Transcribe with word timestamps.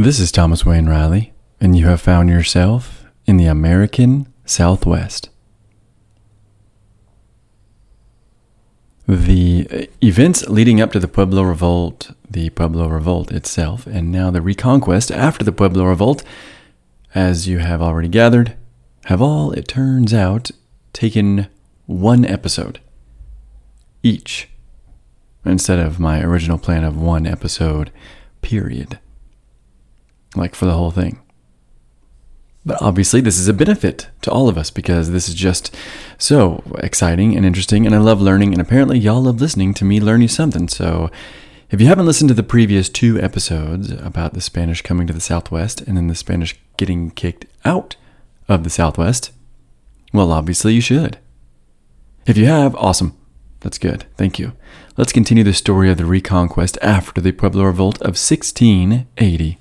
This 0.00 0.20
is 0.20 0.30
Thomas 0.30 0.64
Wayne 0.64 0.88
Riley, 0.88 1.32
and 1.60 1.76
you 1.76 1.88
have 1.88 2.00
found 2.00 2.28
yourself 2.28 3.06
in 3.26 3.36
the 3.36 3.46
American 3.46 4.32
Southwest. 4.44 5.28
The 9.08 9.66
uh, 9.68 9.86
events 10.00 10.46
leading 10.46 10.80
up 10.80 10.92
to 10.92 11.00
the 11.00 11.08
Pueblo 11.08 11.42
Revolt, 11.42 12.12
the 12.30 12.50
Pueblo 12.50 12.86
Revolt 12.86 13.32
itself, 13.32 13.88
and 13.88 14.12
now 14.12 14.30
the 14.30 14.40
Reconquest 14.40 15.10
after 15.10 15.44
the 15.44 15.50
Pueblo 15.50 15.82
Revolt, 15.86 16.22
as 17.12 17.48
you 17.48 17.58
have 17.58 17.82
already 17.82 18.06
gathered, 18.06 18.56
have 19.06 19.20
all, 19.20 19.50
it 19.50 19.66
turns 19.66 20.14
out, 20.14 20.52
taken 20.92 21.48
one 21.86 22.24
episode 22.24 22.78
each 24.04 24.48
instead 25.44 25.80
of 25.80 25.98
my 25.98 26.22
original 26.22 26.56
plan 26.56 26.84
of 26.84 26.96
one 26.96 27.26
episode, 27.26 27.90
period 28.42 29.00
like 30.38 30.54
for 30.54 30.64
the 30.64 30.72
whole 30.72 30.90
thing. 30.90 31.20
But 32.64 32.82
obviously, 32.82 33.20
this 33.20 33.38
is 33.38 33.48
a 33.48 33.54
benefit 33.54 34.08
to 34.22 34.30
all 34.30 34.48
of 34.48 34.58
us 34.58 34.70
because 34.70 35.10
this 35.10 35.28
is 35.28 35.34
just 35.34 35.74
so 36.18 36.62
exciting 36.78 37.36
and 37.36 37.46
interesting, 37.46 37.86
and 37.86 37.94
I 37.94 37.98
love 37.98 38.20
learning, 38.20 38.52
and 38.52 38.60
apparently, 38.60 38.98
y'all 38.98 39.22
love 39.22 39.40
listening 39.40 39.72
to 39.74 39.84
me 39.84 40.00
learn 40.00 40.20
you 40.20 40.28
something. 40.28 40.68
So, 40.68 41.10
if 41.70 41.80
you 41.80 41.86
haven't 41.86 42.06
listened 42.06 42.28
to 42.28 42.34
the 42.34 42.42
previous 42.42 42.88
two 42.88 43.20
episodes 43.20 43.90
about 43.90 44.34
the 44.34 44.40
Spanish 44.40 44.82
coming 44.82 45.06
to 45.06 45.12
the 45.12 45.20
Southwest 45.20 45.80
and 45.82 45.96
then 45.96 46.08
the 46.08 46.14
Spanish 46.14 46.58
getting 46.76 47.10
kicked 47.10 47.46
out 47.64 47.96
of 48.48 48.64
the 48.64 48.70
Southwest, 48.70 49.32
well, 50.12 50.32
obviously, 50.32 50.74
you 50.74 50.80
should. 50.80 51.18
If 52.26 52.36
you 52.36 52.46
have, 52.46 52.74
awesome. 52.76 53.16
That's 53.60 53.78
good. 53.78 54.04
Thank 54.16 54.38
you. 54.38 54.52
Let's 54.96 55.12
continue 55.12 55.44
the 55.44 55.52
story 55.52 55.90
of 55.90 55.96
the 55.96 56.04
Reconquest 56.04 56.76
after 56.82 57.20
the 57.20 57.32
Pueblo 57.32 57.64
Revolt 57.64 57.96
of 58.02 58.18
1680. 58.18 59.58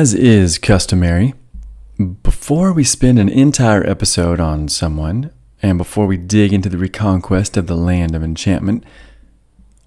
As 0.00 0.14
is 0.14 0.56
customary, 0.56 1.34
before 2.22 2.72
we 2.72 2.84
spend 2.84 3.18
an 3.18 3.28
entire 3.28 3.86
episode 3.86 4.40
on 4.40 4.66
someone, 4.68 5.30
and 5.60 5.76
before 5.76 6.06
we 6.06 6.16
dig 6.16 6.54
into 6.54 6.70
the 6.70 6.78
reconquest 6.78 7.58
of 7.58 7.66
the 7.66 7.76
land 7.76 8.14
of 8.14 8.22
enchantment, 8.22 8.82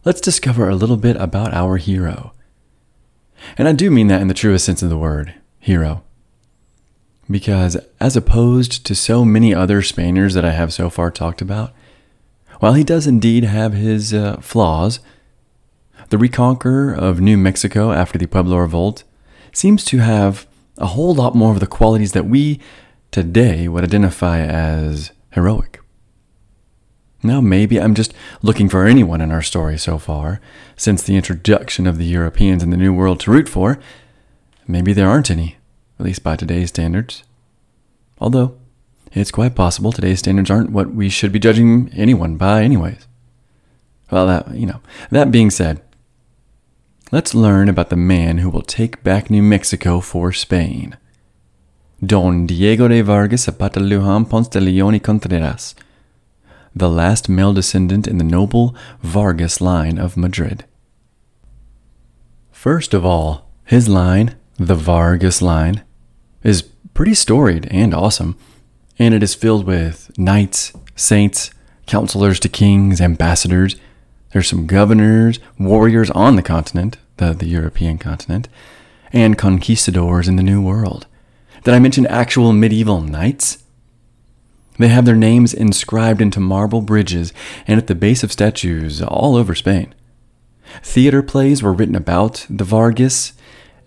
let's 0.05 0.21
discover 0.21 0.69
a 0.69 0.75
little 0.75 0.97
bit 0.97 1.15
about 1.15 1.51
our 1.55 1.77
hero. 1.77 2.31
And 3.57 3.67
I 3.67 3.71
do 3.71 3.89
mean 3.89 4.05
that 4.09 4.21
in 4.21 4.27
the 4.27 4.35
truest 4.35 4.65
sense 4.65 4.83
of 4.83 4.91
the 4.91 4.99
word 4.99 5.33
hero. 5.57 6.03
Because 7.27 7.75
as 7.99 8.15
opposed 8.15 8.85
to 8.85 8.93
so 8.93 9.25
many 9.25 9.51
other 9.51 9.81
Spaniards 9.81 10.35
that 10.35 10.45
I 10.45 10.51
have 10.51 10.71
so 10.71 10.91
far 10.91 11.09
talked 11.09 11.41
about, 11.41 11.73
while 12.59 12.73
he 12.73 12.83
does 12.83 13.07
indeed 13.07 13.45
have 13.45 13.73
his 13.73 14.13
uh, 14.13 14.37
flaws, 14.41 14.99
the 16.09 16.17
reconqueror 16.19 16.95
of 16.95 17.19
New 17.19 17.35
Mexico 17.35 17.91
after 17.91 18.19
the 18.19 18.27
Pueblo 18.27 18.57
Revolt 18.57 19.05
seems 19.53 19.85
to 19.85 19.99
have 19.99 20.45
a 20.77 20.87
whole 20.87 21.13
lot 21.13 21.35
more 21.35 21.51
of 21.51 21.59
the 21.59 21.67
qualities 21.67 22.11
that 22.11 22.25
we 22.25 22.59
today 23.11 23.67
would 23.67 23.83
identify 23.83 24.39
as 24.39 25.11
heroic. 25.31 25.79
Now, 27.21 27.39
maybe 27.39 27.79
I'm 27.79 27.95
just 27.95 28.13
looking 28.41 28.67
for 28.67 28.85
anyone 28.85 29.21
in 29.21 29.31
our 29.31 29.41
story 29.41 29.77
so 29.77 29.97
far, 29.97 30.41
since 30.75 31.03
the 31.03 31.15
introduction 31.15 31.87
of 31.87 31.97
the 31.97 32.05
Europeans 32.05 32.61
in 32.61 32.69
the 32.69 32.77
New 32.77 32.93
World 32.93 33.21
to 33.21 33.31
root 33.31 33.47
for. 33.47 33.79
Maybe 34.67 34.91
there 34.91 35.07
aren't 35.07 35.31
any, 35.31 35.55
at 35.99 36.05
least 36.05 36.23
by 36.23 36.35
today's 36.35 36.69
standards. 36.69 37.23
Although, 38.19 38.57
it's 39.13 39.31
quite 39.31 39.55
possible 39.55 39.91
today's 39.91 40.19
standards 40.19 40.49
aren't 40.49 40.71
what 40.71 40.93
we 40.93 41.07
should 41.07 41.31
be 41.31 41.39
judging 41.39 41.89
anyone 41.93 42.35
by, 42.35 42.63
anyways. 42.63 43.07
Well, 44.11 44.27
that, 44.27 44.55
you 44.55 44.65
know, 44.65 44.81
that 45.11 45.31
being 45.31 45.49
said, 45.49 45.81
let's 47.13 47.35
learn 47.35 47.69
about 47.69 47.91
the 47.91 47.95
man 47.95 48.39
who 48.39 48.49
will 48.49 48.63
take 48.63 49.03
back 49.03 49.29
New 49.29 49.43
Mexico 49.43 49.99
for 49.99 50.31
Spain. 50.31 50.97
Don 52.03 52.47
Diego 52.47 52.87
de 52.87 53.03
Vargas 53.03 53.43
Zapata 53.43 53.79
Lujan 53.79 54.27
Ponce 54.27 54.47
de 54.47 54.59
Leon 54.59 54.95
y 54.95 54.97
Contreras, 54.97 55.75
the 56.75 56.89
last 56.89 57.29
male 57.29 57.53
descendant 57.53 58.07
in 58.07 58.17
the 58.17 58.23
noble 58.23 58.75
Vargas 59.03 59.61
line 59.61 59.99
of 59.99 60.17
Madrid. 60.17 60.65
First 62.51 62.95
of 62.95 63.05
all, 63.05 63.47
his 63.63 63.87
line, 63.87 64.35
the 64.57 64.73
Vargas 64.73 65.39
line, 65.39 65.83
is 66.41 66.63
pretty 66.95 67.13
storied 67.13 67.67
and 67.69 67.93
awesome, 67.93 68.35
and 68.97 69.13
it 69.13 69.21
is 69.21 69.35
filled 69.35 69.67
with 69.67 70.11
knights, 70.17 70.73
saints, 70.95 71.51
counselors 71.85 72.39
to 72.39 72.49
kings, 72.49 72.99
ambassadors. 72.99 73.75
There's 74.31 74.49
some 74.49 74.65
governors, 74.65 75.37
warriors 75.59 76.09
on 76.09 76.37
the 76.37 76.41
continent, 76.41 76.97
the, 77.17 77.33
the 77.33 77.47
European 77.47 77.97
continent, 77.97 78.47
and 79.11 79.37
conquistadors 79.37 80.27
in 80.27 80.35
the 80.35 80.43
New 80.43 80.61
World. 80.61 81.07
Did 81.63 81.73
I 81.73 81.79
mention 81.79 82.05
actual 82.07 82.51
medieval 82.51 83.01
knights? 83.01 83.63
They 84.79 84.87
have 84.87 85.05
their 85.05 85.15
names 85.15 85.53
inscribed 85.53 86.21
into 86.21 86.39
marble 86.39 86.81
bridges 86.81 87.31
and 87.67 87.79
at 87.79 87.87
the 87.87 87.95
base 87.95 88.23
of 88.23 88.31
statues 88.31 89.01
all 89.01 89.35
over 89.35 89.53
Spain. 89.53 89.93
Theater 90.81 91.21
plays 91.21 91.61
were 91.61 91.73
written 91.73 91.95
about 91.95 92.45
the 92.49 92.63
Vargas, 92.63 93.33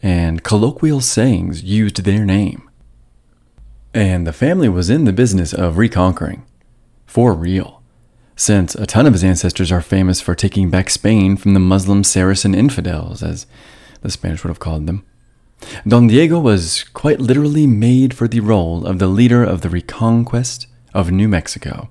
and 0.03 0.45
colloquial 0.45 1.01
sayings 1.01 1.65
used 1.65 2.05
their 2.05 2.25
name. 2.25 2.71
And 3.93 4.27
the 4.27 4.33
family 4.33 4.69
was 4.69 4.91
in 4.91 5.05
the 5.05 5.13
business 5.13 5.53
of 5.53 5.79
reconquering. 5.79 6.45
For 7.07 7.33
real 7.33 7.76
since 8.37 8.75
a 8.75 8.87
ton 8.87 9.07
of 9.07 9.15
his 9.15 9.25
ancestors 9.25 9.73
are 9.73 9.81
famous 9.81 10.21
for 10.21 10.35
taking 10.35 10.71
back 10.71 10.91
Spain 10.91 11.37
from 11.37 11.55
the 11.55 11.61
Muslim 11.61 12.05
Saracen 12.05 12.55
infidels, 12.55 13.23
as 13.23 13.47
the 14.03 14.11
Spanish 14.11 14.45
would 14.45 14.51
have 14.51 14.61
called 14.61 14.87
them. 14.87 15.05
Don 15.89 16.07
Diego 16.07 16.39
was 16.39 16.85
quite 16.93 17.19
literally 17.19 17.67
made 17.67 18.13
for 18.13 18.29
the 18.29 18.41
role 18.41 18.87
of 18.87 18.99
the 18.99 19.07
leader 19.07 19.43
of 19.43 19.63
the 19.63 19.71
reconquest 19.71 20.67
of 20.93 21.11
New 21.11 21.29
Mexico. 21.29 21.89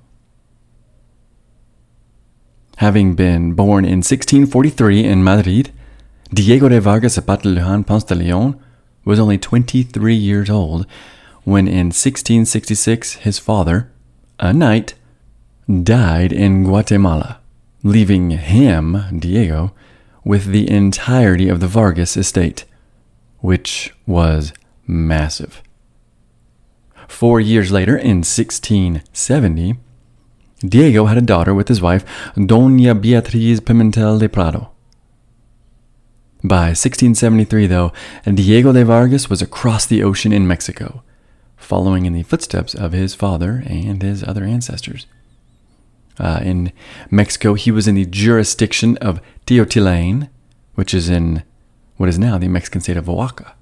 Having 2.77 3.15
been 3.15 3.53
born 3.53 3.83
in 3.85 3.99
1643 3.99 5.03
in 5.03 5.23
Madrid, 5.23 5.71
Diego 6.31 6.69
de 6.69 6.79
Vargas 6.79 7.13
Zapata 7.15 7.47
Lujan 7.47 7.85
Ponce 7.85 8.03
de 8.03 8.15
Leon 8.15 8.59
was 9.03 9.19
only 9.19 9.37
23 9.37 10.13
years 10.13 10.49
old 10.49 10.85
when 11.43 11.67
in 11.67 11.87
1666 11.87 13.13
his 13.17 13.39
father, 13.39 13.91
a 14.39 14.51
knight, 14.51 14.95
died 15.67 16.31
in 16.31 16.63
Guatemala, 16.63 17.39
leaving 17.83 18.31
him, 18.31 18.97
Diego, 19.17 19.73
with 20.23 20.45
the 20.45 20.69
entirety 20.69 21.49
of 21.49 21.59
the 21.59 21.67
Vargas 21.67 22.17
estate, 22.17 22.65
which 23.39 23.93
was 24.05 24.53
massive. 24.87 25.61
Four 27.07 27.39
years 27.39 27.71
later, 27.71 27.95
in 27.95 28.17
1670, 28.17 29.75
Diego 30.59 31.05
had 31.05 31.17
a 31.17 31.21
daughter 31.21 31.53
with 31.53 31.67
his 31.67 31.81
wife, 31.81 32.05
Doña 32.35 32.99
Beatriz 32.99 33.59
Pimentel 33.59 34.19
de 34.19 34.29
Prado. 34.29 34.71
By 36.43 36.67
1673, 36.73 37.67
though, 37.67 37.91
Diego 38.25 38.71
de 38.71 38.85
Vargas 38.85 39.29
was 39.29 39.41
across 39.41 39.85
the 39.85 40.03
ocean 40.03 40.31
in 40.31 40.47
Mexico, 40.47 41.03
following 41.57 42.05
in 42.05 42.13
the 42.13 42.23
footsteps 42.23 42.73
of 42.75 42.91
his 42.91 43.15
father 43.15 43.63
and 43.65 44.01
his 44.01 44.23
other 44.23 44.43
ancestors. 44.43 45.05
Uh, 46.17 46.39
in 46.43 46.71
Mexico, 47.11 47.53
he 47.53 47.71
was 47.71 47.87
in 47.87 47.95
the 47.95 48.05
jurisdiction 48.05 48.97
of 48.97 49.21
Teotihuacan, 49.45 50.29
which 50.75 50.93
is 50.93 51.09
in 51.09 51.43
what 51.97 52.09
is 52.09 52.19
now 52.19 52.37
the 52.37 52.47
Mexican 52.47 52.81
state 52.81 52.97
of 52.97 53.09
Oaxaca. 53.09 53.53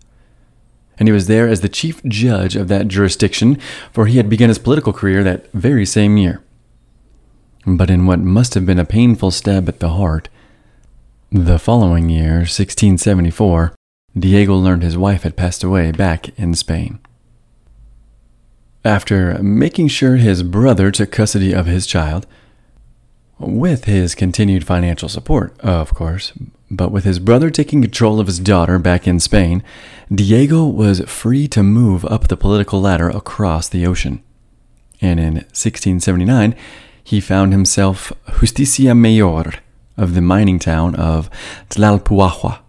And 0.99 1.07
he 1.07 1.11
was 1.11 1.27
there 1.27 1.47
as 1.47 1.61
the 1.61 1.69
chief 1.69 2.03
judge 2.03 2.55
of 2.55 2.67
that 2.67 2.87
jurisdiction, 2.87 3.59
for 3.91 4.05
he 4.05 4.17
had 4.17 4.29
begun 4.29 4.49
his 4.49 4.59
political 4.59 4.93
career 4.93 5.23
that 5.23 5.51
very 5.51 5.85
same 5.85 6.17
year. 6.17 6.43
But 7.65 7.89
in 7.89 8.05
what 8.05 8.19
must 8.19 8.53
have 8.53 8.65
been 8.65 8.79
a 8.79 8.85
painful 8.85 9.31
stab 9.31 9.67
at 9.67 9.79
the 9.79 9.89
heart, 9.89 10.29
The 11.31 11.57
following 11.57 12.09
year, 12.09 12.45
1674, 12.45 13.73
Diego 14.15 14.53
learned 14.55 14.83
his 14.83 14.99
wife 14.99 15.23
had 15.23 15.35
passed 15.35 15.63
away 15.63 15.91
back 15.91 16.29
in 16.37 16.53
Spain. 16.53 16.99
After 18.85 19.41
making 19.41 19.87
sure 19.87 20.17
his 20.17 20.43
brother 20.43 20.91
took 20.91 21.11
custody 21.11 21.51
of 21.51 21.65
his 21.65 21.87
child, 21.87 22.27
with 23.39 23.85
his 23.85 24.15
continued 24.15 24.65
financial 24.65 25.09
support, 25.09 25.59
of 25.61 25.93
course, 25.93 26.33
but 26.69 26.91
with 26.91 27.03
his 27.03 27.19
brother 27.19 27.49
taking 27.49 27.81
control 27.81 28.19
of 28.19 28.27
his 28.27 28.39
daughter 28.39 28.79
back 28.79 29.07
in 29.07 29.19
Spain, 29.19 29.63
Diego 30.13 30.65
was 30.65 31.01
free 31.01 31.47
to 31.49 31.63
move 31.63 32.05
up 32.05 32.27
the 32.27 32.37
political 32.37 32.81
ladder 32.81 33.09
across 33.09 33.69
the 33.69 33.85
ocean. 33.85 34.23
And 35.01 35.19
in 35.19 35.33
1679, 35.33 36.55
he 37.03 37.19
found 37.19 37.51
himself 37.51 38.13
Justicia 38.39 38.95
Mayor 38.95 39.53
of 39.97 40.13
the 40.15 40.21
mining 40.21 40.59
town 40.59 40.95
of 40.95 41.29
Tlalpujahua. 41.69 42.59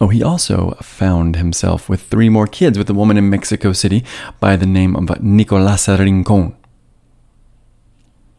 Oh, 0.00 0.08
he 0.08 0.22
also 0.22 0.76
found 0.80 1.34
himself 1.34 1.88
with 1.88 2.02
three 2.02 2.28
more 2.28 2.46
kids 2.46 2.78
with 2.78 2.88
a 2.88 2.94
woman 2.94 3.16
in 3.16 3.30
Mexico 3.30 3.72
City 3.72 4.04
by 4.38 4.54
the 4.54 4.66
name 4.66 4.94
of 4.94 5.06
Nicolasa 5.20 5.98
Rincon. 5.98 6.54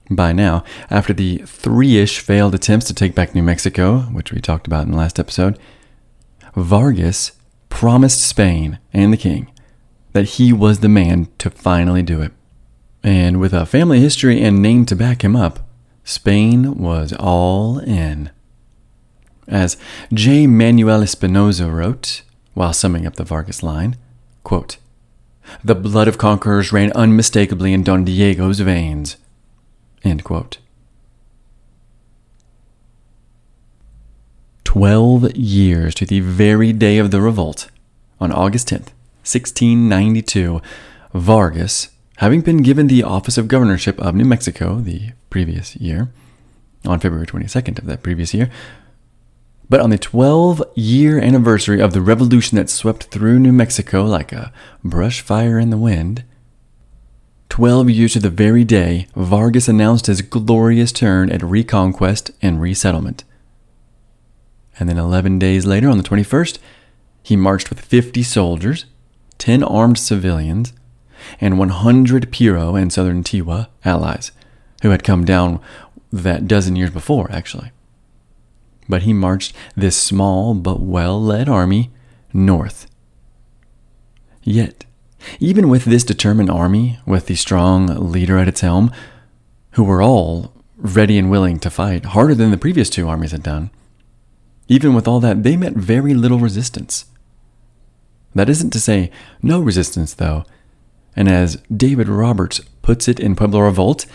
By 0.09 0.33
now, 0.33 0.63
after 0.89 1.13
the 1.13 1.39
three 1.45 1.97
ish 1.97 2.19
failed 2.19 2.55
attempts 2.55 2.87
to 2.87 2.93
take 2.93 3.13
back 3.13 3.35
New 3.35 3.43
Mexico, 3.43 4.01
which 4.11 4.31
we 4.31 4.41
talked 4.41 4.65
about 4.65 4.85
in 4.85 4.91
the 4.91 4.97
last 4.97 5.19
episode, 5.19 5.59
Vargas 6.55 7.33
promised 7.69 8.21
Spain 8.21 8.79
and 8.91 9.13
the 9.13 9.17
king 9.17 9.51
that 10.13 10.25
he 10.25 10.51
was 10.51 10.79
the 10.79 10.89
man 10.89 11.27
to 11.37 11.49
finally 11.49 12.01
do 12.01 12.21
it. 12.21 12.31
And 13.03 13.39
with 13.39 13.53
a 13.53 13.65
family 13.65 13.99
history 13.99 14.41
and 14.41 14.61
name 14.61 14.85
to 14.87 14.95
back 14.95 15.23
him 15.23 15.35
up, 15.35 15.59
Spain 16.03 16.77
was 16.79 17.13
all 17.13 17.77
in. 17.79 18.31
As 19.47 19.77
J. 20.11 20.47
Manuel 20.47 21.03
Espinosa 21.03 21.69
wrote, 21.69 22.23
while 22.55 22.73
summing 22.73 23.05
up 23.05 23.15
the 23.15 23.23
Vargas 23.23 23.63
line, 23.63 23.95
quote, 24.43 24.77
The 25.63 25.75
blood 25.75 26.07
of 26.07 26.17
conquerors 26.17 26.73
ran 26.73 26.91
unmistakably 26.93 27.73
in 27.73 27.83
Don 27.83 28.03
Diego's 28.03 28.59
veins. 28.59 29.17
End 30.03 30.23
quote. 30.23 30.57
Twelve 34.63 35.35
years 35.35 35.95
to 35.95 36.05
the 36.05 36.19
very 36.19 36.71
day 36.73 36.99
of 36.99 37.11
the 37.11 37.21
revolt, 37.21 37.69
on 38.19 38.31
August 38.31 38.69
10th, 38.69 38.91
1692, 39.23 40.61
Vargas 41.13 41.89
Having 42.19 42.41
been 42.41 42.57
given 42.57 42.87
the 42.87 43.01
office 43.01 43.37
of 43.37 43.47
governorship 43.47 43.97
of 43.97 44.13
New 44.13 44.25
Mexico 44.25 44.81
the 44.81 45.11
previous 45.29 45.77
year, 45.77 46.11
on 46.85 46.99
February 46.99 47.25
22nd 47.25 47.79
of 47.79 47.85
that 47.85 48.03
previous 48.03 48.33
year, 48.33 48.49
but 49.69 49.79
on 49.79 49.89
the 49.89 49.97
12 49.97 50.61
year 50.75 51.17
anniversary 51.17 51.79
of 51.81 51.93
the 51.93 52.01
revolution 52.01 52.57
that 52.57 52.69
swept 52.69 53.05
through 53.05 53.39
New 53.39 53.53
Mexico 53.53 54.03
like 54.03 54.33
a 54.33 54.51
brush 54.83 55.21
fire 55.21 55.57
in 55.57 55.69
the 55.69 55.77
wind, 55.77 56.25
12 57.49 57.89
years 57.89 58.13
to 58.13 58.19
the 58.19 58.29
very 58.29 58.63
day, 58.63 59.07
Vargas 59.15 59.67
announced 59.67 60.05
his 60.05 60.21
glorious 60.21 60.91
turn 60.91 61.31
at 61.31 61.43
reconquest 61.43 62.31
and 62.41 62.61
resettlement. 62.61 63.23
And 64.79 64.87
then 64.87 64.97
11 64.97 65.39
days 65.39 65.65
later, 65.65 65.89
on 65.89 65.97
the 65.97 66.03
21st, 66.03 66.59
he 67.21 67.35
marched 67.35 67.69
with 67.69 67.81
50 67.81 68.23
soldiers, 68.23 68.85
10 69.39 69.63
armed 69.63 69.97
civilians, 69.97 70.73
and 71.41 71.59
100 71.59 72.31
Piro 72.31 72.75
and 72.75 72.93
Southern 72.93 73.23
Tiwa 73.23 73.67
allies, 73.83 74.31
who 74.81 74.91
had 74.91 75.03
come 75.03 75.25
down 75.25 75.59
that 76.13 76.47
dozen 76.47 76.75
years 76.75 76.91
before, 76.91 77.29
actually. 77.31 77.71
But 78.87 79.03
he 79.03 79.11
marched 79.11 79.53
this 79.75 79.97
small 79.97 80.53
but 80.53 80.79
well 80.79 81.21
led 81.21 81.49
army 81.49 81.91
north. 82.33 82.87
Yet, 84.43 84.85
even 85.39 85.69
with 85.69 85.85
this 85.85 86.03
determined 86.03 86.49
army, 86.49 86.99
with 87.05 87.27
the 87.27 87.35
strong 87.35 87.87
leader 88.11 88.37
at 88.37 88.47
its 88.47 88.61
helm, 88.61 88.91
who 89.71 89.83
were 89.83 90.01
all 90.01 90.53
ready 90.77 91.17
and 91.17 91.29
willing 91.29 91.59
to 91.59 91.69
fight 91.69 92.05
harder 92.05 92.33
than 92.33 92.51
the 92.51 92.57
previous 92.57 92.89
two 92.89 93.07
armies 93.07 93.31
had 93.31 93.43
done, 93.43 93.69
even 94.67 94.93
with 94.93 95.07
all 95.07 95.19
that, 95.19 95.43
they 95.43 95.57
met 95.57 95.73
very 95.73 96.13
little 96.13 96.39
resistance. 96.39 97.05
That 98.35 98.49
isn't 98.49 98.69
to 98.71 98.79
say 98.79 99.11
no 99.41 99.59
resistance, 99.59 100.13
though, 100.13 100.45
and 101.15 101.27
as 101.27 101.55
David 101.75 102.07
Roberts 102.07 102.61
puts 102.81 103.07
it 103.07 103.19
in 103.19 103.35
Pueblo 103.35 103.61
Revolt, 103.61 104.05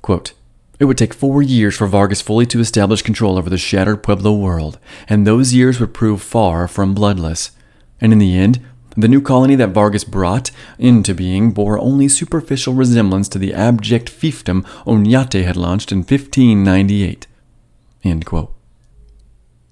quote, 0.00 0.32
it 0.78 0.86
would 0.86 0.98
take 0.98 1.14
four 1.14 1.42
years 1.42 1.76
for 1.76 1.86
Vargas 1.86 2.20
fully 2.20 2.46
to 2.46 2.58
establish 2.58 3.02
control 3.02 3.38
over 3.38 3.48
the 3.48 3.58
shattered 3.58 4.02
Pueblo 4.02 4.32
world, 4.32 4.78
and 5.08 5.26
those 5.26 5.54
years 5.54 5.78
would 5.78 5.94
prove 5.94 6.22
far 6.22 6.66
from 6.66 6.94
bloodless. 6.94 7.52
And 8.00 8.12
in 8.12 8.18
the 8.18 8.36
end, 8.36 8.60
the 8.96 9.08
new 9.08 9.20
colony 9.20 9.54
that 9.56 9.70
Vargas 9.70 10.04
brought 10.04 10.50
into 10.78 11.14
being 11.14 11.52
bore 11.52 11.78
only 11.78 12.08
superficial 12.08 12.74
resemblance 12.74 13.28
to 13.30 13.38
the 13.38 13.54
abject 13.54 14.10
fiefdom 14.10 14.64
Oñate 14.86 15.44
had 15.44 15.56
launched 15.56 15.92
in 15.92 15.98
1598. 15.98 17.26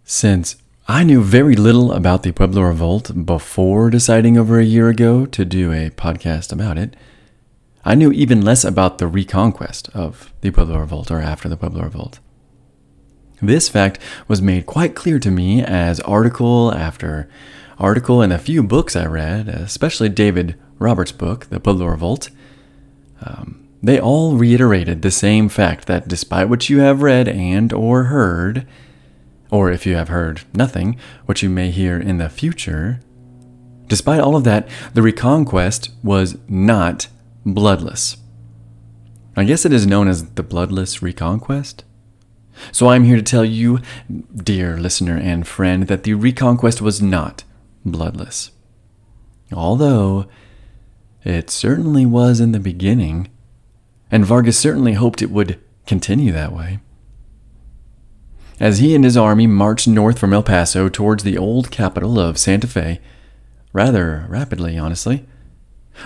Since 0.04 0.56
I 0.88 1.04
knew 1.04 1.22
very 1.22 1.54
little 1.54 1.92
about 1.92 2.22
the 2.22 2.32
Pueblo 2.32 2.62
Revolt 2.62 3.24
before 3.24 3.90
deciding 3.90 4.36
over 4.36 4.58
a 4.58 4.64
year 4.64 4.88
ago 4.88 5.26
to 5.26 5.44
do 5.44 5.72
a 5.72 5.90
podcast 5.90 6.52
about 6.52 6.78
it. 6.78 6.96
I 7.84 7.94
knew 7.94 8.10
even 8.12 8.42
less 8.42 8.64
about 8.64 8.98
the 8.98 9.06
reconquest 9.06 9.88
of 9.94 10.32
the 10.40 10.50
Pueblo 10.50 10.78
Revolt 10.78 11.10
or 11.10 11.20
after 11.20 11.48
the 11.48 11.56
Pueblo 11.56 11.82
Revolt. 11.82 12.18
This 13.40 13.68
fact 13.68 13.98
was 14.28 14.42
made 14.42 14.66
quite 14.66 14.94
clear 14.94 15.18
to 15.20 15.30
me 15.30 15.62
as 15.62 16.00
article 16.00 16.72
after 16.74 17.28
article 17.80 18.20
and 18.20 18.32
a 18.32 18.38
few 18.38 18.62
books 18.62 18.94
I 18.94 19.06
read, 19.06 19.48
especially 19.48 20.08
David 20.08 20.56
Roberts' 20.78 21.12
book, 21.12 21.46
The 21.46 21.58
Pueblo 21.58 21.86
Revolt. 21.86 22.30
Um, 23.22 23.66
they 23.82 23.98
all 23.98 24.36
reiterated 24.36 25.00
the 25.00 25.10
same 25.10 25.48
fact 25.48 25.86
that 25.86 26.06
despite 26.06 26.48
what 26.48 26.68
you 26.68 26.80
have 26.80 27.02
read 27.02 27.26
and 27.26 27.72
or 27.72 28.04
heard, 28.04 28.66
or 29.50 29.70
if 29.70 29.86
you 29.86 29.96
have 29.96 30.08
heard 30.08 30.42
nothing, 30.54 30.98
what 31.24 31.42
you 31.42 31.48
may 31.48 31.70
hear 31.70 31.98
in 31.98 32.18
the 32.18 32.28
future. 32.28 33.00
Despite 33.88 34.20
all 34.20 34.36
of 34.36 34.44
that, 34.44 34.68
the 34.94 35.02
Reconquest 35.02 35.90
was 36.04 36.36
not 36.48 37.08
bloodless. 37.44 38.18
I 39.36 39.44
guess 39.44 39.64
it 39.64 39.72
is 39.72 39.86
known 39.86 40.06
as 40.06 40.30
the 40.30 40.42
Bloodless 40.42 41.02
Reconquest. 41.02 41.84
So 42.72 42.88
I'm 42.88 43.04
here 43.04 43.16
to 43.16 43.22
tell 43.22 43.44
you, 43.44 43.80
dear 44.34 44.76
listener 44.76 45.16
and 45.16 45.46
friend, 45.46 45.86
that 45.88 46.02
the 46.02 46.14
Reconquest 46.14 46.82
was 46.82 47.00
not 47.00 47.44
bloodless. 47.84 48.50
Although 49.52 50.26
it 51.24 51.50
certainly 51.50 52.06
was 52.06 52.40
in 52.40 52.52
the 52.52 52.60
beginning, 52.60 53.28
and 54.10 54.24
Vargas 54.24 54.58
certainly 54.58 54.94
hoped 54.94 55.22
it 55.22 55.30
would 55.30 55.58
continue 55.86 56.32
that 56.32 56.52
way. 56.52 56.80
As 58.58 58.78
he 58.78 58.94
and 58.94 59.04
his 59.04 59.16
army 59.16 59.46
marched 59.46 59.88
north 59.88 60.18
from 60.18 60.32
El 60.32 60.42
Paso 60.42 60.88
towards 60.88 61.24
the 61.24 61.38
old 61.38 61.70
capital 61.70 62.18
of 62.20 62.38
Santa 62.38 62.66
Fe, 62.66 63.00
rather 63.72 64.26
rapidly, 64.28 64.78
honestly, 64.78 65.26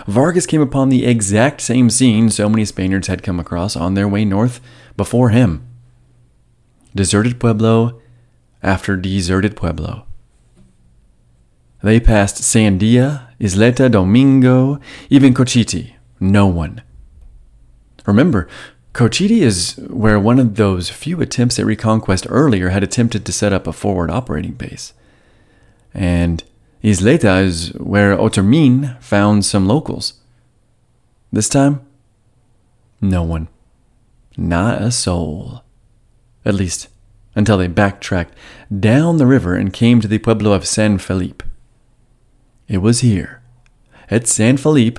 Vargas 0.06 0.46
came 0.46 0.60
upon 0.60 0.88
the 0.88 1.04
exact 1.04 1.60
same 1.60 1.90
scene 1.90 2.30
so 2.30 2.48
many 2.48 2.64
Spaniards 2.64 3.08
had 3.08 3.22
come 3.22 3.38
across 3.38 3.76
on 3.76 3.94
their 3.94 4.08
way 4.08 4.24
north 4.24 4.60
before 4.96 5.30
him. 5.30 5.66
Deserted 6.94 7.40
Pueblo 7.40 8.00
after 8.62 8.96
deserted 8.96 9.56
Pueblo. 9.56 10.06
They 11.84 12.00
passed 12.00 12.36
Sandia, 12.36 13.26
Isleta, 13.38 13.90
Domingo, 13.90 14.80
even 15.10 15.34
Cochiti. 15.34 15.92
No 16.18 16.46
one. 16.46 16.80
Remember, 18.06 18.48
Cochiti 18.94 19.42
is 19.42 19.74
where 19.90 20.18
one 20.18 20.38
of 20.38 20.54
those 20.54 20.88
few 20.88 21.20
attempts 21.20 21.58
at 21.58 21.66
reconquest 21.66 22.26
earlier 22.30 22.70
had 22.70 22.82
attempted 22.82 23.26
to 23.26 23.32
set 23.34 23.52
up 23.52 23.66
a 23.66 23.72
forward 23.74 24.10
operating 24.10 24.52
base. 24.52 24.94
And 25.92 26.42
Isleta 26.82 27.42
is 27.42 27.74
where 27.74 28.16
Otermin 28.16 28.98
found 29.02 29.44
some 29.44 29.68
locals. 29.68 30.14
This 31.30 31.50
time, 31.50 31.82
no 33.02 33.22
one. 33.22 33.48
Not 34.38 34.80
a 34.80 34.90
soul. 34.90 35.64
At 36.46 36.54
least, 36.54 36.88
until 37.36 37.58
they 37.58 37.68
backtracked 37.68 38.34
down 38.80 39.18
the 39.18 39.26
river 39.26 39.54
and 39.54 39.70
came 39.70 40.00
to 40.00 40.08
the 40.08 40.16
pueblo 40.18 40.54
of 40.54 40.66
San 40.66 40.96
Felipe. 40.96 41.42
It 42.66 42.78
was 42.78 43.00
here, 43.00 43.42
at 44.10 44.26
San 44.26 44.56
Felipe, 44.56 44.98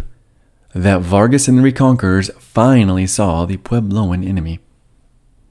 that 0.73 1.01
Vargas 1.01 1.47
and 1.47 1.57
the 1.57 1.63
Reconquerors 1.63 2.31
finally 2.35 3.07
saw 3.07 3.45
the 3.45 3.57
Puebloan 3.57 4.27
enemy. 4.27 4.59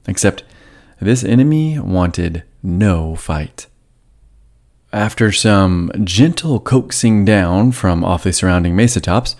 Except 0.07 0.43
this 1.01 1.23
enemy 1.23 1.79
wanted 1.79 2.43
no 2.63 3.15
fight. 3.15 3.67
After 4.93 5.31
some 5.31 5.91
gentle 6.03 6.59
coaxing 6.59 7.25
down 7.25 7.73
from 7.73 8.05
off 8.05 8.23
the 8.23 8.31
surrounding 8.31 8.75
mesa 8.75 9.01
tops, 9.01 9.35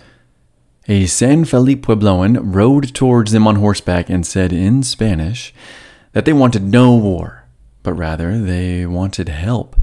a 0.86 1.06
San 1.06 1.44
Felipe 1.46 1.86
Puebloan 1.86 2.38
rode 2.54 2.94
towards 2.94 3.32
them 3.32 3.46
on 3.46 3.56
horseback 3.56 4.10
and 4.10 4.26
said 4.26 4.52
in 4.52 4.82
Spanish 4.82 5.54
that 6.12 6.26
they 6.26 6.32
wanted 6.32 6.62
no 6.62 6.94
war, 6.94 7.44
but 7.82 7.94
rather 7.94 8.38
they 8.38 8.84
wanted 8.84 9.28
help. 9.28 9.76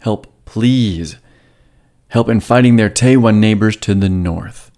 Help, 0.00 0.26
please. 0.46 1.16
Help 2.16 2.30
in 2.30 2.40
fighting 2.40 2.76
their 2.76 2.88
Tewa 2.88 3.30
neighbors 3.30 3.76
to 3.76 3.94
the 3.94 4.08
north. 4.08 4.70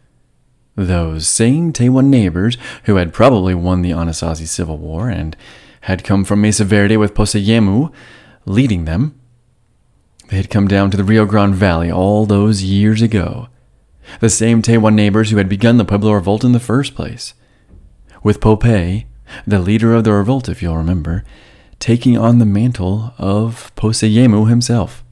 Those 0.74 1.28
same 1.28 1.72
Tewa 1.72 2.04
neighbors 2.04 2.58
who 2.86 2.96
had 2.96 3.12
probably 3.12 3.54
won 3.54 3.82
the 3.82 3.92
Anasazi 3.92 4.48
Civil 4.48 4.76
War 4.76 5.08
and 5.08 5.36
had 5.82 6.02
come 6.02 6.24
from 6.24 6.40
Mesa 6.40 6.64
Verde 6.64 6.96
with 6.96 7.14
Poseyemu 7.14 7.92
leading 8.44 8.86
them. 8.86 9.20
They 10.26 10.36
had 10.36 10.50
come 10.50 10.66
down 10.66 10.90
to 10.90 10.96
the 10.96 11.04
Rio 11.04 11.26
Grande 11.26 11.54
Valley 11.54 11.92
all 11.92 12.26
those 12.26 12.64
years 12.64 13.02
ago. 13.02 13.46
The 14.18 14.30
same 14.30 14.60
Tewa 14.60 14.92
neighbors 14.92 15.30
who 15.30 15.36
had 15.36 15.48
begun 15.48 15.76
the 15.76 15.84
Pueblo 15.84 16.14
Revolt 16.14 16.42
in 16.42 16.50
the 16.50 16.58
first 16.58 16.96
place. 16.96 17.34
With 18.24 18.40
Pope, 18.40 18.64
the 18.64 19.60
leader 19.60 19.94
of 19.94 20.02
the 20.02 20.12
revolt, 20.12 20.48
if 20.48 20.60
you'll 20.60 20.76
remember, 20.76 21.22
taking 21.78 22.18
on 22.18 22.40
the 22.40 22.44
mantle 22.44 23.14
of 23.16 23.72
Poseyemu 23.76 24.48
himself. 24.48 25.04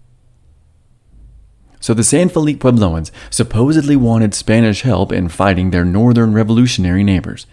So 1.87 1.95
the 1.95 2.03
San 2.03 2.29
Felipe 2.31 2.59
Puebloans 2.59 3.13
supposedly 3.31 3.95
wanted 3.95 4.35
Spanish 4.35 4.83
help 4.83 5.13
in 5.13 5.29
fighting 5.29 5.71
their 5.71 5.85
northern 5.85 6.33
revolutionary 6.33 7.05
neighbors, 7.05 7.47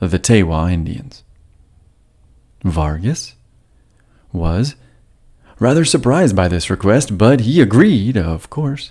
the 0.00 0.18
Tewa 0.18 0.72
Indians. 0.72 1.22
Vargas 2.64 3.36
was 4.32 4.74
rather 5.60 5.84
surprised 5.84 6.34
by 6.34 6.48
this 6.48 6.68
request, 6.68 7.16
but 7.16 7.42
he 7.42 7.60
agreed, 7.60 8.16
of 8.16 8.50
course. 8.50 8.90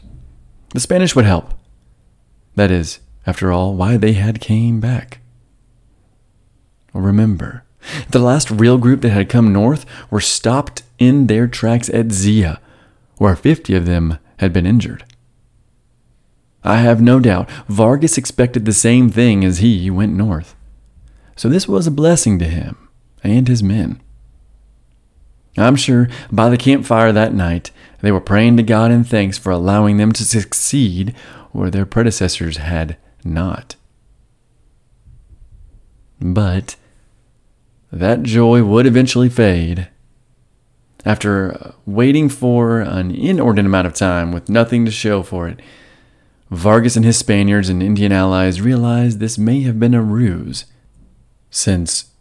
The 0.73 0.79
Spanish 0.79 1.13
would 1.13 1.25
help. 1.25 1.53
That 2.55 2.71
is, 2.71 2.99
after 3.27 3.51
all, 3.51 3.75
why 3.75 3.97
they 3.97 4.13
had 4.13 4.39
came 4.39 4.79
back. 4.79 5.19
Remember, 6.93 7.65
the 8.11 8.19
last 8.19 8.49
real 8.49 8.77
group 8.77 9.01
that 9.01 9.09
had 9.09 9.27
come 9.27 9.51
north 9.51 9.85
were 10.09 10.21
stopped 10.21 10.83
in 10.97 11.27
their 11.27 11.49
tracks 11.49 11.89
at 11.89 12.13
Zia, 12.13 12.61
where 13.17 13.35
50 13.35 13.75
of 13.75 13.85
them 13.85 14.19
had 14.39 14.51
been 14.51 14.65
injured. 14.65 15.05
I 16.63 16.77
have 16.77 17.01
no 17.01 17.19
doubt 17.19 17.49
Vargas 17.67 18.17
expected 18.17 18.65
the 18.65 18.73
same 18.73 19.09
thing 19.09 19.45
as 19.45 19.59
he 19.59 19.89
went 19.89 20.13
north. 20.13 20.55
So 21.35 21.47
this 21.47 21.67
was 21.67 21.87
a 21.87 21.91
blessing 21.91 22.37
to 22.39 22.45
him 22.45 22.89
and 23.23 23.47
his 23.47 23.63
men. 23.63 24.01
I'm 25.57 25.75
sure 25.75 26.09
by 26.31 26.49
the 26.49 26.57
campfire 26.57 27.11
that 27.11 27.33
night 27.33 27.71
they 28.01 28.11
were 28.11 28.21
praying 28.21 28.57
to 28.57 28.63
God 28.63 28.91
in 28.91 29.03
thanks 29.03 29.37
for 29.37 29.51
allowing 29.51 29.97
them 29.97 30.11
to 30.13 30.23
succeed 30.23 31.15
where 31.51 31.69
their 31.69 31.85
predecessors 31.85 32.57
had 32.57 32.97
not. 33.23 33.75
But 36.21 36.75
that 37.91 38.23
joy 38.23 38.63
would 38.63 38.85
eventually 38.85 39.29
fade. 39.29 39.87
After 41.05 41.73
waiting 41.85 42.27
for 42.29 42.81
an 42.81 43.11
inordinate 43.11 43.67
amount 43.67 43.87
of 43.87 43.93
time 43.93 44.31
with 44.31 44.49
nothing 44.49 44.85
to 44.85 44.91
show 44.91 45.23
for 45.23 45.47
it, 45.47 45.61
Vargas 46.51 46.95
and 46.95 47.05
his 47.05 47.17
Spaniards 47.17 47.69
and 47.69 47.81
Indian 47.81 48.11
allies 48.11 48.59
realized 48.59 49.19
this 49.19 49.37
may 49.37 49.61
have 49.61 49.79
been 49.79 49.93
a 49.93 50.01
ruse, 50.01 50.65
since 51.49 52.11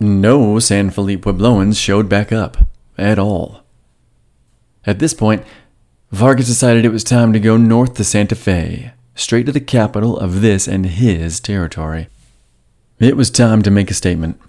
no 0.00 0.58
San 0.58 0.90
Felipe 0.90 1.22
Puebloans 1.22 1.80
showed 1.80 2.08
back 2.08 2.32
up 2.32 2.58
at 2.96 3.18
all. 3.18 3.62
At 4.84 4.98
this 4.98 5.14
point, 5.14 5.44
Vargas 6.10 6.46
decided 6.46 6.84
it 6.84 6.92
was 6.92 7.04
time 7.04 7.32
to 7.32 7.40
go 7.40 7.56
north 7.56 7.94
to 7.94 8.04
Santa 8.04 8.34
Fe, 8.34 8.92
straight 9.14 9.46
to 9.46 9.52
the 9.52 9.60
capital 9.60 10.18
of 10.18 10.40
this 10.40 10.66
and 10.66 10.86
his 10.86 11.40
territory. 11.40 12.08
It 12.98 13.16
was 13.16 13.30
time 13.30 13.62
to 13.62 13.70
make 13.70 13.90
a 13.90 13.94
statement 13.94 14.40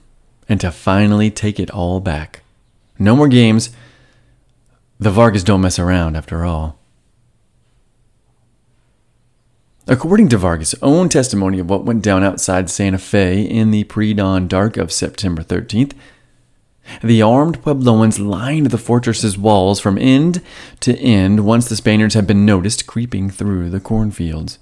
and 0.47 0.59
to 0.61 0.71
finally 0.71 1.29
take 1.29 1.59
it 1.59 1.69
all 1.69 1.99
back. 1.99 2.38
No 2.99 3.15
more 3.15 3.29
games. 3.29 3.69
The 4.99 5.09
Vargas 5.09 5.43
don't 5.43 5.61
mess 5.61 5.79
around, 5.79 6.17
after 6.17 6.43
all. 6.43 6.77
According 9.87 10.29
to 10.29 10.37
Vargas' 10.37 10.75
own 10.83 11.09
testimony 11.09 11.57
of 11.57 11.67
what 11.67 11.85
went 11.85 12.03
down 12.03 12.23
outside 12.23 12.69
Santa 12.69 12.99
Fe 12.99 13.41
in 13.41 13.71
the 13.71 13.85
pre 13.85 14.13
dawn 14.13 14.47
dark 14.47 14.77
of 14.77 14.91
September 14.91 15.41
13th, 15.41 15.93
the 17.01 17.21
armed 17.21 17.61
Puebloans 17.63 18.19
lined 18.19 18.67
the 18.67 18.77
fortress's 18.77 19.37
walls 19.37 19.79
from 19.79 19.97
end 19.97 20.41
to 20.81 20.95
end 20.99 21.45
once 21.45 21.67
the 21.67 21.75
Spaniards 21.75 22.13
had 22.13 22.27
been 22.27 22.45
noticed 22.45 22.85
creeping 22.85 23.29
through 23.29 23.69
the 23.69 23.79
cornfields. 23.79 24.59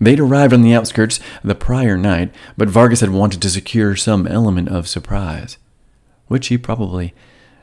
They'd 0.00 0.20
arrived 0.20 0.52
on 0.52 0.62
the 0.62 0.74
outskirts 0.74 1.18
the 1.42 1.54
prior 1.54 1.96
night, 1.96 2.32
but 2.56 2.68
Vargas 2.68 3.00
had 3.00 3.10
wanted 3.10 3.42
to 3.42 3.50
secure 3.50 3.96
some 3.96 4.26
element 4.26 4.68
of 4.68 4.86
surprise, 4.86 5.58
which 6.28 6.48
he 6.48 6.56
probably 6.56 7.14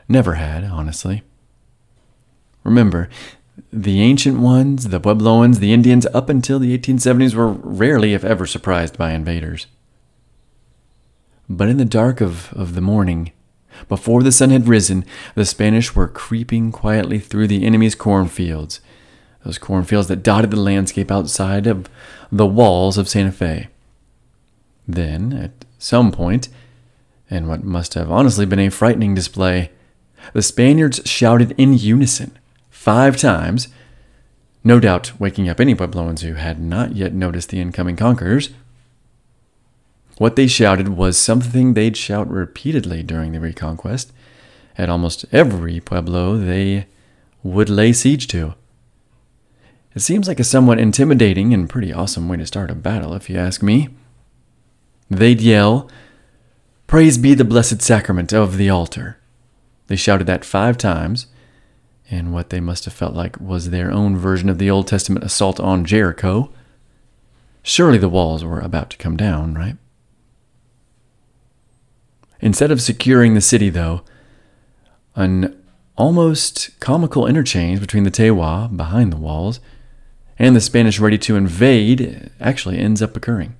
never 0.07 0.35
had, 0.35 0.63
honestly. 0.63 1.23
Remember, 2.63 3.09
the 3.71 4.01
ancient 4.01 4.39
ones, 4.39 4.89
the 4.89 4.99
Puebloans, 4.99 5.59
the 5.59 5.73
Indians, 5.73 6.05
up 6.07 6.29
until 6.29 6.59
the 6.59 6.77
1870s 6.77 7.33
were 7.33 7.47
rarely, 7.47 8.13
if 8.13 8.23
ever, 8.23 8.45
surprised 8.45 8.97
by 8.97 9.11
invaders. 9.11 9.67
But 11.47 11.69
in 11.69 11.77
the 11.77 11.85
dark 11.85 12.21
of, 12.21 12.51
of 12.53 12.75
the 12.75 12.81
morning, 12.81 13.31
before 13.87 14.23
the 14.23 14.31
sun 14.31 14.49
had 14.49 14.67
risen, 14.67 15.05
the 15.35 15.45
Spanish 15.45 15.95
were 15.95 16.07
creeping 16.07 16.71
quietly 16.71 17.19
through 17.19 17.47
the 17.47 17.65
enemy's 17.65 17.95
cornfields, 17.95 18.79
those 19.43 19.57
cornfields 19.57 20.07
that 20.07 20.23
dotted 20.23 20.51
the 20.51 20.59
landscape 20.59 21.11
outside 21.11 21.67
of 21.67 21.87
the 22.31 22.47
walls 22.47 22.97
of 22.97 23.07
Santa 23.07 23.31
Fe. 23.31 23.67
Then, 24.87 25.33
at 25.33 25.65
some 25.77 26.11
point, 26.11 26.49
in 27.29 27.47
what 27.47 27.63
must 27.63 27.93
have 27.93 28.11
honestly 28.11 28.45
been 28.45 28.59
a 28.59 28.69
frightening 28.69 29.15
display, 29.15 29.71
the 30.33 30.41
Spaniards 30.41 31.01
shouted 31.05 31.53
in 31.57 31.73
unison, 31.73 32.37
five 32.69 33.17
times, 33.17 33.67
no 34.63 34.79
doubt 34.79 35.13
waking 35.19 35.47
up 35.47 35.59
any 35.59 35.75
Puebloans 35.75 36.21
who 36.21 36.33
had 36.33 36.59
not 36.59 36.95
yet 36.95 37.13
noticed 37.13 37.49
the 37.49 37.59
incoming 37.59 37.95
conquerors. 37.95 38.49
What 40.17 40.35
they 40.35 40.47
shouted 40.47 40.89
was 40.89 41.17
something 41.17 41.73
they'd 41.73 41.97
shout 41.97 42.29
repeatedly 42.29 43.03
during 43.03 43.31
the 43.31 43.39
Reconquest 43.39 44.11
at 44.77 44.89
almost 44.89 45.25
every 45.31 45.79
Pueblo 45.79 46.37
they 46.37 46.87
would 47.43 47.69
lay 47.69 47.93
siege 47.93 48.27
to. 48.29 48.55
It 49.93 50.01
seems 50.01 50.27
like 50.27 50.39
a 50.39 50.43
somewhat 50.43 50.79
intimidating 50.79 51.53
and 51.53 51.69
pretty 51.69 51.93
awesome 51.93 52.27
way 52.27 52.37
to 52.37 52.45
start 52.45 52.71
a 52.71 52.75
battle, 52.75 53.13
if 53.13 53.29
you 53.29 53.37
ask 53.37 53.61
me. 53.61 53.89
They'd 55.09 55.41
yell, 55.41 55.89
Praise 56.87 57.17
be 57.17 57.33
the 57.33 57.43
blessed 57.43 57.81
sacrament 57.81 58.31
of 58.31 58.57
the 58.57 58.69
altar. 58.69 59.17
They 59.87 59.95
shouted 59.95 60.27
that 60.27 60.45
five 60.45 60.77
times, 60.77 61.27
and 62.11 62.31
what 62.31 62.51
they 62.51 62.59
must 62.59 62.85
have 62.85 62.93
felt 62.93 63.15
like 63.15 63.39
was 63.39 63.69
their 63.69 63.91
own 63.91 64.15
version 64.15 64.49
of 64.49 64.59
the 64.59 64.69
Old 64.69 64.87
Testament 64.87 65.25
assault 65.25 65.59
on 65.59 65.83
Jericho. 65.83 66.51
Surely 67.63 67.97
the 67.97 68.09
walls 68.09 68.43
were 68.43 68.59
about 68.59 68.91
to 68.91 68.97
come 68.97 69.17
down, 69.17 69.55
right? 69.55 69.77
Instead 72.39 72.69
of 72.69 72.81
securing 72.81 73.33
the 73.33 73.41
city, 73.41 73.69
though, 73.69 74.01
an 75.15 75.59
almost 75.97 76.79
comical 76.79 77.25
interchange 77.25 77.79
between 77.79 78.03
the 78.03 78.11
Tewa 78.11 78.75
behind 78.75 79.11
the 79.11 79.17
walls 79.17 79.59
and 80.37 80.55
the 80.55 80.61
Spanish 80.61 80.99
ready 80.99 81.17
to 81.17 81.35
invade 81.35 82.29
actually 82.39 82.77
ends 82.77 83.01
up 83.01 83.17
occurring. 83.17 83.55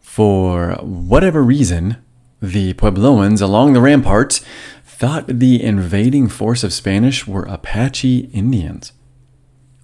For 0.00 0.74
whatever 0.82 1.42
reason, 1.42 1.96
the 2.40 2.74
Puebloans 2.74 3.40
along 3.40 3.72
the 3.72 3.80
ramparts 3.80 4.44
thought 4.84 5.26
the 5.26 5.62
invading 5.62 6.28
force 6.28 6.64
of 6.64 6.72
Spanish 6.72 7.26
were 7.26 7.44
Apache 7.44 8.30
Indians. 8.32 8.92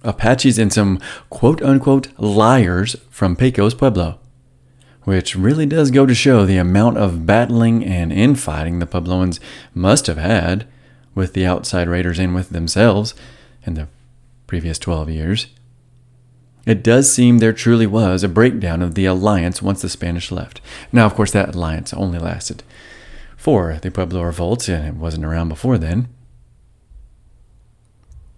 Apaches 0.03 0.57
and 0.57 0.71
some 0.71 0.99
quote 1.29 1.61
unquote 1.61 2.07
liars 2.19 2.95
from 3.09 3.35
Pecos 3.35 3.73
Pueblo, 3.73 4.19
which 5.03 5.35
really 5.35 5.65
does 5.65 5.91
go 5.91 6.05
to 6.05 6.15
show 6.15 6.45
the 6.45 6.57
amount 6.57 6.97
of 6.97 7.25
battling 7.25 7.85
and 7.85 8.11
infighting 8.11 8.79
the 8.79 8.87
Puebloans 8.87 9.39
must 9.73 10.07
have 10.07 10.17
had 10.17 10.67
with 11.15 11.33
the 11.33 11.45
outside 11.45 11.87
raiders 11.87 12.19
and 12.19 12.35
with 12.35 12.49
themselves 12.49 13.13
in 13.65 13.75
the 13.75 13.87
previous 14.47 14.77
12 14.79 15.09
years. 15.09 15.47
It 16.65 16.83
does 16.83 17.11
seem 17.11 17.39
there 17.39 17.53
truly 17.53 17.87
was 17.87 18.23
a 18.23 18.29
breakdown 18.29 18.81
of 18.81 18.95
the 18.95 19.05
alliance 19.05 19.61
once 19.61 19.81
the 19.81 19.89
Spanish 19.89 20.31
left. 20.31 20.61
Now, 20.91 21.05
of 21.05 21.13
course, 21.13 21.31
that 21.31 21.55
alliance 21.55 21.93
only 21.93 22.19
lasted 22.19 22.63
for 23.35 23.77
the 23.81 23.91
Pueblo 23.91 24.21
Revolt, 24.21 24.69
and 24.69 24.87
it 24.87 24.95
wasn't 24.95 25.25
around 25.25 25.49
before 25.49 25.77
then. 25.77 26.07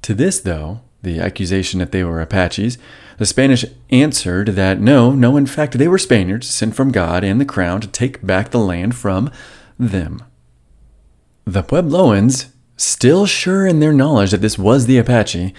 To 0.01 0.15
this, 0.15 0.39
though, 0.39 0.82
the 1.03 1.20
accusation 1.20 1.79
that 1.79 1.91
they 1.91 2.03
were 2.03 2.20
Apaches, 2.20 2.79
the 3.20 3.25
Spanish 3.27 3.63
answered 3.91 4.50
that 4.50 4.79
no, 4.79 5.12
no, 5.12 5.38
in 5.38 5.46
fact, 5.46 5.77
they 5.77 5.88
were 5.88 6.00
Spaniards 6.00 6.50
sent 6.50 6.75
from 6.75 6.91
God 6.91 7.24
and 7.24 7.39
the 7.39 7.46
crown 7.46 7.79
to 7.82 7.88
take 7.88 8.25
back 8.25 8.50
the 8.50 8.60
land 8.60 8.96
from 8.96 9.32
them. 9.77 10.24
The 11.46 11.62
Puebloans, 11.62 12.48
still 12.75 13.27
sure 13.27 13.67
in 13.67 13.79
their 13.79 13.94
knowledge 13.94 14.32
that 14.32 14.41
this 14.41 14.58
was 14.58 14.88
the 14.88 14.98
Apache, 14.98 15.53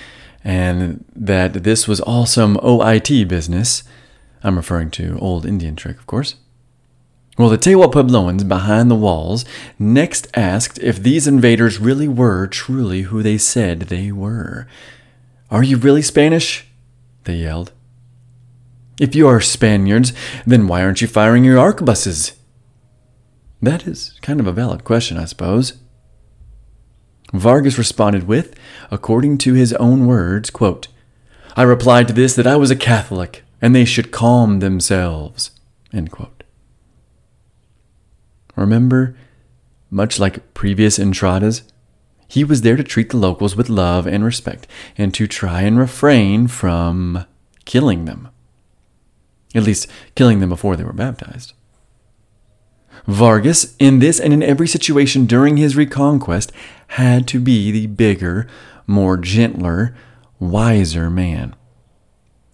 and 0.46 1.04
that 1.16 1.64
this 1.64 1.88
was 1.88 2.00
all 2.00 2.24
some 2.24 2.56
OIT 2.58 3.26
business. 3.26 3.82
I'm 4.44 4.56
referring 4.56 4.92
to 4.92 5.18
Old 5.18 5.44
Indian 5.44 5.74
trick, 5.74 5.98
of 5.98 6.06
course. 6.06 6.36
Well, 7.36 7.48
the 7.48 7.58
Tewa 7.58 7.90
Puebloans 7.92 8.46
behind 8.46 8.88
the 8.88 8.94
walls 8.94 9.44
next 9.76 10.28
asked 10.34 10.78
if 10.78 11.02
these 11.02 11.26
invaders 11.26 11.80
really 11.80 12.06
were 12.06 12.46
truly 12.46 13.02
who 13.02 13.24
they 13.24 13.38
said 13.38 13.80
they 13.80 14.12
were. 14.12 14.68
Are 15.50 15.64
you 15.64 15.78
really 15.78 16.00
Spanish? 16.00 16.64
They 17.24 17.34
yelled. 17.34 17.72
If 19.00 19.16
you 19.16 19.26
are 19.26 19.40
Spaniards, 19.40 20.12
then 20.46 20.68
why 20.68 20.82
aren't 20.82 21.02
you 21.02 21.08
firing 21.08 21.42
your 21.42 21.56
arquebuses? 21.56 22.34
That 23.60 23.84
is 23.84 24.16
kind 24.22 24.38
of 24.38 24.46
a 24.46 24.52
valid 24.52 24.84
question, 24.84 25.18
I 25.18 25.24
suppose. 25.24 25.72
Vargas 27.32 27.78
responded 27.78 28.26
with, 28.26 28.54
according 28.90 29.38
to 29.38 29.54
his 29.54 29.72
own 29.74 30.06
words, 30.06 30.50
quote, 30.50 30.88
I 31.56 31.62
replied 31.62 32.06
to 32.08 32.14
this 32.14 32.34
that 32.34 32.46
I 32.46 32.56
was 32.56 32.70
a 32.70 32.76
Catholic 32.76 33.42
and 33.60 33.74
they 33.74 33.84
should 33.84 34.12
calm 34.12 34.60
themselves. 34.60 35.50
Remember, 38.54 39.16
much 39.90 40.18
like 40.18 40.54
previous 40.54 40.98
entradas, 40.98 41.62
he 42.28 42.44
was 42.44 42.62
there 42.62 42.76
to 42.76 42.82
treat 42.82 43.10
the 43.10 43.16
locals 43.16 43.56
with 43.56 43.68
love 43.68 44.06
and 44.06 44.24
respect 44.24 44.66
and 44.98 45.14
to 45.14 45.26
try 45.26 45.62
and 45.62 45.78
refrain 45.78 46.48
from 46.48 47.24
killing 47.64 48.04
them. 48.04 48.28
At 49.54 49.62
least, 49.62 49.88
killing 50.14 50.40
them 50.40 50.48
before 50.48 50.76
they 50.76 50.84
were 50.84 50.92
baptized. 50.92 51.52
Vargas, 53.06 53.76
in 53.78 53.98
this 53.98 54.18
and 54.18 54.32
in 54.32 54.42
every 54.42 54.68
situation 54.68 55.26
during 55.26 55.56
his 55.56 55.76
reconquest, 55.76 56.52
had 56.88 57.26
to 57.28 57.40
be 57.40 57.70
the 57.70 57.86
bigger, 57.86 58.46
more 58.86 59.16
gentler, 59.16 59.94
wiser 60.38 61.10
man. 61.10 61.54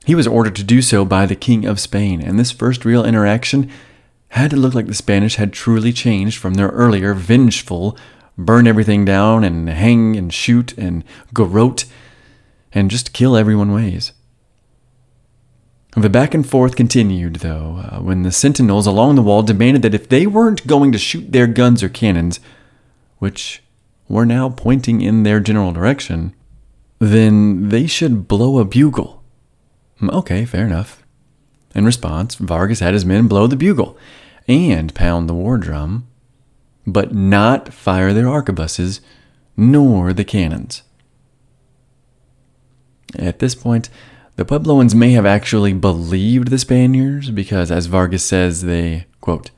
He 0.04 0.14
was 0.14 0.26
ordered 0.26 0.56
to 0.56 0.64
do 0.64 0.82
so 0.82 1.04
by 1.04 1.26
the 1.26 1.36
King 1.36 1.64
of 1.64 1.80
Spain, 1.80 2.20
and 2.20 2.38
this 2.38 2.50
first 2.50 2.84
real 2.84 3.04
interaction 3.04 3.70
had 4.30 4.50
to 4.50 4.56
look 4.56 4.74
like 4.74 4.86
the 4.86 4.94
Spanish 4.94 5.36
had 5.36 5.52
truly 5.52 5.92
changed 5.92 6.38
from 6.38 6.54
their 6.54 6.68
earlier 6.68 7.14
vengeful, 7.14 7.96
burn 8.36 8.66
everything 8.66 9.04
down 9.04 9.44
and 9.44 9.68
hang 9.68 10.16
and 10.16 10.32
shoot 10.32 10.76
and 10.78 11.04
garrote 11.34 11.84
and 12.72 12.90
just 12.90 13.12
kill 13.12 13.36
everyone 13.36 13.72
ways. 13.72 14.12
The 15.94 16.08
back 16.08 16.32
and 16.32 16.48
forth 16.48 16.74
continued, 16.74 17.36
though, 17.36 17.82
uh, 17.84 18.00
when 18.00 18.22
the 18.22 18.32
sentinels 18.32 18.86
along 18.86 19.14
the 19.14 19.22
wall 19.22 19.42
demanded 19.42 19.82
that 19.82 19.94
if 19.94 20.08
they 20.08 20.26
weren't 20.26 20.66
going 20.66 20.90
to 20.92 20.98
shoot 20.98 21.32
their 21.32 21.46
guns 21.46 21.82
or 21.82 21.90
cannons, 21.90 22.40
which 23.18 23.62
were 24.08 24.24
now 24.24 24.48
pointing 24.48 25.02
in 25.02 25.22
their 25.22 25.38
general 25.38 25.70
direction, 25.72 26.34
then 26.98 27.68
they 27.68 27.86
should 27.86 28.26
blow 28.26 28.58
a 28.58 28.64
bugle. 28.64 29.22
Hmm, 29.98 30.08
okay, 30.10 30.46
fair 30.46 30.64
enough. 30.64 31.04
In 31.74 31.84
response, 31.84 32.36
Vargas 32.36 32.80
had 32.80 32.94
his 32.94 33.04
men 33.04 33.28
blow 33.28 33.46
the 33.46 33.56
bugle 33.56 33.98
and 34.48 34.94
pound 34.94 35.28
the 35.28 35.34
war 35.34 35.58
drum, 35.58 36.06
but 36.86 37.14
not 37.14 37.72
fire 37.72 38.14
their 38.14 38.26
arquebuses 38.26 39.00
nor 39.58 40.12
the 40.12 40.24
cannons. 40.24 40.82
At 43.14 43.40
this 43.40 43.54
point, 43.54 43.90
the 44.36 44.44
Puebloans 44.44 44.94
may 44.94 45.12
have 45.12 45.26
actually 45.26 45.72
believed 45.72 46.48
the 46.48 46.58
Spaniards 46.58 47.30
because, 47.30 47.70
as 47.70 47.86
Vargas 47.86 48.24
says, 48.24 48.62
they, 48.62 49.06
quote, 49.20 49.50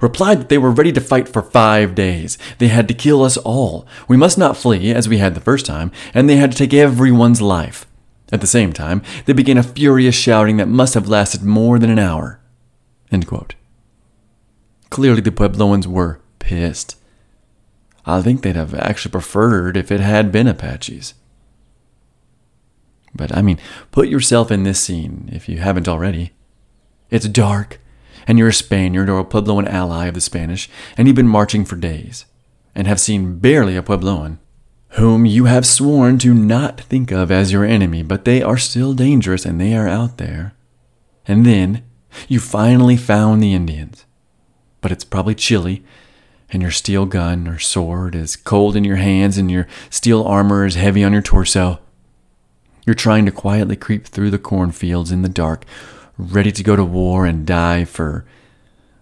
replied 0.00 0.40
that 0.40 0.48
they 0.48 0.58
were 0.58 0.70
ready 0.70 0.92
to 0.92 1.00
fight 1.00 1.28
for 1.28 1.42
five 1.42 1.94
days. 1.94 2.38
They 2.58 2.68
had 2.68 2.88
to 2.88 2.94
kill 2.94 3.22
us 3.22 3.36
all. 3.36 3.86
We 4.06 4.16
must 4.16 4.38
not 4.38 4.56
flee, 4.56 4.92
as 4.92 5.08
we 5.08 5.18
had 5.18 5.34
the 5.34 5.40
first 5.40 5.66
time, 5.66 5.90
and 6.14 6.28
they 6.28 6.36
had 6.36 6.52
to 6.52 6.58
take 6.58 6.74
everyone's 6.74 7.42
life. 7.42 7.86
At 8.30 8.40
the 8.40 8.46
same 8.46 8.72
time, 8.72 9.02
they 9.24 9.32
began 9.32 9.56
a 9.56 9.62
furious 9.62 10.14
shouting 10.14 10.58
that 10.58 10.68
must 10.68 10.94
have 10.94 11.08
lasted 11.08 11.42
more 11.42 11.78
than 11.78 11.90
an 11.90 11.98
hour. 11.98 12.40
Clearly, 14.90 15.20
the 15.20 15.30
Puebloans 15.30 15.86
were 15.86 16.20
pissed. 16.38 16.96
I 18.04 18.22
think 18.22 18.42
they'd 18.42 18.56
have 18.56 18.74
actually 18.74 19.12
preferred 19.12 19.76
if 19.76 19.90
it 19.90 20.00
had 20.00 20.32
been 20.32 20.46
Apaches. 20.46 21.14
But 23.14 23.36
I 23.36 23.42
mean, 23.42 23.58
put 23.90 24.08
yourself 24.08 24.50
in 24.50 24.62
this 24.62 24.80
scene 24.80 25.28
if 25.32 25.48
you 25.48 25.58
haven't 25.58 25.88
already. 25.88 26.32
It's 27.10 27.28
dark, 27.28 27.80
and 28.26 28.38
you're 28.38 28.48
a 28.48 28.52
Spaniard 28.52 29.08
or 29.08 29.18
a 29.18 29.24
Puebloan 29.24 29.66
ally 29.66 30.06
of 30.06 30.14
the 30.14 30.20
Spanish, 30.20 30.68
and 30.96 31.06
you've 31.06 31.16
been 31.16 31.28
marching 31.28 31.64
for 31.64 31.76
days, 31.76 32.26
and 32.74 32.86
have 32.86 33.00
seen 33.00 33.38
barely 33.38 33.76
a 33.76 33.82
Puebloan, 33.82 34.38
whom 34.90 35.26
you 35.26 35.46
have 35.46 35.66
sworn 35.66 36.18
to 36.18 36.34
not 36.34 36.80
think 36.80 37.10
of 37.10 37.30
as 37.30 37.52
your 37.52 37.64
enemy, 37.64 38.02
but 38.02 38.24
they 38.24 38.42
are 38.42 38.58
still 38.58 38.94
dangerous 38.94 39.44
and 39.44 39.60
they 39.60 39.74
are 39.74 39.88
out 39.88 40.18
there. 40.18 40.54
And 41.26 41.44
then 41.44 41.84
you 42.26 42.40
finally 42.40 42.96
found 42.96 43.42
the 43.42 43.54
Indians. 43.54 44.04
But 44.80 44.92
it's 44.92 45.04
probably 45.04 45.34
chilly, 45.34 45.84
and 46.50 46.62
your 46.62 46.70
steel 46.70 47.04
gun 47.04 47.46
or 47.46 47.58
sword 47.58 48.14
is 48.14 48.36
cold 48.36 48.76
in 48.76 48.84
your 48.84 48.96
hands, 48.96 49.36
and 49.36 49.50
your 49.50 49.66
steel 49.90 50.22
armor 50.22 50.64
is 50.64 50.74
heavy 50.74 51.04
on 51.04 51.12
your 51.12 51.22
torso. 51.22 51.80
You're 52.88 52.94
trying 52.94 53.26
to 53.26 53.30
quietly 53.30 53.76
creep 53.76 54.06
through 54.06 54.30
the 54.30 54.38
cornfields 54.38 55.12
in 55.12 55.20
the 55.20 55.28
dark, 55.28 55.66
ready 56.16 56.50
to 56.50 56.62
go 56.62 56.74
to 56.74 56.82
war 56.82 57.26
and 57.26 57.46
die 57.46 57.84
for, 57.84 58.24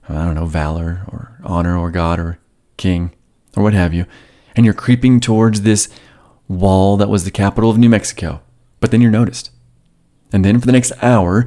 I 0.09 0.25
don't 0.25 0.35
know, 0.35 0.47
valor 0.47 1.05
or 1.07 1.39
honor 1.45 1.79
or 1.79 1.93
God 1.93 2.19
or 2.19 2.41
king 2.77 3.13
or 3.57 3.63
what 3.63 3.75
have 3.75 3.95
you. 3.95 4.07
And 4.57 4.65
you're 4.65 4.75
creeping 4.75 5.21
towards 5.21 5.63
this 5.63 5.89
wall 6.49 6.97
that 6.97 7.09
was 7.09 7.23
the 7.23 7.31
capital 7.31 7.71
of 7.71 7.79
New 7.79 7.89
Mexico. 7.89 8.41
But 8.81 8.91
then 8.91 9.01
you're 9.01 9.09
noticed. 9.13 9.53
And 10.33 10.45
then 10.45 10.59
for 10.59 10.67
the 10.67 10.73
next 10.73 10.91
hour, 11.01 11.47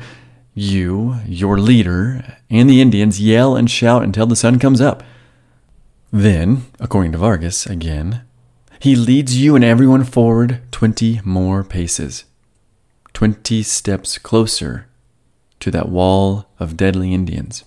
you, 0.53 1.17
your 1.25 1.59
leader, 1.59 2.37
and 2.49 2.69
the 2.69 2.79
Indians 2.79 3.19
yell 3.19 3.57
and 3.57 3.69
shout 3.69 4.03
until 4.03 4.27
the 4.27 4.37
sun 4.37 4.59
comes 4.59 4.79
up. 4.79 5.03
Then, 6.09 6.67
according 6.79 7.11
to 7.11 7.17
Vargas 7.17 7.65
again, 7.65 8.21
he 8.79 8.95
leads 8.95 9.35
you 9.35 9.57
and 9.57 9.65
everyone 9.65 10.05
forward 10.05 10.61
20 10.71 11.19
more 11.25 11.65
paces. 11.65 12.23
20 13.13 13.63
steps 13.63 14.17
closer 14.17 14.87
to 15.59 15.71
that 15.71 15.89
wall 15.89 16.45
of 16.59 16.77
deadly 16.77 17.13
Indians. 17.13 17.63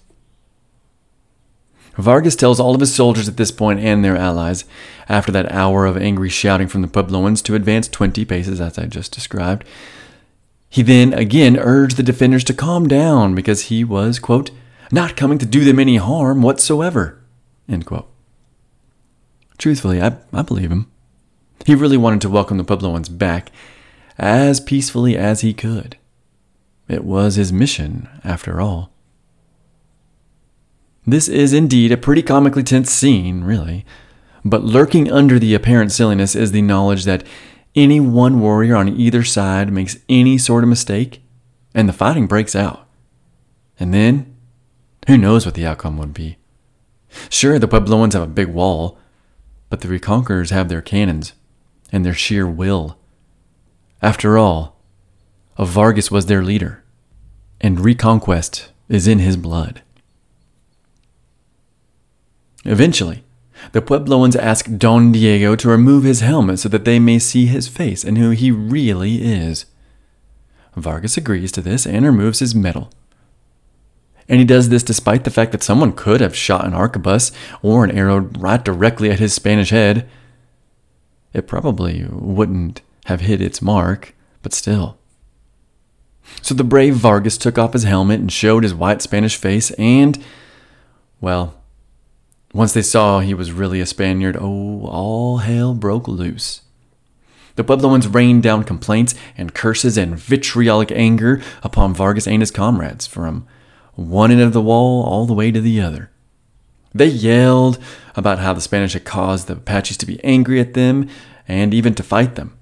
Vargas 1.98 2.36
tells 2.36 2.58
all 2.58 2.74
of 2.74 2.80
his 2.80 2.94
soldiers 2.94 3.28
at 3.28 3.36
this 3.36 3.50
point 3.50 3.80
and 3.80 4.02
their 4.02 4.16
allies, 4.16 4.64
after 5.08 5.30
that 5.30 5.52
hour 5.52 5.84
of 5.84 5.96
angry 5.96 6.30
shouting 6.30 6.66
from 6.66 6.80
the 6.80 6.88
Puebloans, 6.88 7.42
to 7.42 7.54
advance 7.54 7.86
20 7.86 8.24
paces, 8.24 8.60
as 8.60 8.78
I 8.78 8.86
just 8.86 9.12
described. 9.12 9.64
He 10.70 10.82
then 10.82 11.12
again 11.12 11.58
urged 11.58 11.98
the 11.98 12.02
defenders 12.02 12.44
to 12.44 12.54
calm 12.54 12.88
down 12.88 13.34
because 13.34 13.64
he 13.64 13.84
was, 13.84 14.18
quote, 14.18 14.50
not 14.90 15.16
coming 15.16 15.36
to 15.38 15.46
do 15.46 15.64
them 15.64 15.78
any 15.78 15.96
harm 15.96 16.40
whatsoever, 16.40 17.22
end 17.68 17.84
quote. 17.84 18.08
Truthfully, 19.58 20.00
I, 20.00 20.16
I 20.32 20.42
believe 20.42 20.72
him. 20.72 20.90
He 21.66 21.74
really 21.74 21.98
wanted 21.98 22.22
to 22.22 22.30
welcome 22.30 22.56
the 22.56 22.64
Puebloans 22.64 23.16
back 23.16 23.52
as 24.18 24.60
peacefully 24.60 25.16
as 25.16 25.40
he 25.40 25.54
could. 25.54 25.96
It 26.88 27.04
was 27.04 27.36
his 27.36 27.52
mission, 27.52 28.08
after 28.24 28.60
all. 28.60 28.92
This 31.06 31.28
is 31.28 31.52
indeed 31.52 31.90
a 31.90 31.96
pretty 31.96 32.22
comically 32.22 32.62
tense 32.62 32.90
scene, 32.90 33.42
really, 33.42 33.84
but 34.44 34.64
lurking 34.64 35.10
under 35.10 35.38
the 35.38 35.54
apparent 35.54 35.92
silliness 35.92 36.34
is 36.34 36.52
the 36.52 36.62
knowledge 36.62 37.04
that 37.04 37.24
any 37.74 38.00
one 38.00 38.40
warrior 38.40 38.76
on 38.76 38.88
either 38.88 39.24
side 39.24 39.72
makes 39.72 39.98
any 40.08 40.38
sort 40.38 40.62
of 40.62 40.68
mistake, 40.68 41.22
and 41.74 41.88
the 41.88 41.92
fighting 41.92 42.26
breaks 42.26 42.54
out. 42.54 42.86
And 43.80 43.92
then, 43.94 44.36
who 45.06 45.16
knows 45.16 45.46
what 45.46 45.54
the 45.54 45.66
outcome 45.66 45.96
would 45.98 46.14
be? 46.14 46.36
Sure, 47.28 47.58
the 47.58 47.68
Puebloans 47.68 48.12
have 48.12 48.22
a 48.22 48.26
big 48.26 48.48
wall, 48.48 48.98
but 49.70 49.80
the 49.80 49.88
reconquerors 49.88 50.50
have 50.50 50.68
their 50.68 50.82
cannons 50.82 51.32
and 51.90 52.04
their 52.04 52.14
sheer 52.14 52.46
will. 52.46 52.98
After 54.02 54.36
all, 54.36 54.80
a 55.56 55.64
Vargas 55.64 56.10
was 56.10 56.26
their 56.26 56.42
leader, 56.42 56.82
and 57.60 57.78
reconquest 57.78 58.72
is 58.88 59.06
in 59.06 59.20
his 59.20 59.36
blood. 59.36 59.82
Eventually, 62.64 63.22
the 63.70 63.80
Puebloans 63.80 64.34
ask 64.34 64.68
Don 64.76 65.12
Diego 65.12 65.54
to 65.54 65.68
remove 65.68 66.02
his 66.02 66.20
helmet 66.20 66.58
so 66.58 66.68
that 66.68 66.84
they 66.84 66.98
may 66.98 67.20
see 67.20 67.46
his 67.46 67.68
face 67.68 68.02
and 68.02 68.18
who 68.18 68.30
he 68.30 68.50
really 68.50 69.22
is. 69.22 69.66
Vargas 70.74 71.16
agrees 71.16 71.52
to 71.52 71.60
this 71.60 71.86
and 71.86 72.04
removes 72.04 72.40
his 72.40 72.56
medal. 72.56 72.90
And 74.28 74.40
he 74.40 74.44
does 74.44 74.68
this 74.68 74.82
despite 74.82 75.22
the 75.24 75.30
fact 75.30 75.52
that 75.52 75.62
someone 75.62 75.92
could 75.92 76.20
have 76.20 76.34
shot 76.34 76.64
an 76.64 76.72
arquebus 76.72 77.30
or 77.62 77.84
an 77.84 77.90
arrow 77.92 78.18
right 78.18 78.64
directly 78.64 79.10
at 79.10 79.18
his 79.20 79.32
Spanish 79.34 79.70
head. 79.70 80.08
It 81.32 81.46
probably 81.46 82.04
wouldn't 82.10 82.80
have 83.06 83.22
hit 83.22 83.40
its 83.40 83.62
mark, 83.62 84.14
but 84.42 84.52
still. 84.52 84.98
So 86.40 86.54
the 86.54 86.64
brave 86.64 86.94
Vargas 86.94 87.36
took 87.36 87.58
off 87.58 87.72
his 87.72 87.82
helmet 87.84 88.20
and 88.20 88.32
showed 88.32 88.62
his 88.62 88.74
white 88.74 89.02
Spanish 89.02 89.36
face, 89.36 89.70
and, 89.72 90.22
well, 91.20 91.54
once 92.52 92.72
they 92.72 92.82
saw 92.82 93.20
he 93.20 93.34
was 93.34 93.52
really 93.52 93.80
a 93.80 93.86
Spaniard, 93.86 94.36
oh, 94.38 94.86
all 94.86 95.38
hell 95.38 95.74
broke 95.74 96.06
loose. 96.06 96.62
The 97.54 97.64
Puebloans 97.64 98.12
rained 98.12 98.42
down 98.42 98.64
complaints 98.64 99.14
and 99.36 99.54
curses 99.54 99.98
and 99.98 100.18
vitriolic 100.18 100.90
anger 100.92 101.42
upon 101.62 101.94
Vargas 101.94 102.26
and 102.26 102.40
his 102.40 102.50
comrades 102.50 103.06
from 103.06 103.46
one 103.94 104.30
end 104.30 104.40
of 104.40 104.54
the 104.54 104.62
wall 104.62 105.02
all 105.04 105.26
the 105.26 105.34
way 105.34 105.50
to 105.50 105.60
the 105.60 105.80
other. 105.80 106.10
They 106.94 107.06
yelled 107.06 107.78
about 108.16 108.38
how 108.38 108.52
the 108.52 108.60
Spanish 108.60 108.94
had 108.94 109.04
caused 109.04 109.48
the 109.48 109.54
Apaches 109.54 109.96
to 109.98 110.06
be 110.06 110.22
angry 110.24 110.60
at 110.60 110.74
them 110.74 111.08
and 111.46 111.74
even 111.74 111.94
to 111.94 112.02
fight 112.02 112.34
them. 112.36 112.56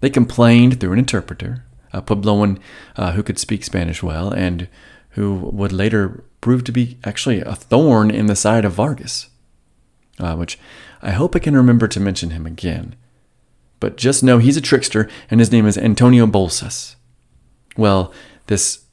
They 0.00 0.10
complained 0.10 0.80
through 0.80 0.92
an 0.92 0.98
interpreter, 0.98 1.64
a 1.92 2.02
Puebloan 2.02 2.58
uh, 2.96 3.12
who 3.12 3.22
could 3.22 3.38
speak 3.38 3.64
Spanish 3.64 4.02
well 4.02 4.30
and 4.30 4.68
who 5.10 5.34
would 5.34 5.72
later 5.72 6.24
prove 6.40 6.64
to 6.64 6.72
be 6.72 6.98
actually 7.04 7.40
a 7.40 7.54
thorn 7.54 8.10
in 8.10 8.26
the 8.26 8.36
side 8.36 8.64
of 8.64 8.74
Vargas, 8.74 9.30
uh, 10.18 10.36
which 10.36 10.58
I 11.02 11.12
hope 11.12 11.34
I 11.34 11.40
can 11.40 11.56
remember 11.56 11.88
to 11.88 12.00
mention 12.00 12.30
him 12.30 12.46
again. 12.46 12.94
But 13.80 13.96
just 13.96 14.22
know 14.22 14.38
he's 14.38 14.56
a 14.56 14.62
trickster 14.62 15.08
and 15.30 15.40
his 15.40 15.52
name 15.52 15.66
is 15.66 15.78
Antonio 15.78 16.26
Bolsas. 16.26 16.96
Well, 17.76 18.12
this 18.46 18.84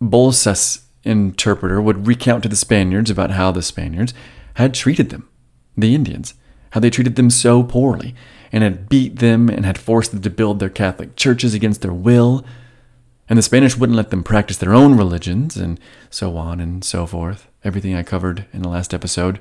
Bolsas 0.00 0.84
interpreter 1.04 1.80
would 1.80 2.06
recount 2.06 2.42
to 2.42 2.48
the 2.48 2.56
Spaniards 2.56 3.10
about 3.10 3.32
how 3.32 3.50
the 3.50 3.62
Spaniards 3.62 4.14
had 4.54 4.74
treated 4.74 5.10
them, 5.10 5.28
the 5.76 5.94
Indians, 5.94 6.34
how 6.70 6.80
they 6.80 6.90
treated 6.90 7.16
them 7.16 7.30
so 7.30 7.62
poorly, 7.62 8.14
and 8.52 8.62
had 8.62 8.88
beat 8.88 9.16
them 9.16 9.48
and 9.48 9.64
had 9.64 9.78
forced 9.78 10.10
them 10.10 10.22
to 10.22 10.30
build 10.30 10.58
their 10.58 10.68
Catholic 10.68 11.16
churches 11.16 11.54
against 11.54 11.82
their 11.82 11.92
will. 11.92 12.44
And 13.28 13.36
the 13.36 13.42
Spanish 13.42 13.76
wouldn't 13.76 13.96
let 13.96 14.10
them 14.10 14.24
practice 14.24 14.56
their 14.56 14.74
own 14.74 14.96
religions, 14.96 15.56
and 15.56 15.78
so 16.08 16.36
on 16.36 16.60
and 16.60 16.82
so 16.82 17.06
forth. 17.06 17.48
Everything 17.62 17.94
I 17.94 18.02
covered 18.02 18.46
in 18.52 18.62
the 18.62 18.68
last 18.68 18.94
episode. 18.94 19.40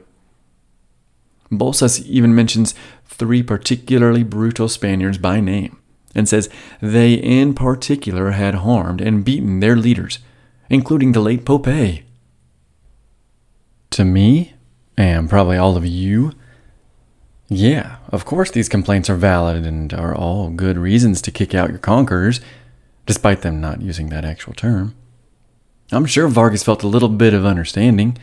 Bolsas 1.50 2.06
even 2.06 2.36
mentions 2.36 2.76
three 3.06 3.42
particularly 3.42 4.24
brutal 4.24 4.68
Spaniards 4.68 5.18
by 5.18 5.40
name 5.40 5.80
and 6.18 6.28
says 6.28 6.50
they 6.82 7.14
in 7.14 7.54
particular 7.54 8.32
had 8.32 8.56
harmed 8.56 9.00
and 9.00 9.24
beaten 9.24 9.60
their 9.60 9.76
leaders, 9.76 10.20
including 10.70 11.12
the 11.12 11.22
late 11.22 11.46
Pope. 11.46 11.68
To 13.92 14.04
me, 14.04 14.54
and 14.98 15.30
probably 15.30 15.58
all 15.58 15.78
of 15.78 15.86
you, 15.86 16.34
yeah, 17.48 17.97
of 18.10 18.26
course 18.26 18.52
these 18.52 18.70
complaints 18.70 19.10
are 19.10 19.16
valid 19.16 19.66
and 19.66 19.94
are 19.94 20.16
all 20.16 20.50
good 20.50 20.78
reasons 20.78 21.22
to 21.22 21.32
kick 21.32 21.54
out 21.54 21.70
your 21.70 21.80
conquerors, 21.80 22.42
despite 23.06 23.42
them 23.42 23.62
not 23.62 23.82
using 23.82 24.10
that 24.10 24.26
actual 24.26 24.54
term. 24.54 24.96
I'm 25.92 26.06
sure 26.06 26.28
Vargas 26.28 26.64
felt 26.64 26.84
a 26.84 26.88
little 26.88 27.10
bit 27.10 27.34
of 27.34 27.46
understanding, 27.46 28.18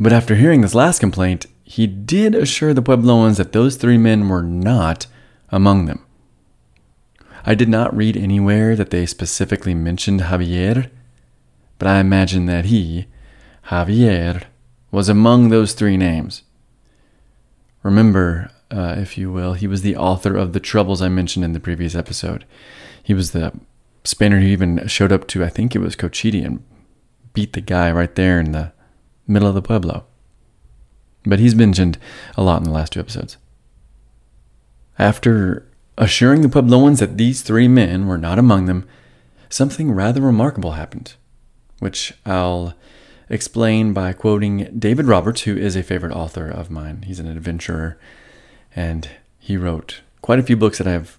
but 0.00 0.12
after 0.12 0.34
hearing 0.34 0.60
this 0.60 0.74
last 0.74 0.98
complaint, 0.98 1.46
he 1.62 1.86
did 1.86 2.34
assure 2.34 2.74
the 2.74 2.82
Puebloans 2.82 3.36
that 3.36 3.52
those 3.52 3.76
three 3.76 3.98
men 3.98 4.28
were 4.28 4.42
not 4.42 5.06
among 5.50 5.86
them. 5.86 6.04
I 7.46 7.54
did 7.54 7.68
not 7.68 7.96
read 7.96 8.16
anywhere 8.16 8.74
that 8.74 8.90
they 8.90 9.06
specifically 9.06 9.74
mentioned 9.74 10.22
Javier, 10.22 10.90
but 11.78 11.88
I 11.88 12.00
imagine 12.00 12.46
that 12.46 12.66
he, 12.66 13.06
Javier, 13.68 14.44
was 14.90 15.08
among 15.08 15.48
those 15.48 15.74
three 15.74 15.96
names. 15.96 16.42
Remember, 17.82 18.50
uh, 18.74 18.94
if 18.98 19.16
you 19.16 19.30
will, 19.30 19.52
he 19.52 19.66
was 19.66 19.82
the 19.82 19.96
author 19.96 20.36
of 20.36 20.52
the 20.52 20.60
troubles 20.60 21.00
I 21.00 21.08
mentioned 21.08 21.44
in 21.44 21.52
the 21.52 21.60
previous 21.60 21.94
episode. 21.94 22.44
He 23.02 23.14
was 23.14 23.30
the 23.30 23.52
Spaniard 24.04 24.42
who 24.42 24.48
even 24.48 24.86
showed 24.88 25.12
up 25.12 25.28
to, 25.28 25.44
I 25.44 25.48
think 25.48 25.74
it 25.74 25.80
was 25.80 25.96
Cochiti, 25.96 26.44
and 26.44 26.64
beat 27.32 27.52
the 27.52 27.60
guy 27.60 27.92
right 27.92 28.14
there 28.14 28.40
in 28.40 28.52
the 28.52 28.72
middle 29.26 29.48
of 29.48 29.54
the 29.54 29.62
Pueblo. 29.62 30.04
But 31.24 31.38
he's 31.38 31.54
mentioned 31.54 31.98
a 32.36 32.42
lot 32.42 32.58
in 32.58 32.64
the 32.64 32.70
last 32.70 32.92
two 32.92 33.00
episodes. 33.00 33.36
After 34.98 35.66
assuring 35.96 36.42
the 36.42 36.48
Puebloans 36.48 36.98
that 36.98 37.16
these 37.16 37.42
three 37.42 37.68
men 37.68 38.06
were 38.06 38.18
not 38.18 38.38
among 38.38 38.66
them, 38.66 38.86
something 39.48 39.92
rather 39.92 40.20
remarkable 40.20 40.72
happened, 40.72 41.14
which 41.78 42.12
I'll 42.26 42.74
explain 43.30 43.92
by 43.92 44.12
quoting 44.12 44.68
David 44.78 45.06
Roberts, 45.06 45.42
who 45.42 45.56
is 45.56 45.76
a 45.76 45.82
favorite 45.82 46.12
author 46.12 46.48
of 46.48 46.70
mine. 46.70 47.04
He's 47.06 47.20
an 47.20 47.28
adventurer, 47.28 47.98
and 48.74 49.08
he 49.38 49.56
wrote 49.56 50.00
quite 50.22 50.38
a 50.38 50.42
few 50.42 50.56
books 50.56 50.78
that 50.78 50.86
I've 50.86 51.18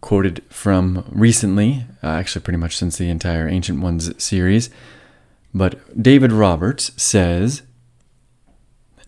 quoted 0.00 0.42
from 0.48 1.04
recently, 1.10 1.84
uh, 2.02 2.08
actually, 2.08 2.42
pretty 2.42 2.56
much 2.56 2.76
since 2.76 2.96
the 2.96 3.10
entire 3.10 3.48
Ancient 3.48 3.80
Ones 3.80 4.10
series. 4.22 4.70
But 5.52 6.00
David 6.00 6.32
Roberts 6.32 6.90
says 7.00 7.62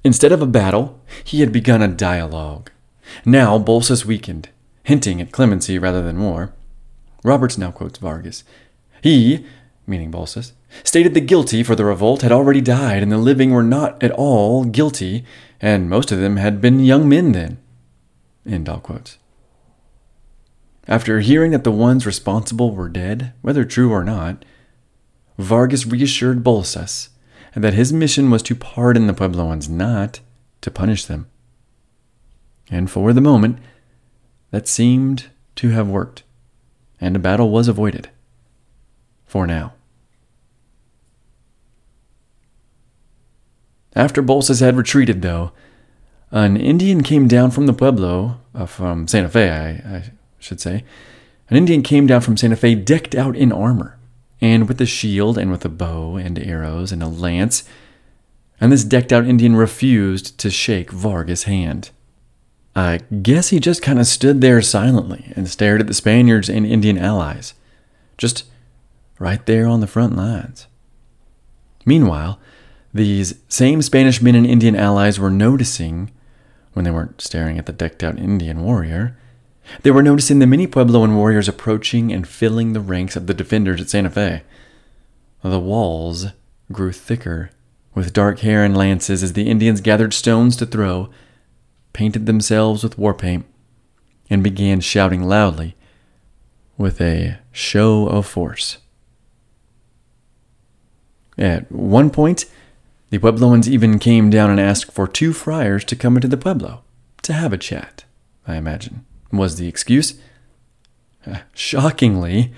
Instead 0.05 0.33
of 0.33 0.42
a 0.42 0.47
battle, 0.47 1.01
he 1.23 1.40
had 1.40 1.53
begun 1.53 1.81
a 1.81 1.88
dialogue. 1.88 2.71
Now 3.25 3.59
Bolsas 3.59 4.05
weakened, 4.05 4.49
hinting 4.83 5.21
at 5.21 5.33
clemency 5.33 5.79
rather 5.79 6.03
than 6.03 6.21
war. 6.21 6.53
Roberts 7.23 7.57
now 7.57 7.71
quotes 7.71 7.99
Vargas. 7.99 8.42
He, 9.01 9.47
meaning 9.87 10.11
Bolsas, 10.11 10.53
stated 10.83 11.14
the 11.14 11.21
guilty 11.21 11.62
for 11.62 11.77
the 11.77 11.85
revolt 11.85 12.23
had 12.23 12.33
already 12.33 12.61
died, 12.61 13.03
and 13.03 13.12
the 13.12 13.18
living 13.18 13.53
were 13.53 13.62
not 13.62 14.03
at 14.03 14.11
all 14.11 14.64
guilty, 14.64 15.25
and 15.61 15.88
most 15.88 16.11
of 16.11 16.18
them 16.18 16.37
had 16.37 16.61
been 16.61 16.81
young 16.81 17.09
men 17.09 17.33
then. 17.33 17.59
End 18.46 18.68
all 18.68 18.81
quotes. 18.81 19.18
After 20.88 21.20
hearing 21.20 21.52
that 21.52 21.64
the 21.64 21.70
ones 21.70 22.07
responsible 22.07 22.74
were 22.74 22.88
dead, 22.88 23.33
whether 23.40 23.64
true 23.64 23.92
or 23.92 24.02
not, 24.02 24.44
Vargas 25.38 25.87
reassured 25.87 26.42
Bolsas 26.42 27.09
that 27.55 27.74
his 27.74 27.92
mission 27.92 28.31
was 28.31 28.42
to 28.42 28.55
pardon 28.55 29.07
the 29.07 29.12
Puebloans, 29.12 29.68
not 29.68 30.20
to 30.61 30.70
punish 30.70 31.05
them. 31.05 31.26
And 32.70 32.90
for 32.90 33.12
the 33.12 33.20
moment, 33.20 33.59
that 34.50 34.66
seemed 34.66 35.26
to 35.57 35.70
have 35.70 35.88
worked, 35.88 36.22
and 37.00 37.14
a 37.14 37.18
battle 37.18 37.50
was 37.50 37.68
avoided. 37.68 38.11
For 39.26 39.46
now. 39.46 39.74
After 43.94 44.22
Bolsas 44.22 44.61
had 44.61 44.76
retreated, 44.76 45.20
though, 45.20 45.52
an 46.33 46.57
Indian 46.57 47.03
came 47.03 47.29
down 47.29 47.51
from 47.51 47.66
the 47.66 47.73
Pueblo, 47.73 48.40
uh, 48.55 48.66
from 48.66 49.07
Santa 49.07 49.29
Fe, 49.29 49.51
I, 49.51 49.97
I 49.97 50.12
should 50.38 50.61
say. 50.61 50.85
An 51.51 51.57
Indian 51.57 51.83
came 51.83 52.07
down 52.07 52.23
from 52.23 52.37
Santa 52.37 52.57
Fe 52.57 52.75
decked 52.75 53.14
out 53.14 53.37
in 53.37 53.53
armor, 53.53 53.99
and 54.40 54.66
with 54.66 54.81
a 54.81 54.87
shield, 54.87 55.37
and 55.38 55.51
with 55.51 55.64
a 55.64 55.68
bow, 55.68 56.16
and 56.16 56.38
arrows, 56.38 56.90
and 56.90 57.03
a 57.03 57.09
lance. 57.09 57.64
And 58.61 58.73
this 58.73 58.85
decked 58.85 59.12
out 59.12 59.27
Indian 59.27 59.57
refused 59.57 60.38
to 60.38 60.51
shake 60.51 60.90
Vargas' 60.90 61.45
hand. 61.45 61.90
I 62.75 63.01
guess 63.21 63.49
he 63.49 63.61
just 63.61 63.83
kind 63.83 63.99
of 63.99 64.07
stood 64.07 64.40
there 64.40 64.62
silently 64.62 65.33
and 65.37 65.49
stared 65.49 65.81
at 65.81 65.87
the 65.87 65.95
Spaniards 65.95 66.49
and 66.49 66.64
Indian 66.64 66.97
allies, 66.97 67.55
just 68.16 68.45
right 69.18 69.45
there 69.45 69.66
on 69.66 69.81
the 69.81 69.87
front 69.87 70.16
lines. 70.16 70.66
Meanwhile, 71.85 72.38
these 72.95 73.35
same 73.49 73.83
Spanish 73.83 74.23
men 74.23 74.35
and 74.35 74.47
Indian 74.47 74.77
allies 74.77 75.18
were 75.18 75.31
noticing, 75.31 76.11
when 76.73 76.85
they 76.85 76.91
weren't 76.91 77.21
staring 77.21 77.59
at 77.59 77.67
the 77.67 77.73
decked 77.73 78.03
out 78.03 78.19
Indian 78.19 78.63
warrior, 78.63 79.17
they 79.83 79.91
were 79.91 80.03
noticing 80.03 80.39
the 80.39 80.47
many 80.47 80.67
Puebloan 80.67 81.15
warriors 81.15 81.49
approaching 81.49 82.13
and 82.13 82.27
filling 82.27 82.73
the 82.73 82.81
ranks 82.81 83.17
of 83.17 83.27
the 83.27 83.35
defenders 83.35 83.81
at 83.81 83.91
Santa 83.91 84.11
Fe. 84.11 84.43
The 85.43 85.61
walls 85.61 86.27
grew 86.71 86.93
thicker, 86.93 87.51
with 87.95 88.13
dark 88.13 88.41
hair 88.41 88.65
and 88.65 88.77
lances 88.77 89.23
as 89.23 89.35
the 89.35 89.49
Indians 89.49 89.81
gathered 89.81 90.15
stones 90.15 90.57
to 90.57 90.67
throw, 90.67 91.11
painted 91.93 92.27
themselves 92.27 92.83
with 92.83 92.99
war 92.99 93.15
paint, 93.15 93.45
and 94.31 94.43
began 94.43 94.81
shouting 94.81 95.23
loudly 95.23 95.77
with 96.79 97.01
a 97.01 97.39
show 97.51 98.07
of 98.07 98.27
force. 98.27 98.79
At 101.37 101.71
one 101.71 102.11
point, 102.11 102.47
the 103.12 103.18
Puebloans 103.18 103.68
even 103.68 103.98
came 103.98 104.31
down 104.31 104.48
and 104.48 104.59
asked 104.59 104.90
for 104.90 105.07
two 105.07 105.35
friars 105.35 105.85
to 105.85 105.94
come 105.94 106.16
into 106.16 106.29
the 106.29 106.37
Pueblo 106.38 106.83
to 107.20 107.35
have 107.35 107.53
a 107.53 107.59
chat, 107.59 108.05
I 108.48 108.57
imagine, 108.57 109.05
was 109.31 109.57
the 109.57 109.68
excuse. 109.68 110.14
Uh, 111.27 111.40
shockingly, 111.53 112.55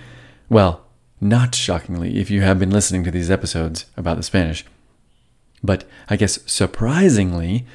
well, 0.49 0.87
not 1.21 1.57
shockingly 1.57 2.21
if 2.21 2.31
you 2.31 2.43
have 2.43 2.61
been 2.61 2.71
listening 2.71 3.03
to 3.03 3.11
these 3.11 3.33
episodes 3.33 3.87
about 3.97 4.17
the 4.17 4.23
Spanish, 4.23 4.65
but 5.61 5.83
I 6.09 6.15
guess 6.15 6.39
surprisingly, 6.47 7.67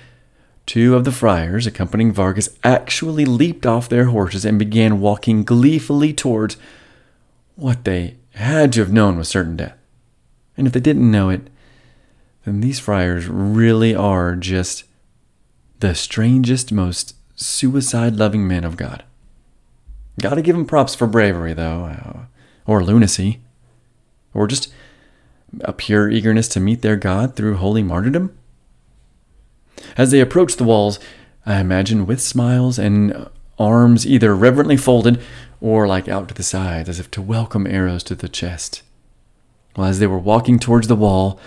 two 0.65 0.95
of 0.95 1.03
the 1.03 1.11
friars 1.11 1.67
accompanying 1.67 2.13
Vargas 2.13 2.57
actually 2.63 3.25
leaped 3.25 3.65
off 3.65 3.89
their 3.89 4.05
horses 4.05 4.45
and 4.45 4.57
began 4.57 5.01
walking 5.01 5.43
gleefully 5.43 6.13
towards 6.13 6.55
what 7.57 7.83
they 7.83 8.15
had 8.35 8.71
to 8.71 8.79
have 8.79 8.93
known 8.93 9.17
was 9.17 9.27
certain 9.27 9.57
death. 9.57 9.75
And 10.55 10.65
if 10.65 10.71
they 10.71 10.79
didn't 10.79 11.11
know 11.11 11.27
it, 11.29 11.49
then 12.49 12.61
these 12.61 12.79
friars 12.79 13.27
really 13.27 13.93
are 13.93 14.35
just 14.35 14.83
the 15.79 15.93
strangest, 15.93 16.71
most 16.71 17.15
suicide 17.35 18.15
loving 18.15 18.47
men 18.47 18.63
of 18.63 18.75
God. 18.75 19.03
Gotta 20.19 20.41
give 20.41 20.55
them 20.55 20.65
props 20.65 20.95
for 20.95 21.05
bravery, 21.05 21.53
though, 21.53 21.85
uh, 21.85 22.19
or 22.65 22.83
lunacy, 22.83 23.39
or 24.33 24.47
just 24.47 24.73
a 25.61 25.71
pure 25.71 26.09
eagerness 26.09 26.47
to 26.49 26.59
meet 26.59 26.81
their 26.81 26.95
God 26.97 27.35
through 27.35 27.57
holy 27.57 27.83
martyrdom. 27.83 28.35
As 29.95 30.11
they 30.11 30.19
approached 30.19 30.57
the 30.57 30.63
walls, 30.63 30.99
I 31.45 31.59
imagine 31.59 32.05
with 32.05 32.21
smiles 32.21 32.79
and 32.79 33.29
arms 33.57 34.07
either 34.07 34.35
reverently 34.35 34.77
folded 34.77 35.21
or 35.61 35.87
like 35.87 36.07
out 36.07 36.27
to 36.29 36.33
the 36.33 36.43
sides 36.43 36.89
as 36.89 36.99
if 36.99 37.11
to 37.11 37.21
welcome 37.21 37.67
arrows 37.67 38.03
to 38.05 38.15
the 38.15 38.29
chest. 38.29 38.81
While 39.75 39.87
as 39.87 39.99
they 39.99 40.07
were 40.07 40.19
walking 40.19 40.57
towards 40.59 40.87
the 40.87 40.95
wall, 40.95 41.39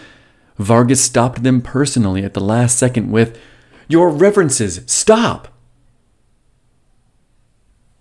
Vargas 0.59 1.03
stopped 1.03 1.43
them 1.43 1.61
personally 1.61 2.25
at 2.25 2.35
the 2.35 2.41
last 2.41 2.79
second 2.79 3.11
with, 3.11 3.38
Your 3.88 4.11
reverences, 4.11 4.81
stop! 4.87 5.49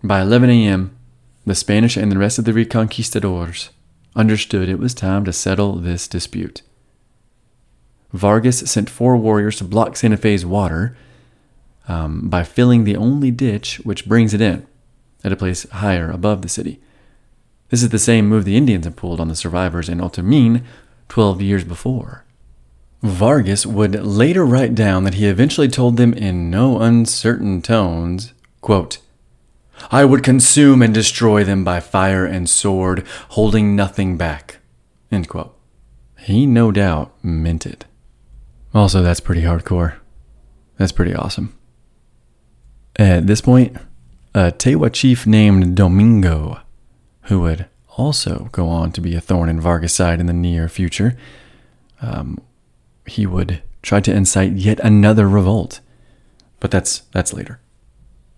By 0.02 0.20
11 0.20 0.50
a.m., 0.50 0.96
the 1.46 1.54
Spanish 1.54 1.96
and 1.96 2.10
the 2.10 2.18
rest 2.18 2.38
of 2.38 2.44
the 2.44 2.52
reconquistadors 2.52 3.70
understood 4.14 4.68
it 4.68 4.78
was 4.78 4.94
time 4.94 5.24
to 5.24 5.32
settle 5.32 5.74
this 5.76 6.06
dispute. 6.06 6.62
Vargas 8.12 8.58
sent 8.58 8.90
four 8.90 9.16
warriors 9.16 9.56
to 9.56 9.64
block 9.64 9.96
Santa 9.96 10.16
Fe's 10.16 10.44
water 10.44 10.96
um, 11.88 12.28
by 12.28 12.42
filling 12.44 12.84
the 12.84 12.96
only 12.96 13.30
ditch 13.30 13.80
which 13.84 14.06
brings 14.06 14.34
it 14.34 14.40
in 14.40 14.66
at 15.24 15.32
a 15.32 15.36
place 15.36 15.68
higher 15.70 16.10
above 16.10 16.42
the 16.42 16.48
city. 16.48 16.80
This 17.70 17.82
is 17.82 17.88
the 17.88 17.98
same 17.98 18.28
move 18.28 18.44
the 18.44 18.56
Indians 18.56 18.84
had 18.84 18.96
pulled 18.96 19.18
on 19.18 19.28
the 19.28 19.36
survivors 19.36 19.88
in 19.88 19.98
Otermin 19.98 20.62
12 21.08 21.40
years 21.40 21.64
before. 21.64 22.24
Vargas 23.02 23.66
would 23.66 24.04
later 24.04 24.46
write 24.46 24.74
down 24.74 25.04
that 25.04 25.14
he 25.14 25.26
eventually 25.26 25.68
told 25.68 25.96
them 25.96 26.14
in 26.14 26.50
no 26.50 26.80
uncertain 26.80 27.60
tones, 27.60 28.32
quote, 28.60 28.98
I 29.90 30.04
would 30.04 30.22
consume 30.22 30.82
and 30.82 30.94
destroy 30.94 31.42
them 31.42 31.64
by 31.64 31.80
fire 31.80 32.24
and 32.24 32.48
sword, 32.48 33.04
holding 33.30 33.74
nothing 33.74 34.16
back. 34.16 34.58
He 36.18 36.46
no 36.46 36.70
doubt 36.70 37.12
meant 37.24 37.66
it. 37.66 37.84
Also, 38.72 39.02
that's 39.02 39.20
pretty 39.20 39.42
hardcore. 39.42 39.96
That's 40.78 40.92
pretty 40.92 41.14
awesome. 41.14 41.56
At 42.96 43.26
this 43.26 43.40
point, 43.40 43.76
a 44.34 44.52
Tewa 44.52 44.92
chief 44.92 45.26
named 45.26 45.76
Domingo, 45.76 46.60
who 47.22 47.40
would 47.40 47.66
also 47.96 48.48
go 48.52 48.68
on 48.68 48.92
to 48.92 49.00
be 49.00 49.14
a 49.14 49.20
thorn 49.20 49.48
in 49.48 49.60
Vargas' 49.60 49.92
side 49.92 50.20
in 50.20 50.26
the 50.26 50.32
near 50.32 50.68
future, 50.68 51.16
um, 52.00 52.38
he 53.06 53.26
would 53.26 53.62
try 53.82 54.00
to 54.00 54.12
incite 54.14 54.52
yet 54.52 54.80
another 54.80 55.28
revolt. 55.28 55.80
But 56.60 56.70
that's 56.70 57.00
that's 57.12 57.32
later. 57.32 57.60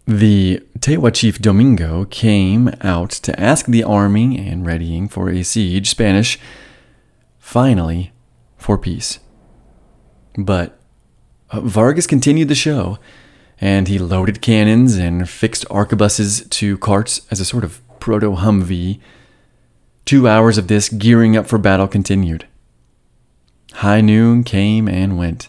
The 0.07 0.63
Tewa 0.79 1.15
chief 1.15 1.39
Domingo 1.39 2.05
came 2.05 2.71
out 2.83 3.11
to 3.11 3.39
ask 3.41 3.67
the 3.67 3.83
army 3.83 4.39
and 4.39 4.67
readying 4.67 5.09
for 5.09 5.31
a 5.31 5.43
siege, 5.43 5.89
Spanish, 5.89 6.39
finally, 7.39 8.13
for 8.59 8.77
peace. 8.77 9.19
But 10.37 10.79
uh, 11.51 11.61
Vargas 11.61 12.07
continued 12.07 12.49
the 12.49 12.55
show, 12.55 12.99
and 13.61 13.89
he 13.89 13.99
loaded 13.99 14.43
cannons 14.43 14.97
and 14.97 15.29
fixed 15.29 15.67
arquebuses 15.69 16.49
to 16.51 16.77
carts 16.79 17.27
as 17.31 17.41
a 17.41 17.45
sort 17.45 17.65
of 17.65 17.81
proto 17.99 18.33
Humvee. 18.33 19.01
Two 20.05 20.29
hours 20.29 20.59
of 20.59 20.69
this 20.69 20.91
gearing 20.91 21.35
up 21.35 21.47
for 21.47 21.57
battle 21.57 21.89
continued. 21.89 22.47
High 23.75 24.01
noon 24.01 24.45
came 24.45 24.89
and 24.89 25.19
went. 25.19 25.49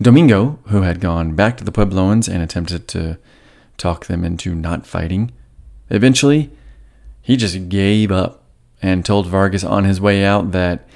Domingo, 0.00 0.60
who 0.66 0.82
had 0.82 1.00
gone 1.00 1.34
back 1.34 1.56
to 1.56 1.64
the 1.64 1.72
Puebloans 1.72 2.28
and 2.28 2.42
attempted 2.42 2.86
to 2.88 3.18
talk 3.76 4.06
them 4.06 4.24
into 4.24 4.54
not 4.54 4.86
fighting, 4.86 5.32
eventually 5.90 6.50
he 7.20 7.36
just 7.36 7.68
gave 7.68 8.10
up 8.12 8.42
and 8.80 9.04
told 9.04 9.26
Vargas 9.26 9.64
on 9.64 9.84
his 9.84 10.00
way 10.00 10.24
out 10.24 10.52
that, 10.52 10.86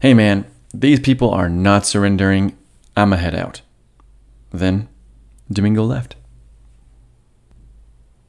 hey 0.00 0.14
man, 0.14 0.44
these 0.72 1.00
people 1.00 1.30
are 1.30 1.48
not 1.48 1.84
surrendering. 1.84 2.56
I'ma 2.96 3.16
head 3.16 3.34
out. 3.34 3.62
Then 4.52 4.88
Domingo 5.50 5.84
left. 5.84 6.14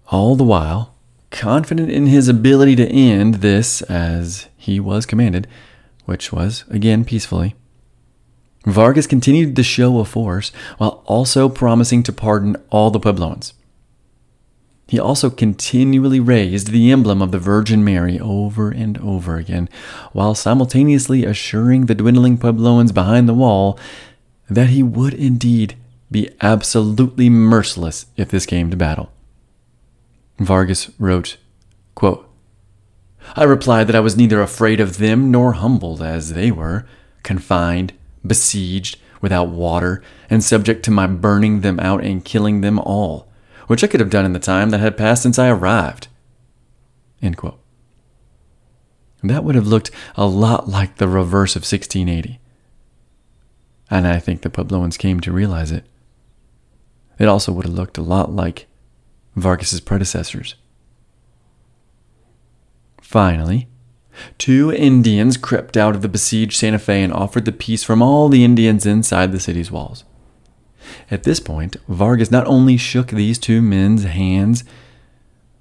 All 0.08 0.36
the 0.36 0.44
while, 0.44 0.96
confident 1.30 1.92
in 1.92 2.08
his 2.08 2.28
ability 2.28 2.76
to 2.78 2.88
end 2.88 3.36
this 3.36 3.84
as 3.84 4.48
he 4.58 4.80
was 4.80 5.06
commanded, 5.06 5.48
which 6.10 6.34
was, 6.34 6.66
again, 6.72 7.06
peacefully, 7.06 7.54
Vargas 8.66 9.06
continued 9.06 9.56
the 9.56 9.62
show 9.62 10.00
of 10.00 10.08
force 10.08 10.52
while 10.80 11.04
also 11.06 11.48
promising 11.48 12.02
to 12.02 12.12
pardon 12.12 12.58
all 12.72 12.90
the 12.90 13.00
Puebloans. 13.00 13.54
He 14.88 15.00
also 15.00 15.30
continually 15.30 16.20
raised 16.20 16.72
the 16.72 16.92
emblem 16.92 17.22
of 17.22 17.32
the 17.32 17.38
Virgin 17.38 17.84
Mary 17.84 18.20
over 18.20 18.72
and 18.72 18.98
over 18.98 19.36
again, 19.36 19.70
while 20.12 20.34
simultaneously 20.34 21.26
assuring 21.26 21.86
the 21.86 21.94
dwindling 21.94 22.40
Puebloans 22.40 22.92
behind 22.92 23.30
the 23.30 23.36
wall 23.36 23.78
that 24.50 24.70
he 24.70 24.82
would 24.82 25.14
indeed 25.14 25.76
be 26.10 26.32
absolutely 26.42 27.30
merciless 27.30 28.08
if 28.18 28.30
this 28.30 28.48
came 28.48 28.72
to 28.72 28.76
battle. 28.76 29.12
Vargas 30.40 30.90
wrote, 30.98 31.38
quote, 31.94 32.29
I 33.36 33.44
replied 33.44 33.88
that 33.88 33.96
I 33.96 34.00
was 34.00 34.18
neither 34.18 34.42
afraid 34.42 34.80
of 34.80 34.98
them 34.98 35.32
nor 35.32 35.54
humbled 35.54 36.02
as 36.02 36.34
they 36.34 36.52
were, 36.52 36.86
confined, 37.24 37.94
besieged, 38.26 38.98
without 39.22 39.50
water, 39.50 40.02
and 40.30 40.44
subject 40.44 40.84
to 40.86 40.92
my 40.92 41.08
burning 41.08 41.62
them 41.62 41.80
out 41.80 42.04
and 42.04 42.24
killing 42.24 42.62
them 42.62 42.80
all, 42.80 43.28
which 43.68 43.84
I 43.84 43.88
could 43.88 44.00
have 44.00 44.10
done 44.10 44.26
in 44.26 44.34
the 44.34 44.40
time 44.40 44.70
that 44.70 44.80
had 44.80 44.98
passed 44.98 45.24
since 45.24 45.38
I 45.38 45.50
arrived. 45.50 46.08
That 49.22 49.44
would 49.44 49.56
have 49.56 49.68
looked 49.68 49.92
a 50.16 50.26
lot 50.26 50.70
like 50.70 50.96
the 50.96 51.08
reverse 51.08 51.56
of 51.56 51.62
1680. 51.62 52.40
And 53.92 54.08
I 54.08 54.20
think 54.20 54.42
the 54.42 54.50
Puebloans 54.50 54.98
came 54.98 55.20
to 55.20 55.32
realize 55.32 55.72
it. 55.72 55.84
It 57.18 57.28
also 57.28 57.52
would 57.52 57.66
have 57.66 57.74
looked 57.74 57.98
a 57.98 58.02
lot 58.02 58.32
like 58.32 58.68
Vargas's 59.36 59.82
predecessors. 59.82 60.56
Finally, 63.10 63.68
two 64.38 64.72
Indians 64.72 65.36
crept 65.36 65.76
out 65.76 65.96
of 65.96 66.04
the 66.04 66.08
besieged 66.08 66.56
Santa 66.56 66.78
Fe 66.78 67.02
and 67.02 67.12
offered 67.12 67.44
the 67.46 67.52
peace 67.52 67.84
from 67.84 68.04
all 68.04 68.30
the 68.30 68.44
Indians 68.44 68.86
inside 68.86 69.32
the 69.32 69.40
city's 69.40 69.72
walls. 69.72 70.04
At 71.10 71.24
this 71.24 71.40
point, 71.40 71.76
Vargas 71.88 72.30
not 72.30 72.46
only 72.46 72.78
shook 72.78 73.08
these 73.08 73.40
two 73.40 73.64
men's 73.64 74.04
hands, 74.04 74.64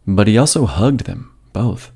but 0.07 0.27
he 0.27 0.37
also 0.37 0.67
hugged 0.67 1.07
them 1.07 1.33
both. 1.55 1.91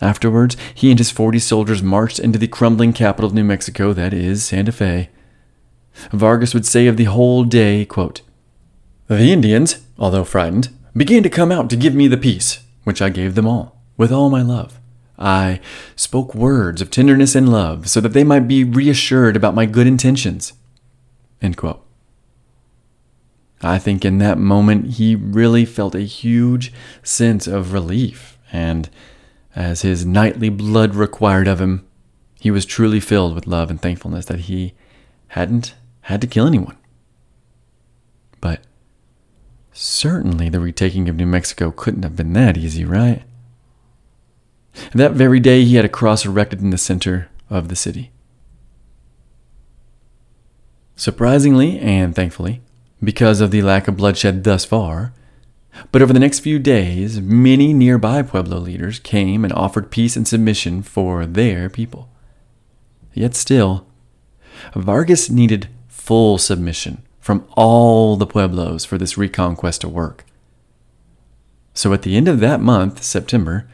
Afterwards, 0.00 0.56
he 0.72 0.90
and 0.90 1.00
his 1.00 1.10
40 1.10 1.40
soldiers 1.40 1.82
marched 1.82 2.20
into 2.20 2.38
the 2.38 2.46
crumbling 2.46 2.92
capital 2.92 3.26
of 3.28 3.34
New 3.34 3.42
Mexico, 3.42 3.92
that 3.92 4.14
is, 4.14 4.44
Santa 4.44 4.70
Fe. 4.70 5.10
Vargas 6.12 6.54
would 6.54 6.64
say 6.64 6.86
of 6.86 6.96
the 6.96 7.06
whole 7.06 7.42
day, 7.42 7.84
quote, 7.86 8.20
The 9.08 9.32
Indians, 9.32 9.84
although 9.98 10.22
frightened, 10.22 10.68
began 10.96 11.24
to 11.24 11.28
come 11.28 11.50
out 11.50 11.68
to 11.70 11.76
give 11.76 11.96
me 11.96 12.06
the 12.06 12.16
peace, 12.16 12.60
which 12.84 13.02
I 13.02 13.08
gave 13.08 13.34
them 13.34 13.48
all, 13.48 13.79
with 14.00 14.10
all 14.10 14.30
my 14.30 14.40
love. 14.40 14.80
I 15.18 15.60
spoke 15.94 16.34
words 16.34 16.80
of 16.80 16.90
tenderness 16.90 17.34
and 17.34 17.52
love 17.52 17.86
so 17.90 18.00
that 18.00 18.14
they 18.14 18.24
might 18.24 18.48
be 18.48 18.64
reassured 18.64 19.36
about 19.36 19.54
my 19.54 19.66
good 19.66 19.86
intentions. 19.86 20.54
End 21.42 21.58
quote. 21.58 21.84
I 23.60 23.78
think 23.78 24.02
in 24.02 24.16
that 24.16 24.38
moment 24.38 24.92
he 24.92 25.14
really 25.14 25.66
felt 25.66 25.94
a 25.94 26.00
huge 26.00 26.72
sense 27.02 27.46
of 27.46 27.74
relief, 27.74 28.38
and 28.50 28.88
as 29.54 29.82
his 29.82 30.06
knightly 30.06 30.48
blood 30.48 30.94
required 30.94 31.46
of 31.46 31.60
him, 31.60 31.86
he 32.40 32.50
was 32.50 32.64
truly 32.64 33.00
filled 33.00 33.34
with 33.34 33.46
love 33.46 33.68
and 33.68 33.82
thankfulness 33.82 34.24
that 34.24 34.40
he 34.40 34.72
hadn't 35.28 35.74
had 36.02 36.22
to 36.22 36.26
kill 36.26 36.46
anyone. 36.46 36.78
But 38.40 38.62
certainly 39.74 40.48
the 40.48 40.58
retaking 40.58 41.06
of 41.10 41.16
New 41.16 41.26
Mexico 41.26 41.70
couldn't 41.70 42.04
have 42.04 42.16
been 42.16 42.32
that 42.32 42.56
easy, 42.56 42.86
right? 42.86 43.24
That 44.92 45.12
very 45.12 45.40
day, 45.40 45.64
he 45.64 45.76
had 45.76 45.84
a 45.84 45.88
cross 45.88 46.24
erected 46.24 46.60
in 46.60 46.70
the 46.70 46.78
center 46.78 47.28
of 47.48 47.68
the 47.68 47.76
city. 47.76 48.10
Surprisingly 50.96 51.78
and 51.78 52.14
thankfully, 52.14 52.60
because 53.02 53.40
of 53.40 53.50
the 53.50 53.62
lack 53.62 53.88
of 53.88 53.96
bloodshed 53.96 54.44
thus 54.44 54.64
far, 54.64 55.12
but 55.92 56.02
over 56.02 56.12
the 56.12 56.20
next 56.20 56.40
few 56.40 56.58
days, 56.58 57.20
many 57.20 57.72
nearby 57.72 58.22
Pueblo 58.22 58.58
leaders 58.58 58.98
came 58.98 59.44
and 59.44 59.52
offered 59.52 59.90
peace 59.90 60.16
and 60.16 60.26
submission 60.26 60.82
for 60.82 61.26
their 61.26 61.70
people. 61.70 62.08
Yet 63.14 63.34
still, 63.34 63.86
Vargas 64.74 65.30
needed 65.30 65.68
full 65.88 66.38
submission 66.38 67.02
from 67.20 67.46
all 67.56 68.16
the 68.16 68.26
Pueblos 68.26 68.84
for 68.84 68.98
this 68.98 69.16
reconquest 69.16 69.82
to 69.82 69.88
work. 69.88 70.24
So 71.74 71.92
at 71.92 72.02
the 72.02 72.16
end 72.16 72.28
of 72.28 72.40
that 72.40 72.60
month, 72.60 73.02
September 73.02 73.68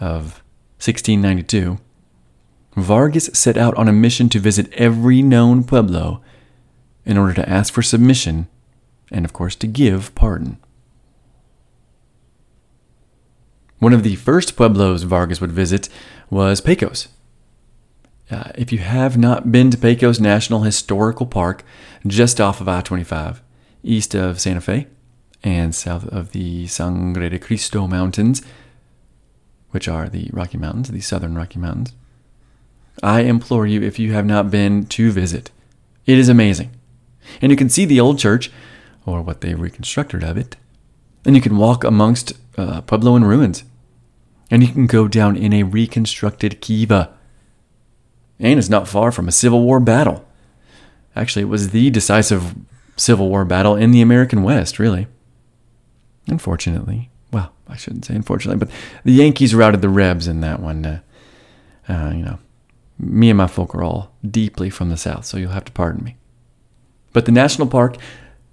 of 0.00 0.42
1692, 0.86 1.78
Vargas 2.76 3.30
set 3.32 3.56
out 3.56 3.74
on 3.76 3.88
a 3.88 3.92
mission 3.92 4.28
to 4.28 4.38
visit 4.38 4.72
every 4.74 5.22
known 5.22 5.64
Pueblo 5.64 6.20
in 7.06 7.16
order 7.16 7.32
to 7.34 7.48
ask 7.48 7.72
for 7.72 7.82
submission 7.82 8.48
and, 9.10 9.24
of 9.24 9.32
course, 9.32 9.54
to 9.56 9.66
give 9.66 10.14
pardon. 10.14 10.58
One 13.78 13.92
of 13.92 14.02
the 14.02 14.16
first 14.16 14.56
pueblos 14.56 15.02
Vargas 15.02 15.40
would 15.40 15.52
visit 15.52 15.88
was 16.30 16.60
Pecos. 16.60 17.08
Uh, 18.30 18.50
if 18.54 18.72
you 18.72 18.78
have 18.78 19.18
not 19.18 19.52
been 19.52 19.70
to 19.70 19.78
Pecos 19.78 20.18
National 20.18 20.62
Historical 20.62 21.26
Park, 21.26 21.64
just 22.06 22.40
off 22.40 22.60
of 22.60 22.68
I 22.68 22.80
25, 22.80 23.42
east 23.82 24.14
of 24.14 24.40
Santa 24.40 24.60
Fe, 24.60 24.86
and 25.42 25.74
south 25.74 26.08
of 26.08 26.32
the 26.32 26.66
Sangre 26.66 27.28
de 27.28 27.38
Cristo 27.38 27.86
Mountains, 27.86 28.42
which 29.74 29.88
are 29.88 30.08
the 30.08 30.30
Rocky 30.32 30.56
Mountains, 30.56 30.88
the 30.88 31.00
southern 31.00 31.34
Rocky 31.34 31.58
Mountains, 31.58 31.92
I 33.02 33.22
implore 33.22 33.66
you, 33.66 33.82
if 33.82 33.98
you 33.98 34.12
have 34.12 34.24
not 34.24 34.48
been, 34.48 34.86
to 34.86 35.10
visit. 35.10 35.50
It 36.06 36.16
is 36.16 36.28
amazing. 36.28 36.70
And 37.42 37.50
you 37.50 37.56
can 37.56 37.68
see 37.68 37.84
the 37.84 37.98
old 37.98 38.20
church, 38.20 38.52
or 39.04 39.20
what 39.20 39.40
they 39.40 39.54
reconstructed 39.54 40.22
of 40.22 40.36
it. 40.36 40.56
And 41.24 41.34
you 41.34 41.42
can 41.42 41.56
walk 41.56 41.82
amongst 41.82 42.34
uh, 42.56 42.82
Puebloan 42.82 43.24
ruins. 43.24 43.64
And 44.48 44.62
you 44.62 44.72
can 44.72 44.86
go 44.86 45.08
down 45.08 45.36
in 45.36 45.52
a 45.52 45.64
reconstructed 45.64 46.60
kiva. 46.60 47.12
And 48.38 48.60
it's 48.60 48.68
not 48.68 48.86
far 48.86 49.10
from 49.10 49.26
a 49.26 49.32
Civil 49.32 49.62
War 49.62 49.80
battle. 49.80 50.24
Actually, 51.16 51.42
it 51.42 51.48
was 51.48 51.70
the 51.70 51.90
decisive 51.90 52.54
Civil 52.96 53.28
War 53.28 53.44
battle 53.44 53.74
in 53.74 53.90
the 53.90 54.02
American 54.02 54.44
West, 54.44 54.78
really. 54.78 55.08
Unfortunately. 56.28 57.10
Well, 57.34 57.52
I 57.68 57.74
shouldn't 57.74 58.04
say 58.04 58.14
unfortunately, 58.14 58.64
but 58.64 58.72
the 59.02 59.10
Yankees 59.10 59.56
routed 59.56 59.82
the 59.82 59.88
Rebs 59.88 60.28
in 60.28 60.40
that 60.42 60.60
one. 60.60 60.86
Uh, 60.86 61.00
uh, 61.88 62.12
you 62.14 62.22
know, 62.22 62.38
me 62.96 63.28
and 63.28 63.36
my 63.36 63.48
folk 63.48 63.74
are 63.74 63.82
all 63.82 64.12
deeply 64.24 64.70
from 64.70 64.88
the 64.88 64.96
South, 64.96 65.24
so 65.24 65.36
you'll 65.36 65.50
have 65.50 65.64
to 65.64 65.72
pardon 65.72 66.04
me. 66.04 66.16
But 67.12 67.26
the 67.26 67.32
national 67.32 67.66
park 67.66 67.96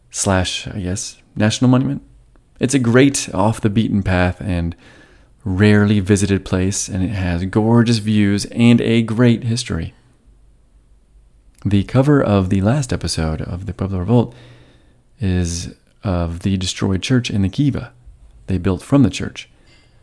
slash, 0.09 0.67
I 0.67 0.79
guess, 0.79 1.21
national 1.35 1.69
monument, 1.69 2.01
it's 2.59 2.73
a 2.73 2.79
great 2.79 3.29
off 3.35 3.61
the 3.61 3.69
beaten 3.69 4.01
path 4.01 4.41
and 4.41 4.75
rarely 5.45 5.99
visited 5.99 6.43
place, 6.43 6.89
and 6.89 7.03
it 7.03 7.09
has 7.09 7.45
gorgeous 7.45 7.99
views 7.99 8.45
and 8.45 8.81
a 8.81 9.03
great 9.03 9.43
history. 9.43 9.93
The 11.63 11.83
cover 11.83 12.19
of 12.19 12.49
the 12.49 12.61
last 12.61 12.91
episode 12.91 13.43
of 13.43 13.67
the 13.67 13.75
Pueblo 13.75 13.99
Revolt 13.99 14.33
is 15.19 15.75
of 16.03 16.39
the 16.39 16.57
destroyed 16.57 17.03
church 17.03 17.29
in 17.29 17.43
the 17.43 17.49
Kiva 17.49 17.93
they 18.51 18.57
built 18.57 18.81
from 18.81 19.03
the 19.03 19.09
church. 19.09 19.49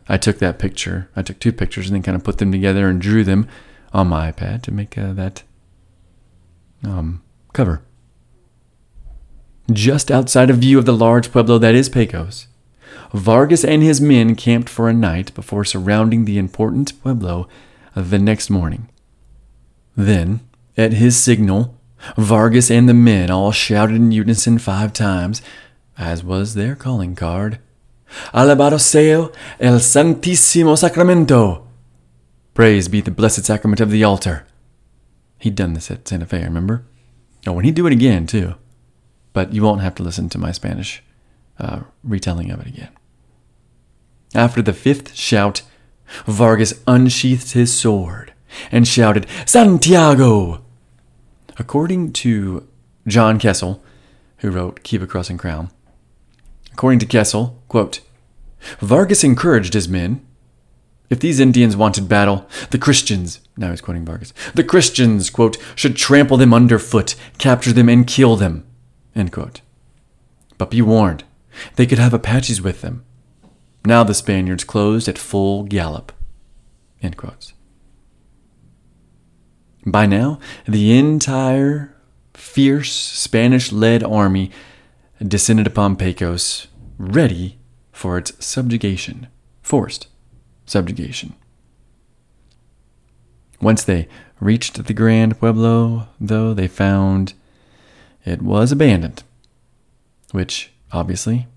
I 0.07 0.17
took 0.17 0.39
that 0.39 0.57
picture, 0.57 1.07
I 1.15 1.21
took 1.21 1.39
two 1.39 1.53
pictures, 1.53 1.87
and 1.87 1.95
then 1.95 2.01
kind 2.01 2.15
of 2.15 2.23
put 2.23 2.39
them 2.39 2.51
together 2.51 2.87
and 2.87 2.99
drew 2.99 3.23
them 3.23 3.47
on 3.93 4.07
my 4.07 4.31
iPad 4.31 4.63
to 4.63 4.71
make 4.71 4.97
uh, 4.97 5.13
that 5.13 5.43
um, 6.83 7.21
cover. 7.53 7.83
Just 9.71 10.09
outside 10.09 10.49
of 10.49 10.57
view 10.57 10.79
of 10.79 10.85
the 10.85 10.93
large 10.93 11.31
pueblo 11.31 11.59
that 11.59 11.75
is 11.75 11.89
Pecos, 11.89 12.47
Vargas 13.13 13.63
and 13.63 13.83
his 13.83 14.01
men 14.01 14.35
camped 14.35 14.67
for 14.67 14.89
a 14.89 14.93
night 14.93 15.33
before 15.35 15.63
surrounding 15.63 16.25
the 16.25 16.39
important 16.39 16.99
pueblo 17.03 17.47
the 17.95 18.17
next 18.17 18.49
morning. 18.49 18.89
Then, 19.95 20.39
at 20.75 20.93
his 20.93 21.19
signal, 21.19 21.77
Vargas 22.17 22.71
and 22.71 22.89
the 22.89 22.93
men 22.95 23.29
all 23.29 23.51
shouted 23.51 23.95
in 23.95 24.11
unison 24.11 24.57
five 24.57 24.91
times, 24.93 25.41
as 25.97 26.23
was 26.23 26.55
their 26.55 26.75
calling 26.75 27.15
card. 27.15 27.59
Alabado 28.33 28.77
el 29.59 29.79
Santísimo 29.79 30.77
Sacramento. 30.77 31.65
Praise 32.53 32.87
be 32.87 33.01
the 33.01 33.11
blessed 33.11 33.45
sacrament 33.45 33.79
of 33.79 33.91
the 33.91 34.03
altar. 34.03 34.45
He'd 35.37 35.55
done 35.55 35.73
this 35.73 35.89
at 35.89 36.07
Santa 36.07 36.25
Fe, 36.25 36.41
I 36.41 36.45
remember? 36.45 36.85
Oh, 37.47 37.55
and 37.55 37.65
he'd 37.65 37.75
do 37.75 37.87
it 37.87 37.93
again, 37.93 38.27
too. 38.27 38.55
But 39.31 39.53
you 39.53 39.63
won't 39.63 39.81
have 39.81 39.95
to 39.95 40.03
listen 40.03 40.27
to 40.29 40.37
my 40.37 40.51
Spanish 40.51 41.01
uh, 41.57 41.81
retelling 42.03 42.51
of 42.51 42.59
it 42.59 42.67
again. 42.67 42.89
After 44.35 44.61
the 44.61 44.73
fifth 44.73 45.15
shout, 45.15 45.61
Vargas 46.25 46.81
unsheathed 46.87 47.53
his 47.53 47.77
sword 47.77 48.33
and 48.71 48.87
shouted, 48.87 49.27
Santiago! 49.45 50.63
According 51.57 52.13
to 52.13 52.67
John 53.07 53.39
Kessel, 53.39 53.83
who 54.37 54.49
wrote 54.49 54.83
Keep 54.83 55.01
Kiva 55.01 55.07
Cross 55.07 55.29
and 55.29 55.39
Crown, 55.39 55.71
according 56.79 56.99
to 56.99 57.05
Kessel, 57.05 57.61
quote, 57.67 57.99
Vargas 58.79 59.21
encouraged 59.21 59.73
his 59.73 59.89
men. 59.89 60.25
If 61.09 61.19
these 61.19 61.41
Indians 61.41 61.75
wanted 61.75 62.07
battle, 62.07 62.47
the 62.69 62.77
Christians, 62.77 63.41
now 63.57 63.71
he's 63.71 63.81
quoting 63.81 64.05
Vargas, 64.05 64.33
the 64.53 64.63
Christians, 64.63 65.29
quote, 65.29 65.57
should 65.75 65.97
trample 65.97 66.37
them 66.37 66.53
underfoot, 66.53 67.15
capture 67.37 67.73
them, 67.73 67.89
and 67.89 68.07
kill 68.07 68.37
them, 68.37 68.65
end 69.13 69.33
quote. 69.33 69.59
But 70.57 70.71
be 70.71 70.81
warned, 70.81 71.25
they 71.75 71.85
could 71.85 71.99
have 71.99 72.13
Apaches 72.13 72.61
with 72.61 72.79
them. 72.79 73.03
Now 73.83 74.05
the 74.05 74.13
Spaniards 74.13 74.63
closed 74.63 75.09
at 75.09 75.17
full 75.17 75.63
gallop, 75.63 76.13
end. 77.01 77.51
By 79.85 80.05
now, 80.05 80.39
the 80.65 80.97
entire 80.97 81.93
fierce 82.33 82.93
Spanish 82.93 83.73
led 83.73 84.01
army 84.01 84.49
descended 85.27 85.67
upon 85.67 85.97
Pecos, 85.97 86.68
ready 86.99 87.57
for 87.91 88.17
its 88.17 88.33
subjugation, 88.45 89.27
forced 89.63 90.07
subjugation. 90.65 91.33
Once 93.61 93.83
they 93.83 94.07
reached 94.39 94.85
the 94.85 94.93
Grand 94.93 95.39
Pueblo, 95.39 96.07
though, 96.19 96.53
they 96.53 96.67
found 96.67 97.33
it 98.25 98.41
was 98.41 98.71
abandoned, 98.71 99.23
which, 100.31 100.71
obviously, 100.91 101.47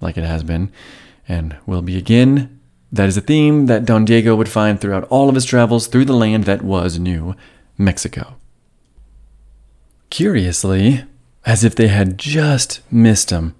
like 0.00 0.18
it 0.18 0.24
has 0.24 0.42
been, 0.42 0.70
and 1.26 1.56
will 1.66 1.82
be 1.82 1.96
again, 1.96 2.60
that 2.92 3.08
is 3.08 3.16
a 3.16 3.20
theme 3.20 3.66
that 3.66 3.84
Don 3.84 4.04
Diego 4.04 4.34
would 4.34 4.48
find 4.48 4.80
throughout 4.80 5.04
all 5.04 5.28
of 5.28 5.36
his 5.36 5.44
travels 5.44 5.86
through 5.86 6.04
the 6.04 6.12
land 6.12 6.44
that 6.44 6.62
was 6.62 6.98
New 6.98 7.34
Mexico. 7.78 8.34
Curiously, 10.10 11.04
as 11.46 11.62
if 11.62 11.74
they 11.74 11.88
had 11.88 12.18
just 12.18 12.80
missed 12.90 13.30
him, 13.30 13.54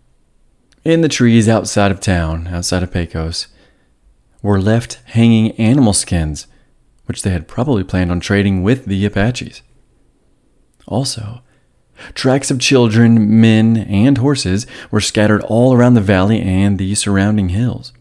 in 0.84 1.00
the 1.00 1.08
trees 1.08 1.48
outside 1.48 1.90
of 1.90 2.00
town, 2.00 2.46
outside 2.48 2.82
of 2.82 2.92
Pecos, 2.92 3.48
were 4.42 4.60
left 4.60 5.00
hanging 5.06 5.52
animal 5.52 5.92
skins, 5.92 6.46
which 7.06 7.22
they 7.22 7.30
had 7.30 7.48
probably 7.48 7.84
planned 7.84 8.10
on 8.10 8.20
trading 8.20 8.62
with 8.62 8.86
the 8.86 9.04
Apaches. 9.04 9.62
Also, 10.86 11.42
tracks 12.14 12.50
of 12.50 12.58
children, 12.58 13.40
men, 13.40 13.76
and 13.76 14.18
horses 14.18 14.66
were 14.90 15.00
scattered 15.00 15.42
all 15.42 15.74
around 15.74 15.94
the 15.94 16.00
valley 16.00 16.40
and 16.40 16.78
the 16.78 16.94
surrounding 16.94 17.50
hills. 17.50 17.92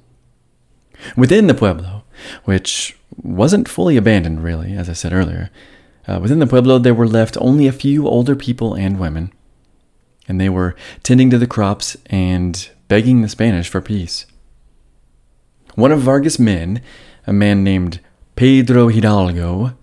Within 1.17 1.47
the 1.47 1.53
pueblo, 1.53 2.03
which 2.45 2.97
wasn't 3.21 3.69
fully 3.69 3.97
abandoned, 3.97 4.43
really, 4.43 4.73
as 4.73 4.89
I 4.89 4.93
said 4.93 5.13
earlier, 5.13 5.49
uh, 6.07 6.19
within 6.21 6.39
the 6.39 6.47
pueblo 6.47 6.79
there 6.79 6.93
were 6.93 7.07
left 7.07 7.37
only 7.39 7.67
a 7.67 7.71
few 7.71 8.07
older 8.07 8.35
people 8.35 8.73
and 8.73 8.99
women, 8.99 9.33
and 10.29 10.39
they 10.39 10.47
were 10.47 10.75
tending 11.03 11.29
to 11.31 11.37
the 11.37 11.47
crops 11.47 11.97
and 12.05 12.69
begging 12.87 13.21
the 13.21 13.27
Spanish 13.27 13.67
for 13.67 13.81
peace. 13.81 14.25
One 15.75 15.91
of 15.91 15.99
Vargas' 15.99 16.39
men, 16.39 16.81
a 17.27 17.33
man 17.33 17.63
named 17.63 17.99
Pedro 18.35 18.87
Hidalgo, 18.87 19.75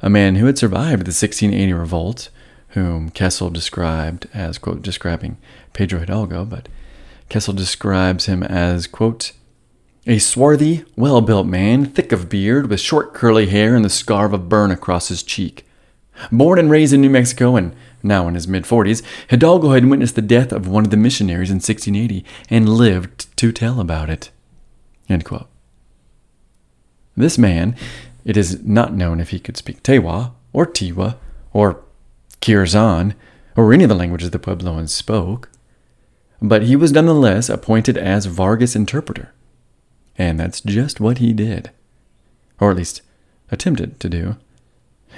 a 0.00 0.10
man 0.10 0.36
who 0.36 0.46
had 0.46 0.58
survived 0.58 1.06
the 1.06 1.10
1680 1.10 1.72
revolt, 1.72 2.30
whom 2.68 3.10
Kessel 3.10 3.50
described 3.50 4.28
as, 4.32 4.58
quote, 4.58 4.82
describing 4.82 5.38
Pedro 5.72 6.00
Hidalgo, 6.00 6.44
but 6.44 6.68
Kessel 7.28 7.54
describes 7.54 8.26
him 8.26 8.42
as, 8.42 8.86
quote, 8.86 9.32
a 10.06 10.18
swarthy, 10.18 10.84
well 10.96 11.20
built 11.20 11.46
man, 11.46 11.84
thick 11.84 12.12
of 12.12 12.28
beard, 12.28 12.70
with 12.70 12.80
short 12.80 13.12
curly 13.12 13.46
hair 13.46 13.74
and 13.74 13.84
the 13.84 13.90
scar 13.90 14.26
of 14.26 14.32
a 14.32 14.38
burn 14.38 14.70
across 14.70 15.08
his 15.08 15.22
cheek. 15.22 15.66
Born 16.32 16.58
and 16.58 16.70
raised 16.70 16.92
in 16.92 17.00
New 17.00 17.10
Mexico 17.10 17.56
and 17.56 17.74
now 18.02 18.28
in 18.28 18.34
his 18.34 18.48
mid 18.48 18.64
40s, 18.64 19.02
Hidalgo 19.30 19.70
had 19.70 19.86
witnessed 19.86 20.14
the 20.14 20.22
death 20.22 20.52
of 20.52 20.68
one 20.68 20.84
of 20.84 20.90
the 20.90 20.96
missionaries 20.96 21.50
in 21.50 21.56
1680 21.56 22.24
and 22.50 22.68
lived 22.68 23.36
to 23.36 23.52
tell 23.52 23.80
about 23.80 24.10
it. 24.10 24.30
This 27.16 27.38
man, 27.38 27.74
it 28.24 28.36
is 28.36 28.62
not 28.64 28.94
known 28.94 29.20
if 29.20 29.30
he 29.30 29.40
could 29.40 29.56
speak 29.56 29.82
Tewa, 29.82 30.32
or 30.52 30.66
Tiwa, 30.66 31.16
or 31.52 31.82
Keresan, 32.40 33.14
or 33.56 33.72
any 33.72 33.84
of 33.84 33.88
the 33.88 33.96
languages 33.96 34.30
the 34.30 34.38
Puebloans 34.38 34.90
spoke, 34.90 35.50
but 36.40 36.62
he 36.62 36.76
was 36.76 36.92
nonetheless 36.92 37.48
appointed 37.48 37.98
as 37.98 38.26
Vargas' 38.26 38.76
interpreter. 38.76 39.32
And 40.16 40.38
that's 40.38 40.60
just 40.60 41.00
what 41.00 41.18
he 41.18 41.32
did. 41.32 41.70
Or 42.60 42.70
at 42.70 42.76
least 42.76 43.02
attempted 43.50 43.98
to 44.00 44.08
do. 44.08 44.36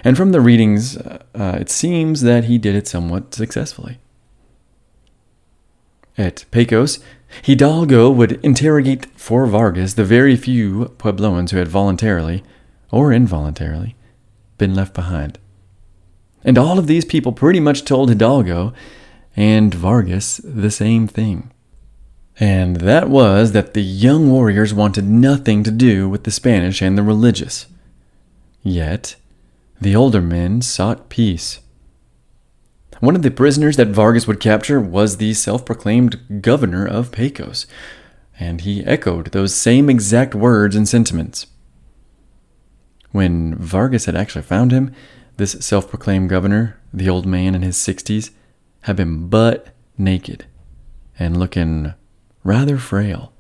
And 0.05 0.17
from 0.17 0.33
the 0.33 0.41
readings, 0.41 0.97
uh, 0.97 1.23
uh, 1.35 1.59
it 1.61 1.71
seems 1.71 2.23
that 2.23 2.45
he 2.45 2.59
did 2.59 2.75
it 2.75 2.89
somewhat 2.89 3.35
successfully. 3.35 3.99
At 6.17 6.45
Pecos, 6.51 6.99
Hidalgo 7.43 8.11
would 8.11 8.45
interrogate 8.45 9.07
for 9.19 9.47
Vargas 9.47 9.95
the 9.95 10.05
very 10.05 10.37
few 10.37 10.87
Puebloans 10.99 11.51
who 11.51 11.59
had 11.59 11.69
voluntarily, 11.69 12.43
or 12.91 13.13
involuntarily, 13.13 13.95
been 14.59 14.75
left 14.75 14.95
behind. 14.95 15.39
And 16.43 16.59
all 16.59 16.79
of 16.79 16.87
these 16.87 17.05
people 17.05 17.33
pretty 17.33 17.61
much 17.61 17.85
told 17.85 18.09
Hidalgo 18.09 18.73
and 19.37 19.73
Vargas 19.73 20.39
the 20.43 20.71
same 20.71 21.07
thing 21.07 21.51
and 22.41 22.77
that 22.77 23.11
was 23.11 23.53
that 23.53 23.75
the 23.75 23.83
young 23.83 24.31
warriors 24.31 24.73
wanted 24.73 25.05
nothing 25.05 25.63
to 25.63 25.71
do 25.71 26.09
with 26.09 26.25
the 26.25 26.31
Spanish 26.31 26.81
and 26.81 26.97
the 26.97 27.03
religious. 27.03 27.67
Yet, 28.63 29.17
the 29.81 29.97
older 29.97 30.21
men 30.21 30.61
sought 30.61 31.09
peace. 31.09 31.61
One 33.01 33.17
of 33.17 33.23
the 33.23 33.31
prisoners 33.31 33.77
that 33.77 33.89
Vargas 33.89 34.27
would 34.27 34.41
capture 34.41 34.79
was 34.79 35.17
the 35.17 35.33
self 35.33 35.65
proclaimed 35.65 36.43
governor 36.43 36.87
of 36.87 37.13
Pecos, 37.13 37.67
and 38.39 38.61
he 38.61 38.85
echoed 38.85 39.29
those 39.29 39.55
same 39.55 39.89
exact 39.89 40.35
words 40.35 40.77
and 40.77 40.87
sentiments. 40.87 41.47
When 43.11 43.55
Vargas 43.55 44.05
had 44.05 44.15
actually 44.15 44.43
found 44.43 44.71
him, 44.71 44.95
this 45.39 45.53
self 45.61 45.89
proclaimed 45.89 46.29
governor, 46.29 46.79
the 46.93 47.09
old 47.09 47.25
man 47.25 47.55
in 47.55 47.63
his 47.63 47.79
60s, 47.79 48.31
had 48.83 48.97
been 48.97 49.29
butt 49.29 49.69
naked 49.97 50.45
and 51.19 51.39
looking 51.39 51.95
rather 52.45 52.77
frail. 52.77 53.33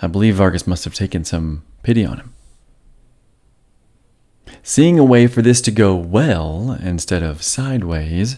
I 0.00 0.06
believe 0.06 0.36
Vargas 0.36 0.66
must 0.66 0.84
have 0.84 0.94
taken 0.94 1.24
some 1.24 1.64
pity 1.82 2.06
on 2.06 2.18
him. 2.18 2.34
Seeing 4.68 4.98
a 4.98 5.02
way 5.02 5.26
for 5.26 5.40
this 5.40 5.62
to 5.62 5.70
go 5.70 5.96
well 5.96 6.78
instead 6.82 7.22
of 7.22 7.42
sideways, 7.42 8.36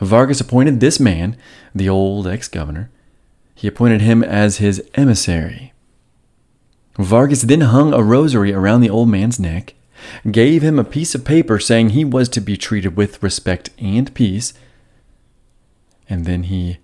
Vargas 0.00 0.40
appointed 0.40 0.80
this 0.80 0.98
man, 0.98 1.36
the 1.74 1.86
old 1.86 2.26
ex 2.26 2.48
governor, 2.48 2.90
he 3.54 3.68
appointed 3.68 4.00
him 4.00 4.24
as 4.24 4.56
his 4.56 4.82
emissary. 4.94 5.74
Vargas 6.96 7.42
then 7.42 7.60
hung 7.60 7.92
a 7.92 8.02
rosary 8.02 8.54
around 8.54 8.80
the 8.80 8.88
old 8.88 9.10
man's 9.10 9.38
neck, 9.38 9.74
gave 10.30 10.62
him 10.62 10.78
a 10.78 10.82
piece 10.82 11.14
of 11.14 11.26
paper 11.26 11.58
saying 11.58 11.90
he 11.90 12.06
was 12.06 12.30
to 12.30 12.40
be 12.40 12.56
treated 12.56 12.96
with 12.96 13.22
respect 13.22 13.68
and 13.78 14.14
peace, 14.14 14.54
and 16.08 16.24
then 16.24 16.44
he 16.44 16.78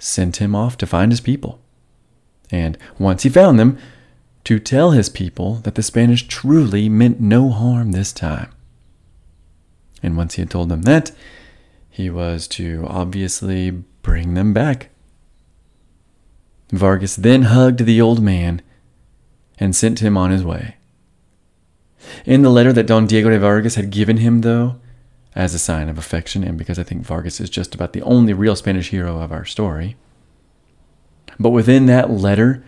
sent 0.00 0.38
him 0.38 0.56
off 0.56 0.76
to 0.78 0.84
find 0.84 1.12
his 1.12 1.20
people. 1.20 1.60
And 2.50 2.76
once 2.98 3.22
he 3.22 3.28
found 3.28 3.60
them, 3.60 3.78
to 4.44 4.58
tell 4.58 4.92
his 4.92 5.08
people 5.08 5.56
that 5.56 5.74
the 5.74 5.82
Spanish 5.82 6.26
truly 6.26 6.88
meant 6.88 7.20
no 7.20 7.50
harm 7.50 7.92
this 7.92 8.12
time. 8.12 8.50
And 10.02 10.16
once 10.16 10.34
he 10.34 10.42
had 10.42 10.50
told 10.50 10.68
them 10.68 10.82
that, 10.82 11.12
he 11.90 12.08
was 12.08 12.48
to 12.48 12.84
obviously 12.88 13.70
bring 13.70 14.34
them 14.34 14.52
back. 14.52 14.88
Vargas 16.70 17.16
then 17.16 17.42
hugged 17.42 17.80
the 17.80 18.00
old 18.00 18.22
man 18.22 18.62
and 19.58 19.76
sent 19.76 20.00
him 20.00 20.16
on 20.16 20.30
his 20.30 20.44
way. 20.44 20.76
In 22.24 22.42
the 22.42 22.50
letter 22.50 22.72
that 22.72 22.86
Don 22.86 23.06
Diego 23.06 23.28
de 23.28 23.38
Vargas 23.38 23.74
had 23.74 23.90
given 23.90 24.18
him, 24.18 24.40
though, 24.40 24.76
as 25.34 25.52
a 25.52 25.58
sign 25.58 25.88
of 25.88 25.98
affection, 25.98 26.42
and 26.42 26.56
because 26.56 26.78
I 26.78 26.82
think 26.82 27.02
Vargas 27.02 27.40
is 27.40 27.50
just 27.50 27.74
about 27.74 27.92
the 27.92 28.02
only 28.02 28.32
real 28.32 28.56
Spanish 28.56 28.90
hero 28.90 29.20
of 29.20 29.32
our 29.32 29.44
story, 29.44 29.96
but 31.38 31.50
within 31.50 31.86
that 31.86 32.10
letter 32.10 32.64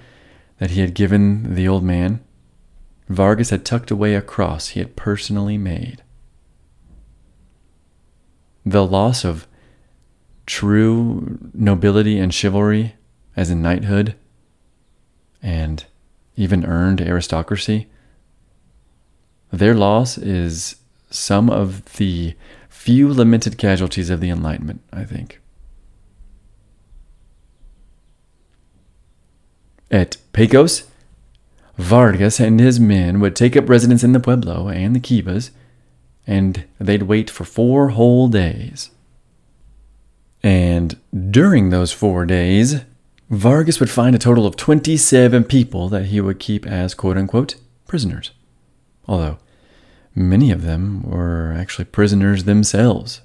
that 0.63 0.71
he 0.71 0.81
had 0.81 0.95
given 0.95 1.57
the 1.57 1.67
old 1.67 1.83
man, 1.83 2.21
Vargas 3.09 3.51
had 3.51 3.65
tucked 3.65 3.91
away 3.91 4.15
a 4.15 4.23
cross 4.23 4.69
he 4.69 4.79
had 4.79 4.95
personally 4.95 5.59
made. 5.59 6.05
The 8.65 8.87
loss 8.87 9.25
of 9.25 9.49
true 10.47 11.37
nobility 11.53 12.17
and 12.17 12.33
chivalry, 12.33 12.95
as 13.35 13.51
in 13.51 13.61
knighthood, 13.61 14.15
and 15.43 15.85
even 16.37 16.65
earned 16.65 17.01
aristocracy, 17.01 17.89
their 19.51 19.75
loss 19.75 20.17
is 20.17 20.77
some 21.11 21.51
of 21.51 21.97
the 21.97 22.37
few 22.69 23.13
lamented 23.13 23.59
casualties 23.59 24.11
of 24.11 24.21
the 24.21 24.31
Enlightenment, 24.31 24.81
I 24.93 25.03
think. 25.03 25.41
At 29.93 30.17
Pecos, 30.33 30.85
Vargas 31.77 32.41
and 32.41 32.59
his 32.59 32.81
men 32.81 33.21
would 33.21 33.37
take 33.37 33.55
up 33.57 33.69
residence 33.69 34.03
in 34.03 34.13
the 34.13 34.21
Pueblo 34.21 34.69
and 34.69 34.97
the 34.97 35.01
Kivas, 35.01 35.51
and 36.27 36.65
they'd 36.81 37.03
wait 37.03 37.29
for 37.29 37.45
four 37.45 37.91
whole 37.91 38.29
days. 38.29 38.91
And 40.43 40.99
during 41.31 41.69
those 41.69 41.93
four 41.93 42.25
days, 42.25 42.85
Vargas 43.29 43.81
would 43.81 43.91
find 43.91 44.17
a 44.17 44.19
total 44.19 44.47
of 44.47 44.57
27 44.57 45.45
people 45.45 45.91
that 45.91 46.07
he 46.07 46.23
would 46.23 46.39
keep 46.39 46.67
as 46.67 46.95
quote 46.95 47.19
unquote 47.19 47.57
prisoners. 47.87 48.31
Although 49.07 49.39
many 50.15 50.51
of 50.51 50.63
them 50.63 51.03
were 51.03 51.55
actually 51.57 51.85
prisoners 51.85 52.45
themselves, 52.45 53.21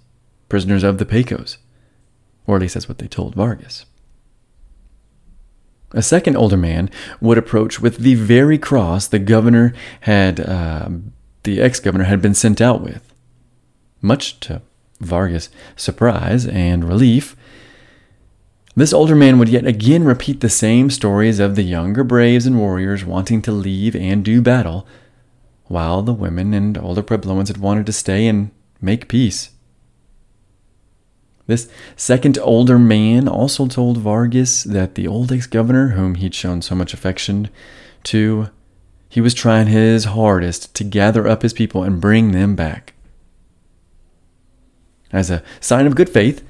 prisoners 0.49 0.83
of 0.83 0.97
the 0.97 1.05
Pecos, 1.05 1.59
or 2.45 2.57
at 2.57 2.61
least 2.61 2.73
that's 2.73 2.89
what 2.89 2.97
they 2.97 3.07
told 3.07 3.35
Vargas. 3.35 3.85
A 5.91 6.01
second 6.01 6.35
older 6.35 6.57
man 6.57 6.89
would 7.21 7.37
approach 7.37 7.79
with 7.79 7.97
the 7.97 8.15
very 8.15 8.57
cross 8.57 9.07
the 9.07 9.19
governor 9.19 9.73
had, 10.01 10.39
uh, 10.39 10.89
the 11.43 11.61
ex 11.61 11.79
governor 11.79 12.03
had 12.05 12.21
been 12.21 12.33
sent 12.33 12.59
out 12.59 12.81
with. 12.81 13.13
Much 14.01 14.39
to 14.41 14.61
Vargas' 14.99 15.49
surprise 15.75 16.45
and 16.45 16.83
relief, 16.83 17.35
this 18.75 18.93
older 18.93 19.15
man 19.15 19.39
would 19.39 19.49
yet 19.49 19.65
again 19.65 20.03
repeat 20.03 20.41
the 20.41 20.49
same 20.49 20.91
stories 20.91 21.39
of 21.39 21.55
the 21.55 21.63
younger 21.63 22.03
braves 22.03 22.45
and 22.45 22.59
warriors 22.59 23.03
wanting 23.03 23.41
to 23.41 23.51
leave 23.51 23.95
and 23.95 24.23
do 24.23 24.39
battle, 24.39 24.85
while 25.65 26.03
the 26.03 26.13
women 26.13 26.53
and 26.53 26.77
older 26.77 27.01
Puebloans 27.01 27.47
had 27.47 27.57
wanted 27.57 27.87
to 27.87 27.91
stay 27.91 28.27
and 28.27 28.51
make 28.79 29.07
peace. 29.07 29.49
This 31.47 31.69
second 31.95 32.37
older 32.39 32.77
man 32.77 33.27
also 33.27 33.67
told 33.67 33.97
Vargas 33.97 34.63
that 34.63 34.95
the 34.95 35.07
old 35.07 35.31
ex 35.31 35.47
governor, 35.47 35.89
whom 35.89 36.15
he'd 36.15 36.35
shown 36.35 36.61
so 36.61 36.75
much 36.75 36.93
affection 36.93 37.49
to, 38.03 38.49
he 39.09 39.21
was 39.21 39.33
trying 39.33 39.67
his 39.67 40.05
hardest 40.05 40.75
to 40.75 40.83
gather 40.83 41.25
up 41.25 41.41
his 41.41 41.53
people 41.53 41.83
and 41.83 42.01
bring 42.01 42.33
them 42.33 42.55
back. 42.55 42.93
As 45.13 45.31
a 45.31 45.41
sign 45.61 45.87
of 45.87 45.95
good 45.95 46.09
faith, 46.09 46.43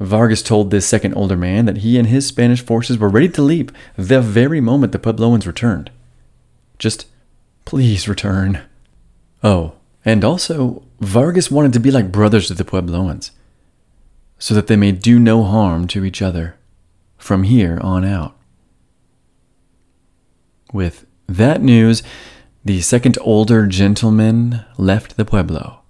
Vargas 0.00 0.42
told 0.42 0.72
this 0.72 0.84
second 0.84 1.14
older 1.14 1.36
man 1.36 1.66
that 1.66 1.78
he 1.78 1.96
and 1.96 2.08
his 2.08 2.26
Spanish 2.26 2.60
forces 2.60 2.98
were 2.98 3.08
ready 3.08 3.28
to 3.28 3.42
leave 3.42 3.70
the 3.96 4.20
very 4.20 4.60
moment 4.60 4.90
the 4.90 4.98
Puebloans 4.98 5.46
returned. 5.46 5.92
Just 6.76 7.06
please 7.64 8.08
return. 8.08 8.62
Oh, 9.44 9.74
and 10.04 10.24
also, 10.24 10.82
Vargas 10.98 11.52
wanted 11.52 11.72
to 11.74 11.80
be 11.80 11.92
like 11.92 12.10
brothers 12.10 12.48
to 12.48 12.54
the 12.54 12.64
Puebloans 12.64 13.30
so 14.38 14.54
that 14.54 14.66
they 14.66 14.76
may 14.76 14.92
do 14.92 15.18
no 15.18 15.42
harm 15.42 15.86
to 15.88 16.04
each 16.04 16.20
other 16.20 16.56
from 17.16 17.44
here 17.44 17.78
on 17.82 18.04
out. 18.04 18.36
With 20.72 21.06
that 21.26 21.62
news, 21.62 22.02
the 22.64 22.80
second 22.80 23.18
older 23.20 23.66
gentleman 23.66 24.64
left 24.76 25.16
the 25.16 25.24
pueblo. 25.24 25.80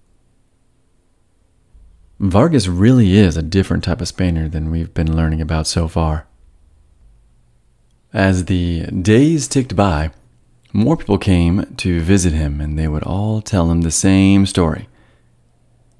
Vargas 2.20 2.68
really 2.68 3.16
is 3.16 3.36
a 3.36 3.42
different 3.42 3.84
type 3.84 4.00
of 4.00 4.08
Spaniard 4.08 4.52
than 4.52 4.70
we've 4.70 4.94
been 4.94 5.16
learning 5.16 5.40
about 5.40 5.66
so 5.66 5.88
far. 5.88 6.26
As 8.12 8.44
the 8.44 8.86
days 8.86 9.48
ticked 9.48 9.74
by, 9.74 10.10
more 10.72 10.96
people 10.96 11.18
came 11.18 11.74
to 11.76 12.00
visit 12.00 12.32
him, 12.32 12.60
and 12.60 12.78
they 12.78 12.88
would 12.88 13.02
all 13.02 13.40
tell 13.40 13.70
him 13.70 13.82
the 13.82 13.90
same 13.90 14.46
story. 14.46 14.88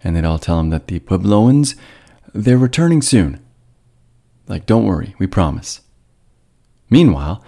And 0.02 0.14
they'd 0.14 0.24
all 0.24 0.38
tell 0.38 0.60
him 0.60 0.70
that 0.70 0.86
the 0.86 1.00
Puebloans 1.00 1.74
they're 2.34 2.58
returning 2.58 3.00
soon. 3.00 3.40
Like, 4.46 4.66
don't 4.66 4.84
worry, 4.84 5.14
we 5.18 5.26
promise. 5.26 5.80
Meanwhile, 6.90 7.42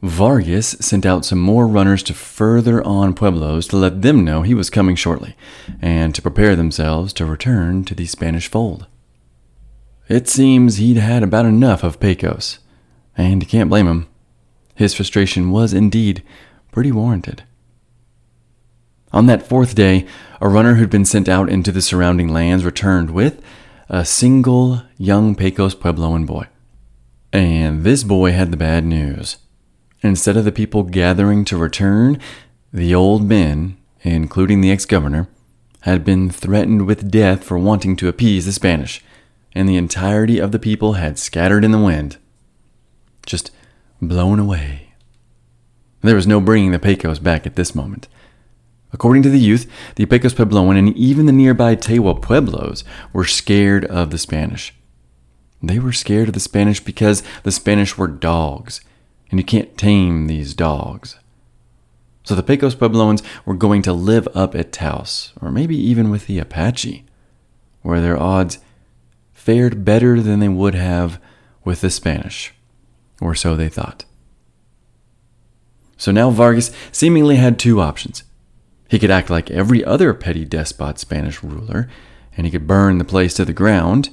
Vargas 0.00 0.70
sent 0.80 1.04
out 1.04 1.24
some 1.24 1.38
more 1.38 1.66
runners 1.66 2.02
to 2.04 2.14
further 2.14 2.82
on 2.84 3.14
pueblos 3.14 3.68
to 3.68 3.76
let 3.76 4.02
them 4.02 4.24
know 4.24 4.42
he 4.42 4.54
was 4.54 4.70
coming 4.70 4.96
shortly, 4.96 5.36
and 5.80 6.14
to 6.14 6.22
prepare 6.22 6.56
themselves 6.56 7.12
to 7.14 7.26
return 7.26 7.84
to 7.84 7.94
the 7.94 8.06
Spanish 8.06 8.48
fold. 8.48 8.86
It 10.08 10.28
seems 10.28 10.76
he'd 10.76 10.96
had 10.96 11.22
about 11.22 11.46
enough 11.46 11.82
of 11.82 12.00
Pecos, 12.00 12.60
and 13.16 13.42
you 13.42 13.48
can't 13.48 13.70
blame 13.70 13.86
him. 13.86 14.08
His 14.74 14.94
frustration 14.94 15.50
was 15.50 15.74
indeed 15.74 16.22
pretty 16.70 16.90
warranted. 16.90 17.42
On 19.12 19.26
that 19.26 19.46
fourth 19.46 19.74
day, 19.74 20.06
a 20.40 20.48
runner 20.48 20.74
who'd 20.74 20.90
been 20.90 21.04
sent 21.04 21.28
out 21.28 21.50
into 21.50 21.70
the 21.70 21.82
surrounding 21.82 22.28
lands 22.28 22.64
returned 22.64 23.10
with 23.10 23.42
a 23.94 24.06
single 24.06 24.80
young 24.96 25.34
Pecos 25.34 25.74
Puebloan 25.74 26.24
boy. 26.24 26.46
And 27.30 27.84
this 27.84 28.04
boy 28.04 28.32
had 28.32 28.50
the 28.50 28.56
bad 28.56 28.86
news. 28.86 29.36
Instead 30.00 30.34
of 30.34 30.46
the 30.46 30.50
people 30.50 30.82
gathering 30.82 31.44
to 31.44 31.58
return, 31.58 32.18
the 32.72 32.94
old 32.94 33.22
men, 33.22 33.76
including 34.00 34.62
the 34.62 34.70
ex 34.70 34.86
governor, 34.86 35.28
had 35.80 36.06
been 36.06 36.30
threatened 36.30 36.86
with 36.86 37.10
death 37.10 37.44
for 37.44 37.58
wanting 37.58 37.94
to 37.96 38.08
appease 38.08 38.46
the 38.46 38.52
Spanish, 38.52 39.04
and 39.54 39.68
the 39.68 39.76
entirety 39.76 40.38
of 40.38 40.52
the 40.52 40.58
people 40.58 40.94
had 40.94 41.18
scattered 41.18 41.62
in 41.62 41.70
the 41.70 41.78
wind, 41.78 42.16
just 43.26 43.50
blown 44.00 44.38
away. 44.38 44.94
There 46.00 46.16
was 46.16 46.26
no 46.26 46.40
bringing 46.40 46.70
the 46.70 46.78
Pecos 46.78 47.18
back 47.18 47.46
at 47.46 47.56
this 47.56 47.74
moment. 47.74 48.08
According 48.92 49.22
to 49.22 49.30
the 49.30 49.38
youth, 49.38 49.70
the 49.96 50.04
Pecos 50.04 50.34
Puebloan 50.34 50.78
and 50.78 50.94
even 50.96 51.26
the 51.26 51.32
nearby 51.32 51.74
Tewa 51.76 52.20
Pueblos 52.20 52.84
were 53.12 53.24
scared 53.24 53.84
of 53.86 54.10
the 54.10 54.18
Spanish. 54.18 54.74
They 55.62 55.78
were 55.78 55.92
scared 55.92 56.28
of 56.28 56.34
the 56.34 56.40
Spanish 56.40 56.80
because 56.80 57.22
the 57.42 57.52
Spanish 57.52 57.96
were 57.96 58.08
dogs, 58.08 58.80
and 59.30 59.40
you 59.40 59.44
can't 59.44 59.78
tame 59.78 60.26
these 60.26 60.54
dogs. 60.54 61.18
So 62.24 62.34
the 62.34 62.42
Pecos 62.42 62.74
Puebloans 62.74 63.22
were 63.46 63.54
going 63.54 63.82
to 63.82 63.92
live 63.92 64.28
up 64.34 64.54
at 64.54 64.72
Taos, 64.72 65.32
or 65.40 65.50
maybe 65.50 65.76
even 65.76 66.10
with 66.10 66.26
the 66.26 66.38
Apache, 66.38 67.04
where 67.80 68.00
their 68.00 68.20
odds 68.20 68.58
fared 69.32 69.84
better 69.84 70.20
than 70.20 70.40
they 70.40 70.48
would 70.48 70.74
have 70.74 71.20
with 71.64 71.80
the 71.80 71.90
Spanish, 71.90 72.52
or 73.20 73.34
so 73.34 73.56
they 73.56 73.68
thought. 73.68 74.04
So 75.96 76.12
now 76.12 76.30
Vargas 76.30 76.72
seemingly 76.90 77.36
had 77.36 77.58
two 77.58 77.80
options 77.80 78.24
He 78.92 78.98
could 78.98 79.10
act 79.10 79.30
like 79.30 79.50
every 79.50 79.82
other 79.82 80.12
petty 80.12 80.44
despot 80.44 80.98
Spanish 80.98 81.42
ruler, 81.42 81.88
and 82.36 82.46
he 82.46 82.50
could 82.50 82.66
burn 82.66 82.98
the 82.98 83.06
place 83.06 83.32
to 83.32 83.44
the 83.46 83.54
ground, 83.54 84.10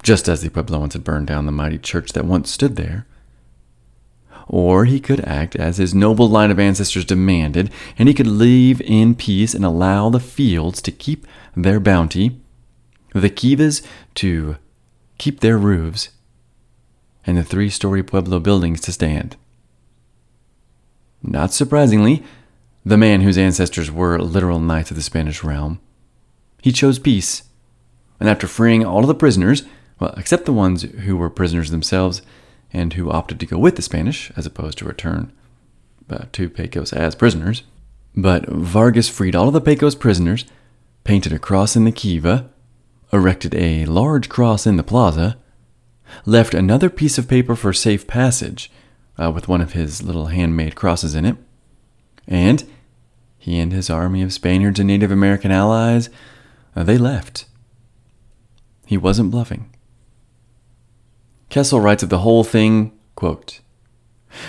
just 0.00 0.28
as 0.28 0.42
the 0.42 0.48
Puebloans 0.48 0.92
had 0.92 1.02
burned 1.02 1.26
down 1.26 1.44
the 1.44 1.50
mighty 1.50 1.76
church 1.76 2.12
that 2.12 2.24
once 2.24 2.48
stood 2.48 2.76
there. 2.76 3.04
Or 4.46 4.84
he 4.84 5.00
could 5.00 5.24
act 5.24 5.56
as 5.56 5.78
his 5.78 5.92
noble 5.92 6.28
line 6.28 6.52
of 6.52 6.60
ancestors 6.60 7.04
demanded, 7.04 7.68
and 7.98 8.06
he 8.06 8.14
could 8.14 8.28
live 8.28 8.80
in 8.82 9.16
peace 9.16 9.54
and 9.54 9.64
allow 9.64 10.08
the 10.08 10.20
fields 10.20 10.80
to 10.82 10.92
keep 10.92 11.26
their 11.56 11.80
bounty, 11.80 12.40
the 13.12 13.28
kivas 13.28 13.84
to 14.14 14.54
keep 15.18 15.40
their 15.40 15.58
roofs, 15.58 16.10
and 17.26 17.36
the 17.36 17.42
three 17.42 17.70
story 17.70 18.04
Pueblo 18.04 18.38
buildings 18.38 18.80
to 18.82 18.92
stand. 18.92 19.34
Not 21.24 21.52
surprisingly, 21.52 22.22
the 22.86 22.96
man 22.96 23.22
whose 23.22 23.36
ancestors 23.36 23.90
were 23.90 24.16
literal 24.16 24.60
knights 24.60 24.92
of 24.92 24.96
the 24.96 25.02
Spanish 25.02 25.42
realm, 25.42 25.80
he 26.62 26.70
chose 26.70 27.00
peace, 27.00 27.42
and 28.20 28.28
after 28.28 28.46
freeing 28.46 28.84
all 28.84 29.00
of 29.00 29.08
the 29.08 29.14
prisoners, 29.14 29.64
well, 29.98 30.14
except 30.16 30.44
the 30.44 30.52
ones 30.52 30.82
who 30.82 31.16
were 31.16 31.28
prisoners 31.28 31.72
themselves 31.72 32.22
and 32.72 32.92
who 32.92 33.10
opted 33.10 33.40
to 33.40 33.46
go 33.46 33.58
with 33.58 33.74
the 33.74 33.82
Spanish 33.82 34.30
as 34.36 34.46
opposed 34.46 34.78
to 34.78 34.84
return 34.84 35.32
uh, 36.08 36.26
to 36.30 36.48
Pecos 36.48 36.92
as 36.92 37.16
prisoners, 37.16 37.64
but 38.14 38.46
Vargas 38.46 39.08
freed 39.08 39.34
all 39.34 39.48
of 39.48 39.52
the 39.52 39.60
Pecos 39.60 39.96
prisoners, 39.96 40.44
painted 41.02 41.32
a 41.32 41.40
cross 41.40 41.74
in 41.74 41.84
the 41.84 41.92
kiva, 41.92 42.48
erected 43.12 43.52
a 43.56 43.84
large 43.86 44.28
cross 44.28 44.64
in 44.64 44.76
the 44.76 44.84
plaza, 44.84 45.36
left 46.24 46.54
another 46.54 46.88
piece 46.88 47.18
of 47.18 47.26
paper 47.26 47.56
for 47.56 47.72
safe 47.72 48.06
passage 48.06 48.70
uh, 49.18 49.28
with 49.32 49.48
one 49.48 49.60
of 49.60 49.72
his 49.72 50.04
little 50.04 50.26
handmade 50.26 50.76
crosses 50.76 51.16
in 51.16 51.24
it, 51.24 51.36
and 52.28 52.64
he 53.46 53.60
and 53.60 53.72
his 53.72 53.88
army 53.88 54.22
of 54.22 54.32
Spaniards 54.32 54.80
and 54.80 54.88
Native 54.88 55.12
American 55.12 55.52
allies, 55.52 56.10
uh, 56.74 56.82
they 56.82 56.98
left. 56.98 57.44
He 58.84 58.96
wasn't 58.96 59.30
bluffing. 59.30 59.72
Kessel 61.48 61.80
writes 61.80 62.02
of 62.02 62.08
the 62.08 62.18
whole 62.18 62.42
thing, 62.42 62.90
quote, 63.14 63.60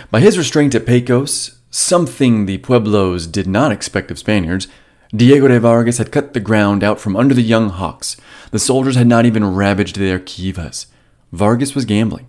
By 0.10 0.20
his 0.20 0.36
restraint 0.36 0.74
at 0.74 0.88
Pecos, 0.88 1.60
something 1.70 2.48
the 2.48 2.58
Pueblos 2.58 3.28
did 3.28 3.45
not 3.45 3.72
expect 3.72 4.10
of 4.10 4.18
Spaniards, 4.18 4.68
Diego 5.16 5.48
de 5.48 5.60
Vargas 5.60 6.00
had 6.00 6.12
cut 6.12 6.34
the 6.34 6.39
ground 6.39 6.84
out 6.84 7.00
from 7.00 7.16
under 7.16 7.36
the 7.36 7.43
young 7.43 7.70
hawks. 7.70 8.18
The 8.50 8.58
soldiers 8.58 8.95
had 8.95 9.06
not 9.06 9.28
even 9.28 9.54
ravaged 9.54 9.98
their 10.00 10.20
kivas. 10.20 10.88
Vargas 11.32 11.76
was 11.76 11.86
gambling. 11.86 12.28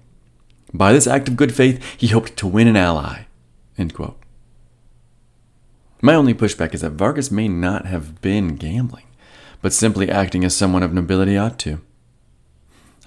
By 0.74 0.92
this 0.92 1.06
act 1.06 1.28
of 1.28 1.36
good 1.36 1.54
faith, 1.54 1.82
he 1.96 2.08
hoped 2.08 2.36
to 2.36 2.46
win 2.46 2.68
an 2.68 2.76
ally. 2.76 3.22
My 6.00 6.14
only 6.14 6.34
pushback 6.34 6.74
is 6.74 6.82
that 6.82 6.92
Vargas 6.92 7.30
may 7.30 7.48
not 7.48 7.86
have 7.86 8.20
been 8.20 8.56
gambling, 8.56 9.06
but 9.60 9.72
simply 9.72 10.10
acting 10.10 10.44
as 10.44 10.56
someone 10.56 10.82
of 10.82 10.92
nobility 10.92 11.36
ought 11.36 11.58
to. 11.60 11.80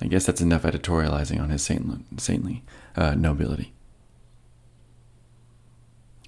I 0.01 0.07
guess 0.07 0.25
that's 0.25 0.41
enough 0.41 0.63
editorializing 0.63 1.39
on 1.39 1.51
his 1.51 1.63
saintly, 1.63 2.63
uh, 2.95 3.15
nobility. 3.15 3.71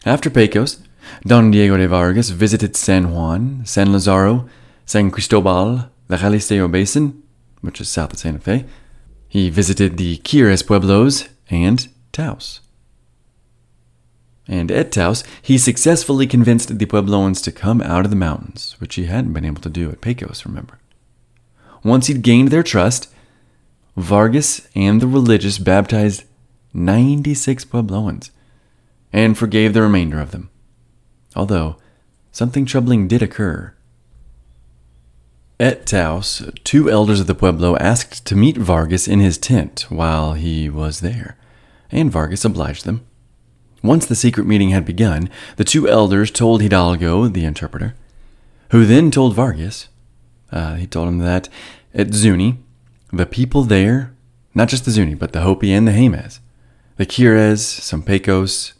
After 0.06 0.30
Pecos, 0.30 0.84
Don 1.26 1.52
Diego 1.52 1.78
de 1.78 1.88
Vargas 1.88 2.30
visited 2.30 2.76
San 2.76 3.12
Juan, 3.14 3.66
San 3.66 3.92
Lazaro, 3.92 4.48
San 4.86 5.12
Cristobal, 5.12 5.90
the 6.08 6.18
Galisteo 6.18 6.70
Basin, 6.70 7.24
which 7.62 7.82
is 7.82 7.90
south 7.90 8.14
of 8.14 8.20
Santa 8.20 8.40
Fe. 8.40 8.66
He 9.28 9.50
visited 9.50 9.98
the 9.98 10.18
Keres 10.20 10.66
Pueblos 10.66 11.30
and 11.50 11.88
Taos. 12.12 12.60
And 14.48 14.72
at 14.72 14.92
Taos, 14.92 15.24
he 15.42 15.58
successfully 15.58 16.28
convinced 16.28 16.78
the 16.78 16.86
Puebloans 16.86 17.42
to 17.44 17.52
come 17.52 17.82
out 17.82 18.06
of 18.06 18.10
the 18.10 18.18
mountains, 18.18 18.76
which 18.80 18.96
he 18.96 19.06
hadn't 19.06 19.34
been 19.34 19.46
able 19.46 19.62
to 19.62 19.70
do 19.70 19.90
at 19.90 20.02
Pecos, 20.02 20.46
remember. 20.46 20.80
Once 21.84 22.08
he'd 22.08 22.22
gained 22.22 22.50
their 22.50 22.64
trust, 22.64 23.10
Vargas 23.96 24.68
and 24.76 25.02
the 25.02 25.08
religious 25.08 25.58
baptized 25.58 26.24
96 26.74 27.66
Puebloans 27.66 28.32
and 29.12 29.38
forgave 29.38 29.74
the 29.74 29.82
remainder 29.82 30.20
of 30.20 30.32
them. 30.32 30.50
Although, 31.36 31.78
something 32.32 32.66
troubling 32.66 33.08
did 33.08 33.22
occur. 33.22 33.74
At 35.60 35.86
Taos, 35.86 36.50
two 36.64 36.90
elders 36.90 37.20
of 37.20 37.28
the 37.28 37.36
Pueblo 37.36 37.78
asked 37.78 38.26
to 38.26 38.36
meet 38.36 38.58
Vargas 38.58 39.08
in 39.08 39.20
his 39.20 39.38
tent 39.38 39.86
while 39.90 40.34
he 40.34 40.68
was 40.70 41.02
there, 41.02 41.38
and 41.92 42.12
Vargas 42.12 42.44
obliged 42.44 42.86
them. 42.86 43.06
Once 43.84 44.06
the 44.06 44.16
secret 44.16 44.48
meeting 44.48 44.70
had 44.70 44.86
begun, 44.86 45.30
the 45.58 45.66
two 45.66 45.90
elders 45.90 46.32
told 46.32 46.62
Hidalgo, 46.62 47.28
the 47.28 47.44
interpreter, 47.44 47.94
who 48.70 48.86
then 48.86 49.12
told 49.12 49.36
Vargas, 49.36 49.90
uh, 50.54 50.76
he 50.76 50.88
told 50.88 51.10
him 51.10 51.20
that 51.20 51.50
at 51.94 52.14
Zuni, 52.14 52.60
the 53.12 53.26
people 53.26 53.64
there, 53.64 54.16
not 54.56 54.70
just 54.70 54.86
the 54.86 54.92
Zuni, 54.92 55.16
but 55.16 55.34
the 55.34 55.42
Hopi 55.42 55.74
and 55.74 55.86
the 55.86 55.92
Jemez, 55.92 56.40
the 56.96 57.06
Keres, 57.06 57.60
some 57.60 58.02
Pecos, 58.02 58.74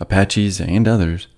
Apaches, 0.00 0.60
and 0.60 0.88
others, 0.88 1.28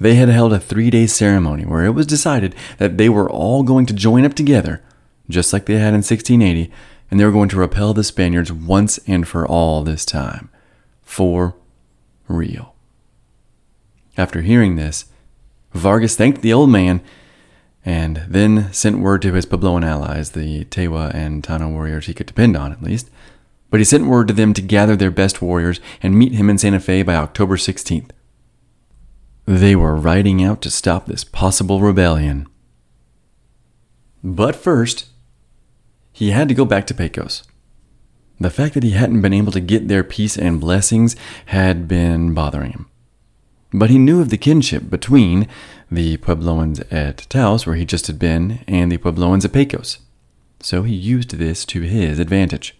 they 0.00 0.16
had 0.16 0.28
held 0.28 0.52
a 0.52 0.58
three 0.58 0.90
day 0.90 1.06
ceremony 1.06 1.64
where 1.64 1.84
it 1.84 1.90
was 1.90 2.06
decided 2.06 2.54
that 2.78 2.98
they 2.98 3.08
were 3.08 3.30
all 3.30 3.62
going 3.62 3.86
to 3.86 3.94
join 3.94 4.24
up 4.24 4.34
together, 4.34 4.82
just 5.30 5.52
like 5.52 5.66
they 5.66 5.74
had 5.74 5.94
in 5.94 6.02
1680, 6.02 6.72
and 7.10 7.20
they 7.20 7.24
were 7.24 7.30
going 7.30 7.48
to 7.48 7.56
repel 7.56 7.94
the 7.94 8.02
Spaniards 8.02 8.50
once 8.52 8.98
and 9.06 9.28
for 9.28 9.46
all 9.46 9.84
this 9.84 10.04
time. 10.04 10.48
For 11.02 11.54
real. 12.28 12.74
After 14.16 14.42
hearing 14.42 14.76
this, 14.76 15.06
Vargas 15.72 16.16
thanked 16.16 16.42
the 16.42 16.52
old 16.52 16.70
man 16.70 17.00
and 17.84 18.24
then 18.28 18.72
sent 18.72 19.00
word 19.00 19.22
to 19.22 19.32
his 19.34 19.46
Puebloan 19.46 19.84
allies, 19.84 20.30
the 20.30 20.64
Tewa 20.66 21.12
and 21.14 21.42
Tano 21.42 21.70
warriors 21.70 22.06
he 22.06 22.14
could 22.14 22.26
depend 22.26 22.56
on 22.56 22.72
at 22.72 22.82
least. 22.82 23.10
But 23.70 23.80
he 23.80 23.84
sent 23.84 24.06
word 24.06 24.28
to 24.28 24.34
them 24.34 24.54
to 24.54 24.62
gather 24.62 24.96
their 24.96 25.10
best 25.10 25.42
warriors 25.42 25.80
and 26.02 26.18
meet 26.18 26.32
him 26.32 26.48
in 26.48 26.58
Santa 26.58 26.80
Fe 26.80 27.02
by 27.02 27.16
October 27.16 27.56
16th. 27.56 28.10
They 29.46 29.76
were 29.76 29.96
riding 29.96 30.42
out 30.42 30.62
to 30.62 30.70
stop 30.70 31.06
this 31.06 31.24
possible 31.24 31.80
rebellion. 31.80 32.46
But 34.22 34.56
first, 34.56 35.06
he 36.12 36.30
had 36.30 36.48
to 36.48 36.54
go 36.54 36.64
back 36.64 36.86
to 36.86 36.94
Pecos. 36.94 37.42
The 38.44 38.50
fact 38.50 38.74
that 38.74 38.82
he 38.82 38.90
hadn't 38.90 39.22
been 39.22 39.32
able 39.32 39.52
to 39.52 39.58
get 39.60 39.88
their 39.88 40.04
peace 40.04 40.36
and 40.36 40.60
blessings 40.60 41.16
had 41.46 41.88
been 41.88 42.34
bothering 42.34 42.72
him. 42.72 42.90
But 43.72 43.88
he 43.88 43.96
knew 43.96 44.20
of 44.20 44.28
the 44.28 44.36
kinship 44.36 44.90
between 44.90 45.48
the 45.90 46.18
Puebloans 46.18 46.86
at 46.92 47.26
Taos, 47.30 47.64
where 47.64 47.74
he 47.74 47.86
just 47.86 48.06
had 48.06 48.18
been, 48.18 48.62
and 48.68 48.92
the 48.92 48.98
Puebloans 48.98 49.46
at 49.46 49.54
Pecos. 49.54 50.00
So 50.60 50.82
he 50.82 50.94
used 50.94 51.30
this 51.30 51.64
to 51.64 51.80
his 51.80 52.18
advantage. 52.18 52.76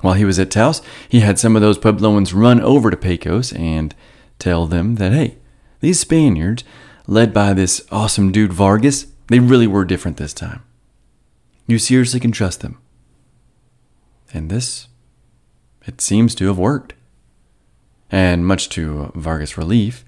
While 0.00 0.14
he 0.14 0.24
was 0.24 0.40
at 0.40 0.50
Taos, 0.50 0.82
he 1.08 1.20
had 1.20 1.38
some 1.38 1.54
of 1.54 1.62
those 1.62 1.78
Puebloans 1.78 2.34
run 2.34 2.60
over 2.60 2.90
to 2.90 2.96
Pecos 2.96 3.52
and 3.52 3.94
tell 4.40 4.66
them 4.66 4.96
that, 4.96 5.12
hey, 5.12 5.36
these 5.78 6.00
Spaniards, 6.00 6.64
led 7.06 7.32
by 7.32 7.54
this 7.54 7.86
awesome 7.92 8.32
dude 8.32 8.52
Vargas, 8.52 9.06
they 9.28 9.38
really 9.38 9.68
were 9.68 9.84
different 9.84 10.16
this 10.16 10.34
time. 10.34 10.64
You 11.68 11.78
seriously 11.78 12.18
can 12.18 12.32
trust 12.32 12.60
them. 12.60 12.78
And 14.32 14.50
this, 14.50 14.88
it 15.86 16.00
seems 16.00 16.34
to 16.36 16.46
have 16.46 16.58
worked. 16.58 16.94
And 18.10 18.46
much 18.46 18.68
to 18.70 19.12
Vargas' 19.14 19.58
relief, 19.58 20.04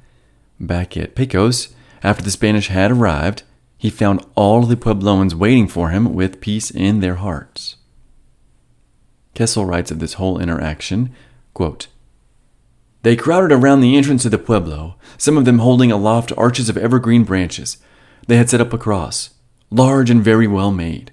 back 0.61 0.97
at 0.97 1.15
Pecos, 1.15 1.75
after 2.03 2.23
the 2.23 2.31
Spanish 2.31 2.69
had 2.69 2.91
arrived, 2.91 3.43
he 3.77 3.91
found 3.91 4.25
all 4.35 4.63
the 4.63 4.77
Puebloans 4.77 5.35
waiting 5.35 5.69
for 5.69 5.91
him 5.91 6.15
with 6.15 6.41
peace 6.41 6.71
in 6.71 7.01
their 7.01 7.17
hearts. 7.17 7.77
Kessel 9.35 9.67
writes 9.67 9.91
of 9.91 10.01
this 10.01 10.15
whole 10.15 10.39
interaction 10.39 11.15
quote, 11.55 11.89
they 13.03 13.17
crowded 13.17 13.53
around 13.53 13.81
the 13.81 13.97
entrance 13.97 14.25
of 14.25 14.33
the 14.33 14.39
pueblo, 14.39 14.97
some 15.17 15.37
of 15.37 15.45
them 15.45 15.61
holding 15.61 15.93
aloft 15.93 16.33
arches 16.37 16.69
of 16.69 16.77
evergreen 16.77 17.25
branches. 17.25 17.79
They 18.27 18.37
had 18.37 18.51
set 18.51 18.61
up 18.61 18.73
a 18.73 18.79
cross, 18.79 19.31
large 19.71 20.11
and 20.11 20.23
very 20.23 20.47
well 20.47 20.73
made. 20.73 21.13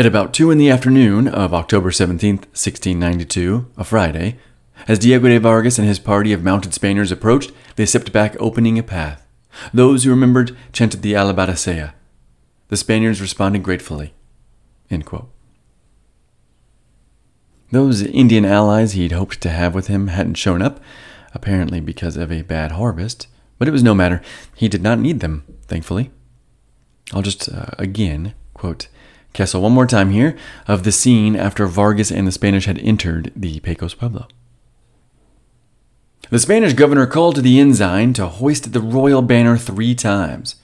At 0.00 0.06
about 0.06 0.32
two 0.32 0.50
in 0.50 0.56
the 0.56 0.70
afternoon 0.70 1.28
of 1.28 1.52
October 1.52 1.90
17th, 1.90 2.46
1692, 2.56 3.66
a 3.76 3.84
Friday, 3.84 4.38
as 4.88 4.98
Diego 4.98 5.28
de 5.28 5.38
Vargas 5.38 5.78
and 5.78 5.86
his 5.86 5.98
party 5.98 6.32
of 6.32 6.42
mounted 6.42 6.72
Spaniards 6.72 7.12
approached, 7.12 7.52
they 7.76 7.84
stepped 7.84 8.10
back, 8.10 8.34
opening 8.40 8.78
a 8.78 8.82
path. 8.82 9.26
Those 9.74 10.04
who 10.04 10.08
remembered 10.08 10.56
chanted 10.72 11.02
the 11.02 11.12
Alabado 11.12 11.54
sea. 11.54 11.92
The 12.68 12.78
Spaniards 12.78 13.20
responded 13.20 13.62
gratefully. 13.62 14.14
Those 17.70 18.00
Indian 18.00 18.46
allies 18.46 18.92
he'd 18.92 19.12
hoped 19.12 19.42
to 19.42 19.50
have 19.50 19.74
with 19.74 19.88
him 19.88 20.06
hadn't 20.06 20.36
shown 20.36 20.62
up, 20.62 20.80
apparently 21.34 21.78
because 21.78 22.16
of 22.16 22.32
a 22.32 22.40
bad 22.40 22.72
harvest, 22.72 23.26
but 23.58 23.68
it 23.68 23.72
was 23.72 23.82
no 23.82 23.94
matter. 23.94 24.22
He 24.56 24.66
did 24.66 24.82
not 24.82 24.98
need 24.98 25.20
them, 25.20 25.44
thankfully. 25.66 26.10
I'll 27.12 27.20
just 27.20 27.50
uh, 27.50 27.66
again 27.78 28.32
quote 28.54 28.88
Kessel 29.32 29.62
one 29.62 29.72
more 29.72 29.86
time 29.86 30.10
here 30.10 30.36
of 30.66 30.82
the 30.82 30.92
scene 30.92 31.36
after 31.36 31.66
Vargas 31.66 32.10
and 32.10 32.26
the 32.26 32.32
Spanish 32.32 32.66
had 32.66 32.78
entered 32.78 33.32
the 33.36 33.60
Pecos 33.60 33.94
Pueblo. 33.94 34.26
The 36.30 36.38
Spanish 36.38 36.74
governor 36.74 37.06
called 37.06 37.36
to 37.36 37.42
the 37.42 37.58
ensign 37.58 38.12
to 38.14 38.26
hoist 38.26 38.72
the 38.72 38.80
royal 38.80 39.22
banner 39.22 39.56
three 39.56 39.94
times. 39.94 40.56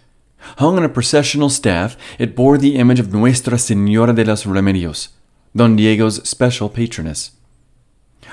Hung 0.59 0.77
on 0.77 0.85
a 0.85 0.89
processional 0.89 1.49
staff, 1.49 1.97
it 2.19 2.37
bore 2.37 2.59
the 2.59 2.77
image 2.77 3.01
of 3.01 3.12
Nuestra 3.12 3.59
Senora 3.59 4.12
de 4.12 4.25
los 4.25 4.45
Remedios, 4.45 5.09
Don 5.55 5.75
Diego's 5.75 6.29
special 6.29 6.69
patroness. 6.69 7.33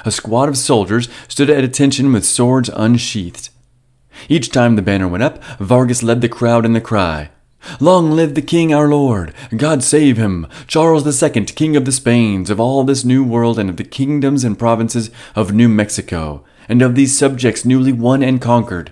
A 0.06 0.12
squad 0.12 0.50
of 0.50 0.58
soldiers 0.58 1.10
stood 1.28 1.50
at 1.50 1.64
attention 1.64 2.12
with 2.12 2.26
swords 2.26 2.70
unsheathed. 2.70 3.50
Each 4.30 4.52
time 4.52 4.76
the 4.76 4.82
banner 4.82 5.08
went 5.08 5.24
up, 5.24 5.44
Vargas 5.60 6.04
led 6.04 6.22
the 6.22 6.30
crowd 6.30 6.66
in 6.66 6.74
the 6.74 6.82
cry 6.82 7.30
Long 7.80 8.12
live 8.12 8.36
the 8.36 8.42
King 8.42 8.74
our 8.74 8.90
Lord! 8.90 9.34
God 9.56 9.84
save 9.84 10.18
him! 10.18 10.48
Charles 10.68 11.24
II, 11.24 11.46
King 11.46 11.76
of 11.76 11.86
the 11.86 11.92
Spains, 11.92 12.50
of 12.50 12.60
all 12.60 12.84
this 12.84 13.06
new 13.06 13.24
world, 13.24 13.58
and 13.58 13.70
of 13.70 13.78
the 13.78 13.84
kingdoms 13.84 14.44
and 14.44 14.60
provinces 14.60 15.10
of 15.36 15.54
New 15.54 15.70
Mexico, 15.70 16.44
and 16.68 16.82
of 16.82 16.96
these 16.96 17.18
subjects 17.18 17.66
newly 17.66 17.92
won 17.92 18.24
and 18.24 18.42
conquered. 18.42 18.92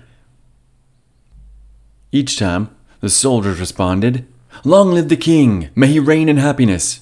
Each 2.10 2.38
time, 2.38 2.74
the 3.00 3.08
soldiers 3.08 3.60
responded, 3.60 4.26
Long 4.64 4.92
live 4.92 5.08
the 5.08 5.16
King! 5.16 5.70
May 5.74 5.88
he 5.88 5.98
reign 5.98 6.28
in 6.28 6.36
happiness! 6.36 7.00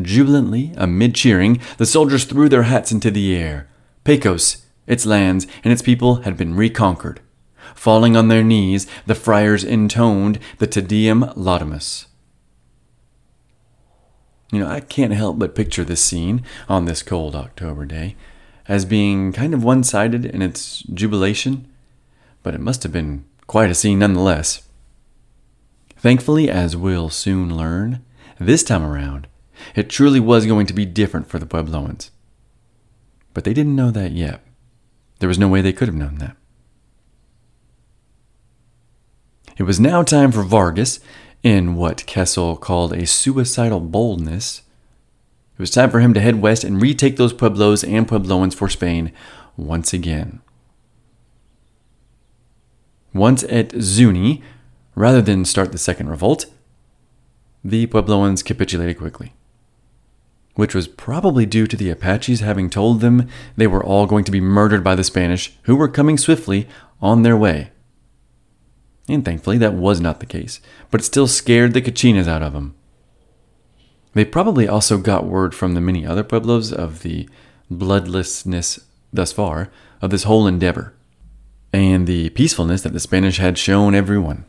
Jubilantly, 0.00 0.72
amid 0.76 1.14
cheering, 1.14 1.60
the 1.78 1.86
soldiers 1.86 2.24
threw 2.24 2.48
their 2.48 2.64
hats 2.64 2.92
into 2.92 3.10
the 3.10 3.34
air. 3.34 3.68
Pecos, 4.04 4.64
its 4.86 5.06
lands, 5.06 5.46
and 5.64 5.72
its 5.72 5.82
people 5.82 6.16
had 6.16 6.36
been 6.36 6.54
reconquered. 6.54 7.20
Falling 7.74 8.16
on 8.16 8.28
their 8.28 8.44
knees, 8.44 8.86
the 9.06 9.14
friars 9.14 9.64
intoned 9.64 10.38
the 10.58 10.66
Te 10.66 10.80
Deum 10.80 11.32
Laudamus. 11.36 12.06
You 14.52 14.60
know, 14.60 14.68
I 14.68 14.80
can't 14.80 15.12
help 15.12 15.38
but 15.38 15.54
picture 15.54 15.84
this 15.84 16.04
scene 16.04 16.44
on 16.68 16.84
this 16.84 17.02
cold 17.02 17.34
October 17.34 17.84
day 17.84 18.16
as 18.68 18.84
being 18.84 19.32
kind 19.32 19.54
of 19.54 19.64
one 19.64 19.82
sided 19.84 20.24
in 20.24 20.42
its 20.42 20.82
jubilation, 20.82 21.68
but 22.42 22.54
it 22.54 22.60
must 22.60 22.82
have 22.82 22.92
been 22.92 23.24
quite 23.46 23.70
a 23.70 23.74
scene 23.74 23.98
nonetheless. 23.98 24.62
Thankfully, 25.96 26.50
as 26.50 26.76
we'll 26.76 27.10
soon 27.10 27.56
learn, 27.56 28.04
this 28.38 28.62
time 28.62 28.82
around, 28.82 29.28
it 29.74 29.88
truly 29.88 30.20
was 30.20 30.46
going 30.46 30.66
to 30.66 30.74
be 30.74 30.84
different 30.84 31.28
for 31.28 31.38
the 31.38 31.46
Puebloans. 31.46 32.10
But 33.34 33.44
they 33.44 33.54
didn't 33.54 33.76
know 33.76 33.90
that 33.90 34.12
yet. 34.12 34.42
There 35.18 35.28
was 35.28 35.38
no 35.38 35.48
way 35.48 35.60
they 35.60 35.72
could 35.72 35.88
have 35.88 35.94
known 35.94 36.18
that. 36.18 36.36
It 39.56 39.62
was 39.62 39.80
now 39.80 40.02
time 40.02 40.32
for 40.32 40.42
Vargas, 40.42 41.00
in 41.42 41.76
what 41.76 42.04
Kessel 42.06 42.56
called 42.56 42.92
a 42.92 43.06
suicidal 43.06 43.80
boldness. 43.80 44.62
It 45.54 45.60
was 45.60 45.70
time 45.70 45.90
for 45.90 46.00
him 46.00 46.12
to 46.14 46.20
head 46.20 46.42
west 46.42 46.64
and 46.64 46.82
retake 46.82 47.16
those 47.16 47.32
pueblos 47.32 47.84
and 47.84 48.06
puebloans 48.06 48.54
for 48.54 48.68
Spain 48.68 49.12
once 49.56 49.92
again. 49.92 50.40
Once 53.14 53.44
at 53.44 53.72
Zuni, 53.80 54.42
rather 54.94 55.22
than 55.22 55.44
start 55.44 55.72
the 55.72 55.78
second 55.78 56.10
revolt, 56.10 56.46
the 57.64 57.86
Puebloans 57.86 58.44
capitulated 58.44 58.98
quickly, 58.98 59.32
which 60.54 60.74
was 60.74 60.86
probably 60.86 61.46
due 61.46 61.66
to 61.66 61.76
the 61.76 61.90
Apaches 61.90 62.40
having 62.40 62.68
told 62.68 63.00
them 63.00 63.28
they 63.56 63.66
were 63.66 63.82
all 63.82 64.06
going 64.06 64.24
to 64.24 64.30
be 64.30 64.40
murdered 64.40 64.84
by 64.84 64.94
the 64.94 65.04
Spanish, 65.04 65.56
who 65.62 65.76
were 65.76 65.88
coming 65.88 66.18
swiftly 66.18 66.68
on 67.00 67.22
their 67.22 67.36
way. 67.36 67.70
And 69.08 69.24
thankfully, 69.24 69.58
that 69.58 69.74
was 69.74 70.00
not 70.00 70.20
the 70.20 70.26
case, 70.26 70.60
but 70.90 71.00
it 71.00 71.04
still 71.04 71.28
scared 71.28 71.74
the 71.74 71.82
Kachinas 71.82 72.26
out 72.26 72.42
of 72.42 72.52
them. 72.52 72.74
They 74.14 74.24
probably 74.24 74.66
also 74.66 74.98
got 74.98 75.26
word 75.26 75.54
from 75.54 75.74
the 75.74 75.80
many 75.80 76.06
other 76.06 76.24
pueblos 76.24 76.72
of 76.72 77.02
the 77.02 77.28
bloodlessness 77.70 78.80
thus 79.12 79.32
far 79.32 79.70
of 80.00 80.10
this 80.10 80.24
whole 80.24 80.46
endeavor, 80.46 80.94
and 81.72 82.06
the 82.06 82.30
peacefulness 82.30 82.82
that 82.82 82.92
the 82.92 83.00
Spanish 83.00 83.38
had 83.38 83.58
shown 83.58 83.94
everyone. 83.94 84.44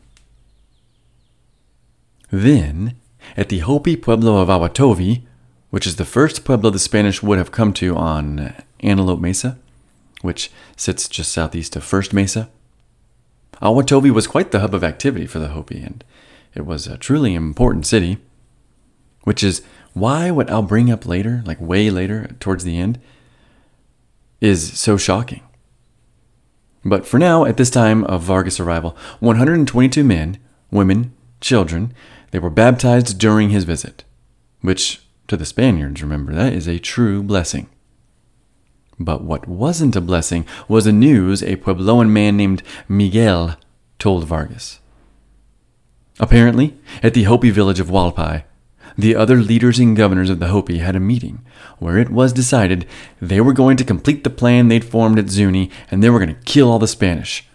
Then, 2.32 2.96
at 3.36 3.50
the 3.50 3.60
Hopi 3.60 3.96
pueblo 3.96 4.38
of 4.38 4.50
Awatovi, 4.50 5.24
which 5.70 5.86
is 5.86 5.98
the 5.98 6.06
first 6.06 6.46
pueblo 6.46 6.70
the 6.70 6.80
Spanish 6.80 7.22
would 7.22 7.38
have 7.38 7.52
come 7.52 7.74
to 7.74 7.96
on 7.96 8.54
Antelope 8.80 9.20
Mesa, 9.20 9.58
which 10.22 10.50
sits 10.76 11.08
just 11.08 11.32
southeast 11.32 11.76
of 11.76 11.84
First 11.84 12.14
Mesa, 12.14 12.50
Awatovi 13.62 14.12
was 14.12 14.28
quite 14.28 14.52
the 14.52 14.60
hub 14.60 14.74
of 14.74 14.84
activity 14.84 15.26
for 15.26 15.40
the 15.40 15.50
Hopi, 15.50 15.82
and 15.82 16.04
it 16.54 16.66
was 16.66 16.88
a 16.88 16.98
truly 16.98 17.34
important 17.34 17.86
city, 17.86 18.18
which 19.24 19.44
is 19.44 19.62
why 19.94 20.32
what 20.32 20.50
I'll 20.50 20.62
bring 20.62 20.92
up 20.92 21.06
later, 21.06 21.42
like 21.46 21.60
way 21.60 21.90
later, 21.90 22.28
towards 22.40 22.64
the 22.64 22.78
end, 22.78 23.00
is 24.42 24.80
so 24.80 24.98
shocking. 24.98 25.42
But 26.86 27.06
for 27.06 27.18
now, 27.18 27.46
at 27.46 27.58
this 27.58 27.70
time 27.70 28.04
of 28.06 28.22
Vargas' 28.22 28.60
arrival, 28.60 28.96
122 29.20 30.04
men, 30.04 30.38
women, 30.72 31.14
children, 31.42 31.94
they 32.32 32.40
were 32.40 32.50
baptized 32.50 33.18
during 33.18 33.50
his 33.50 33.64
visit, 33.64 34.04
which, 34.62 35.02
to 35.28 35.36
the 35.36 35.46
Spaniards, 35.46 36.02
remember, 36.02 36.34
that 36.34 36.54
is 36.54 36.68
a 36.68 36.80
true 36.80 37.24
blessing. 37.24 37.68
But 39.00 39.24
what 39.24 39.48
wasn't 39.48 39.96
a 39.96 40.02
blessing 40.02 40.46
was 40.68 40.86
the 40.86 40.92
news 40.92 41.44
a 41.44 41.58
Puebloan 41.58 42.10
man 42.10 42.36
named 42.36 42.64
Miguel 42.88 43.58
told 44.00 44.26
Vargas. 44.26 44.80
Apparently, 46.20 46.76
at 47.04 47.14
the 47.14 47.24
Hopi 47.24 47.52
village 47.52 47.80
of 47.80 47.90
Walpi, 47.90 48.44
the 48.98 49.16
other 49.16 49.38
leaders 49.38 49.78
and 49.78 49.96
governors 49.96 50.32
of 50.32 50.40
the 50.40 50.48
Hopi 50.48 50.80
had 50.80 50.96
a 50.96 51.00
meeting 51.00 51.46
where 51.78 52.00
it 52.00 52.10
was 52.10 52.34
decided 52.34 52.88
they 53.22 53.40
were 53.40 53.54
going 53.54 53.78
to 53.78 53.84
complete 53.84 54.24
the 54.24 54.30
plan 54.32 54.68
they'd 54.68 54.84
formed 54.84 55.20
at 55.20 55.30
Zuni 55.30 55.70
and 55.92 56.04
they 56.04 56.10
were 56.10 56.20
going 56.20 56.34
to 56.34 56.42
kill 56.42 56.72
all 56.72 56.80
the 56.80 56.88
Spanish. 56.88 57.48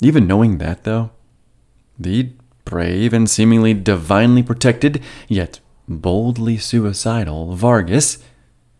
Even 0.00 0.26
knowing 0.26 0.58
that, 0.58 0.84
though, 0.84 1.10
the 1.98 2.30
brave 2.64 3.12
and 3.12 3.28
seemingly 3.28 3.74
divinely 3.74 4.42
protected, 4.42 5.02
yet 5.28 5.58
boldly 5.88 6.56
suicidal 6.56 7.54
Vargas 7.54 8.18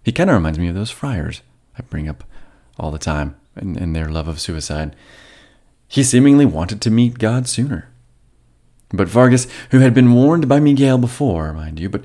he 0.05 0.13
kind 0.13 0.31
of 0.31 0.35
reminds 0.35 0.59
me 0.59 0.69
of 0.69 0.75
those 0.75 0.91
friars 0.91 1.43
I 1.79 1.83
bring 1.83 2.09
up 2.09 2.25
all 2.79 2.91
the 2.91 2.99
time 2.99 3.37
and, 3.55 3.77
in 3.77 3.93
their 3.93 4.09
love 4.09 4.29
of 4.29 4.41
suicide. 4.41 4.97
He 5.89 6.03
seemingly 6.03 6.47
wanted 6.47 6.81
to 6.83 6.91
meet 6.91 7.19
God 7.19 7.49
sooner. 7.49 7.89
But 8.93 9.09
Vargas, 9.09 9.47
who 9.71 9.79
had 9.81 9.95
been 9.95 10.15
warned 10.15 10.49
by 10.49 10.61
Miguel 10.61 10.99
before, 10.99 11.53
mind 11.53 11.79
you, 11.79 11.89
but 11.89 12.05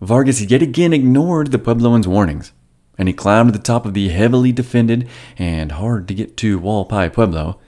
Vargas 0.00 0.40
yet 0.40 0.62
again 0.62 0.92
ignored 0.92 1.50
the 1.50 1.58
Puebloans' 1.58 2.06
warnings, 2.06 2.52
and 2.98 3.08
he 3.08 3.14
climbed 3.14 3.52
to 3.52 3.58
the 3.58 3.62
top 3.62 3.86
of 3.86 3.94
the 3.94 4.08
heavily 4.08 4.52
defended 4.52 5.08
and 5.38 5.72
hard 5.72 6.06
to 6.08 6.14
get 6.14 6.36
to 6.38 6.60
Walpi 6.60 7.12
Pueblo. 7.12 7.58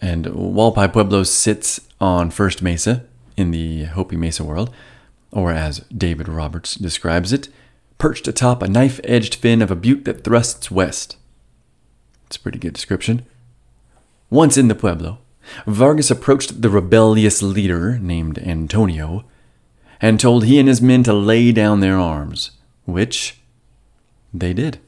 And 0.00 0.26
Walpi 0.26 0.92
Pueblo 0.92 1.22
sits 1.22 1.80
on 2.00 2.30
First 2.30 2.62
Mesa 2.62 3.04
in 3.36 3.52
the 3.52 3.84
Hopi 3.84 4.16
Mesa 4.16 4.44
world, 4.44 4.74
or 5.30 5.52
as 5.52 5.80
David 5.96 6.28
Roberts 6.28 6.74
describes 6.74 7.32
it, 7.32 7.48
perched 8.02 8.26
atop 8.26 8.62
a 8.62 8.68
knife 8.68 8.98
edged 9.04 9.32
fin 9.32 9.62
of 9.62 9.70
a 9.70 9.76
butte 9.76 10.04
that 10.04 10.24
thrusts 10.24 10.72
west. 10.72 11.16
It's 12.26 12.34
a 12.34 12.40
pretty 12.40 12.58
good 12.58 12.72
description. 12.72 13.24
Once 14.28 14.56
in 14.56 14.66
the 14.66 14.74
Pueblo, 14.74 15.18
Vargas 15.68 16.10
approached 16.10 16.62
the 16.62 16.68
rebellious 16.68 17.42
leader 17.42 18.00
named 18.00 18.40
Antonio 18.40 19.24
and 20.00 20.18
told 20.18 20.44
he 20.44 20.58
and 20.58 20.66
his 20.66 20.82
men 20.82 21.04
to 21.04 21.12
lay 21.12 21.52
down 21.52 21.78
their 21.78 21.96
arms, 21.96 22.50
which 22.86 23.38
they 24.34 24.52
did. 24.52 24.80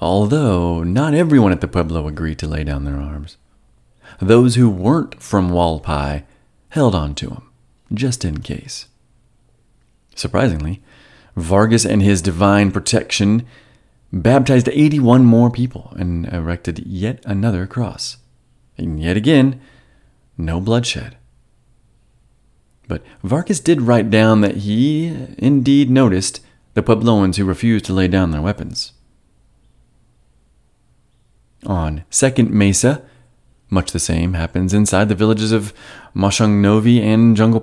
Although 0.00 0.82
not 0.82 1.12
everyone 1.12 1.52
at 1.52 1.60
the 1.60 1.68
Pueblo 1.68 2.08
agreed 2.08 2.38
to 2.38 2.48
lay 2.48 2.64
down 2.64 2.84
their 2.84 2.96
arms. 2.96 3.36
Those 4.18 4.54
who 4.54 4.70
weren't 4.70 5.22
from 5.22 5.50
Walpi 5.50 6.22
held 6.70 6.94
on 6.94 7.14
to 7.16 7.28
them, 7.28 7.50
just 7.92 8.24
in 8.24 8.40
case. 8.40 8.86
Surprisingly, 10.14 10.80
Vargas 11.38 11.84
and 11.84 12.02
his 12.02 12.22
divine 12.22 12.70
protection 12.70 13.46
baptized 14.12 14.68
81 14.68 15.24
more 15.24 15.50
people 15.50 15.92
and 15.96 16.26
erected 16.32 16.86
yet 16.86 17.22
another 17.24 17.66
cross. 17.66 18.18
And 18.76 19.00
yet 19.00 19.16
again, 19.16 19.60
no 20.36 20.60
bloodshed. 20.60 21.16
But 22.86 23.02
Vargas 23.22 23.60
did 23.60 23.82
write 23.82 24.10
down 24.10 24.40
that 24.40 24.58
he 24.58 25.14
indeed 25.36 25.90
noticed 25.90 26.40
the 26.74 26.82
Puebloans 26.82 27.36
who 27.36 27.44
refused 27.44 27.84
to 27.86 27.92
lay 27.92 28.08
down 28.08 28.30
their 28.30 28.40
weapons. 28.40 28.92
On 31.66 32.04
Second 32.08 32.50
Mesa, 32.50 33.02
much 33.68 33.92
the 33.92 33.98
same 33.98 34.34
happens 34.34 34.72
inside 34.72 35.08
the 35.08 35.14
villages 35.14 35.52
of 35.52 35.74
Novi 36.14 37.02
and 37.02 37.36
Jungle 37.36 37.60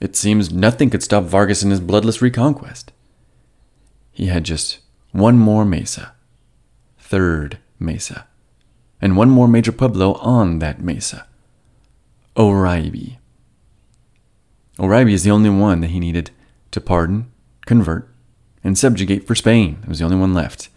it 0.00 0.16
seems 0.16 0.50
nothing 0.50 0.90
could 0.90 1.02
stop 1.02 1.24
Vargas 1.24 1.62
in 1.62 1.70
his 1.70 1.80
bloodless 1.80 2.22
reconquest. 2.22 2.92
He 4.12 4.26
had 4.26 4.44
just 4.44 4.78
one 5.12 5.38
more 5.38 5.64
mesa, 5.64 6.14
third 6.98 7.58
mesa, 7.78 8.26
and 9.00 9.16
one 9.16 9.30
more 9.30 9.48
major 9.48 9.72
pueblo 9.72 10.14
on 10.14 10.58
that 10.58 10.80
mesa, 10.80 11.26
Oraibi. 12.36 13.18
Oraibi 14.78 15.12
is 15.12 15.24
the 15.24 15.30
only 15.30 15.50
one 15.50 15.80
that 15.80 15.90
he 15.90 16.00
needed 16.00 16.30
to 16.70 16.80
pardon, 16.80 17.30
convert, 17.66 18.08
and 18.64 18.78
subjugate 18.78 19.26
for 19.26 19.34
Spain. 19.34 19.78
It 19.82 19.88
was 19.88 19.98
the 19.98 20.04
only 20.04 20.16
one 20.16 20.32
left. 20.32 20.68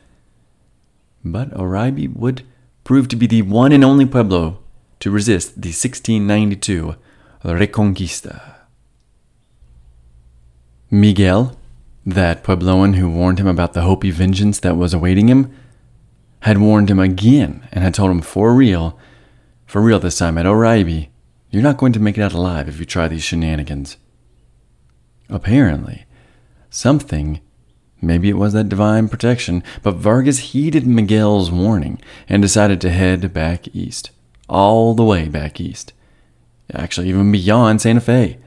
But 1.24 1.52
Oraibi 1.52 2.14
would 2.14 2.44
prove 2.84 3.08
to 3.10 3.16
be 3.16 3.28
the 3.28 3.44
one 3.44 3.72
and 3.72 3.84
only 3.84 4.06
pueblo 4.06 4.60
to 5.00 5.12
resist 5.12 5.62
the 5.62 5.70
1692 5.70 6.96
Reconquista. 7.44 8.53
Miguel, 10.94 11.58
that 12.06 12.44
Puebloan 12.44 12.98
who 12.98 13.10
warned 13.10 13.40
him 13.40 13.48
about 13.48 13.74
the 13.74 13.82
Hopi 13.82 14.12
vengeance 14.12 14.60
that 14.60 14.78
was 14.78 14.94
awaiting 14.94 15.28
him, 15.28 15.52
had 16.42 16.60
warned 16.60 16.92
him 16.92 17.00
again 17.00 17.68
and 17.72 17.84
had 17.84 17.96
told 17.96 18.12
him 18.12 18.22
for 18.22 18.54
real, 18.54 19.00
for 19.66 19.82
real 19.82 19.98
this 19.98 20.20
time 20.20 20.38
at 20.38 20.46
Oraibi, 20.46 21.10
you're 21.50 21.64
not 21.64 21.78
going 21.78 21.94
to 21.94 22.00
make 22.00 22.16
it 22.16 22.22
out 22.22 22.34
alive 22.34 22.70
if 22.70 22.80
you 22.80 22.86
try 22.86 23.08
these 23.08 23.24
shenanigans. 23.24 23.98
Apparently, 25.30 26.06
something, 26.70 27.42
maybe 28.00 28.30
it 28.30 28.38
was 28.38 28.54
that 28.54 28.70
divine 28.70 29.10
protection, 29.10 29.64
but 29.82 29.96
Vargas 29.96 30.52
heeded 30.52 30.86
Miguel's 30.86 31.50
warning 31.50 32.00
and 32.30 32.40
decided 32.40 32.80
to 32.82 32.92
head 32.92 33.34
back 33.34 33.68
east. 33.74 34.12
All 34.48 34.94
the 34.94 35.04
way 35.04 35.28
back 35.28 35.60
east. 35.60 35.92
Actually, 36.72 37.10
even 37.10 37.32
beyond 37.32 37.82
Santa 37.82 38.00
Fe. 38.00 38.38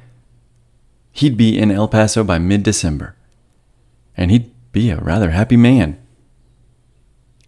He'd 1.17 1.37
be 1.39 1.59
in 1.59 1.71
El 1.71 1.89
Paso 1.89 2.23
by 2.23 2.39
mid 2.39 2.63
December. 2.63 3.17
And 4.19 4.31
he'd 4.31 4.51
be 4.73 4.91
a 4.91 5.01
rather 5.01 5.31
happy 5.31 5.57
man. 5.57 5.97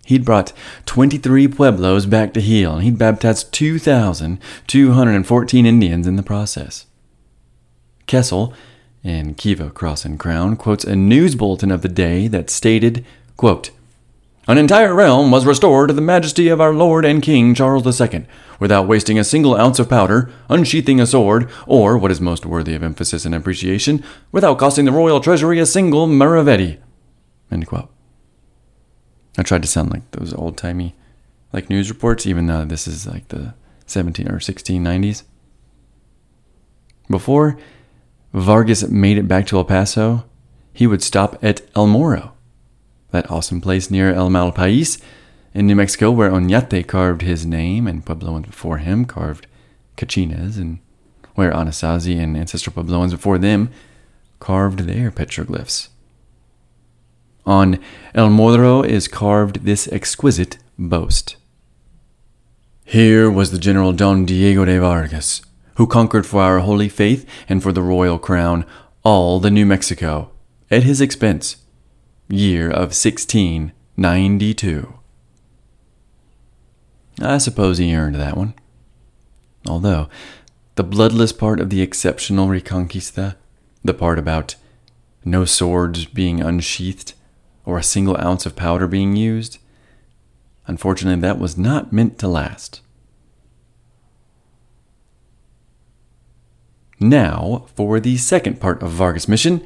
He'd 0.07 0.25
brought 0.25 0.55
23 0.87 1.49
pueblos 1.49 2.07
back 2.07 2.33
to 2.33 2.41
heel, 2.41 2.77
and 2.77 2.83
he'd 2.83 2.97
baptized 2.97 3.53
2,214 3.53 5.67
Indians 5.67 6.07
in 6.07 6.17
the 6.17 6.23
process. 6.23 6.87
Kessel, 8.07 8.55
in 9.05 9.35
Kiva 9.35 9.69
Cross 9.69 10.07
and 10.07 10.19
Crown, 10.19 10.57
quotes 10.57 10.85
a 10.85 10.97
news 10.97 11.35
bulletin 11.35 11.71
of 11.71 11.83
the 11.83 11.91
day 11.91 12.27
that 12.27 12.49
stated, 12.49 13.05
quote, 13.37 13.71
An 14.49 14.57
entire 14.57 14.95
realm 14.95 15.31
was 15.31 15.45
restored 15.45 15.89
to 15.89 15.95
the 15.95 16.01
majesty 16.01 16.49
of 16.49 16.59
our 16.59 16.73
Lord 16.73 17.05
and 17.05 17.23
King 17.23 17.55
Charles 17.55 18.01
II, 18.01 18.25
without 18.59 18.89
wasting 18.89 19.19
a 19.19 19.25
single 19.25 19.55
ounce 19.55 19.79
of 19.79 19.91
powder, 19.91 20.33
unsheathing 20.49 20.99
a 21.03 21.07
sword, 21.07 21.51
or, 21.67 21.99
what 21.99 22.11
is 22.11 22.19
most 22.19 22.47
worthy 22.47 22.75
of 22.75 22.83
emphasis 22.83 23.27
and 23.27 23.35
appreciation, 23.35 24.03
without 24.33 24.59
costing 24.59 24.87
the 24.87 24.93
royal 24.93 25.21
treasury 25.21 25.59
a 25.59 25.67
single 25.67 26.07
quote. 27.67 27.91
I 29.37 29.43
tried 29.43 29.61
to 29.61 29.69
sound 29.69 29.91
like 29.91 30.11
those 30.13 30.33
old 30.33 30.57
timey 30.57 30.97
like 31.53 31.69
news 31.69 31.91
reports, 31.91 32.27
even 32.27 32.47
though 32.47 32.65
this 32.65 32.89
is 32.89 33.07
like 33.07 33.29
the 33.29 33.53
17 33.85 34.29
or 34.29 34.39
1690s. 34.39 35.25
Before 37.11 37.59
Vargas 38.33 38.89
made 38.89 39.19
it 39.19 39.29
back 39.29 39.47
to 39.49 39.59
El 39.59 39.65
Paso, 39.65 40.25
he 40.73 40.87
would 40.87 41.03
stop 41.03 41.39
at 41.45 41.61
El 41.77 41.87
Morro, 41.87 42.33
that 43.11 43.31
awesome 43.31 43.61
place 43.61 43.91
near 43.91 44.13
El 44.13 44.31
Malpais 44.31 45.01
in 45.55 45.67
New 45.67 45.77
Mexico 45.77 46.11
where 46.11 46.31
Oñate 46.31 46.87
carved 46.87 47.23
his 47.23 47.47
name 47.47 47.87
and 47.87 48.05
Puebloans 48.05 48.47
before 48.47 48.79
him 48.79 49.05
carved 49.05 49.47
Kachinas, 49.97 50.57
and 50.57 50.79
where 51.35 51.53
Anasazi 51.53 52.19
and 52.19 52.37
ancestral 52.37 52.75
Puebloans 52.75 53.11
before 53.11 53.39
them 53.39 53.71
carved 54.41 54.81
their 54.81 55.11
petroglyphs. 55.11 55.89
On 57.45 57.79
El 58.15 58.31
Morro 58.31 58.83
is 58.83 59.09
carved 59.09 59.65
this 59.65 59.89
exquisite 59.89 60.59
boast. 60.79 61.37
Here 62.85 63.31
was 63.31 63.51
the 63.51 63.59
General 63.59 63.93
Don 63.93 64.25
Diego 64.25 64.65
de 64.65 64.81
Vargas, 64.81 65.43
who 65.75 65.87
conquered 65.87 66.27
for 66.27 66.43
our 66.43 66.61
holy 66.61 66.89
faith 66.89 67.29
and 67.49 67.63
for 67.63 67.73
the 67.73 67.83
royal 67.83 68.19
crown 68.19 68.65
all 69.03 69.41
the 69.41 69.51
New 69.51 69.67
Mexico, 69.67 70.31
at 70.71 70.83
his 70.83 71.01
expense, 71.01 71.57
year 72.29 72.71
of 72.71 72.95
1692. 72.95 74.95
I 77.21 77.39
suppose 77.39 77.79
he 77.79 77.95
earned 77.95 78.17
that 78.17 78.37
one. 78.37 78.55
Although, 79.67 80.09
the 80.77 80.85
bloodless 80.85 81.33
part 81.33 81.59
of 81.59 81.71
the 81.71 81.83
exceptional 81.83 82.49
Reconquista, 82.49 83.37
the 83.83 83.95
part 83.95 84.19
about 84.19 84.55
no 85.25 85.45
swords 85.45 86.07
being 86.07 86.41
unsheathed, 86.41 87.15
or 87.65 87.79
a 87.79 87.83
single 87.83 88.17
ounce 88.19 88.47
of 88.47 88.57
powder 88.57 88.87
being 88.87 89.17
used. 89.17 89.59
Unfortunately, 90.67 91.21
that 91.21 91.39
was 91.39 91.59
not 91.59 91.93
meant 91.93 92.19
to 92.19 92.29
last. 92.29 92.81
Now, 97.01 97.67
for 97.75 98.01
the 98.01 98.17
second 98.17 98.61
part 98.61 98.83
of 98.83 98.91
Vargas' 98.91 99.29
mission 99.29 99.65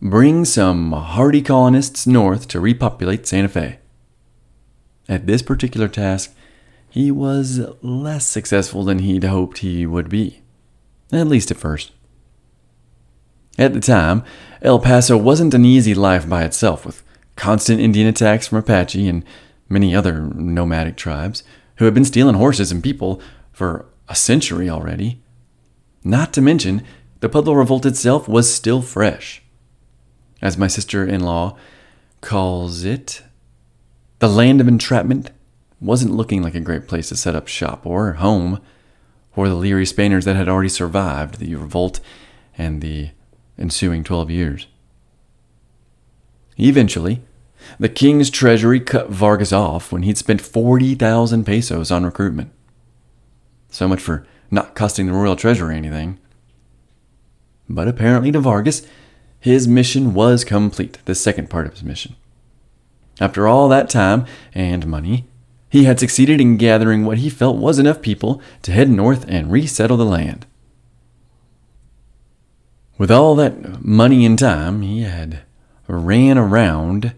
bring 0.00 0.44
some 0.44 0.92
hardy 0.92 1.42
colonists 1.42 2.06
north 2.06 2.48
to 2.48 2.60
repopulate 2.60 3.26
Santa 3.26 3.48
Fe. 3.48 3.78
At 5.08 5.26
this 5.26 5.42
particular 5.42 5.88
task, 5.88 6.34
he 6.88 7.10
was 7.10 7.60
less 7.82 8.28
successful 8.28 8.84
than 8.84 9.00
he'd 9.00 9.24
hoped 9.24 9.58
he 9.58 9.86
would 9.86 10.08
be, 10.08 10.42
at 11.12 11.26
least 11.26 11.50
at 11.50 11.56
first. 11.56 11.92
At 13.58 13.72
the 13.72 13.80
time, 13.80 14.22
El 14.62 14.78
Paso 14.78 15.16
wasn't 15.16 15.54
an 15.54 15.64
easy 15.64 15.94
life 15.94 16.28
by 16.28 16.44
itself, 16.44 16.86
with 16.86 17.02
constant 17.34 17.80
Indian 17.80 18.06
attacks 18.06 18.46
from 18.46 18.58
Apache 18.58 19.08
and 19.08 19.24
many 19.68 19.94
other 19.94 20.20
nomadic 20.20 20.96
tribes 20.96 21.42
who 21.76 21.84
had 21.84 21.94
been 21.94 22.04
stealing 22.04 22.36
horses 22.36 22.70
and 22.70 22.82
people 22.82 23.20
for 23.52 23.86
a 24.08 24.14
century 24.14 24.70
already. 24.70 25.20
Not 26.04 26.32
to 26.34 26.40
mention, 26.40 26.84
the 27.20 27.28
Pueblo 27.28 27.54
revolt 27.54 27.84
itself 27.84 28.28
was 28.28 28.52
still 28.52 28.80
fresh. 28.80 29.42
As 30.40 30.56
my 30.56 30.66
sister 30.66 31.04
in 31.04 31.20
law 31.20 31.56
calls 32.20 32.84
it, 32.84 33.22
the 34.18 34.28
land 34.28 34.60
of 34.60 34.68
entrapment 34.68 35.30
wasn't 35.80 36.14
looking 36.14 36.42
like 36.42 36.54
a 36.54 36.60
great 36.60 36.88
place 36.88 37.08
to 37.08 37.16
set 37.16 37.36
up 37.36 37.48
shop 37.48 37.86
or 37.86 38.14
home 38.14 38.60
for 39.32 39.48
the 39.48 39.54
leery 39.54 39.86
Spaniards 39.86 40.24
that 40.24 40.36
had 40.36 40.48
already 40.48 40.68
survived 40.68 41.38
the 41.38 41.54
revolt 41.54 42.00
and 42.56 42.80
the 42.80 43.10
ensuing 43.56 44.02
12 44.02 44.30
years. 44.30 44.66
Eventually, 46.58 47.22
the 47.78 47.88
king's 47.88 48.30
treasury 48.30 48.80
cut 48.80 49.10
Vargas 49.10 49.52
off 49.52 49.92
when 49.92 50.02
he'd 50.02 50.18
spent 50.18 50.40
40,000 50.40 51.44
pesos 51.44 51.90
on 51.90 52.04
recruitment. 52.04 52.50
So 53.70 53.86
much 53.86 54.00
for 54.00 54.26
not 54.50 54.74
costing 54.74 55.06
the 55.06 55.12
royal 55.12 55.36
treasury 55.36 55.76
anything. 55.76 56.18
But 57.68 57.86
apparently 57.86 58.32
to 58.32 58.40
Vargas, 58.40 58.86
his 59.40 59.68
mission 59.68 60.14
was 60.14 60.44
complete, 60.44 60.98
the 61.04 61.14
second 61.14 61.50
part 61.50 61.66
of 61.66 61.72
his 61.72 61.84
mission. 61.84 62.16
After 63.20 63.46
all 63.46 63.68
that 63.68 63.90
time 63.90 64.26
and 64.54 64.86
money, 64.86 65.26
he 65.70 65.84
had 65.84 66.00
succeeded 66.00 66.40
in 66.40 66.56
gathering 66.56 67.04
what 67.04 67.18
he 67.18 67.28
felt 67.28 67.56
was 67.56 67.78
enough 67.78 68.00
people 68.00 68.40
to 68.62 68.72
head 68.72 68.88
north 68.88 69.24
and 69.28 69.52
resettle 69.52 69.96
the 69.96 70.04
land. 70.04 70.46
With 72.96 73.10
all 73.10 73.34
that 73.36 73.84
money 73.84 74.24
and 74.24 74.38
time, 74.38 74.82
he 74.82 75.02
had 75.02 75.42
ran 75.86 76.36
around 76.36 77.14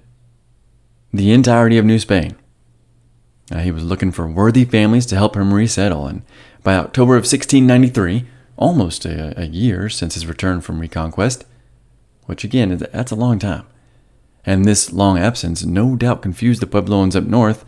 the 1.13 1.33
entirety 1.33 1.79
of 1.79 1.85
New 1.85 1.99
Spain. 1.99 2.37
Uh, 3.51 3.59
he 3.59 3.71
was 3.71 3.83
looking 3.83 4.13
for 4.13 4.29
worthy 4.29 4.65
families 4.65 5.07
to 5.07 5.17
help 5.17 5.37
him 5.37 5.55
resettle, 5.55 6.07
and 6.07 6.23
by 6.63 6.77
October 6.77 7.15
of 7.15 7.23
1693, 7.23 8.27
almost 8.57 9.05
a, 9.05 9.41
a 9.41 9.47
year 9.47 9.89
since 9.89 10.15
his 10.15 10.27
return 10.27 10.61
from 10.61 10.81
reconquest, 10.81 11.45
which 12.31 12.45
again, 12.45 12.79
that's 12.93 13.11
a 13.11 13.17
long 13.17 13.41
time, 13.41 13.67
and 14.47 14.65
this 14.65 14.93
long 14.93 15.19
absence 15.19 15.65
no 15.65 15.97
doubt 15.97 16.23
confused 16.23 16.63
the 16.63 16.67
Puebloans 16.67 17.17
up 17.17 17.25
north 17.25 17.65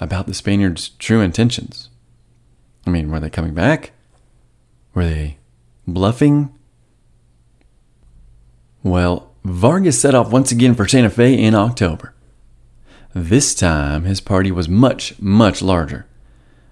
about 0.00 0.26
the 0.26 0.34
Spaniards' 0.34 0.88
true 0.98 1.20
intentions. 1.20 1.88
I 2.84 2.90
mean, 2.90 3.08
were 3.08 3.20
they 3.20 3.30
coming 3.30 3.54
back? 3.54 3.92
Were 4.94 5.04
they 5.04 5.38
bluffing? 5.86 6.52
Well, 8.82 9.30
Vargas 9.44 10.00
set 10.00 10.12
off 10.12 10.32
once 10.32 10.50
again 10.50 10.74
for 10.74 10.88
Santa 10.88 11.08
Fe 11.08 11.40
in 11.40 11.54
October. 11.54 12.14
This 13.14 13.54
time, 13.54 14.02
his 14.02 14.20
party 14.20 14.50
was 14.50 14.68
much, 14.68 15.16
much 15.20 15.62
larger. 15.62 16.04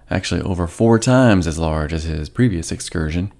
Actually, 0.09 0.41
over 0.41 0.67
four 0.67 0.99
times 0.99 1.47
as 1.47 1.57
large 1.57 1.93
as 1.93 2.03
his 2.03 2.27
previous 2.27 2.69
excursion. 2.69 3.31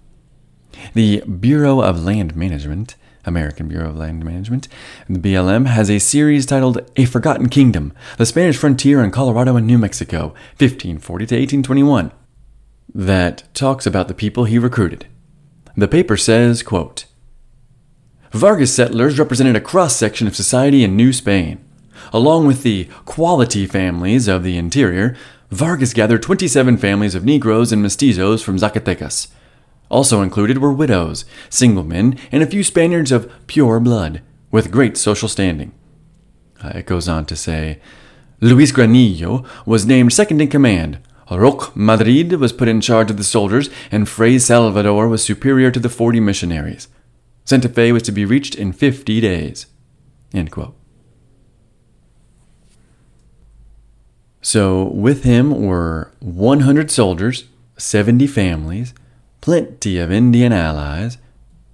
The 0.93 1.19
Bureau 1.23 1.81
of 1.81 2.01
Land 2.01 2.33
Management, 2.33 2.95
American 3.25 3.67
Bureau 3.67 3.89
of 3.89 3.97
Land 3.97 4.23
Management, 4.23 4.67
the 5.09 5.19
BLM, 5.19 5.65
has 5.65 5.89
a 5.89 5.99
series 5.99 6.45
titled 6.45 6.79
A 6.95 7.05
Forgotten 7.05 7.49
Kingdom 7.49 7.93
The 8.17 8.25
Spanish 8.25 8.57
Frontier 8.57 9.03
in 9.03 9.11
Colorado 9.11 9.55
and 9.55 9.67
New 9.67 9.77
Mexico, 9.77 10.27
1540 10.57 11.25
to 11.25 11.35
1821, 11.35 12.11
that 12.93 13.43
talks 13.53 13.85
about 13.85 14.07
the 14.07 14.13
people 14.13 14.45
he 14.45 14.57
recruited. 14.57 15.07
The 15.75 15.87
paper 15.87 16.17
says, 16.17 16.63
quote, 16.63 17.05
Vargas 18.31 18.73
settlers 18.73 19.19
represented 19.19 19.55
a 19.55 19.61
cross 19.61 19.95
section 19.95 20.27
of 20.27 20.35
society 20.35 20.83
in 20.83 20.95
New 20.95 21.13
Spain. 21.13 21.63
Along 22.13 22.47
with 22.47 22.63
the 22.63 22.85
quality 23.05 23.65
families 23.65 24.27
of 24.27 24.43
the 24.43 24.57
interior, 24.57 25.15
Vargas 25.49 25.93
gathered 25.93 26.23
27 26.23 26.77
families 26.77 27.15
of 27.15 27.23
Negroes 27.23 27.71
and 27.71 27.83
mestizos 27.83 28.43
from 28.43 28.57
Zacatecas. 28.57 29.27
Also 29.89 30.21
included 30.21 30.57
were 30.57 30.73
widows, 30.73 31.25
single 31.49 31.83
men, 31.83 32.17
and 32.31 32.43
a 32.43 32.47
few 32.47 32.63
Spaniards 32.63 33.11
of 33.11 33.31
pure 33.47 33.79
blood, 33.79 34.21
with 34.51 34.71
great 34.71 34.97
social 34.97 35.29
standing. 35.29 35.71
Uh, 36.63 36.69
it 36.75 36.85
goes 36.85 37.07
on 37.07 37.25
to 37.25 37.35
say 37.35 37.79
Luis 38.41 38.71
Granillo 38.71 39.45
was 39.65 39.85
named 39.85 40.13
second 40.13 40.41
in 40.41 40.49
command. 40.49 40.99
Roque 41.29 41.75
Madrid 41.75 42.33
was 42.33 42.53
put 42.53 42.67
in 42.67 42.81
charge 42.81 43.11
of 43.11 43.17
the 43.17 43.23
soldiers, 43.23 43.69
and 43.91 44.07
Fray 44.07 44.39
Salvador 44.39 45.07
was 45.07 45.23
superior 45.23 45.71
to 45.71 45.79
the 45.79 45.89
40 45.89 46.19
missionaries. 46.19 46.87
Santa 47.45 47.69
Fe 47.69 47.91
was 47.91 48.03
to 48.03 48.11
be 48.11 48.25
reached 48.25 48.55
in 48.55 48.71
50 48.71 49.21
days. 49.21 49.65
So, 54.41 54.85
with 54.85 55.23
him 55.23 55.61
were 55.61 56.13
100 56.19 56.89
soldiers, 56.91 57.45
70 57.77 58.27
families, 58.27 58.93
plenty 59.41 59.97
of 59.99 60.11
Indian 60.11 60.51
allies, 60.51 61.17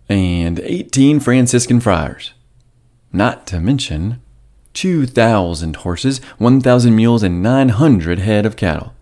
and 0.10 0.60
18 0.60 1.20
Franciscan 1.20 1.80
friars. 1.80 2.34
Not 3.12 3.48
to 3.48 3.60
mention 3.60 4.22
2,000 4.74 5.78
horses, 5.78 6.20
1,000 6.38 6.96
mules, 6.96 7.24
and 7.24 7.44
900 7.44 8.20
head 8.20 8.46
of 8.46 8.56
cattle. 8.56 8.94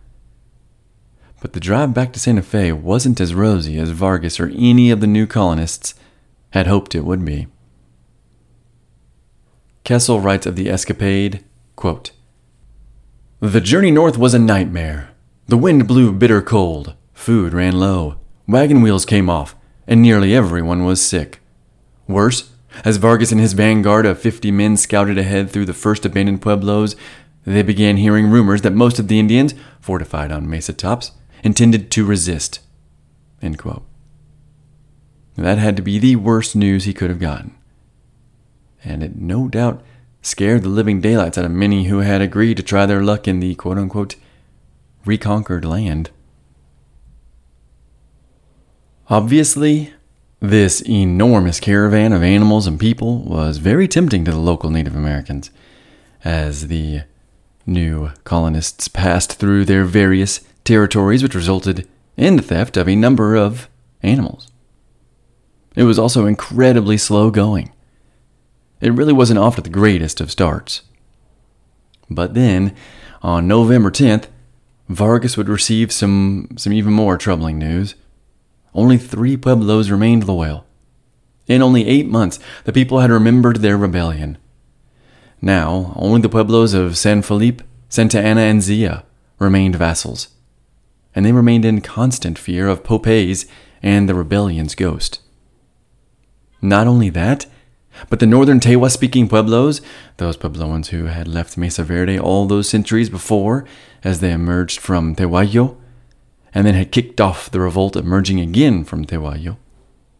But 1.39 1.53
the 1.53 1.59
drive 1.59 1.93
back 1.93 2.13
to 2.13 2.19
Santa 2.19 2.43
Fe 2.43 2.71
wasn't 2.71 3.19
as 3.19 3.33
rosy 3.33 3.77
as 3.79 3.89
Vargas 3.89 4.39
or 4.39 4.47
any 4.47 4.91
of 4.91 4.99
the 5.01 5.07
new 5.07 5.25
colonists 5.25 5.95
had 6.51 6.67
hoped 6.67 6.93
it 6.93 7.05
would 7.05 7.25
be. 7.25 7.47
Kessel 9.83 10.19
writes 10.19 10.45
of 10.45 10.55
the 10.55 10.69
escapade 10.69 11.43
quote, 11.75 12.11
The 13.39 13.61
journey 13.61 13.89
north 13.89 14.17
was 14.17 14.35
a 14.35 14.39
nightmare. 14.39 15.09
The 15.47 15.57
wind 15.57 15.87
blew 15.87 16.13
bitter 16.13 16.41
cold, 16.41 16.93
food 17.13 17.53
ran 17.53 17.79
low, 17.79 18.17
wagon 18.51 18.81
wheels 18.81 19.05
came 19.05 19.29
off, 19.29 19.55
and 19.87 20.01
nearly 20.01 20.35
everyone 20.35 20.85
was 20.85 21.01
sick. 21.01 21.39
Worse, 22.07 22.51
as 22.83 22.97
Vargas 22.97 23.31
and 23.31 23.39
his 23.41 23.53
vanguard 23.53 24.05
of 24.05 24.19
50 24.19 24.51
men 24.51 24.77
scouted 24.77 25.17
ahead 25.17 25.49
through 25.49 25.65
the 25.65 25.73
first 25.73 26.05
abandoned 26.05 26.41
pueblos, 26.41 26.95
they 27.45 27.63
began 27.63 27.97
hearing 27.97 28.29
rumors 28.29 28.61
that 28.61 28.73
most 28.73 28.99
of 28.99 29.07
the 29.07 29.19
Indians, 29.19 29.53
fortified 29.79 30.31
on 30.31 30.49
mesa 30.49 30.73
tops, 30.73 31.11
intended 31.43 31.89
to 31.91 32.05
resist. 32.05 32.59
That 35.37 35.57
had 35.57 35.75
to 35.77 35.81
be 35.81 35.97
the 35.97 36.17
worst 36.17 36.55
news 36.55 36.83
he 36.83 36.93
could 36.93 37.09
have 37.09 37.19
gotten. 37.19 37.55
And 38.83 39.01
it 39.01 39.15
no 39.15 39.47
doubt 39.47 39.83
scared 40.21 40.63
the 40.63 40.69
living 40.69 41.01
daylights 41.01 41.37
out 41.37 41.45
of 41.45 41.51
many 41.51 41.85
who 41.85 41.99
had 41.99 42.21
agreed 42.21 42.57
to 42.57 42.63
try 42.63 42.85
their 42.85 43.01
luck 43.01 43.27
in 43.27 43.39
the 43.39 43.55
quote 43.55 43.77
unquote 43.77 44.15
reconquered 45.05 45.65
land. 45.65 46.11
Obviously, 49.11 49.93
this 50.39 50.81
enormous 50.87 51.59
caravan 51.59 52.13
of 52.13 52.23
animals 52.23 52.65
and 52.65 52.79
people 52.79 53.19
was 53.23 53.57
very 53.57 53.85
tempting 53.85 54.23
to 54.23 54.31
the 54.31 54.37
local 54.37 54.69
Native 54.69 54.95
Americans 54.95 55.51
as 56.23 56.69
the 56.69 57.01
new 57.65 58.11
colonists 58.23 58.87
passed 58.87 59.33
through 59.33 59.65
their 59.65 59.83
various 59.83 60.39
territories, 60.63 61.21
which 61.21 61.35
resulted 61.35 61.89
in 62.15 62.37
the 62.37 62.41
theft 62.41 62.77
of 62.77 62.87
a 62.87 62.95
number 62.95 63.35
of 63.35 63.67
animals. 64.01 64.47
It 65.75 65.83
was 65.83 65.99
also 65.99 66.25
incredibly 66.25 66.97
slow 66.97 67.31
going. 67.31 67.73
It 68.79 68.93
really 68.93 69.11
wasn't 69.11 69.39
off 69.39 69.57
to 69.57 69.61
the 69.61 69.69
greatest 69.69 70.21
of 70.21 70.31
starts. 70.31 70.83
But 72.09 72.33
then, 72.33 72.73
on 73.21 73.45
November 73.45 73.91
10th, 73.91 74.27
Vargas 74.87 75.35
would 75.35 75.49
receive 75.49 75.91
some, 75.91 76.47
some 76.55 76.71
even 76.71 76.93
more 76.93 77.17
troubling 77.17 77.59
news. 77.59 77.95
Only 78.73 78.97
three 78.97 79.37
pueblos 79.37 79.89
remained 79.89 80.27
loyal. 80.27 80.65
In 81.47 81.61
only 81.61 81.87
eight 81.87 82.07
months, 82.07 82.39
the 82.63 82.73
people 82.73 82.99
had 82.99 83.11
remembered 83.11 83.57
their 83.57 83.77
rebellion. 83.77 84.37
Now, 85.41 85.93
only 85.95 86.21
the 86.21 86.29
pueblos 86.29 86.73
of 86.73 86.97
San 86.97 87.21
Felipe, 87.21 87.61
Santa 87.89 88.21
Ana, 88.21 88.41
and 88.41 88.61
Zia 88.61 89.03
remained 89.39 89.75
vassals, 89.75 90.29
and 91.15 91.25
they 91.25 91.31
remained 91.31 91.65
in 91.65 91.81
constant 91.81 92.37
fear 92.37 92.67
of 92.67 92.83
Popay's 92.83 93.47
and 93.81 94.07
the 94.07 94.15
rebellion's 94.15 94.75
ghost. 94.75 95.19
Not 96.61 96.87
only 96.87 97.09
that, 97.09 97.47
but 98.09 98.19
the 98.19 98.27
northern 98.27 98.59
Tewa 98.59 98.89
speaking 98.91 99.27
Pueblos, 99.27 99.81
those 100.17 100.37
Puebloans 100.37 100.87
who 100.87 101.05
had 101.05 101.27
left 101.27 101.57
Mesa 101.57 101.83
Verde 101.83 102.19
all 102.19 102.45
those 102.45 102.69
centuries 102.69 103.09
before 103.09 103.65
as 104.03 104.19
they 104.19 104.31
emerged 104.31 104.79
from 104.79 105.15
Tehuayo, 105.15 105.75
and 106.53 106.65
then 106.65 106.73
had 106.73 106.91
kicked 106.91 107.21
off 107.21 107.49
the 107.49 107.59
revolt 107.59 107.95
emerging 107.95 108.39
again 108.39 108.83
from 108.83 109.05
Tehuayo. 109.05 109.57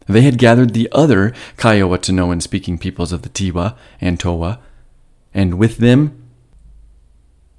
They 0.06 0.22
had 0.22 0.38
gathered 0.38 0.74
the 0.74 0.88
other 0.92 1.32
Kiowa 1.56 1.98
speaking 2.40 2.78
peoples 2.78 3.12
of 3.12 3.22
the 3.22 3.28
Tiwa 3.28 3.76
and 4.00 4.18
Towa, 4.18 4.58
and 5.32 5.58
with 5.58 5.78
them, 5.78 6.18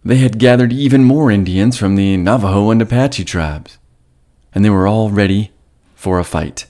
they 0.04 0.18
had 0.18 0.40
gathered 0.40 0.74
even 0.74 1.04
more 1.04 1.32
Indians 1.32 1.78
from 1.78 1.96
the 1.96 2.18
Navajo 2.18 2.70
and 2.70 2.82
Apache 2.82 3.24
tribes, 3.24 3.78
and 4.54 4.66
they 4.66 4.70
were 4.70 4.88
all 4.88 5.10
ready 5.10 5.52
for 5.96 6.20
a 6.20 6.26
fight. 6.26 6.66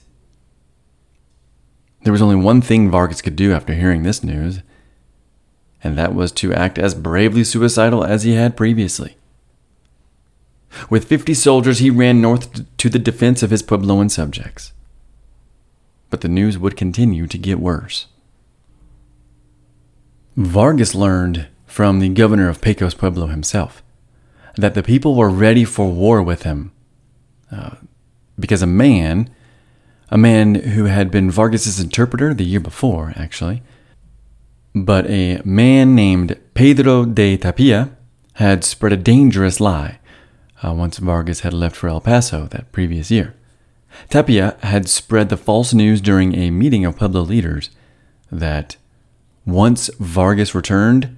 There 2.04 2.12
was 2.12 2.22
only 2.22 2.36
one 2.36 2.60
thing 2.60 2.90
Vargas 2.90 3.22
could 3.22 3.34
do 3.34 3.52
after 3.52 3.74
hearing 3.74 4.02
this 4.02 4.22
news, 4.22 4.60
and 5.82 5.98
that 5.98 6.14
was 6.14 6.30
to 6.32 6.54
act 6.54 6.78
as 6.78 6.94
bravely 6.94 7.42
suicidal 7.42 8.04
as 8.04 8.22
he 8.22 8.34
had 8.34 8.56
previously. 8.56 9.16
With 10.90 11.06
50 11.06 11.34
soldiers, 11.34 11.78
he 11.78 11.90
ran 11.90 12.20
north 12.20 12.76
to 12.76 12.88
the 12.88 12.98
defense 12.98 13.42
of 13.42 13.50
his 13.50 13.62
Puebloan 13.62 14.10
subjects. 14.10 14.72
But 16.10 16.20
the 16.20 16.28
news 16.28 16.58
would 16.58 16.76
continue 16.76 17.26
to 17.26 17.38
get 17.38 17.60
worse. 17.60 18.06
Vargas 20.36 20.94
learned 20.94 21.48
from 21.66 22.00
the 22.00 22.08
governor 22.08 22.48
of 22.48 22.60
Pecos 22.60 22.94
Pueblo 22.94 23.26
himself 23.26 23.82
that 24.56 24.74
the 24.74 24.82
people 24.82 25.14
were 25.14 25.30
ready 25.30 25.64
for 25.64 25.90
war 25.90 26.22
with 26.22 26.42
him 26.42 26.72
uh, 27.50 27.76
because 28.38 28.62
a 28.62 28.66
man, 28.66 29.30
a 30.10 30.18
man 30.18 30.54
who 30.54 30.84
had 30.84 31.10
been 31.10 31.30
Vargas's 31.30 31.80
interpreter 31.80 32.34
the 32.34 32.44
year 32.44 32.60
before, 32.60 33.12
actually, 33.16 33.62
but 34.74 35.08
a 35.08 35.40
man 35.44 35.94
named 35.94 36.38
Pedro 36.54 37.04
de 37.04 37.36
Tapia 37.36 37.90
had 38.34 38.64
spread 38.64 38.92
a 38.92 38.96
dangerous 38.96 39.60
lie 39.60 39.98
uh, 40.64 40.72
once 40.72 40.98
Vargas 40.98 41.40
had 41.40 41.52
left 41.52 41.76
for 41.76 41.88
El 41.88 42.00
Paso 42.00 42.46
that 42.46 42.72
previous 42.72 43.10
year. 43.10 43.34
Tapia 44.08 44.56
had 44.62 44.88
spread 44.88 45.28
the 45.28 45.36
false 45.36 45.74
news 45.74 46.00
during 46.00 46.34
a 46.34 46.50
meeting 46.50 46.84
of 46.84 46.96
Pueblo 46.96 47.22
leaders 47.22 47.70
that 48.30 48.76
once 49.46 49.88
Vargas 50.00 50.54
returned, 50.54 51.16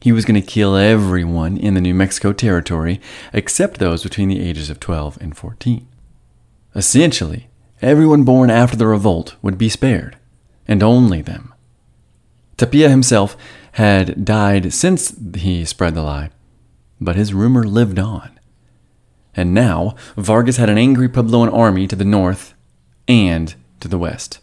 he 0.00 0.10
was 0.10 0.24
going 0.24 0.40
to 0.40 0.46
kill 0.46 0.74
everyone 0.74 1.56
in 1.56 1.74
the 1.74 1.80
New 1.80 1.94
Mexico 1.94 2.32
territory 2.32 3.00
except 3.32 3.78
those 3.78 4.02
between 4.02 4.28
the 4.28 4.40
ages 4.40 4.68
of 4.70 4.80
12 4.80 5.18
and 5.20 5.36
14. 5.36 5.86
Essentially, 6.74 7.48
everyone 7.80 8.24
born 8.24 8.50
after 8.50 8.76
the 8.76 8.86
revolt 8.86 9.36
would 9.42 9.58
be 9.58 9.68
spared, 9.68 10.16
and 10.66 10.82
only 10.82 11.22
them. 11.22 11.54
Tapia 12.56 12.88
himself 12.88 13.36
had 13.72 14.24
died 14.24 14.72
since 14.72 15.14
he 15.36 15.64
spread 15.64 15.94
the 15.94 16.02
lie, 16.02 16.30
but 17.00 17.16
his 17.16 17.34
rumor 17.34 17.64
lived 17.64 17.98
on. 17.98 18.38
And 19.34 19.54
now, 19.54 19.94
Vargas 20.16 20.58
had 20.58 20.68
an 20.68 20.78
angry 20.78 21.08
Puebloan 21.08 21.52
army 21.52 21.86
to 21.86 21.96
the 21.96 22.04
north 22.04 22.54
and 23.08 23.54
to 23.80 23.88
the 23.88 23.98
west. 23.98 24.40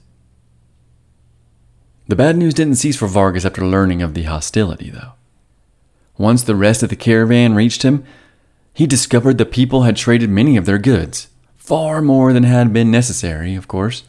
The 2.07 2.15
bad 2.15 2.37
news 2.37 2.55
didn't 2.55 2.75
cease 2.75 2.97
for 2.97 3.07
Vargas 3.07 3.45
after 3.45 3.63
learning 3.65 4.01
of 4.01 4.15
the 4.15 4.23
hostility, 4.23 4.89
though. 4.89 5.13
Once 6.17 6.43
the 6.43 6.55
rest 6.55 6.81
of 6.81 6.89
the 6.89 6.95
caravan 6.95 7.53
reached 7.53 7.83
him, 7.83 8.03
he 8.73 8.87
discovered 8.87 9.37
the 9.37 9.45
people 9.45 9.83
had 9.83 9.95
traded 9.95 10.29
many 10.29 10.57
of 10.57 10.65
their 10.65 10.79
goods, 10.79 11.27
far 11.55 12.01
more 12.01 12.33
than 12.33 12.43
had 12.43 12.73
been 12.73 12.89
necessary, 12.89 13.55
of 13.55 13.67
course. 13.67 14.03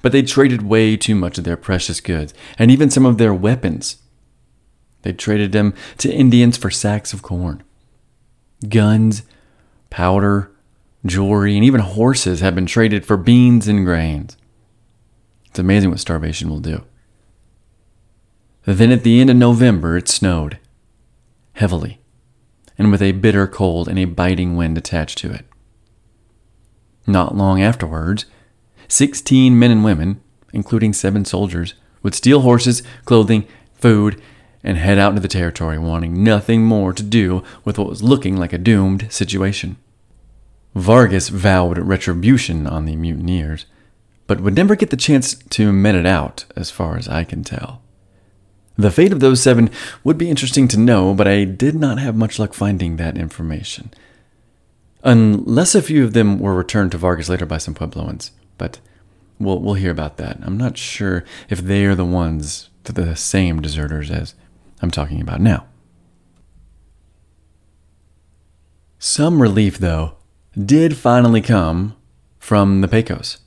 But 0.00 0.12
they 0.12 0.22
traded 0.22 0.62
way 0.62 0.96
too 0.96 1.14
much 1.14 1.38
of 1.38 1.44
their 1.44 1.56
precious 1.56 2.00
goods, 2.00 2.32
and 2.58 2.70
even 2.70 2.90
some 2.90 3.04
of 3.04 3.18
their 3.18 3.34
weapons. 3.34 3.98
They 5.02 5.12
traded 5.12 5.52
them 5.52 5.74
to 5.98 6.12
Indians 6.12 6.56
for 6.56 6.70
sacks 6.70 7.12
of 7.12 7.22
corn. 7.22 7.62
Guns 8.68 9.22
powder, 9.90 10.50
jewelry, 11.04 11.54
and 11.56 11.64
even 11.64 11.80
horses 11.80 12.40
have 12.40 12.54
been 12.54 12.66
traded 12.66 13.04
for 13.06 13.16
beans 13.16 13.68
and 13.68 13.84
grains. 13.84 14.36
It's 15.46 15.58
amazing 15.58 15.90
what 15.90 16.00
starvation 16.00 16.48
will 16.48 16.60
do. 16.60 16.84
Then 18.64 18.90
at 18.90 19.04
the 19.04 19.20
end 19.20 19.30
of 19.30 19.36
November, 19.36 19.96
it 19.96 20.08
snowed 20.08 20.58
heavily 21.54 22.00
and 22.78 22.90
with 22.90 23.02
a 23.02 23.12
bitter 23.12 23.46
cold 23.46 23.88
and 23.88 23.98
a 23.98 24.04
biting 24.04 24.56
wind 24.56 24.76
attached 24.76 25.18
to 25.18 25.32
it. 25.32 25.46
Not 27.06 27.36
long 27.36 27.62
afterwards, 27.62 28.26
16 28.88 29.58
men 29.58 29.70
and 29.70 29.84
women, 29.84 30.20
including 30.52 30.92
seven 30.92 31.24
soldiers, 31.24 31.74
would 32.02 32.14
steal 32.14 32.40
horses, 32.40 32.82
clothing, 33.04 33.46
food, 33.74 34.20
and 34.62 34.76
head 34.76 34.98
out 34.98 35.10
into 35.10 35.20
the 35.20 35.28
territory, 35.28 35.78
wanting 35.78 36.22
nothing 36.22 36.64
more 36.64 36.92
to 36.92 37.02
do 37.02 37.42
with 37.64 37.78
what 37.78 37.88
was 37.88 38.02
looking 38.02 38.36
like 38.36 38.52
a 38.52 38.58
doomed 38.58 39.10
situation. 39.12 39.76
Vargas 40.74 41.28
vowed 41.28 41.78
retribution 41.78 42.66
on 42.66 42.84
the 42.84 42.96
mutineers, 42.96 43.66
but 44.26 44.40
would 44.40 44.54
never 44.54 44.76
get 44.76 44.90
the 44.90 44.96
chance 44.96 45.34
to 45.34 45.72
met 45.72 45.94
it 45.94 46.06
out, 46.06 46.44
as 46.54 46.70
far 46.70 46.96
as 46.96 47.08
I 47.08 47.24
can 47.24 47.44
tell. 47.44 47.80
The 48.76 48.90
fate 48.90 49.12
of 49.12 49.20
those 49.20 49.42
seven 49.42 49.70
would 50.04 50.18
be 50.18 50.28
interesting 50.28 50.68
to 50.68 50.78
know, 50.78 51.14
but 51.14 51.26
I 51.26 51.44
did 51.44 51.74
not 51.74 51.98
have 51.98 52.14
much 52.14 52.38
luck 52.38 52.52
finding 52.52 52.96
that 52.96 53.16
information. 53.16 53.90
Unless 55.02 55.74
a 55.74 55.82
few 55.82 56.04
of 56.04 56.12
them 56.12 56.38
were 56.38 56.54
returned 56.54 56.92
to 56.92 56.98
Vargas 56.98 57.28
later 57.28 57.46
by 57.46 57.58
some 57.58 57.74
Puebloans, 57.74 58.32
but 58.58 58.80
we'll, 59.38 59.60
we'll 59.60 59.74
hear 59.74 59.90
about 59.90 60.18
that. 60.18 60.38
I'm 60.42 60.58
not 60.58 60.76
sure 60.76 61.24
if 61.48 61.60
they 61.60 61.86
are 61.86 61.94
the 61.94 62.04
ones, 62.04 62.68
the 62.84 63.16
same 63.16 63.62
deserters 63.62 64.10
as 64.10 64.34
I'm 64.82 64.90
talking 64.90 65.20
about 65.20 65.40
now. 65.40 65.66
Some 68.98 69.40
relief, 69.40 69.78
though, 69.78 70.14
did 70.56 70.96
finally 70.96 71.40
come 71.40 71.96
from 72.38 72.80
the 72.80 72.88
Pecos. 72.88 73.38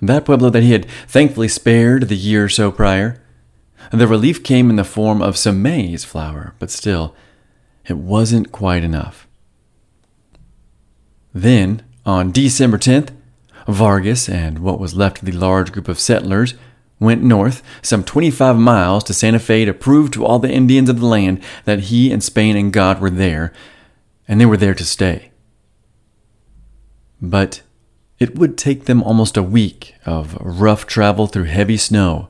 That 0.00 0.24
pueblo 0.24 0.50
that 0.50 0.62
he 0.62 0.72
had 0.72 0.88
thankfully 1.06 1.48
spared 1.48 2.08
the 2.08 2.16
year 2.16 2.44
or 2.44 2.48
so 2.48 2.70
prior. 2.70 3.22
The 3.90 4.06
relief 4.06 4.44
came 4.44 4.70
in 4.70 4.76
the 4.76 4.84
form 4.84 5.20
of 5.20 5.36
some 5.36 5.62
maize 5.62 6.04
flour, 6.04 6.54
but 6.58 6.70
still, 6.70 7.14
it 7.86 7.96
wasn't 7.96 8.52
quite 8.52 8.84
enough. 8.84 9.26
Then, 11.34 11.82
on 12.06 12.32
December 12.32 12.78
10th, 12.78 13.10
Vargas 13.66 14.28
and 14.28 14.60
what 14.60 14.80
was 14.80 14.94
left 14.94 15.18
of 15.18 15.26
the 15.26 15.32
large 15.32 15.72
group 15.72 15.88
of 15.88 16.00
settlers 16.00 16.54
went 17.00 17.22
north 17.22 17.62
some 17.82 18.04
25 18.04 18.56
miles 18.56 19.04
to 19.04 19.14
Santa 19.14 19.38
Fe 19.38 19.64
to 19.64 19.72
prove 19.72 20.10
to 20.10 20.24
all 20.24 20.38
the 20.38 20.50
Indians 20.52 20.88
of 20.88 21.00
the 21.00 21.06
land 21.06 21.42
that 21.64 21.80
he 21.80 22.10
and 22.12 22.22
Spain 22.22 22.56
and 22.56 22.72
God 22.72 23.00
were 23.00 23.10
there, 23.10 23.52
and 24.26 24.40
they 24.40 24.46
were 24.46 24.56
there 24.56 24.74
to 24.74 24.84
stay. 24.84 25.30
But 27.20 27.62
it 28.18 28.36
would 28.36 28.58
take 28.58 28.84
them 28.84 29.02
almost 29.02 29.36
a 29.36 29.42
week 29.42 29.94
of 30.04 30.36
rough 30.40 30.86
travel 30.86 31.26
through 31.26 31.44
heavy 31.44 31.76
snow 31.76 32.28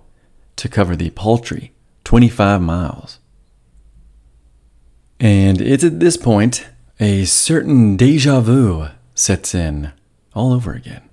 to 0.57 0.69
cover 0.69 0.97
the 0.97 1.11
paltry 1.11 1.73
25 2.05 2.61
miles. 2.61 3.19
And 5.21 5.61
it's 5.61 5.85
at 5.85 6.01
this 6.01 6.17
point 6.17 6.67
a 7.01 7.25
certain 7.25 7.97
deja 7.97 8.41
vu 8.41 8.89
sets 9.15 9.55
in 9.55 9.93
all 10.35 10.53
over 10.53 10.73
again 10.73 11.09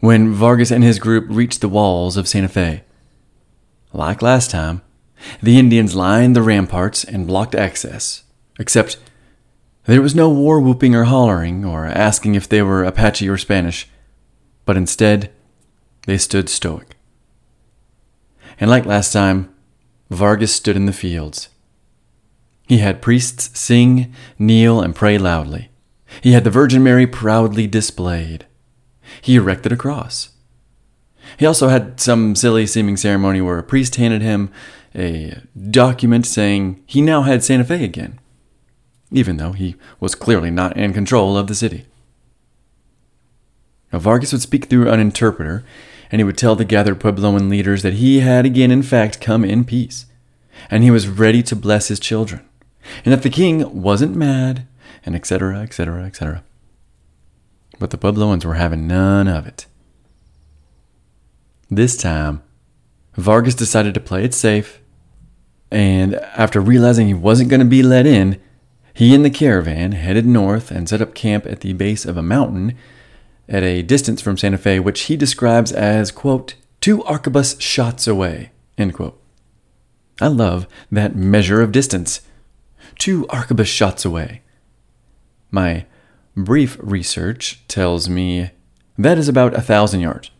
when 0.00 0.32
Vargas 0.32 0.72
and 0.72 0.82
his 0.82 0.98
group 0.98 1.26
reached 1.28 1.60
the 1.60 1.68
walls 1.68 2.16
of 2.16 2.26
Santa 2.26 2.48
Fe. 2.48 2.82
Like 3.92 4.22
last 4.22 4.50
time, 4.50 4.82
the 5.42 5.58
Indians 5.58 5.94
lined 5.94 6.34
the 6.34 6.42
ramparts 6.42 7.04
and 7.04 7.26
blocked 7.26 7.54
access, 7.54 8.24
except 8.58 8.98
there 9.84 10.02
was 10.02 10.14
no 10.14 10.28
war 10.28 10.60
whooping 10.60 10.94
or 10.94 11.04
hollering 11.04 11.64
or 11.64 11.86
asking 11.86 12.34
if 12.34 12.48
they 12.48 12.62
were 12.62 12.84
Apache 12.84 13.28
or 13.28 13.38
Spanish 13.38 13.88
but 14.64 14.76
instead, 14.76 15.30
they 16.06 16.18
stood 16.18 16.48
stoic. 16.48 16.96
And 18.60 18.70
like 18.70 18.86
last 18.86 19.12
time, 19.12 19.52
Vargas 20.10 20.54
stood 20.54 20.76
in 20.76 20.86
the 20.86 20.92
fields. 20.92 21.48
He 22.68 22.78
had 22.78 23.02
priests 23.02 23.58
sing, 23.58 24.14
kneel, 24.38 24.80
and 24.80 24.94
pray 24.94 25.18
loudly. 25.18 25.70
He 26.20 26.32
had 26.32 26.44
the 26.44 26.50
Virgin 26.50 26.82
Mary 26.82 27.06
proudly 27.06 27.66
displayed. 27.66 28.46
He 29.20 29.36
erected 29.36 29.72
a 29.72 29.76
cross. 29.76 30.30
He 31.38 31.46
also 31.46 31.68
had 31.68 32.00
some 32.00 32.34
silly 32.34 32.66
seeming 32.66 32.96
ceremony 32.96 33.40
where 33.40 33.58
a 33.58 33.62
priest 33.62 33.96
handed 33.96 34.22
him 34.22 34.50
a 34.94 35.40
document 35.70 36.26
saying 36.26 36.82
he 36.86 37.00
now 37.00 37.22
had 37.22 37.42
Santa 37.42 37.64
Fe 37.64 37.84
again, 37.84 38.20
even 39.10 39.36
though 39.36 39.52
he 39.52 39.76
was 40.00 40.14
clearly 40.14 40.50
not 40.50 40.76
in 40.76 40.92
control 40.92 41.36
of 41.36 41.46
the 41.46 41.54
city. 41.54 41.86
Now, 43.92 43.98
Vargas 43.98 44.32
would 44.32 44.42
speak 44.42 44.66
through 44.66 44.90
an 44.90 45.00
interpreter, 45.00 45.64
and 46.10 46.20
he 46.20 46.24
would 46.24 46.38
tell 46.38 46.56
the 46.56 46.64
gathered 46.64 47.00
Puebloan 47.00 47.48
leaders 47.48 47.82
that 47.82 47.94
he 47.94 48.20
had 48.20 48.46
again, 48.46 48.70
in 48.70 48.82
fact, 48.82 49.20
come 49.20 49.44
in 49.44 49.64
peace, 49.64 50.06
and 50.70 50.82
he 50.82 50.90
was 50.90 51.08
ready 51.08 51.42
to 51.42 51.56
bless 51.56 51.88
his 51.88 52.00
children, 52.00 52.46
and 53.04 53.12
that 53.12 53.22
the 53.22 53.30
king 53.30 53.82
wasn't 53.82 54.16
mad, 54.16 54.66
and 55.04 55.14
etc., 55.14 55.60
etc., 55.60 56.04
etc. 56.04 56.44
But 57.78 57.90
the 57.90 57.98
Puebloans 57.98 58.44
were 58.44 58.54
having 58.54 58.86
none 58.86 59.28
of 59.28 59.46
it. 59.46 59.66
This 61.74 61.96
time, 61.96 62.42
Vargas 63.16 63.54
decided 63.54 63.94
to 63.94 64.00
play 64.00 64.24
it 64.24 64.34
safe, 64.34 64.82
and 65.70 66.16
after 66.16 66.60
realizing 66.60 67.06
he 67.06 67.14
wasn't 67.14 67.48
going 67.48 67.60
to 67.60 67.66
be 67.66 67.82
let 67.82 68.04
in, 68.04 68.38
he 68.92 69.14
and 69.14 69.24
the 69.24 69.30
caravan 69.30 69.92
headed 69.92 70.26
north 70.26 70.70
and 70.70 70.86
set 70.86 71.00
up 71.00 71.14
camp 71.14 71.46
at 71.46 71.60
the 71.60 71.72
base 71.72 72.04
of 72.04 72.18
a 72.18 72.22
mountain 72.22 72.76
at 73.48 73.62
a 73.62 73.80
distance 73.80 74.20
from 74.20 74.36
Santa 74.36 74.58
Fe, 74.58 74.80
which 74.80 75.04
he 75.04 75.16
describes 75.16 75.72
as, 75.72 76.10
quote, 76.10 76.56
two 76.82 76.98
arquebus 77.04 77.58
shots 77.58 78.06
away, 78.06 78.50
end 78.76 78.92
quote. 78.92 79.18
I 80.20 80.26
love 80.26 80.66
that 80.90 81.16
measure 81.16 81.62
of 81.62 81.72
distance. 81.72 82.20
Two 82.98 83.24
arquebus 83.28 83.64
shots 83.64 84.04
away. 84.04 84.42
My 85.50 85.86
brief 86.36 86.76
research 86.82 87.66
tells 87.66 88.10
me 88.10 88.50
that 88.98 89.16
is 89.16 89.26
about 89.26 89.54
a 89.54 89.62
thousand 89.62 90.00
yards. 90.00 90.30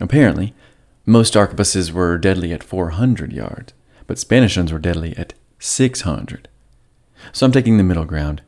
Apparently, 0.00 0.54
most 1.06 1.34
arquebuses 1.34 1.92
were 1.92 2.18
deadly 2.18 2.52
at 2.52 2.64
400 2.64 3.32
yards, 3.32 3.72
but 4.06 4.18
Spanish 4.18 4.56
ones 4.56 4.72
were 4.72 4.78
deadly 4.78 5.16
at 5.16 5.34
600. 5.58 6.48
So 7.32 7.46
I'm 7.46 7.52
taking 7.52 7.76
the 7.76 7.84
middle 7.84 8.04
ground. 8.04 8.42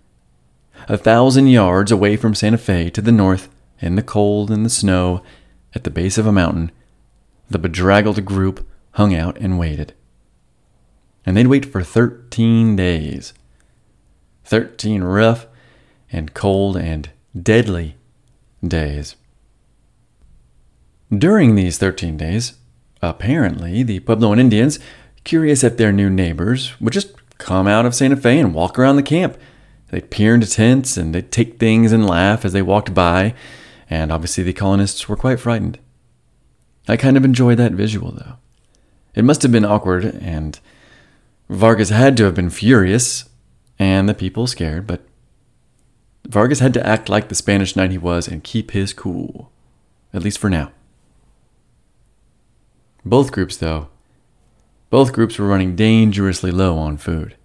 A 0.88 0.96
thousand 0.96 1.48
yards 1.48 1.92
away 1.92 2.16
from 2.16 2.34
Santa 2.34 2.58
Fe 2.58 2.90
to 2.90 3.02
the 3.02 3.12
north 3.12 3.48
in 3.80 3.96
the 3.96 4.02
cold 4.02 4.50
and 4.50 4.64
the 4.64 4.70
snow, 4.70 5.22
at 5.74 5.84
the 5.84 5.90
base 5.90 6.18
of 6.18 6.26
a 6.26 6.32
mountain, 6.32 6.70
the 7.50 7.58
bedraggled 7.58 8.24
group 8.24 8.66
hung 8.92 9.14
out 9.14 9.36
and 9.38 9.58
waited. 9.58 9.94
And 11.24 11.36
they'd 11.36 11.46
wait 11.46 11.66
for 11.66 11.82
13 11.82 12.76
days. 12.76 13.32
13 14.44 15.02
rough 15.02 15.46
and 16.10 16.34
cold 16.34 16.76
and 16.76 17.10
deadly 17.40 17.96
days. 18.66 19.16
During 21.16 21.54
these 21.54 21.78
13 21.78 22.16
days, 22.16 22.54
apparently, 23.02 23.82
the 23.82 24.00
Puebloan 24.00 24.38
Indians, 24.38 24.78
curious 25.24 25.62
at 25.62 25.76
their 25.76 25.92
new 25.92 26.08
neighbors, 26.08 26.80
would 26.80 26.92
just 26.92 27.12
come 27.38 27.66
out 27.66 27.84
of 27.84 27.94
Santa 27.94 28.16
Fe 28.16 28.38
and 28.38 28.54
walk 28.54 28.78
around 28.78 28.96
the 28.96 29.02
camp. 29.02 29.36
They'd 29.90 30.10
peer 30.10 30.34
into 30.34 30.46
tents 30.46 30.96
and 30.96 31.14
they'd 31.14 31.30
take 31.30 31.58
things 31.58 31.92
and 31.92 32.06
laugh 32.06 32.44
as 32.44 32.52
they 32.52 32.62
walked 32.62 32.94
by 32.94 33.34
and 33.92 34.10
obviously 34.10 34.42
the 34.42 34.54
colonists 34.54 35.06
were 35.06 35.16
quite 35.16 35.38
frightened. 35.38 35.78
I 36.88 36.96
kind 36.96 37.18
of 37.18 37.26
enjoyed 37.26 37.58
that 37.58 37.72
visual, 37.72 38.10
though. 38.10 38.36
It 39.14 39.22
must 39.22 39.42
have 39.42 39.52
been 39.52 39.66
awkward, 39.66 40.06
and 40.06 40.58
Vargas 41.50 41.90
had 41.90 42.16
to 42.16 42.24
have 42.24 42.34
been 42.34 42.48
furious, 42.48 43.28
and 43.78 44.08
the 44.08 44.14
people 44.14 44.46
scared, 44.46 44.86
but 44.86 45.02
Vargas 46.26 46.60
had 46.60 46.72
to 46.72 46.86
act 46.86 47.10
like 47.10 47.28
the 47.28 47.34
Spanish 47.34 47.76
knight 47.76 47.90
he 47.90 47.98
was 47.98 48.26
and 48.26 48.42
keep 48.42 48.70
his 48.70 48.94
cool, 48.94 49.52
at 50.14 50.22
least 50.22 50.38
for 50.38 50.48
now. 50.48 50.72
Both 53.04 53.32
groups, 53.32 53.56
though, 53.56 53.88
both 54.90 55.12
groups 55.12 55.38
were 55.38 55.46
running 55.46 55.74
dangerously 55.74 56.50
low 56.50 56.76
on 56.76 56.96
food. 56.96 57.36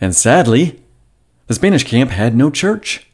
And 0.00 0.16
sadly, 0.16 0.80
the 1.46 1.54
Spanish 1.54 1.84
camp 1.84 2.10
had 2.10 2.34
no 2.34 2.50
church. 2.50 3.06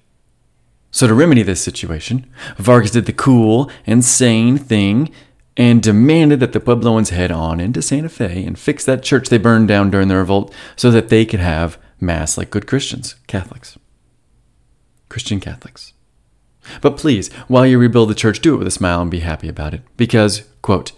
So, 0.91 1.07
to 1.07 1.15
remedy 1.15 1.43
this 1.43 1.61
situation, 1.61 2.31
Vargas 2.57 2.93
did 2.93 3.07
the 3.07 3.13
cool 3.13 3.71
and 3.87 4.05
sane 4.05 4.57
thing 4.57 5.11
and 5.57 5.83
demanded 5.83 6.41
that 6.41 6.53
the 6.53 6.61
Puebloans 6.61 7.11
head 7.11 7.33
on 7.33 7.61
into 7.61 7.83
Santa 7.83 8.09
Fe 8.09 8.45
and 8.45 8.59
fix 8.59 8.85
that 8.85 9.03
church 9.03 9.29
they 9.29 9.39
burned 9.39 9.69
down 9.69 9.91
during 9.91 10.09
the 10.09 10.17
revolt 10.17 10.55
so 10.77 10.91
that 10.91 11.09
they 11.09 11.25
could 11.25 11.41
have 11.41 11.79
Mass 11.99 12.37
like 12.37 12.51
good 12.51 12.67
Christians, 12.67 13.15
Catholics. 13.27 13.79
Christian 15.09 15.41
Catholics. 15.41 15.95
But 16.81 16.97
please, 16.97 17.33
while 17.49 17.65
you 17.67 17.79
rebuild 17.79 18.11
the 18.11 18.15
church, 18.15 18.41
do 18.41 18.55
it 18.55 18.59
with 18.59 18.67
a 18.67 18.73
smile 18.73 19.01
and 19.01 19.11
be 19.11 19.21
happy 19.21 19.49
about 19.49 19.73
it. 19.73 19.83
Because, 19.97 20.43
quote, 20.63 20.93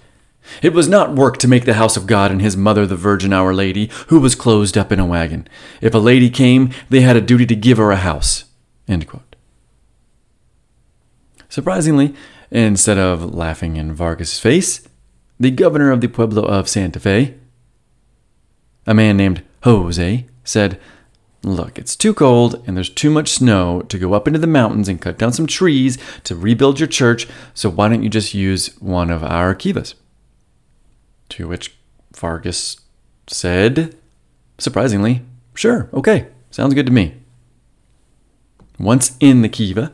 it 0.63 0.73
was 0.73 0.89
not 0.89 1.15
work 1.15 1.37
to 1.39 1.49
make 1.49 1.65
the 1.65 1.75
house 1.75 1.97
of 1.97 2.07
God 2.07 2.31
and 2.31 2.41
his 2.41 2.57
mother 2.57 2.87
the 2.87 2.97
Virgin 2.97 3.33
Our 3.33 3.55
Lady, 3.55 3.91
who 4.09 4.21
was 4.21 4.35
closed 4.35 4.77
up 4.77 4.91
in 4.91 5.01
a 5.01 5.07
wagon. 5.07 5.47
If 5.81 5.95
a 5.95 5.99
lady 5.99 6.31
came, 6.31 6.71
they 6.89 7.01
had 7.01 7.17
a 7.17 7.21
duty 7.21 7.47
to 7.47 7.57
give 7.57 7.79
her 7.79 7.91
a 7.91 7.97
house. 7.97 8.45
Surprisingly, 11.49 12.15
instead 12.51 12.99
of 12.99 13.35
laughing 13.35 13.77
in 13.77 13.93
Vargas' 13.93 14.39
face, 14.39 14.87
the 15.41 15.51
governor 15.51 15.91
of 15.91 16.01
the 16.01 16.09
pueblo 16.09 16.43
of 16.43 16.69
Santa 16.69 17.01
Fe, 17.01 17.35
a 18.87 18.95
man 18.95 19.17
named 19.17 19.43
Jose, 19.63 20.27
said, 20.45 20.81
Look, 21.45 21.79
it's 21.79 21.95
too 21.95 22.13
cold 22.13 22.63
and 22.67 22.77
there's 22.77 22.91
too 22.91 23.11
much 23.11 23.31
snow 23.31 23.83
to 23.83 23.99
go 23.99 24.13
up 24.13 24.27
into 24.27 24.41
the 24.41 24.49
mountains 24.49 24.89
and 24.89 25.01
cut 25.01 25.19
down 25.19 25.33
some 25.33 25.47
trees 25.47 25.97
to 26.25 26.35
rebuild 26.35 26.81
your 26.81 26.89
church, 26.89 27.29
so 27.55 27.71
why 27.71 27.89
don't 27.89 28.03
you 28.03 28.09
just 28.09 28.35
use 28.35 28.77
one 28.81 29.09
of 29.09 29.23
our 29.23 29.55
kivas? 29.55 29.95
To 31.31 31.49
which 31.49 31.77
Vargas 32.15 32.81
said, 33.27 33.97
surprisingly, 34.59 35.23
Sure, 35.55 35.91
okay, 35.93 36.29
sounds 36.53 36.73
good 36.75 36.87
to 36.87 36.93
me. 36.93 37.17
Once 38.79 39.17
in 39.19 39.43
the 39.43 39.49
kiva, 39.49 39.93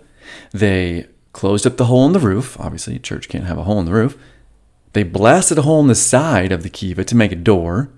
they 0.53 1.07
closed 1.33 1.67
up 1.67 1.79
the 1.79 1.87
hole 1.87 2.05
in 2.05 2.13
the 2.13 2.21
roof. 2.21 2.61
Obviously, 2.61 2.95
a 2.97 2.99
church 2.99 3.31
can't 3.31 3.47
have 3.47 3.57
a 3.57 3.63
hole 3.63 3.79
in 3.81 3.87
the 3.87 3.93
roof. 3.93 4.19
They 4.93 5.05
blasted 5.05 5.57
a 5.57 5.63
hole 5.63 5.81
in 5.81 5.87
the 5.87 5.95
side 5.95 6.53
of 6.53 6.63
the 6.63 6.69
kiva 6.69 7.03
to 7.05 7.17
make 7.17 7.33
a 7.33 7.37
door. 7.37 7.91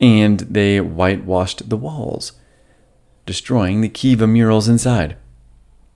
and 0.00 0.40
they 0.40 0.80
whitewashed 0.80 1.68
the 1.68 1.76
walls, 1.76 2.32
destroying 3.26 3.80
the 3.82 3.88
kiva 3.88 4.26
murals 4.26 4.66
inside, 4.66 5.14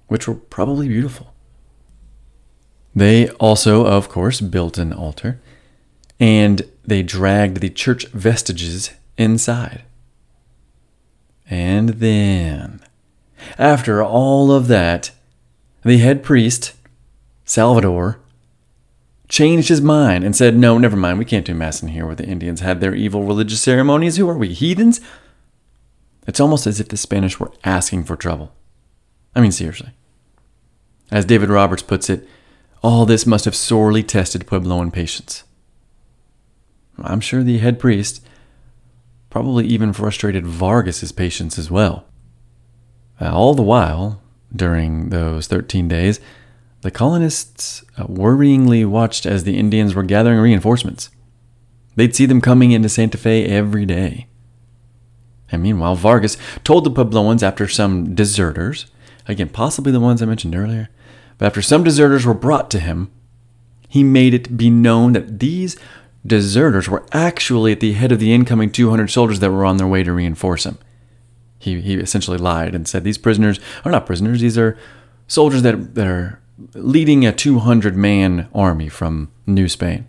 which 0.09 0.29
were 0.29 0.35
probably 0.35 0.87
beautiful. 0.87 1.33
They 2.95 3.31
also, 3.41 3.87
of 3.87 4.09
course, 4.11 4.43
built 4.43 4.77
an 4.79 4.93
altar, 4.93 5.41
and 6.25 6.62
they 6.87 7.03
dragged 7.03 7.61
the 7.61 7.68
church 7.68 8.07
vestiges 8.07 8.93
inside. 9.18 9.83
And 11.51 11.91
then, 12.01 12.81
after 13.59 14.03
all 14.03 14.51
of 14.51 14.66
that, 14.68 15.11
the 15.85 15.99
head 15.99 16.22
priest, 16.22 16.72
Salvador, 17.45 18.20
changed 19.29 19.68
his 19.68 19.83
mind 19.83 20.25
and 20.25 20.35
said, 20.35 20.57
No, 20.57 20.79
never 20.79 20.97
mind, 20.97 21.18
we 21.18 21.27
can't 21.27 21.45
do 21.45 21.53
Mass 21.53 21.83
in 21.83 21.89
here 21.89 22.07
where 22.07 22.14
the 22.14 22.25
Indians 22.25 22.61
had 22.61 22.81
their 22.81 22.95
evil 22.95 23.25
religious 23.25 23.61
ceremonies. 23.61 24.16
Who 24.16 24.27
are 24.31 24.39
we, 24.39 24.55
heathens? 24.55 25.03
It's 26.27 26.41
almost 26.41 26.66
as 26.66 26.81
if 26.81 26.89
the 26.89 26.97
Spanish 26.97 27.39
were 27.39 27.53
asking 27.64 28.05
for 28.05 28.16
trouble. 28.16 28.51
I 29.35 29.43
mean, 29.43 29.53
seriously. 29.53 29.91
As 31.11 31.27
David 31.27 31.51
Roberts 31.51 31.83
puts 31.83 32.09
it, 32.09 32.27
all 32.83 33.05
this 33.05 33.27
must 33.27 33.45
have 33.45 33.55
sorely 33.55 34.03
tested 34.03 34.47
Puebloan 34.47 34.91
patience. 34.91 35.45
I'm 37.03 37.21
sure 37.21 37.43
the 37.43 37.59
head 37.59 37.79
priest 37.79 38.25
probably 39.31 39.67
even 39.67 39.93
frustrated 39.93 40.47
Vargas's 40.47 41.13
patience 41.13 41.59
as 41.59 41.71
well. 41.71 42.07
All 43.21 43.55
the 43.55 43.63
while, 43.63 44.23
during 44.55 45.11
those 45.11 45.47
13 45.47 45.89
days, 45.89 46.21
the 46.83 46.91
colonists 46.91 47.83
uh, 47.97 48.05
worryingly 48.05 48.87
watched 48.87 49.25
as 49.25 49.45
the 49.45 49.59
Indians 49.59 49.95
were 49.95 50.03
gathering 50.03 50.39
reinforcements. 50.39 51.11
They'd 51.97 52.15
see 52.15 52.27
them 52.27 52.41
coming 52.41 52.73
into 52.73 52.89
Santa 52.89 53.17
Fe 53.17 53.47
every 53.47 53.87
day. 53.87 54.27
And 55.51 55.63
meanwhile, 55.63 55.95
Vargas 55.95 56.37
told 56.63 56.85
the 56.85 56.91
Puebloans 56.91 57.43
after 57.43 57.69
some 57.69 58.15
deserters, 58.15 58.87
again, 59.27 59.49
possibly 59.49 59.93
the 59.93 60.01
ones 60.01 60.21
I 60.21 60.27
mentioned 60.27 60.55
earlier, 60.55 60.91
but 61.39 61.47
after 61.47 61.63
some 61.63 61.85
deserters 61.85 62.27
were 62.27 62.35
brought 62.35 62.71
to 62.73 62.81
him, 62.81 63.11
he 63.89 64.03
made 64.03 64.35
it 64.35 64.57
be 64.57 64.71
known 64.71 65.13
that 65.13 65.39
these 65.39 65.77
deserters 66.27 66.89
were 66.89 67.05
actually 67.12 67.72
at 67.72 67.81
the 67.81 67.93
head 67.93 68.12
of 68.12 68.18
the 68.18 68.33
incoming 68.33 68.70
200 68.70 69.11
soldiers 69.11 69.41
that 69.41 69.51
were 69.51 69.64
on 69.64 69.77
their 69.77 69.87
way 69.87 70.03
to 70.03 70.12
reinforce 70.12 70.64
him. 70.64 70.79
He, 71.59 71.81
he 71.81 71.95
essentially 71.95 72.39
lied 72.39 72.75
and 72.75 72.87
said 72.87 73.05
these 73.05 73.18
prisoners 73.18 73.61
are 73.85 73.93
not 73.93 74.07
prisoners, 74.07 74.41
these 74.41 74.59
are 74.59 74.79
soldiers 75.27 75.62
that, 75.62 75.95
that 75.95 76.07
are 76.07 76.41
leading 76.75 77.27
a 77.27 77.33
200 77.33 77.97
man 77.97 78.49
army 78.55 78.89
from 78.89 79.31
New 79.47 79.68
Spain. 79.68 80.07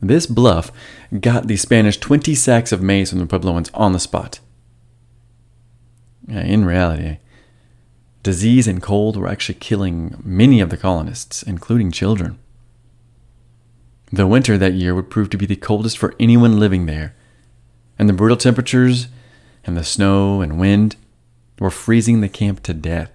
This 0.00 0.26
bluff 0.26 0.72
got 1.20 1.46
the 1.46 1.56
Spanish 1.56 1.96
20 1.96 2.34
sacks 2.34 2.72
of 2.72 2.82
maize 2.82 3.10
from 3.10 3.20
the 3.20 3.26
Puebloans 3.26 3.70
on 3.72 3.92
the 3.92 4.00
spot. 4.00 4.40
In 6.28 6.64
reality, 6.64 7.18
disease 8.22 8.66
and 8.66 8.82
cold 8.82 9.16
were 9.16 9.28
actually 9.28 9.58
killing 9.58 10.20
many 10.24 10.60
of 10.60 10.70
the 10.70 10.76
colonists, 10.76 11.42
including 11.42 11.92
children. 11.92 12.38
The 14.12 14.26
winter 14.26 14.58
that 14.58 14.74
year 14.74 14.94
would 14.94 15.08
prove 15.08 15.30
to 15.30 15.38
be 15.38 15.46
the 15.46 15.56
coldest 15.56 15.96
for 15.96 16.14
anyone 16.20 16.60
living 16.60 16.84
there, 16.84 17.14
and 17.98 18.08
the 18.08 18.12
brutal 18.12 18.36
temperatures 18.36 19.08
and 19.64 19.76
the 19.76 19.84
snow 19.84 20.42
and 20.42 20.58
wind 20.58 20.96
were 21.58 21.70
freezing 21.70 22.20
the 22.20 22.28
camp 22.28 22.62
to 22.64 22.74
death. 22.74 23.10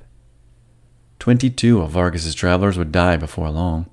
Twenty 1.20 1.50
two 1.50 1.82
of 1.82 1.92
Vargas's 1.92 2.34
travelers 2.34 2.78
would 2.78 2.92
die 2.92 3.18
before 3.18 3.52
long. 3.52 3.86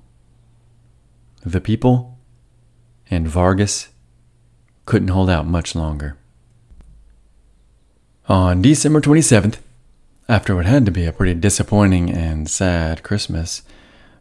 The 1.45 1.61
people 1.61 2.17
and 3.11 3.27
Vargas 3.27 3.89
couldn't 4.85 5.09
hold 5.09 5.29
out 5.29 5.45
much 5.45 5.75
longer. 5.75 6.17
On 8.27 8.63
December 8.63 9.01
27th, 9.01 9.57
after 10.27 10.55
what 10.55 10.65
had 10.65 10.85
to 10.85 10.91
be 10.91 11.05
a 11.05 11.11
pretty 11.11 11.35
disappointing 11.35 12.09
and 12.09 12.49
sad 12.49 13.03
Christmas, 13.03 13.61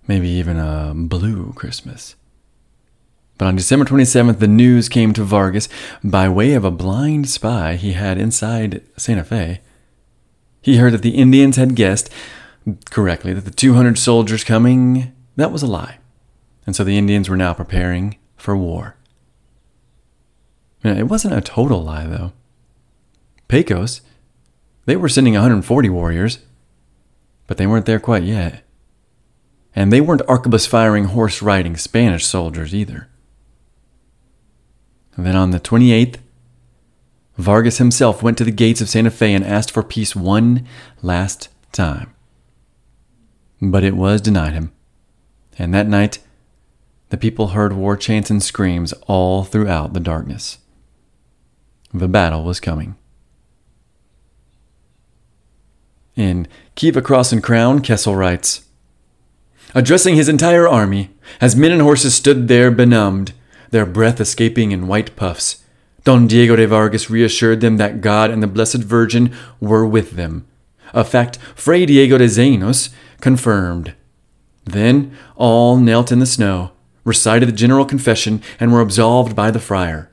maybe 0.06 0.28
even 0.28 0.58
a 0.58 0.92
blue 0.94 1.54
Christmas, 1.54 2.14
but 3.36 3.46
on 3.46 3.56
December 3.56 3.84
27th, 3.84 4.38
the 4.38 4.48
news 4.48 4.88
came 4.88 5.12
to 5.12 5.24
Vargas 5.24 5.68
by 6.02 6.28
way 6.28 6.54
of 6.54 6.64
a 6.64 6.70
blind 6.70 7.28
spy 7.28 7.74
he 7.76 7.92
had 7.92 8.16
inside 8.16 8.82
Santa 8.96 9.24
Fe. 9.24 9.60
He 10.62 10.76
heard 10.76 10.92
that 10.92 11.02
the 11.02 11.16
Indians 11.16 11.56
had 11.56 11.74
guessed 11.74 12.10
correctly 12.90 13.32
that 13.34 13.44
the 13.44 13.50
200 13.50 13.98
soldiers 13.98 14.44
coming, 14.44 15.12
that 15.36 15.52
was 15.52 15.62
a 15.62 15.66
lie. 15.66 15.98
And 16.66 16.74
so 16.74 16.84
the 16.84 16.96
Indians 16.96 17.28
were 17.28 17.36
now 17.36 17.52
preparing 17.52 18.16
for 18.36 18.56
war. 18.56 18.96
It 20.82 21.08
wasn't 21.08 21.34
a 21.34 21.40
total 21.40 21.82
lie, 21.82 22.06
though. 22.06 22.32
Pecos, 23.48 24.00
they 24.86 24.96
were 24.96 25.08
sending 25.08 25.34
140 25.34 25.88
warriors, 25.90 26.38
but 27.46 27.56
they 27.56 27.66
weren't 27.66 27.86
there 27.86 28.00
quite 28.00 28.22
yet. 28.22 28.62
And 29.74 29.92
they 29.92 30.00
weren't 30.00 30.22
arquebus 30.22 30.68
firing, 30.68 31.06
horse 31.06 31.42
riding 31.42 31.76
Spanish 31.76 32.24
soldiers 32.24 32.74
either. 32.74 33.08
And 35.16 35.24
then 35.24 35.36
on 35.36 35.50
the 35.50 35.60
28th, 35.60 36.16
Vargas 37.36 37.78
himself 37.78 38.22
went 38.22 38.38
to 38.38 38.44
the 38.44 38.50
gates 38.50 38.80
of 38.80 38.88
Santa 38.88 39.10
Fe 39.10 39.34
and 39.34 39.44
asked 39.44 39.70
for 39.70 39.82
peace 39.82 40.14
one 40.14 40.66
last 41.02 41.48
time. 41.72 42.14
But 43.60 43.84
it 43.84 43.96
was 43.96 44.20
denied 44.20 44.52
him. 44.52 44.72
And 45.58 45.74
that 45.74 45.88
night, 45.88 46.18
the 47.10 47.16
people 47.16 47.48
heard 47.48 47.72
war 47.72 47.96
chants 47.96 48.30
and 48.30 48.42
screams 48.42 48.92
all 49.06 49.44
throughout 49.44 49.92
the 49.92 50.00
darkness. 50.00 50.58
The 51.92 52.08
battle 52.08 52.44
was 52.44 52.60
coming. 52.60 52.96
In 56.16 56.46
Kiva 56.74 57.02
Cross 57.02 57.32
and 57.32 57.42
Crown, 57.42 57.80
Kessel 57.80 58.14
writes 58.14 58.64
Addressing 59.74 60.14
his 60.14 60.28
entire 60.28 60.68
army, 60.68 61.10
as 61.40 61.56
men 61.56 61.72
and 61.72 61.82
horses 61.82 62.14
stood 62.14 62.46
there 62.46 62.70
benumbed, 62.70 63.32
their 63.70 63.86
breath 63.86 64.20
escaping 64.20 64.72
in 64.72 64.86
white 64.86 65.16
puffs. 65.16 65.64
Don 66.04 66.26
Diego 66.26 66.56
de 66.56 66.66
Vargas 66.66 67.08
reassured 67.08 67.60
them 67.60 67.78
that 67.78 68.00
God 68.00 68.30
and 68.30 68.42
the 68.42 68.46
Blessed 68.46 68.82
Virgin 68.82 69.34
were 69.60 69.86
with 69.86 70.12
them, 70.12 70.46
a 70.92 71.02
fact 71.02 71.38
Fray 71.54 71.86
Diego 71.86 72.18
de 72.18 72.26
Zeinos 72.28 72.90
confirmed. 73.20 73.94
Then 74.64 75.16
all 75.36 75.78
knelt 75.78 76.12
in 76.12 76.18
the 76.18 76.26
snow, 76.26 76.72
recited 77.04 77.48
the 77.48 77.52
general 77.52 77.84
confession, 77.84 78.42
and 78.60 78.72
were 78.72 78.80
absolved 78.80 79.34
by 79.34 79.50
the 79.50 79.58
friar. 79.60 80.10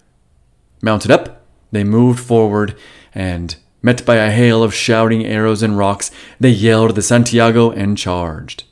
Mounted 0.81 1.11
up, 1.11 1.45
they 1.71 1.83
moved 1.83 2.19
forward, 2.19 2.75
and, 3.13 3.55
met 3.81 4.05
by 4.05 4.15
a 4.15 4.31
hail 4.31 4.63
of 4.63 4.73
shouting 4.73 5.25
arrows 5.25 5.61
and 5.61 5.77
rocks, 5.77 6.11
they 6.39 6.49
yelled 6.49 6.95
the 6.95 7.01
Santiago 7.01 7.71
and 7.71 7.97
charged. 7.97 8.63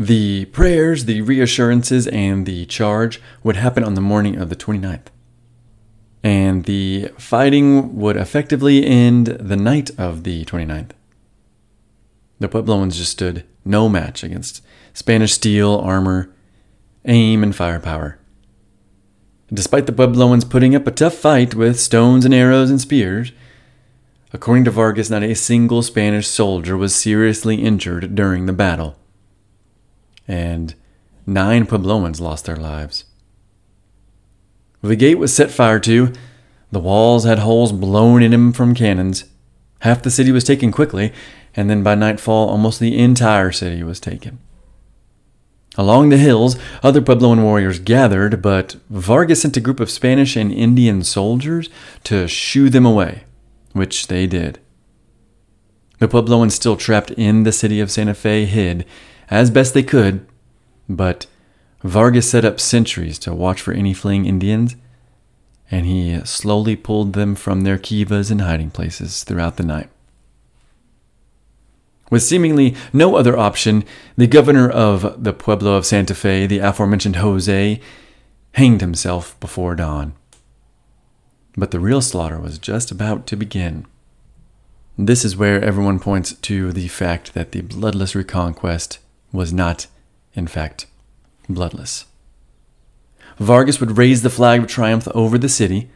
The 0.00 0.46
prayers, 0.46 1.04
the 1.04 1.20
reassurances, 1.20 2.06
and 2.06 2.46
the 2.46 2.64
charge 2.64 3.20
would 3.42 3.56
happen 3.56 3.84
on 3.84 3.92
the 3.92 4.00
morning 4.00 4.38
of 4.38 4.48
the 4.48 4.56
29th. 4.56 5.08
And 6.22 6.64
the 6.64 7.10
fighting 7.18 7.96
would 7.96 8.16
effectively 8.16 8.86
end 8.86 9.26
the 9.26 9.58
night 9.58 9.90
of 9.98 10.24
the 10.24 10.46
29th. 10.46 10.92
The 12.38 12.48
Puebloans 12.48 12.96
just 12.96 13.12
stood 13.12 13.44
no 13.62 13.90
match 13.90 14.24
against 14.24 14.62
Spanish 14.94 15.34
steel, 15.34 15.76
armor, 15.76 16.32
aim, 17.04 17.42
and 17.42 17.54
firepower. 17.54 18.18
Despite 19.52 19.84
the 19.84 19.92
Puebloans 19.92 20.48
putting 20.48 20.74
up 20.74 20.86
a 20.86 20.92
tough 20.92 21.14
fight 21.14 21.54
with 21.54 21.78
stones 21.78 22.24
and 22.24 22.32
arrows 22.32 22.70
and 22.70 22.80
spears, 22.80 23.32
according 24.32 24.64
to 24.64 24.70
Vargas, 24.70 25.10
not 25.10 25.22
a 25.22 25.34
single 25.34 25.82
Spanish 25.82 26.26
soldier 26.26 26.74
was 26.74 26.94
seriously 26.94 27.56
injured 27.56 28.14
during 28.14 28.46
the 28.46 28.54
battle 28.54 28.96
and 30.30 30.74
nine 31.26 31.66
Puebloans 31.66 32.20
lost 32.20 32.44
their 32.44 32.56
lives. 32.56 33.04
The 34.80 34.94
gate 34.94 35.18
was 35.18 35.34
set 35.34 35.50
fire 35.50 35.80
to, 35.80 36.12
the 36.70 36.78
walls 36.78 37.24
had 37.24 37.40
holes 37.40 37.72
blown 37.72 38.22
in 38.22 38.30
them 38.30 38.52
from 38.52 38.74
cannons. 38.74 39.24
Half 39.80 40.02
the 40.02 40.10
city 40.10 40.30
was 40.30 40.44
taken 40.44 40.70
quickly, 40.70 41.12
and 41.56 41.68
then 41.68 41.82
by 41.82 41.96
nightfall, 41.96 42.48
almost 42.48 42.78
the 42.78 42.96
entire 42.96 43.50
city 43.50 43.82
was 43.82 43.98
taken. 43.98 44.38
Along 45.76 46.10
the 46.10 46.16
hills, 46.16 46.56
other 46.82 47.00
Puebloan 47.00 47.42
warriors 47.42 47.80
gathered, 47.80 48.40
but 48.40 48.76
Vargas 48.88 49.42
sent 49.42 49.56
a 49.56 49.60
group 49.60 49.80
of 49.80 49.90
Spanish 49.90 50.36
and 50.36 50.52
Indian 50.52 51.02
soldiers 51.02 51.68
to 52.04 52.28
shoo 52.28 52.70
them 52.70 52.86
away, 52.86 53.24
which 53.72 54.06
they 54.06 54.28
did. 54.28 54.60
The 55.98 56.08
Puebloans 56.08 56.52
still 56.52 56.76
trapped 56.76 57.10
in 57.12 57.42
the 57.42 57.52
city 57.52 57.80
of 57.80 57.90
Santa 57.90 58.14
Fe 58.14 58.46
hid, 58.46 58.86
as 59.30 59.50
best 59.50 59.74
they 59.74 59.82
could, 59.82 60.26
but 60.88 61.26
Vargas 61.82 62.28
set 62.28 62.44
up 62.44 62.60
sentries 62.60 63.18
to 63.20 63.32
watch 63.32 63.60
for 63.60 63.72
any 63.72 63.94
fleeing 63.94 64.26
Indians, 64.26 64.76
and 65.70 65.86
he 65.86 66.20
slowly 66.24 66.76
pulled 66.76 67.12
them 67.12 67.34
from 67.34 67.62
their 67.62 67.78
kivas 67.78 68.30
and 68.30 68.40
hiding 68.40 68.70
places 68.70 69.22
throughout 69.24 69.56
the 69.56 69.62
night. 69.62 69.88
With 72.10 72.24
seemingly 72.24 72.74
no 72.92 73.14
other 73.14 73.38
option, 73.38 73.84
the 74.16 74.26
governor 74.26 74.68
of 74.68 75.22
the 75.22 75.32
Pueblo 75.32 75.74
of 75.74 75.86
Santa 75.86 76.14
Fe, 76.14 76.46
the 76.46 76.58
aforementioned 76.58 77.16
Jose, 77.16 77.80
hanged 78.54 78.80
himself 78.80 79.38
before 79.38 79.76
dawn. 79.76 80.14
But 81.56 81.70
the 81.70 81.78
real 81.78 82.02
slaughter 82.02 82.40
was 82.40 82.58
just 82.58 82.90
about 82.90 83.28
to 83.28 83.36
begin. 83.36 83.86
This 84.98 85.24
is 85.24 85.36
where 85.36 85.62
everyone 85.62 86.00
points 86.00 86.32
to 86.34 86.72
the 86.72 86.88
fact 86.88 87.32
that 87.34 87.52
the 87.52 87.60
bloodless 87.60 88.16
reconquest 88.16 88.98
was 89.32 89.52
not, 89.52 89.86
in 90.34 90.46
fact, 90.46 90.86
bloodless. 91.48 92.06
Vargas 93.38 93.80
would 93.80 93.96
raise 93.96 94.22
the 94.22 94.30
flag 94.30 94.60
of 94.60 94.66
triumph 94.66 95.08
over 95.14 95.38
the 95.38 95.48
city, 95.48 95.90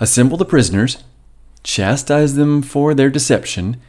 assemble 0.00 0.36
the 0.36 0.44
prisoners, 0.44 1.04
chastise 1.62 2.34
them 2.34 2.62
for 2.62 2.94
their 2.94 3.10
deception, 3.10 3.80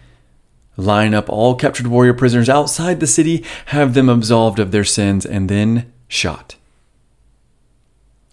line 0.75 1.13
up 1.13 1.29
all 1.29 1.55
captured 1.55 1.87
warrior 1.87 2.13
prisoners 2.13 2.49
outside 2.49 2.99
the 2.99 3.07
city, 3.07 3.43
have 3.67 3.93
them 3.93 4.09
absolved 4.09 4.59
of 4.59 4.71
their 4.71 4.83
sins, 4.83 5.25
and 5.25 5.49
then 5.49 5.91
shot. 6.07 6.55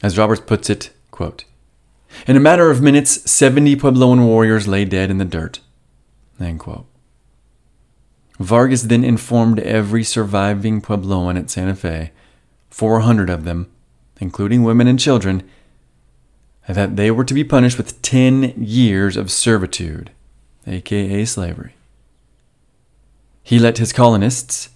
As 0.03 0.19
Roberts 0.19 0.43
puts 0.43 0.69
it, 0.69 0.91
quote, 1.11 1.45
in 2.27 2.37
a 2.37 2.41
matter 2.41 2.71
of 2.71 2.81
minutes, 2.81 3.31
70 3.31 3.77
Puebloan 3.77 4.27
warriors 4.27 4.69
lay 4.69 4.85
dead 4.85 5.11
in 5.11 5.19
the 5.19 5.25
dirt. 5.25 5.61
Vargas 8.39 8.83
then 8.83 9.05
informed 9.05 9.61
every 9.61 10.03
surviving 10.03 10.81
Puebloan 10.81 11.39
at 11.39 11.51
Santa 11.51 11.75
Fe, 11.75 12.11
400 12.71 13.31
of 13.31 13.45
them, 13.45 13.71
including 14.21 14.65
women 14.65 14.89
and 14.89 14.99
children, 14.99 15.49
that 16.69 16.97
they 16.97 17.11
were 17.11 17.25
to 17.25 17.35
be 17.35 17.45
punished 17.45 17.79
with 17.79 18.01
10 18.03 18.55
years 18.57 19.17
of 19.17 19.31
servitude, 19.31 20.11
aka 20.67 21.25
slavery. 21.25 21.75
He 23.43 23.59
let 23.59 23.79
his 23.79 23.93
colonists, 23.93 24.71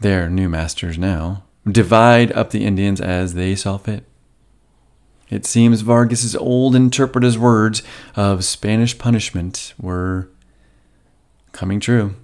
their 0.00 0.30
new 0.30 0.48
masters 0.48 0.96
now, 0.96 1.42
divide 1.70 2.32
up 2.32 2.50
the 2.50 2.64
Indians 2.64 3.00
as 3.00 3.34
they 3.34 3.54
saw 3.54 3.76
fit. 3.76 4.04
It 5.28 5.46
seems 5.46 5.80
Vargas's 5.80 6.36
old 6.36 6.76
interpreter's 6.76 7.38
words 7.38 7.82
of 8.14 8.44
Spanish 8.44 8.98
punishment 8.98 9.74
were 9.80 10.28
coming 11.52 11.80
true. 11.80 12.14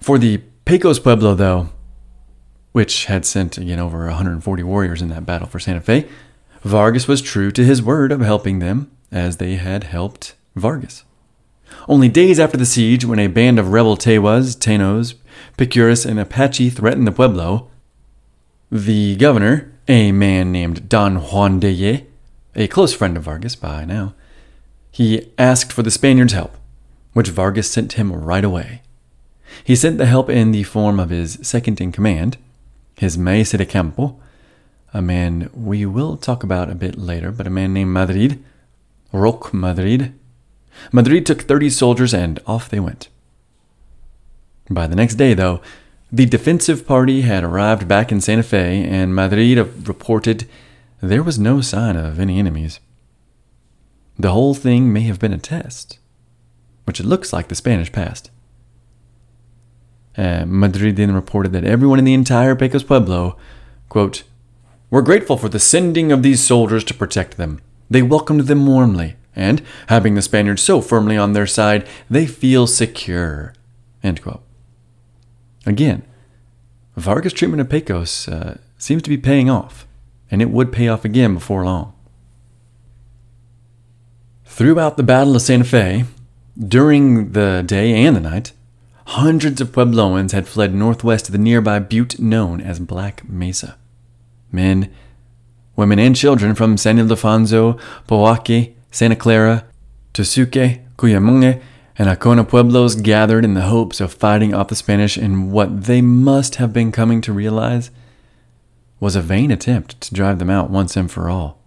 For 0.00 0.18
the 0.18 0.38
Pecos 0.64 0.98
Pueblo, 0.98 1.34
though, 1.34 1.70
which 2.72 3.06
had 3.06 3.24
sent 3.24 3.58
again 3.58 3.78
over 3.78 4.06
140 4.06 4.62
warriors 4.62 5.02
in 5.02 5.08
that 5.08 5.26
battle 5.26 5.48
for 5.48 5.58
Santa 5.58 5.80
Fe, 5.80 6.06
Vargas 6.62 7.08
was 7.08 7.22
true 7.22 7.50
to 7.50 7.64
his 7.64 7.82
word 7.82 8.12
of 8.12 8.20
helping 8.20 8.58
them 8.58 8.90
as 9.10 9.36
they 9.36 9.56
had 9.56 9.84
helped 9.84 10.34
Vargas. 10.54 11.04
Only 11.88 12.08
days 12.08 12.38
after 12.38 12.56
the 12.56 12.66
siege, 12.66 13.04
when 13.04 13.18
a 13.18 13.26
band 13.26 13.58
of 13.58 13.72
rebel 13.72 13.96
Tewas, 13.96 14.56
Tanos, 14.56 15.14
Picuris, 15.56 16.04
and 16.04 16.18
Apache 16.18 16.70
threatened 16.70 17.06
the 17.06 17.12
Pueblo, 17.12 17.68
the 18.70 19.16
governor, 19.16 19.72
a 19.88 20.12
man 20.12 20.50
named 20.52 20.88
Don 20.88 21.16
Juan 21.16 21.60
de 21.60 21.70
Ye, 21.70 22.06
a 22.54 22.66
close 22.68 22.92
friend 22.92 23.16
of 23.16 23.24
Vargas 23.24 23.56
by 23.56 23.84
now, 23.84 24.14
he 24.96 25.30
asked 25.36 25.74
for 25.74 25.82
the 25.82 25.90
Spaniards' 25.90 26.32
help, 26.32 26.56
which 27.12 27.28
Vargas 27.28 27.70
sent 27.70 27.92
him 28.00 28.10
right 28.10 28.42
away. 28.42 28.80
He 29.62 29.76
sent 29.76 29.98
the 29.98 30.06
help 30.06 30.30
in 30.30 30.52
the 30.52 30.62
form 30.62 30.98
of 30.98 31.10
his 31.10 31.38
second 31.42 31.82
in 31.82 31.92
command, 31.92 32.38
his 32.96 33.18
maese 33.18 33.50
de 33.50 33.66
campo, 33.66 34.18
a 34.94 35.02
man 35.02 35.50
we 35.52 35.84
will 35.84 36.16
talk 36.16 36.42
about 36.42 36.70
a 36.70 36.74
bit 36.74 36.96
later, 36.96 37.30
but 37.30 37.46
a 37.46 37.50
man 37.50 37.74
named 37.74 37.90
Madrid, 37.90 38.42
Roque 39.12 39.52
Madrid. 39.52 40.14
Madrid 40.90 41.26
took 41.26 41.42
30 41.42 41.68
soldiers 41.68 42.14
and 42.14 42.40
off 42.46 42.70
they 42.70 42.80
went. 42.80 43.10
By 44.70 44.86
the 44.86 44.96
next 44.96 45.16
day, 45.16 45.34
though, 45.34 45.60
the 46.10 46.24
defensive 46.24 46.86
party 46.86 47.20
had 47.20 47.44
arrived 47.44 47.86
back 47.86 48.10
in 48.10 48.22
Santa 48.22 48.42
Fe, 48.42 48.82
and 48.82 49.14
Madrid 49.14 49.58
reported 49.86 50.48
there 51.02 51.22
was 51.22 51.38
no 51.38 51.60
sign 51.60 51.96
of 51.96 52.18
any 52.18 52.38
enemies. 52.38 52.80
The 54.18 54.32
whole 54.32 54.54
thing 54.54 54.92
may 54.92 55.02
have 55.02 55.18
been 55.18 55.32
a 55.32 55.38
test, 55.38 55.98
which 56.84 57.00
it 57.00 57.06
looks 57.06 57.32
like 57.32 57.48
the 57.48 57.54
Spanish 57.54 57.92
passed. 57.92 58.30
Uh, 60.16 60.44
Madrid 60.46 60.96
then 60.96 61.12
reported 61.12 61.52
that 61.52 61.64
everyone 61.64 61.98
in 61.98 62.06
the 62.06 62.14
entire 62.14 62.56
Pecos 62.56 62.82
Pueblo, 62.82 63.36
quote, 63.90 64.22
were 64.90 65.02
grateful 65.02 65.36
for 65.36 65.50
the 65.50 65.58
sending 65.58 66.10
of 66.10 66.22
these 66.22 66.42
soldiers 66.42 66.84
to 66.84 66.94
protect 66.94 67.36
them. 67.36 67.60
They 67.90 68.02
welcomed 68.02 68.42
them 68.42 68.66
warmly, 68.66 69.16
and, 69.34 69.62
having 69.88 70.14
the 70.14 70.22
Spaniards 70.22 70.62
so 70.62 70.80
firmly 70.80 71.18
on 71.18 71.34
their 71.34 71.46
side, 71.46 71.86
they 72.08 72.26
feel 72.26 72.66
secure. 72.66 73.52
Again, 75.66 76.02
Vargas' 76.96 77.34
treatment 77.34 77.60
of 77.60 77.68
Pecos 77.68 78.28
uh, 78.28 78.58
seems 78.78 79.02
to 79.02 79.10
be 79.10 79.18
paying 79.18 79.50
off, 79.50 79.86
and 80.30 80.40
it 80.40 80.50
would 80.50 80.72
pay 80.72 80.88
off 80.88 81.04
again 81.04 81.34
before 81.34 81.64
long. 81.64 81.92
Throughout 84.56 84.96
the 84.96 85.02
Battle 85.02 85.36
of 85.36 85.42
Santa 85.42 85.64
Fe, 85.66 86.06
during 86.58 87.32
the 87.32 87.62
day 87.66 87.92
and 87.92 88.16
the 88.16 88.20
night, 88.20 88.52
hundreds 89.08 89.60
of 89.60 89.70
Puebloans 89.70 90.32
had 90.32 90.48
fled 90.48 90.74
northwest 90.74 91.26
to 91.26 91.32
the 91.32 91.36
nearby 91.36 91.78
butte 91.78 92.18
known 92.18 92.62
as 92.62 92.80
Black 92.80 93.28
Mesa. 93.28 93.76
Men, 94.50 94.90
women, 95.76 95.98
and 95.98 96.16
children 96.16 96.54
from 96.54 96.78
San 96.78 96.96
Ildefonso, 96.96 97.78
Pojoaque, 98.08 98.72
Santa 98.90 99.14
Clara, 99.14 99.66
Tesuque, 100.14 100.80
Cuyamungue, 100.96 101.60
and 101.98 102.08
Jacona 102.08 102.48
pueblos 102.48 102.94
gathered 102.94 103.44
in 103.44 103.52
the 103.52 103.68
hopes 103.68 104.00
of 104.00 104.10
fighting 104.10 104.54
off 104.54 104.68
the 104.68 104.74
Spanish 104.74 105.18
in 105.18 105.50
what 105.50 105.82
they 105.82 106.00
must 106.00 106.54
have 106.54 106.72
been 106.72 106.92
coming 106.92 107.20
to 107.20 107.30
realize 107.30 107.90
was 109.00 109.16
a 109.16 109.20
vain 109.20 109.50
attempt 109.50 110.00
to 110.00 110.14
drive 110.14 110.38
them 110.38 110.48
out 110.48 110.70
once 110.70 110.96
and 110.96 111.10
for 111.10 111.28
all. 111.28 111.60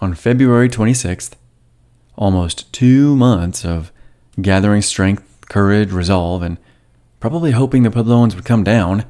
On 0.00 0.14
February 0.14 0.70
26th, 0.70 1.32
almost 2.16 2.72
two 2.72 3.14
months 3.16 3.66
of 3.66 3.92
gathering 4.40 4.80
strength, 4.80 5.46
courage, 5.48 5.92
resolve, 5.92 6.42
and 6.42 6.56
probably 7.20 7.50
hoping 7.50 7.82
the 7.82 7.90
Puebloans 7.90 8.34
would 8.34 8.46
come 8.46 8.64
down, 8.64 9.04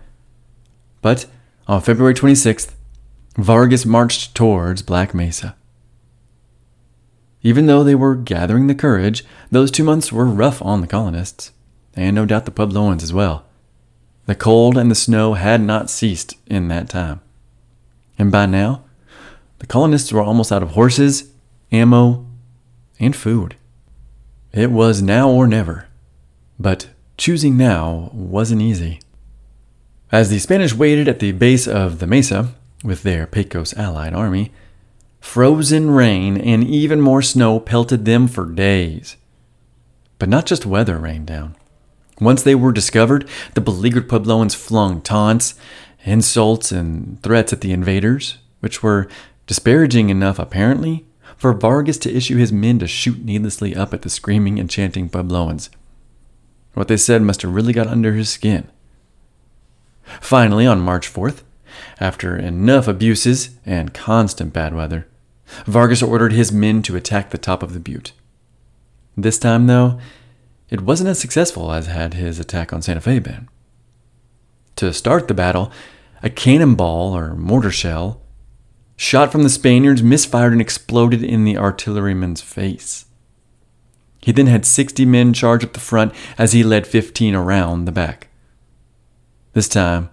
but 1.01 1.27
on 1.69 1.81
February 1.81 2.15
26th, 2.15 2.73
Vargas 3.37 3.87
marched 3.87 4.35
towards 4.35 4.83
Black 4.83 5.15
Mesa. 5.15 5.55
Even 7.43 7.67
though 7.67 7.85
they 7.85 7.95
were 7.95 8.17
gathering 8.17 8.67
the 8.67 8.75
courage, 8.75 9.25
those 9.51 9.71
two 9.71 9.85
months 9.85 10.13
were 10.13 10.27
rough 10.27 10.61
on 10.61 10.81
the 10.81 10.89
colonists, 10.89 11.53
and 11.95 12.17
no 12.17 12.27
doubt 12.27 12.47
the 12.47 12.51
Puebloans 12.51 13.05
as 13.05 13.13
well. 13.13 13.47
The 14.27 14.35
cold 14.35 14.77
and 14.77 14.91
the 14.91 14.97
snow 14.97 15.35
had 15.35 15.61
not 15.61 15.89
ceased 15.89 16.37
in 16.47 16.67
that 16.69 16.91
time. 16.91 17.21
And 18.19 18.33
by 18.33 18.47
now, 18.47 18.83
the 19.61 19.67
colonists 19.67 20.13
were 20.13 20.23
almost 20.23 20.51
out 20.51 20.63
of 20.63 20.73
horses, 20.73 21.31
ammo, 21.71 22.27
and 22.99 23.15
food. 23.15 23.57
It 24.53 24.71
was 24.71 25.01
now 25.01 25.31
or 25.31 25.47
never, 25.47 25.87
but 26.59 26.91
choosing 27.17 27.57
now 27.57 28.11
wasn't 28.13 28.63
easy. 28.63 29.01
As 30.11 30.29
the 30.29 30.41
Spanish 30.41 30.75
waited 30.75 31.07
at 31.07 31.21
the 31.21 31.31
base 31.33 31.69
of 31.69 32.01
the 32.01 32.07
mesa 32.07 32.55
with 32.83 33.05
their 33.05 33.27
Pecos 33.27 33.73
allied 33.75 34.13
army, 34.13 34.51
Frozen 35.21 35.91
rain 35.91 36.39
and 36.39 36.65
even 36.65 37.01
more 37.01 37.23
snow 37.23 37.61
pelted 37.61 38.05
them 38.05 38.27
for 38.27 38.47
days. 38.47 39.17
But 40.19 40.29
not 40.29 40.47
just 40.47 40.67
weather 40.67 40.99
rained 40.99 41.27
down. 41.27 41.57
Once 42.21 42.43
they 42.43 42.55
were 42.55 42.73
discovered, 42.73 43.29
the 43.55 43.61
beleaguered 43.61 44.09
Puebloans 44.09 44.55
flung 44.55 45.01
taunts, 45.01 45.55
insults, 46.05 46.73
and 46.73 47.23
threats 47.23 47.53
at 47.53 47.61
the 47.61 47.73
invaders, 47.73 48.39
which 48.61 48.83
were 48.83 49.09
disparaging 49.51 50.11
enough, 50.11 50.39
apparently, 50.39 51.05
for 51.37 51.53
Vargas 51.53 51.99
to 51.99 52.17
issue 52.17 52.37
his 52.37 52.53
men 52.53 52.79
to 52.79 52.87
shoot 52.87 53.25
needlessly 53.25 53.75
up 53.75 53.93
at 53.93 54.03
the 54.03 54.09
screaming 54.09 54.61
and 54.61 54.71
chanting 54.71 55.11
Puebloans. 55.11 55.71
What 56.75 56.87
they 56.87 56.97
said 56.97 57.21
must 57.21 57.43
have 57.43 57.53
really 57.53 57.73
got 57.73 57.89
under 57.89 58.13
his 58.13 58.29
skin. 58.29 58.71
Finally, 60.21 60.69
on 60.69 60.81
March 60.81 61.13
4th, 61.13 61.43
after 61.99 62.37
enough 62.37 62.87
abuses 62.87 63.59
and 63.67 63.93
constant 63.93 64.53
bad 64.53 64.73
weather, 64.73 65.09
Vargas 65.67 66.01
ordered 66.01 66.33
his 66.33 66.53
men 66.53 66.81
to 66.83 66.95
attack 66.95 67.31
the 67.31 67.37
top 67.37 67.65
of 67.65 67.75
the 67.75 67.81
butte. 67.81 68.13
This 69.17 69.37
time, 69.37 69.67
though, 69.67 69.99
it 70.69 70.83
wasn't 70.83 71.11
as 71.11 71.19
successful 71.19 71.73
as 71.73 71.89
had 71.89 72.15
his 72.15 72.39
attack 72.39 72.73
on 72.73 72.83
Santa 72.83 73.01
Fe 73.01 73.19
been. 73.19 73.49
To 74.77 74.93
start 74.95 75.27
the 75.27 75.35
battle, 75.35 75.73
a 76.23 76.31
cannonball 76.31 77.17
or 77.17 77.35
mortar 77.35 77.73
shell 77.73 78.21
shot 79.01 79.33
from 79.33 79.45
the 79.45 79.49
Spaniards 79.49 80.03
misfired 80.03 80.53
and 80.53 80.61
exploded 80.61 81.23
in 81.23 81.45
the 81.45 81.57
artilleryman's 81.57 82.43
face. 82.43 83.07
He 84.21 84.31
then 84.31 84.47
had 84.47 84.67
60 84.67 85.07
men 85.07 85.33
charge 85.33 85.65
up 85.65 85.73
the 85.73 85.81
front 85.81 86.13
as 86.37 86.53
he 86.53 86.63
led 86.63 86.87
15 86.87 87.35
around 87.35 87.87
the 87.87 87.93
back. 87.93 88.29
This 89.55 89.71
time, 89.71 90.11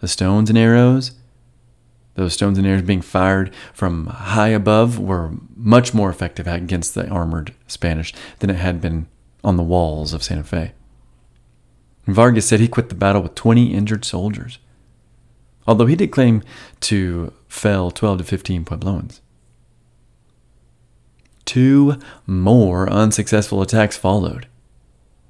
the 0.00 0.08
stones 0.08 0.50
and 0.50 0.58
arrows 0.58 1.12
those 2.16 2.34
stones 2.34 2.58
and 2.58 2.66
arrows 2.66 2.82
being 2.82 3.00
fired 3.00 3.54
from 3.72 4.06
high 4.06 4.48
above 4.48 4.98
were 4.98 5.34
much 5.54 5.94
more 5.94 6.10
effective 6.10 6.48
against 6.48 6.96
the 6.96 7.08
armored 7.08 7.54
Spanish 7.68 8.12
than 8.40 8.50
it 8.50 8.56
had 8.56 8.80
been 8.80 9.06
on 9.44 9.56
the 9.56 9.62
walls 9.62 10.12
of 10.12 10.24
Santa 10.24 10.42
Fe. 10.42 10.72
Vargas 12.08 12.48
said 12.48 12.58
he 12.58 12.66
quit 12.66 12.88
the 12.88 12.96
battle 12.96 13.22
with 13.22 13.36
20 13.36 13.72
injured 13.72 14.04
soldiers, 14.04 14.58
although 15.68 15.86
he 15.86 15.94
did 15.94 16.10
claim 16.10 16.42
to 16.80 17.30
fell 17.46 17.90
12 17.90 18.18
to 18.18 18.24
15 18.24 18.64
Puebloans. 18.64 19.20
Two 21.44 21.98
more 22.26 22.90
unsuccessful 22.90 23.60
attacks 23.60 23.96
followed. 23.96 24.48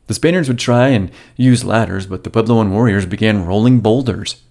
The 0.06 0.14
Spaniards 0.14 0.48
would 0.48 0.58
try 0.58 0.88
and 0.88 1.10
use 1.36 1.64
ladders, 1.64 2.06
but 2.06 2.24
the 2.24 2.30
Puebloan 2.30 2.70
warriors 2.70 3.04
began 3.04 3.44
rolling 3.44 3.80
boulders. 3.80 4.42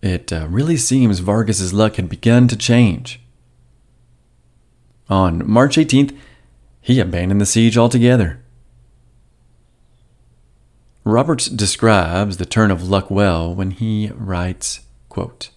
It 0.00 0.32
uh, 0.32 0.46
really 0.48 0.76
seems 0.76 1.18
Vargas's 1.18 1.74
luck 1.74 1.96
had 1.96 2.08
begun 2.08 2.48
to 2.48 2.56
change. 2.56 3.20
On 5.08 5.46
March 5.48 5.76
18th, 5.76 6.16
he 6.80 7.00
abandoned 7.00 7.40
the 7.40 7.46
siege 7.46 7.76
altogether. 7.76 8.42
Roberts 11.04 11.46
describes 11.46 12.36
the 12.36 12.46
turn 12.46 12.70
of 12.70 12.88
luck 12.88 13.10
well 13.10 13.52
when 13.52 13.72
he 13.72 14.12
writes, 14.14 14.80
quote, 15.10 15.50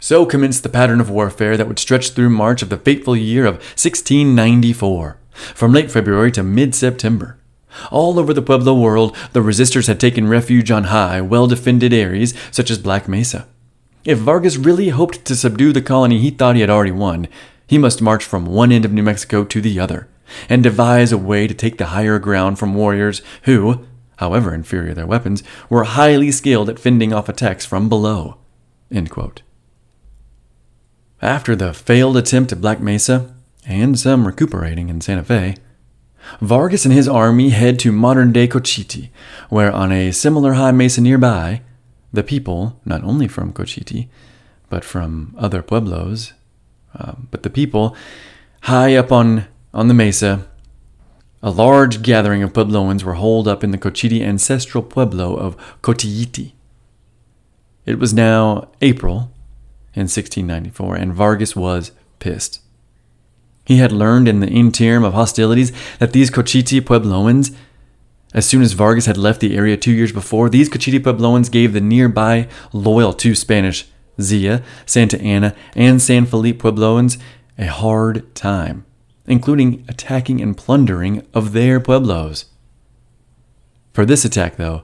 So 0.00 0.26
commenced 0.26 0.64
the 0.64 0.68
pattern 0.68 1.00
of 1.00 1.08
warfare 1.08 1.56
that 1.56 1.68
would 1.68 1.78
stretch 1.78 2.10
through 2.10 2.30
March 2.30 2.62
of 2.62 2.70
the 2.70 2.76
fateful 2.76 3.16
year 3.16 3.46
of 3.46 3.54
1694, 3.54 5.18
from 5.54 5.72
late 5.72 5.92
February 5.92 6.32
to 6.32 6.42
mid 6.42 6.74
September. 6.74 7.38
All 7.90 8.18
over 8.18 8.34
the 8.34 8.42
Pueblo 8.42 8.74
world, 8.74 9.16
the 9.32 9.40
resistors 9.40 9.86
had 9.86 10.00
taken 10.00 10.28
refuge 10.28 10.70
on 10.70 10.84
high, 10.84 11.20
well 11.20 11.46
defended 11.46 11.92
areas 11.92 12.34
such 12.50 12.70
as 12.70 12.78
Black 12.78 13.06
Mesa. 13.06 13.46
If 14.04 14.18
Vargas 14.18 14.56
really 14.56 14.88
hoped 14.88 15.24
to 15.26 15.36
subdue 15.36 15.72
the 15.72 15.80
colony 15.80 16.18
he 16.18 16.30
thought 16.30 16.56
he 16.56 16.60
had 16.60 16.70
already 16.70 16.90
won, 16.90 17.28
he 17.66 17.78
must 17.78 18.02
march 18.02 18.24
from 18.24 18.44
one 18.44 18.72
end 18.72 18.84
of 18.84 18.92
New 18.92 19.02
Mexico 19.02 19.44
to 19.44 19.60
the 19.60 19.78
other, 19.78 20.08
and 20.48 20.62
devise 20.62 21.12
a 21.12 21.18
way 21.18 21.46
to 21.46 21.54
take 21.54 21.78
the 21.78 21.86
higher 21.86 22.18
ground 22.18 22.58
from 22.58 22.74
warriors 22.74 23.22
who, 23.44 23.86
however 24.22 24.54
inferior 24.54 24.94
their 24.94 25.06
weapons, 25.06 25.42
were 25.68 25.82
highly 25.82 26.30
skilled 26.30 26.68
at 26.68 26.78
fending 26.78 27.12
off 27.12 27.28
attacks 27.28 27.66
from 27.66 27.88
below. 27.88 28.36
After 31.20 31.56
the 31.56 31.74
failed 31.74 32.16
attempt 32.16 32.52
at 32.52 32.60
Black 32.60 32.78
Mesa, 32.80 33.34
and 33.66 33.98
some 33.98 34.24
recuperating 34.24 34.88
in 34.88 35.00
Santa 35.00 35.24
Fe, 35.24 35.56
Vargas 36.40 36.84
and 36.84 36.94
his 36.94 37.08
army 37.08 37.50
head 37.50 37.80
to 37.80 37.90
modern 37.90 38.32
day 38.32 38.46
Cochiti, 38.46 39.10
where 39.48 39.72
on 39.72 39.90
a 39.90 40.12
similar 40.12 40.52
high 40.52 40.70
mesa 40.70 41.00
nearby, 41.00 41.62
the 42.12 42.22
people, 42.22 42.80
not 42.84 43.02
only 43.02 43.26
from 43.26 43.52
Cochiti, 43.52 44.08
but 44.70 44.84
from 44.84 45.34
other 45.36 45.62
pueblos, 45.62 46.32
uh, 46.96 47.14
but 47.32 47.42
the 47.42 47.50
people 47.50 47.96
high 48.62 48.94
up 48.94 49.10
on, 49.10 49.46
on 49.74 49.88
the 49.88 49.94
mesa, 49.94 50.46
a 51.42 51.50
large 51.50 52.02
gathering 52.02 52.42
of 52.42 52.52
Puebloans 52.52 53.02
were 53.02 53.14
holed 53.14 53.48
up 53.48 53.64
in 53.64 53.72
the 53.72 53.78
Cochiti 53.78 54.22
ancestral 54.22 54.82
pueblo 54.82 55.34
of 55.34 55.56
Cotilliti. 55.82 56.52
It 57.84 57.98
was 57.98 58.14
now 58.14 58.68
April 58.80 59.32
in 59.94 60.02
1694, 60.02 60.94
and 60.96 61.12
Vargas 61.12 61.56
was 61.56 61.90
pissed. 62.20 62.60
He 63.64 63.78
had 63.78 63.92
learned 63.92 64.28
in 64.28 64.40
the 64.40 64.48
interim 64.48 65.04
of 65.04 65.14
hostilities 65.14 65.72
that 65.98 66.12
these 66.12 66.30
Cochiti 66.30 66.80
Puebloans, 66.80 67.54
as 68.32 68.46
soon 68.46 68.62
as 68.62 68.72
Vargas 68.72 69.06
had 69.06 69.16
left 69.16 69.40
the 69.40 69.56
area 69.56 69.76
two 69.76 69.92
years 69.92 70.12
before, 70.12 70.48
these 70.48 70.68
Cochiti 70.68 71.00
Puebloans 71.00 71.50
gave 71.50 71.72
the 71.72 71.80
nearby 71.80 72.48
loyal 72.72 73.12
to 73.14 73.34
Spanish 73.34 73.86
Zia, 74.20 74.62
Santa 74.86 75.20
Ana, 75.20 75.54
and 75.74 76.00
San 76.00 76.26
Felipe 76.26 76.62
Puebloans 76.62 77.18
a 77.58 77.66
hard 77.66 78.34
time, 78.34 78.84
including 79.26 79.84
attacking 79.88 80.40
and 80.40 80.56
plundering 80.56 81.26
of 81.32 81.52
their 81.52 81.80
pueblos. 81.80 82.46
For 83.92 84.04
this 84.04 84.24
attack, 84.24 84.56
though, 84.56 84.82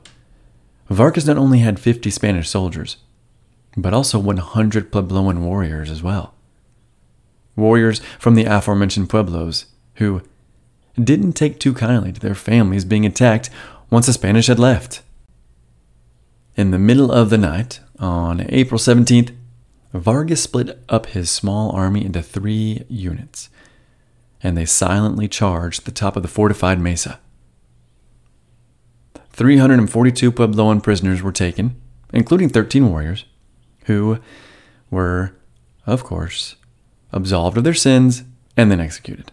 Vargas 0.89 1.27
not 1.27 1.39
only 1.39 1.59
had 1.59 1.81
50 1.81 2.10
Spanish 2.10 2.48
soldiers, 2.48 2.98
but 3.77 3.94
also 3.94 4.19
100 4.19 4.90
Puebloan 4.90 5.40
warriors 5.40 5.90
as 5.90 6.02
well 6.02 6.35
warriors 7.59 8.01
from 8.19 8.35
the 8.35 8.44
aforementioned 8.44 9.10
pueblos, 9.10 9.66
who 9.97 10.23
didn't 10.94 11.32
take 11.32 11.59
too 11.59 11.74
kindly 11.74 12.12
to 12.12 12.20
their 12.20 12.35
families 12.35 12.85
being 12.85 13.05
attacked 13.05 13.51
once 13.90 14.06
the 14.06 14.12
Spanish 14.12 14.47
had 14.47 14.59
left. 14.59 15.02
In 16.56 16.70
the 16.70 16.78
middle 16.78 17.12
of 17.12 17.31
the 17.31 17.39
night, 17.39 17.81
on 17.98 18.47
April 18.48 18.78
17th, 18.78 19.35
Vargas 19.93 20.43
split 20.43 20.82
up 20.89 21.06
his 21.06 21.31
small 21.31 21.70
army 21.73 22.05
into 22.05 22.23
three 22.23 22.85
units, 22.89 23.48
and 24.43 24.56
they 24.56 24.65
silently 24.65 25.28
charged 25.28 25.85
the 25.85 25.90
top 25.90 26.16
of 26.16 26.23
the 26.23 26.28
fortified 26.28 26.81
mesa. 26.81 27.20
342 29.31 30.32
Puebloan 30.32 30.82
prisoners 30.82 31.23
were 31.23 31.32
taken, 31.32 31.81
including 32.12 32.48
13 32.48 32.90
warriors, 32.90 33.24
who 33.85 34.19
were, 34.90 35.36
of 35.86 36.05
course, 36.05 36.56
absolved 37.12 37.56
of 37.56 37.65
their 37.65 37.74
sins, 37.74 38.24
and 38.56 38.70
then 38.70 38.81
executed. 38.81 39.31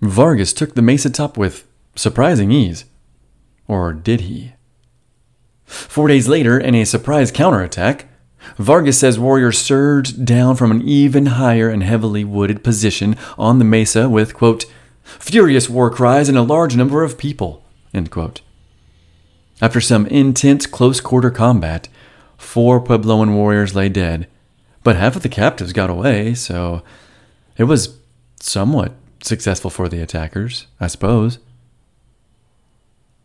Vargas 0.00 0.52
took 0.52 0.74
the 0.74 0.82
mesa 0.82 1.10
top 1.10 1.38
with 1.38 1.66
surprising 1.94 2.50
ease. 2.50 2.84
Or 3.66 3.92
did 3.92 4.22
he? 4.22 4.52
Four 5.64 6.08
days 6.08 6.28
later, 6.28 6.58
in 6.58 6.74
a 6.74 6.84
surprise 6.84 7.30
counterattack, 7.30 8.06
Vargas 8.58 8.98
says 8.98 9.18
warriors 9.18 9.58
surged 9.58 10.24
down 10.24 10.56
from 10.56 10.70
an 10.70 10.82
even 10.82 11.26
higher 11.26 11.68
and 11.68 11.82
heavily 11.82 12.24
wooded 12.24 12.62
position 12.62 13.16
on 13.38 13.58
the 13.58 13.64
mesa 13.64 14.08
with, 14.08 14.34
quote, 14.34 14.66
furious 15.02 15.68
war 15.68 15.90
cries 15.90 16.28
and 16.28 16.38
a 16.38 16.42
large 16.42 16.76
number 16.76 17.02
of 17.02 17.18
people, 17.18 17.64
After 19.60 19.80
some 19.80 20.06
intense 20.06 20.66
close 20.66 21.00
quarter 21.00 21.30
combat, 21.30 21.88
four 22.36 22.82
Puebloan 22.82 23.34
warriors 23.34 23.74
lay 23.74 23.88
dead, 23.88 24.28
but 24.82 24.96
half 24.96 25.16
of 25.16 25.22
the 25.22 25.28
captives 25.28 25.72
got 25.72 25.90
away, 25.90 26.34
so 26.34 26.82
it 27.56 27.64
was 27.64 27.98
somewhat 28.40 28.92
successful 29.22 29.70
for 29.70 29.88
the 29.88 30.02
attackers, 30.02 30.66
I 30.80 30.88
suppose. 30.88 31.38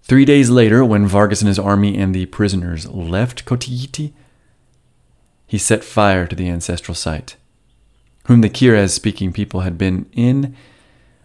Three 0.04 0.26
days 0.26 0.50
later, 0.50 0.84
when 0.84 1.06
Vargas 1.06 1.42
and 1.42 1.48
his 1.48 1.60
army 1.60 1.98
and 1.98 2.16
the 2.16 2.26
prisoners 2.28 2.88
left 2.88 3.46
Cotilliti, 3.46 4.14
he 5.50 5.58
set 5.58 5.84
fire 5.84 6.28
to 6.28 6.36
the 6.36 6.48
ancestral 6.48 6.94
site, 6.94 7.36
whom 8.28 8.42
the 8.42 8.50
Keres 8.50 8.92
speaking 8.92 9.34
people 9.34 9.62
had 9.62 9.80
been 9.80 10.06
in 10.14 10.56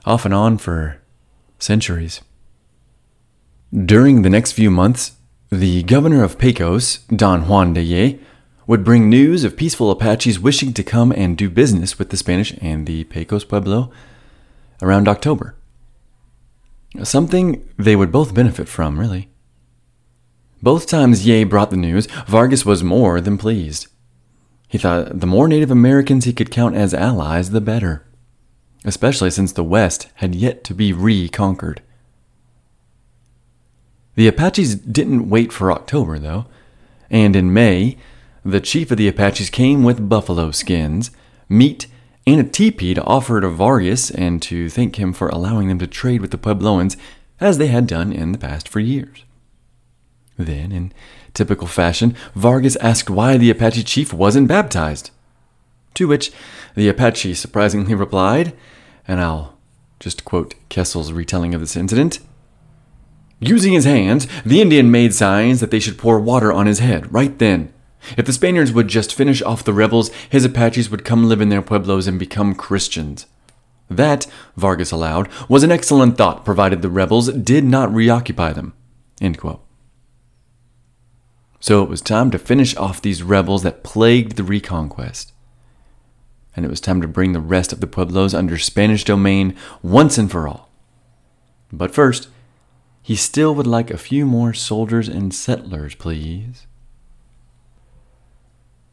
off 0.06 0.24
and 0.24 0.32
on 0.32 0.56
for 0.56 0.98
centuries. 1.58 2.22
During 3.70 4.22
the 4.22 4.30
next 4.30 4.52
few 4.52 4.70
months, 4.70 5.12
the 5.50 5.82
governor 5.82 6.24
of 6.24 6.38
Pecos, 6.38 6.98
Don 7.14 7.46
Juan 7.48 7.74
de 7.74 7.82
Ye, 7.82 8.18
would 8.66 8.82
bring 8.82 9.10
news 9.10 9.44
of 9.44 9.58
peaceful 9.58 9.90
Apaches 9.90 10.40
wishing 10.40 10.72
to 10.72 10.82
come 10.82 11.12
and 11.12 11.36
do 11.36 11.50
business 11.50 11.98
with 11.98 12.08
the 12.08 12.16
Spanish 12.16 12.56
and 12.62 12.86
the 12.86 13.04
Pecos 13.04 13.44
Pueblo 13.44 13.92
around 14.80 15.06
October. 15.06 15.54
Something 17.02 17.68
they 17.76 17.94
would 17.94 18.10
both 18.10 18.32
benefit 18.32 18.70
from, 18.70 18.98
really. 18.98 19.28
Both 20.62 20.86
times 20.86 21.26
Ye 21.26 21.44
brought 21.44 21.70
the 21.70 21.76
news, 21.76 22.06
Vargas 22.26 22.64
was 22.64 22.82
more 22.82 23.20
than 23.20 23.36
pleased. 23.36 23.88
He 24.68 24.78
thought 24.78 25.20
the 25.20 25.26
more 25.26 25.48
Native 25.48 25.70
Americans 25.70 26.24
he 26.24 26.32
could 26.32 26.50
count 26.50 26.74
as 26.74 26.94
allies, 26.94 27.50
the 27.50 27.60
better, 27.60 28.04
especially 28.84 29.30
since 29.30 29.52
the 29.52 29.64
West 29.64 30.08
had 30.16 30.34
yet 30.34 30.64
to 30.64 30.74
be 30.74 30.92
reconquered. 30.92 31.82
The 34.16 34.28
Apaches 34.28 34.76
didn't 34.76 35.28
wait 35.28 35.52
for 35.52 35.72
October, 35.72 36.18
though, 36.18 36.46
and 37.10 37.34
in 37.34 37.52
May, 37.52 37.96
the 38.44 38.60
chief 38.60 38.90
of 38.90 38.98
the 38.98 39.08
Apaches 39.08 39.50
came 39.50 39.84
with 39.84 40.08
buffalo 40.08 40.50
skins, 40.50 41.10
meat, 41.48 41.86
and 42.26 42.40
a 42.40 42.44
teepee 42.44 42.94
to 42.94 43.04
offer 43.04 43.40
to 43.40 43.48
Vargas 43.48 44.10
and 44.10 44.40
to 44.42 44.68
thank 44.68 44.96
him 44.96 45.12
for 45.12 45.28
allowing 45.28 45.68
them 45.68 45.78
to 45.78 45.86
trade 45.86 46.20
with 46.20 46.30
the 46.30 46.38
Puebloans 46.38 46.96
as 47.40 47.58
they 47.58 47.66
had 47.66 47.86
done 47.86 48.12
in 48.12 48.32
the 48.32 48.38
past 48.38 48.68
for 48.68 48.80
years. 48.80 49.24
Then, 50.36 50.72
in 50.72 50.92
typical 51.34 51.66
fashion, 51.66 52.16
Vargas 52.34 52.76
asked 52.76 53.10
why 53.10 53.36
the 53.36 53.50
Apache 53.50 53.82
chief 53.82 54.12
wasn't 54.12 54.48
baptized. 54.48 55.10
To 55.94 56.08
which 56.08 56.32
the 56.74 56.88
Apache 56.88 57.34
surprisingly 57.34 57.94
replied, 57.94 58.54
and 59.06 59.20
I'll 59.20 59.58
just 60.00 60.24
quote 60.24 60.54
Kessel's 60.68 61.12
retelling 61.12 61.54
of 61.54 61.60
this 61.60 61.76
incident. 61.76 62.20
Using 63.40 63.72
his 63.72 63.84
hands, 63.84 64.26
the 64.44 64.60
Indian 64.60 64.90
made 64.90 65.14
signs 65.14 65.60
that 65.60 65.70
they 65.70 65.80
should 65.80 65.98
pour 65.98 66.18
water 66.18 66.52
on 66.52 66.66
his 66.66 66.78
head 66.78 67.12
right 67.12 67.38
then. 67.38 67.72
If 68.16 68.26
the 68.26 68.32
Spaniards 68.32 68.72
would 68.72 68.88
just 68.88 69.14
finish 69.14 69.42
off 69.42 69.64
the 69.64 69.72
rebels, 69.72 70.10
his 70.28 70.44
Apaches 70.44 70.90
would 70.90 71.04
come 71.04 71.28
live 71.28 71.40
in 71.40 71.48
their 71.48 71.62
pueblos 71.62 72.06
and 72.06 72.18
become 72.18 72.54
Christians. 72.54 73.26
That, 73.90 74.26
Vargas 74.56 74.92
allowed, 74.92 75.28
was 75.48 75.62
an 75.62 75.72
excellent 75.72 76.16
thought, 76.16 76.44
provided 76.44 76.82
the 76.82 76.90
rebels 76.90 77.28
did 77.32 77.64
not 77.64 77.92
reoccupy 77.92 78.52
them. 78.52 78.74
So 81.64 81.82
it 81.82 81.88
was 81.88 82.02
time 82.02 82.30
to 82.30 82.38
finish 82.38 82.76
off 82.76 83.00
these 83.00 83.22
rebels 83.22 83.62
that 83.62 83.82
plagued 83.82 84.36
the 84.36 84.44
reconquest. 84.44 85.32
And 86.54 86.62
it 86.62 86.68
was 86.68 86.78
time 86.78 87.00
to 87.00 87.08
bring 87.08 87.32
the 87.32 87.40
rest 87.40 87.72
of 87.72 87.80
the 87.80 87.86
pueblos 87.86 88.34
under 88.34 88.58
Spanish 88.58 89.02
domain 89.02 89.56
once 89.80 90.18
and 90.18 90.30
for 90.30 90.46
all. 90.46 90.68
But 91.72 91.94
first, 91.94 92.28
he 93.00 93.16
still 93.16 93.54
would 93.54 93.66
like 93.66 93.90
a 93.90 93.96
few 93.96 94.26
more 94.26 94.52
soldiers 94.52 95.08
and 95.08 95.34
settlers, 95.34 95.94
please. 95.94 96.66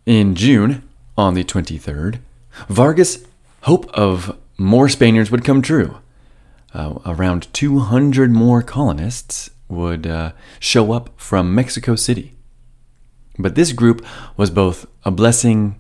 In 0.05 0.33
June, 0.33 0.87
on 1.17 1.33
the 1.33 1.43
23rd, 1.43 2.21
Vargas' 2.69 3.25
hope 3.63 3.89
of 3.89 4.37
more 4.57 4.87
Spaniards 4.87 5.29
would 5.29 5.43
come 5.43 5.61
true. 5.61 5.97
Uh, 6.73 6.99
around 7.05 7.53
200 7.53 8.31
more 8.31 8.61
colonists 8.61 9.49
would 9.67 10.07
uh, 10.07 10.31
show 10.61 10.93
up 10.93 11.09
from 11.17 11.53
Mexico 11.53 11.97
City. 11.97 12.37
But 13.41 13.55
this 13.55 13.71
group 13.71 14.05
was 14.37 14.49
both 14.49 14.85
a 15.03 15.11
blessing 15.11 15.79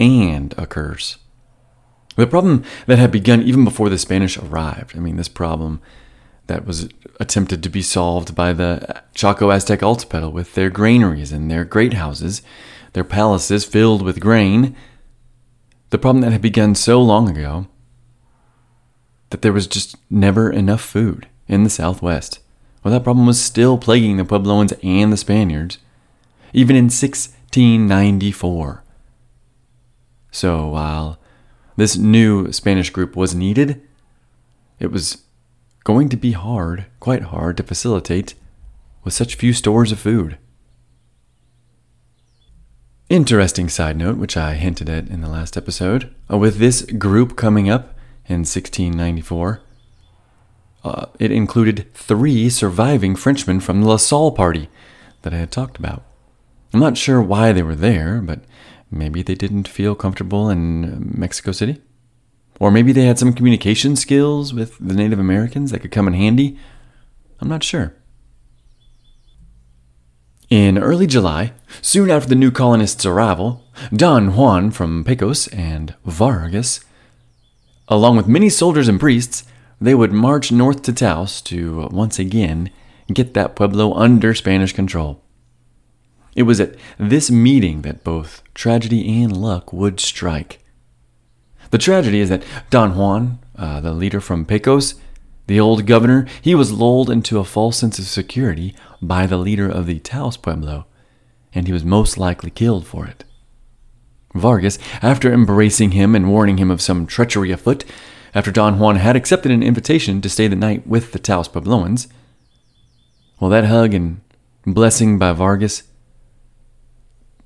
and 0.00 0.54
a 0.56 0.66
curse. 0.66 1.18
The 2.16 2.26
problem 2.26 2.64
that 2.86 2.98
had 2.98 3.12
begun 3.12 3.42
even 3.42 3.64
before 3.64 3.88
the 3.88 3.98
Spanish 3.98 4.36
arrived, 4.36 4.96
I 4.96 5.00
mean, 5.00 5.16
this 5.16 5.28
problem 5.28 5.80
that 6.48 6.66
was 6.66 6.88
attempted 7.20 7.62
to 7.62 7.68
be 7.68 7.82
solved 7.82 8.34
by 8.34 8.52
the 8.52 9.02
Chaco 9.14 9.50
Aztec 9.50 9.80
Altepetl 9.80 10.32
with 10.32 10.54
their 10.54 10.70
granaries 10.70 11.30
and 11.30 11.50
their 11.50 11.64
great 11.64 11.94
houses, 11.94 12.42
their 12.92 13.04
palaces 13.04 13.64
filled 13.64 14.02
with 14.02 14.18
grain. 14.18 14.74
The 15.90 15.98
problem 15.98 16.22
that 16.22 16.32
had 16.32 16.42
begun 16.42 16.74
so 16.74 17.00
long 17.00 17.30
ago 17.30 17.68
that 19.30 19.42
there 19.42 19.52
was 19.52 19.66
just 19.66 19.96
never 20.10 20.50
enough 20.50 20.80
food 20.80 21.28
in 21.46 21.64
the 21.64 21.70
Southwest. 21.70 22.40
Well, 22.82 22.92
that 22.92 23.04
problem 23.04 23.26
was 23.26 23.40
still 23.40 23.78
plaguing 23.78 24.16
the 24.16 24.24
Puebloans 24.24 24.72
and 24.82 25.12
the 25.12 25.16
Spaniards, 25.16 25.78
even 26.52 26.76
in 26.76 26.84
1694. 26.84 28.84
So 30.30 30.68
while 30.68 31.18
this 31.76 31.96
new 31.96 32.52
Spanish 32.52 32.90
group 32.90 33.16
was 33.16 33.34
needed, 33.34 33.82
it 34.78 34.90
was 34.90 35.24
going 35.84 36.08
to 36.10 36.16
be 36.16 36.32
hard, 36.32 36.86
quite 37.00 37.24
hard, 37.24 37.56
to 37.56 37.62
facilitate 37.62 38.34
with 39.04 39.14
such 39.14 39.36
few 39.36 39.52
stores 39.52 39.92
of 39.92 39.98
food. 39.98 40.38
Interesting 43.08 43.70
side 43.70 43.96
note, 43.96 44.18
which 44.18 44.36
I 44.36 44.54
hinted 44.54 44.90
at 44.90 45.08
in 45.08 45.22
the 45.22 45.30
last 45.30 45.56
episode, 45.56 46.14
uh, 46.30 46.36
with 46.36 46.58
this 46.58 46.82
group 46.82 47.36
coming 47.36 47.70
up 47.70 47.96
in 48.26 48.40
1694, 48.40 49.62
uh, 50.84 51.06
it 51.18 51.32
included 51.32 51.92
three 51.94 52.50
surviving 52.50 53.16
Frenchmen 53.16 53.60
from 53.60 53.80
the 53.80 53.88
La 53.88 53.96
Salle 53.96 54.32
party 54.32 54.68
that 55.22 55.32
I 55.32 55.38
had 55.38 55.50
talked 55.50 55.78
about. 55.78 56.02
I'm 56.72 56.80
not 56.80 56.98
sure 56.98 57.22
why 57.22 57.52
they 57.52 57.62
were 57.62 57.74
there, 57.74 58.20
but 58.20 58.40
maybe 58.90 59.22
they 59.22 59.34
didn't 59.34 59.68
feel 59.68 59.94
comfortable 59.94 60.50
in 60.50 61.12
Mexico 61.16 61.52
City. 61.52 61.80
Or 62.60 62.70
maybe 62.70 62.92
they 62.92 63.06
had 63.06 63.18
some 63.18 63.32
communication 63.32 63.96
skills 63.96 64.52
with 64.52 64.76
the 64.78 64.94
Native 64.94 65.18
Americans 65.18 65.70
that 65.70 65.80
could 65.80 65.92
come 65.92 66.08
in 66.08 66.14
handy. 66.14 66.58
I'm 67.40 67.48
not 67.48 67.62
sure. 67.62 67.94
In 70.50 70.78
early 70.78 71.06
July, 71.06 71.52
soon 71.82 72.10
after 72.10 72.28
the 72.28 72.34
new 72.34 72.50
colonists' 72.50 73.04
arrival, 73.06 73.64
Don 73.94 74.34
Juan 74.34 74.70
from 74.70 75.04
Pecos 75.04 75.46
and 75.48 75.94
Vargas, 76.04 76.80
along 77.86 78.16
with 78.16 78.26
many 78.26 78.48
soldiers 78.48 78.88
and 78.88 78.98
priests, 78.98 79.44
they 79.80 79.94
would 79.94 80.12
march 80.12 80.50
north 80.50 80.82
to 80.82 80.92
Taos 80.92 81.40
to 81.42 81.88
once 81.92 82.18
again 82.18 82.70
get 83.12 83.34
that 83.34 83.56
pueblo 83.56 83.94
under 83.94 84.34
Spanish 84.34 84.72
control. 84.72 85.22
It 86.38 86.46
was 86.46 86.60
at 86.60 86.76
this 87.00 87.32
meeting 87.32 87.82
that 87.82 88.04
both 88.04 88.44
tragedy 88.54 89.24
and 89.24 89.36
luck 89.36 89.72
would 89.72 89.98
strike. 89.98 90.60
The 91.70 91.78
tragedy 91.78 92.20
is 92.20 92.28
that 92.28 92.44
Don 92.70 92.96
Juan, 92.96 93.40
uh, 93.56 93.80
the 93.80 93.92
leader 93.92 94.20
from 94.20 94.44
Pecos, 94.44 94.94
the 95.48 95.58
old 95.58 95.84
governor, 95.84 96.28
he 96.40 96.54
was 96.54 96.70
lulled 96.70 97.10
into 97.10 97.40
a 97.40 97.44
false 97.44 97.78
sense 97.78 97.98
of 97.98 98.04
security 98.04 98.72
by 99.02 99.26
the 99.26 99.36
leader 99.36 99.68
of 99.68 99.86
the 99.86 99.98
Taos 99.98 100.36
Pueblo, 100.36 100.86
and 101.52 101.66
he 101.66 101.72
was 101.72 101.82
most 101.82 102.18
likely 102.18 102.50
killed 102.50 102.86
for 102.86 103.04
it. 103.04 103.24
Vargas, 104.32 104.78
after 105.02 105.32
embracing 105.32 105.90
him 105.90 106.14
and 106.14 106.30
warning 106.30 106.58
him 106.58 106.70
of 106.70 106.80
some 106.80 107.04
treachery 107.04 107.50
afoot, 107.50 107.84
after 108.32 108.52
Don 108.52 108.78
Juan 108.78 108.94
had 108.94 109.16
accepted 109.16 109.50
an 109.50 109.64
invitation 109.64 110.20
to 110.20 110.28
stay 110.28 110.46
the 110.46 110.54
night 110.54 110.86
with 110.86 111.10
the 111.10 111.18
Taos 111.18 111.48
Puebloans, 111.48 112.06
well, 113.40 113.50
that 113.50 113.64
hug 113.64 113.92
and 113.92 114.20
blessing 114.64 115.18
by 115.18 115.32
Vargas, 115.32 115.82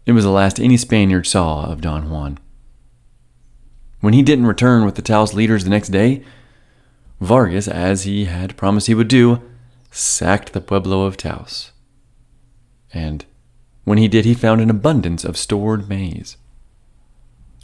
it 0.07 0.13
was 0.13 0.25
the 0.25 0.31
last 0.31 0.59
any 0.59 0.77
Spaniard 0.77 1.27
saw 1.27 1.65
of 1.71 1.81
Don 1.81 2.11
Juan. 2.11 2.39
When 4.01 4.15
he 4.15 4.23
didn't 4.23 4.47
return 4.47 4.85
with 4.85 4.97
the 4.97 5.03
Taos 5.03 5.33
leaders 5.33 5.65
the 5.65 5.71
next 5.71 5.91
day, 5.91 6.25
Vargas, 7.21 7.69
as 7.69 8.03
he 8.03 8.25
had 8.25 8.57
promised 8.57 8.89
he 8.89 8.95
would 8.95 9.09
do, 9.09 9.41
sacked 9.93 10.53
the 10.53 10.61
pueblo 10.61 11.03
of 11.03 11.17
Taos. 11.17 11.71
And 12.93 13.25
when 13.85 13.99
he 13.99 14.09
did, 14.09 14.25
he 14.25 14.35
found 14.35 14.61
an 14.61 14.71
abundance 14.71 15.25
of 15.25 15.37
stored 15.37 15.89
maize. 15.89 16.37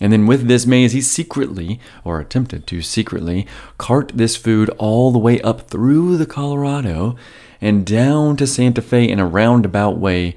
And 0.00 0.12
then 0.12 0.26
with 0.26 0.46
this 0.46 0.64
maize, 0.64 0.92
he 0.92 1.00
secretly, 1.00 1.80
or 2.04 2.20
attempted 2.20 2.68
to 2.68 2.82
secretly, 2.82 3.48
cart 3.78 4.12
this 4.14 4.36
food 4.36 4.70
all 4.78 5.10
the 5.10 5.18
way 5.18 5.40
up 5.40 5.62
through 5.62 6.16
the 6.16 6.26
Colorado 6.26 7.16
and 7.60 7.84
down 7.84 8.36
to 8.36 8.46
Santa 8.46 8.80
Fe 8.80 9.08
in 9.08 9.18
a 9.18 9.26
roundabout 9.26 9.98
way 9.98 10.36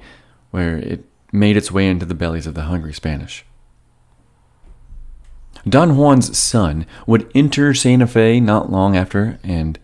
where 0.50 0.78
it 0.78 1.04
made 1.32 1.56
its 1.56 1.72
way 1.72 1.88
into 1.88 2.06
the 2.06 2.14
bellies 2.14 2.46
of 2.46 2.54
the 2.54 2.62
hungry 2.62 2.92
Spanish. 2.92 3.44
Don 5.68 5.96
Juan's 5.96 6.36
son 6.36 6.86
would 7.06 7.30
enter 7.34 7.72
Santa 7.72 8.06
Fe 8.06 8.40
not 8.40 8.70
long 8.70 8.96
after, 8.96 9.38
and 9.42 9.78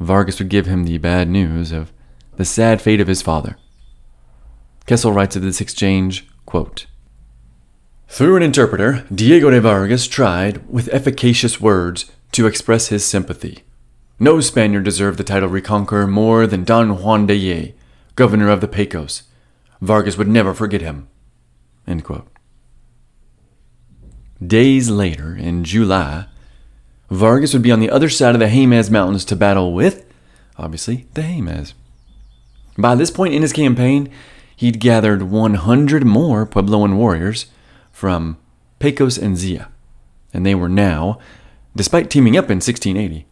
Vargas 0.00 0.38
would 0.38 0.48
give 0.48 0.66
him 0.66 0.84
the 0.84 0.98
bad 0.98 1.28
news 1.28 1.72
of 1.72 1.92
the 2.36 2.44
sad 2.44 2.82
fate 2.82 3.00
of 3.00 3.06
his 3.06 3.22
father. 3.22 3.56
Kessel 4.86 5.12
writes 5.12 5.36
of 5.36 5.42
this 5.42 5.60
exchange, 5.60 6.28
quote, 6.44 6.86
Through 8.08 8.36
an 8.36 8.42
interpreter, 8.42 9.06
Diego 9.14 9.50
de 9.50 9.60
Vargas 9.60 10.08
tried, 10.08 10.68
with 10.68 10.88
efficacious 10.88 11.60
words, 11.60 12.10
to 12.32 12.46
express 12.46 12.88
his 12.88 13.04
sympathy. 13.04 13.62
No 14.18 14.40
Spaniard 14.40 14.84
deserved 14.84 15.18
the 15.18 15.24
title 15.24 15.48
Reconqueror 15.48 16.08
more 16.08 16.46
than 16.46 16.64
Don 16.64 17.02
Juan 17.02 17.26
de 17.26 17.36
Ye, 17.36 17.74
governor 18.16 18.50
of 18.50 18.60
the 18.60 18.68
Pecos. 18.68 19.22
Vargas 19.84 20.16
would 20.16 20.28
never 20.28 20.54
forget 20.54 20.80
him. 20.80 21.08
Days 24.44 24.88
later, 24.88 25.36
in 25.36 25.62
July, 25.62 26.26
Vargas 27.10 27.52
would 27.52 27.62
be 27.62 27.70
on 27.70 27.80
the 27.80 27.90
other 27.90 28.08
side 28.08 28.34
of 28.34 28.40
the 28.40 28.46
Jemez 28.46 28.90
Mountains 28.90 29.26
to 29.26 29.36
battle 29.36 29.74
with, 29.74 30.06
obviously, 30.56 31.06
the 31.12 31.20
Jemez. 31.22 31.74
By 32.78 32.94
this 32.94 33.10
point 33.10 33.34
in 33.34 33.42
his 33.42 33.52
campaign, 33.52 34.10
he'd 34.56 34.80
gathered 34.80 35.24
100 35.24 36.04
more 36.04 36.46
Puebloan 36.46 36.96
warriors 36.96 37.46
from 37.92 38.38
Pecos 38.78 39.18
and 39.18 39.36
Zia, 39.36 39.68
and 40.32 40.46
they 40.46 40.54
were 40.54 40.68
now, 40.68 41.18
despite 41.76 42.08
teaming 42.08 42.38
up 42.38 42.46
in 42.46 42.56
1680, 42.56 43.26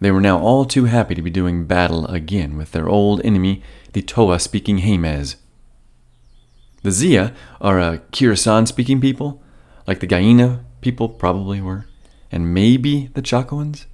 they 0.00 0.10
were 0.10 0.22
now 0.22 0.38
all 0.38 0.64
too 0.64 0.86
happy 0.86 1.14
to 1.14 1.22
be 1.22 1.30
doing 1.30 1.66
battle 1.66 2.06
again 2.06 2.56
with 2.56 2.72
their 2.72 2.88
old 2.88 3.20
enemy, 3.24 3.62
the 3.92 4.02
Towa 4.02 4.40
speaking 4.40 4.78
Jemez. 4.78 5.36
The 6.82 6.92
Zia 6.92 7.34
are 7.60 7.80
uh, 7.80 7.94
a 7.94 7.98
Keresan 7.98 8.68
speaking 8.68 9.00
people 9.00 9.42
like 9.86 10.00
the 10.00 10.06
Guyana 10.06 10.64
people 10.80 11.08
probably 11.08 11.60
were, 11.60 11.86
and 12.30 12.54
maybe 12.54 13.10
the 13.14 13.22
Chacoans. 13.22 13.86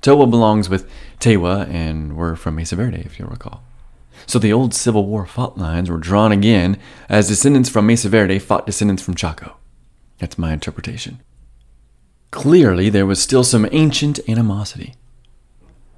Towa 0.00 0.28
belongs 0.28 0.68
with 0.68 0.90
Tewa 1.20 1.68
and 1.68 2.16
were 2.16 2.36
from 2.36 2.56
Mesa 2.56 2.76
Verde, 2.76 3.02
if 3.04 3.18
you'll 3.18 3.28
recall. 3.28 3.62
So 4.26 4.38
the 4.38 4.52
old 4.52 4.74
Civil 4.74 5.06
War 5.06 5.26
fault 5.26 5.56
lines 5.56 5.90
were 5.90 5.98
drawn 5.98 6.32
again 6.32 6.78
as 7.08 7.28
descendants 7.28 7.68
from 7.68 7.86
Mesa 7.86 8.08
Verde 8.08 8.38
fought 8.38 8.66
descendants 8.66 9.02
from 9.02 9.14
Chaco. 9.14 9.56
That's 10.18 10.38
my 10.38 10.52
interpretation. 10.52 11.20
Clearly, 12.30 12.88
there 12.88 13.06
was 13.06 13.22
still 13.22 13.44
some 13.44 13.68
ancient 13.72 14.18
animosity. 14.28 14.94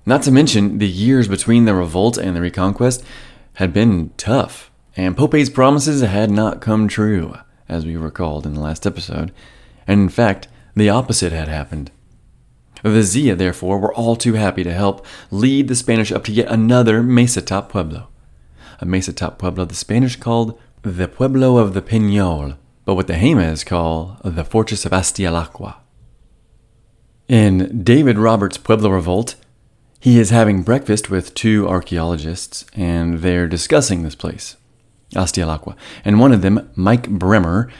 Not 0.06 0.22
to 0.22 0.30
mention, 0.30 0.78
the 0.78 0.88
years 0.88 1.28
between 1.28 1.64
the 1.64 1.74
revolt 1.74 2.18
and 2.18 2.36
the 2.36 2.40
reconquest 2.40 3.04
had 3.54 3.72
been 3.72 4.10
tough, 4.16 4.70
and 4.96 5.16
Pope's 5.16 5.50
promises 5.50 6.02
had 6.02 6.30
not 6.30 6.60
come 6.60 6.88
true 6.88 7.34
as 7.68 7.84
we 7.84 7.96
recalled 7.96 8.46
in 8.46 8.54
the 8.54 8.60
last 8.60 8.86
episode, 8.86 9.32
and 9.86 10.00
in 10.00 10.08
fact, 10.08 10.48
the 10.76 10.88
opposite 10.88 11.32
had 11.32 11.48
happened. 11.48 11.90
The 12.82 13.02
Zia, 13.02 13.34
therefore, 13.34 13.78
were 13.78 13.94
all 13.94 14.14
too 14.14 14.34
happy 14.34 14.62
to 14.62 14.72
help 14.72 15.06
lead 15.30 15.68
the 15.68 15.74
Spanish 15.74 16.12
up 16.12 16.24
to 16.24 16.32
yet 16.32 16.48
another 16.48 17.02
Mesa 17.02 17.40
Top 17.40 17.70
Pueblo. 17.70 18.08
A 18.80 18.84
Mesa 18.84 19.12
Top 19.12 19.38
Pueblo 19.38 19.64
the 19.64 19.74
Spanish 19.74 20.16
called 20.16 20.58
the 20.82 21.08
Pueblo 21.08 21.56
of 21.56 21.72
the 21.72 21.80
Peñol, 21.80 22.56
but 22.84 22.94
what 22.94 23.06
the 23.06 23.14
Jemez 23.14 23.64
call 23.64 24.18
the 24.22 24.44
Fortress 24.44 24.84
of 24.84 24.92
Astialakwa. 24.92 25.76
In 27.26 27.82
David 27.82 28.18
Roberts' 28.18 28.58
Pueblo 28.58 28.90
Revolt, 28.90 29.36
he 29.98 30.18
is 30.18 30.28
having 30.28 30.62
breakfast 30.62 31.08
with 31.08 31.32
two 31.32 31.66
archaeologists, 31.66 32.66
and 32.74 33.20
they're 33.20 33.48
discussing 33.48 34.02
this 34.02 34.14
place. 34.14 34.56
Astialakwa. 35.14 35.76
And 36.04 36.20
one 36.20 36.32
of 36.32 36.42
them, 36.42 36.70
Mike 36.74 37.08
Bremer, 37.08 37.70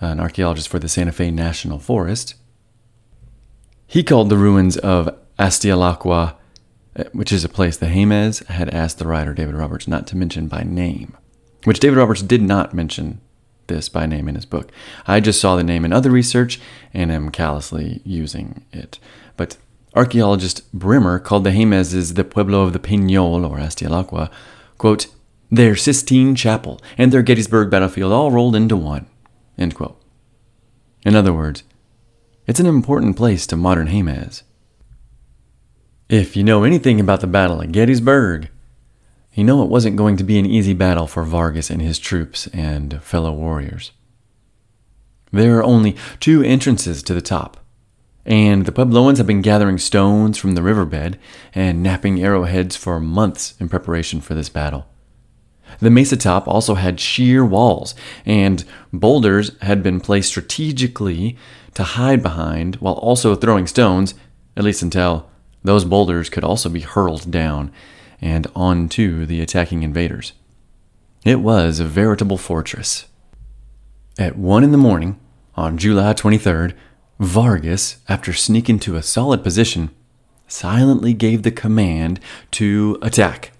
an 0.00 0.20
archaeologist 0.20 0.68
for 0.68 0.78
the 0.78 0.88
Santa 0.88 1.12
Fe 1.12 1.30
National 1.30 1.78
Forest, 1.78 2.34
he 3.86 4.02
called 4.02 4.30
the 4.30 4.38
ruins 4.38 4.76
of 4.78 5.08
Astialakwa 5.38 6.36
uh, 6.94 7.04
which 7.12 7.32
is 7.32 7.42
a 7.42 7.48
place 7.48 7.78
the 7.78 7.86
Jemez 7.86 8.44
had 8.46 8.68
asked 8.68 8.98
the 8.98 9.06
writer 9.06 9.32
David 9.32 9.54
Roberts 9.54 9.88
not 9.88 10.06
to 10.08 10.16
mention 10.16 10.46
by 10.46 10.62
name, 10.62 11.16
which 11.64 11.80
David 11.80 11.96
Roberts 11.96 12.20
did 12.20 12.42
not 12.42 12.74
mention 12.74 13.22
this 13.68 13.88
by 13.88 14.04
name 14.04 14.28
in 14.28 14.34
his 14.34 14.44
book. 14.44 14.70
I 15.06 15.20
just 15.20 15.40
saw 15.40 15.56
the 15.56 15.64
name 15.64 15.86
in 15.86 15.92
other 15.92 16.10
research 16.10 16.60
and 16.92 17.10
am 17.10 17.30
callously 17.30 18.02
using 18.04 18.66
it. 18.72 18.98
But 19.38 19.56
archaeologist 19.96 20.70
Bremer 20.74 21.18
called 21.18 21.44
the 21.44 21.50
Jemezes 21.50 22.14
the 22.14 22.24
Pueblo 22.24 22.60
of 22.60 22.74
the 22.74 22.78
Peñol, 22.78 23.48
or 23.48 23.56
Astialakwa, 23.56 24.30
quote, 24.76 25.06
their 25.52 25.76
Sistine 25.76 26.34
Chapel 26.34 26.80
and 26.96 27.12
their 27.12 27.22
Gettysburg 27.22 27.70
battlefield 27.70 28.10
all 28.10 28.30
rolled 28.30 28.56
into 28.56 28.74
one. 28.74 29.06
In 29.58 31.14
other 31.14 31.34
words, 31.34 31.62
it's 32.46 32.58
an 32.58 32.64
important 32.64 33.16
place 33.16 33.46
to 33.48 33.56
modern 33.56 33.88
Jemez. 33.88 34.44
If 36.08 36.36
you 36.36 36.42
know 36.42 36.64
anything 36.64 36.98
about 36.98 37.20
the 37.20 37.26
Battle 37.26 37.60
of 37.60 37.70
Gettysburg, 37.70 38.48
you 39.34 39.44
know 39.44 39.62
it 39.62 39.68
wasn't 39.68 39.96
going 39.96 40.16
to 40.16 40.24
be 40.24 40.38
an 40.38 40.46
easy 40.46 40.72
battle 40.72 41.06
for 41.06 41.22
Vargas 41.22 41.68
and 41.68 41.82
his 41.82 41.98
troops 41.98 42.46
and 42.48 43.02
fellow 43.02 43.32
warriors. 43.32 43.92
There 45.32 45.58
are 45.58 45.64
only 45.64 45.96
two 46.18 46.42
entrances 46.42 47.02
to 47.02 47.14
the 47.14 47.20
top, 47.20 47.58
and 48.24 48.64
the 48.64 48.72
Puebloans 48.72 49.18
have 49.18 49.26
been 49.26 49.42
gathering 49.42 49.78
stones 49.78 50.38
from 50.38 50.54
the 50.54 50.62
riverbed 50.62 51.18
and 51.54 51.82
napping 51.82 52.22
arrowheads 52.22 52.74
for 52.74 52.98
months 53.00 53.54
in 53.60 53.68
preparation 53.68 54.22
for 54.22 54.34
this 54.34 54.48
battle. 54.48 54.86
The 55.80 55.90
mesa 55.90 56.16
top 56.16 56.46
also 56.46 56.74
had 56.74 57.00
sheer 57.00 57.44
walls, 57.44 57.94
and 58.24 58.64
boulders 58.92 59.52
had 59.62 59.82
been 59.82 60.00
placed 60.00 60.28
strategically 60.28 61.36
to 61.74 61.82
hide 61.82 62.22
behind 62.22 62.76
while 62.76 62.94
also 62.94 63.34
throwing 63.34 63.66
stones, 63.66 64.14
at 64.56 64.64
least 64.64 64.82
until 64.82 65.30
those 65.62 65.84
boulders 65.84 66.28
could 66.28 66.44
also 66.44 66.68
be 66.68 66.80
hurled 66.80 67.30
down 67.30 67.72
and 68.20 68.46
onto 68.54 69.26
the 69.26 69.40
attacking 69.40 69.82
invaders. 69.82 70.32
It 71.24 71.40
was 71.40 71.80
a 71.80 71.84
veritable 71.84 72.38
fortress. 72.38 73.06
At 74.18 74.36
1 74.36 74.64
in 74.64 74.72
the 74.72 74.78
morning, 74.78 75.18
on 75.54 75.78
July 75.78 76.12
23rd, 76.14 76.74
Vargas, 77.18 77.98
after 78.08 78.32
sneaking 78.32 78.80
to 78.80 78.96
a 78.96 79.02
solid 79.02 79.42
position, 79.42 79.90
silently 80.48 81.14
gave 81.14 81.42
the 81.42 81.50
command 81.50 82.20
to 82.52 82.98
attack. 83.00 83.51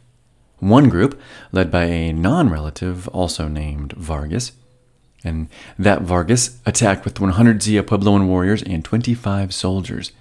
One 0.62 0.88
group, 0.88 1.20
led 1.50 1.72
by 1.72 1.86
a 1.86 2.12
non 2.12 2.48
relative 2.48 3.08
also 3.08 3.48
named 3.48 3.94
Vargas, 3.94 4.52
and 5.24 5.48
that 5.76 6.02
Vargas 6.02 6.60
attacked 6.64 7.04
with 7.04 7.18
100 7.18 7.60
Zia 7.60 7.82
Puebloan 7.82 8.28
warriors 8.28 8.62
and 8.62 8.84
25 8.84 9.52
soldiers. 9.52 10.12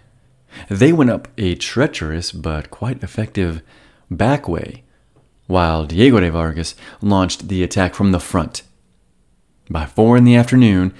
They 0.67 0.91
went 0.91 1.11
up 1.11 1.27
a 1.37 1.53
treacherous 1.53 2.31
but 2.31 2.71
quite 2.71 3.03
effective 3.03 3.61
back 4.09 4.47
way, 4.47 4.81
while 5.45 5.85
Diego 5.85 6.19
de 6.19 6.31
Vargas 6.31 6.73
launched 7.03 7.47
the 7.47 7.61
attack 7.61 7.93
from 7.93 8.11
the 8.11 8.19
front. 8.19 8.63
By 9.69 9.85
four 9.85 10.17
in 10.17 10.23
the 10.23 10.35
afternoon, 10.35 10.91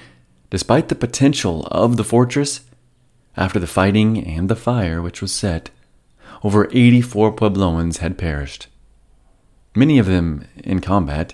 despite 0.51 0.87
the 0.87 0.93
potential 0.93 1.65
of 1.71 1.97
the 1.97 2.03
fortress, 2.03 2.61
after 3.35 3.57
the 3.57 3.65
fighting 3.65 4.23
and 4.23 4.49
the 4.49 4.55
fire 4.55 5.01
which 5.01 5.19
was 5.19 5.33
set, 5.33 5.71
over 6.43 6.69
84 6.71 7.35
Puebloans 7.35 7.97
had 7.97 8.19
perished. 8.19 8.67
Many 9.73 9.99
of 9.99 10.05
them 10.05 10.47
in 10.57 10.81
combat, 10.81 11.33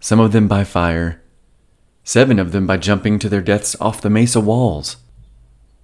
some 0.00 0.18
of 0.18 0.32
them 0.32 0.48
by 0.48 0.64
fire, 0.64 1.22
seven 2.02 2.38
of 2.38 2.52
them 2.52 2.66
by 2.66 2.76
jumping 2.76 3.18
to 3.20 3.28
their 3.28 3.40
deaths 3.40 3.76
off 3.80 4.00
the 4.00 4.10
mesa 4.10 4.40
walls, 4.40 4.96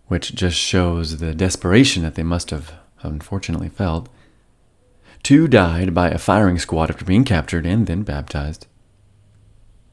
which 0.08 0.34
just 0.34 0.56
shows 0.56 1.18
the 1.18 1.34
desperation 1.34 2.02
that 2.02 2.16
they 2.16 2.24
must 2.24 2.50
have 2.50 2.72
unfortunately 3.02 3.68
felt. 3.68 4.08
Two 5.22 5.46
died 5.46 5.94
by 5.94 6.08
a 6.10 6.18
firing 6.18 6.58
squad 6.58 6.90
after 6.90 7.04
being 7.04 7.24
captured 7.24 7.66
and 7.66 7.86
then 7.86 8.02
baptized. 8.02 8.66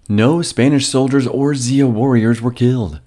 No 0.08 0.42
Spanish 0.42 0.88
soldiers 0.88 1.28
or 1.28 1.56
Zia 1.56 1.88
warriors 1.88 2.42
were 2.42 2.52
killed. 2.52 3.00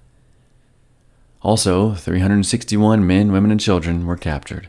Also, 1.42 1.94
361 1.94 3.06
men, 3.06 3.30
women, 3.30 3.52
and 3.52 3.60
children 3.60 4.04
were 4.04 4.16
captured. 4.16 4.68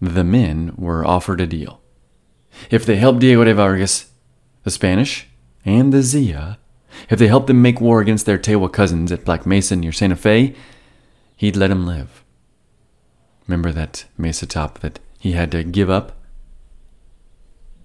The 0.00 0.24
men 0.24 0.74
were 0.76 1.06
offered 1.06 1.40
a 1.40 1.46
deal. 1.46 1.79
If 2.70 2.84
they 2.84 2.96
helped 2.96 3.20
Diego 3.20 3.44
de 3.44 3.54
Vargas, 3.54 4.10
the 4.64 4.70
Spanish, 4.70 5.28
and 5.64 5.92
the 5.92 6.02
Zia, 6.02 6.58
if 7.08 7.18
they 7.18 7.28
helped 7.28 7.46
them 7.46 7.62
make 7.62 7.80
war 7.80 8.00
against 8.00 8.26
their 8.26 8.38
Tewa 8.38 8.72
cousins 8.72 9.12
at 9.12 9.24
Black 9.24 9.46
Mesa 9.46 9.76
near 9.76 9.92
Santa 9.92 10.16
Fe, 10.16 10.54
he'd 11.36 11.56
let 11.56 11.68
them 11.68 11.86
live. 11.86 12.24
Remember 13.46 13.72
that 13.72 14.04
Mesa 14.16 14.46
top 14.46 14.80
that 14.80 15.00
he 15.18 15.32
had 15.32 15.50
to 15.52 15.64
give 15.64 15.90
up? 15.90 16.16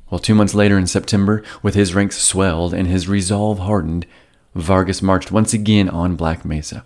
Well, 0.10 0.20
two 0.20 0.36
months 0.36 0.54
later 0.54 0.78
in 0.78 0.88
September, 0.88 1.44
with 1.64 1.74
his 1.74 1.96
ranks 1.96 2.22
swelled 2.22 2.74
and 2.74 2.88
his 2.88 3.08
resolve 3.08 3.60
hardened, 3.60 4.06
Vargas 4.54 5.02
marched 5.02 5.32
once 5.32 5.54
again 5.54 5.90
on 5.90 6.16
Black 6.16 6.46
Mesa. 6.46 6.86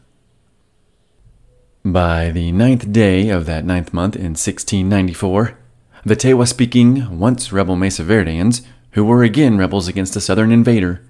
By 1.83 2.31
the 2.31 2.51
ninth 2.51 2.91
day 2.91 3.29
of 3.29 3.45
that 3.45 3.65
ninth 3.65 3.93
month 3.93 4.15
in 4.15 4.33
1694, 4.35 5.57
the 6.05 6.15
Tewa 6.15 6.47
speaking, 6.47 7.19
once 7.19 7.51
rebel 7.51 7.75
Mesa 7.75 8.03
Verdeans, 8.03 8.61
who 8.91 9.03
were 9.03 9.23
again 9.23 9.57
rebels 9.57 9.87
against 9.87 10.15
a 10.15 10.21
southern 10.21 10.51
invader, 10.51 11.03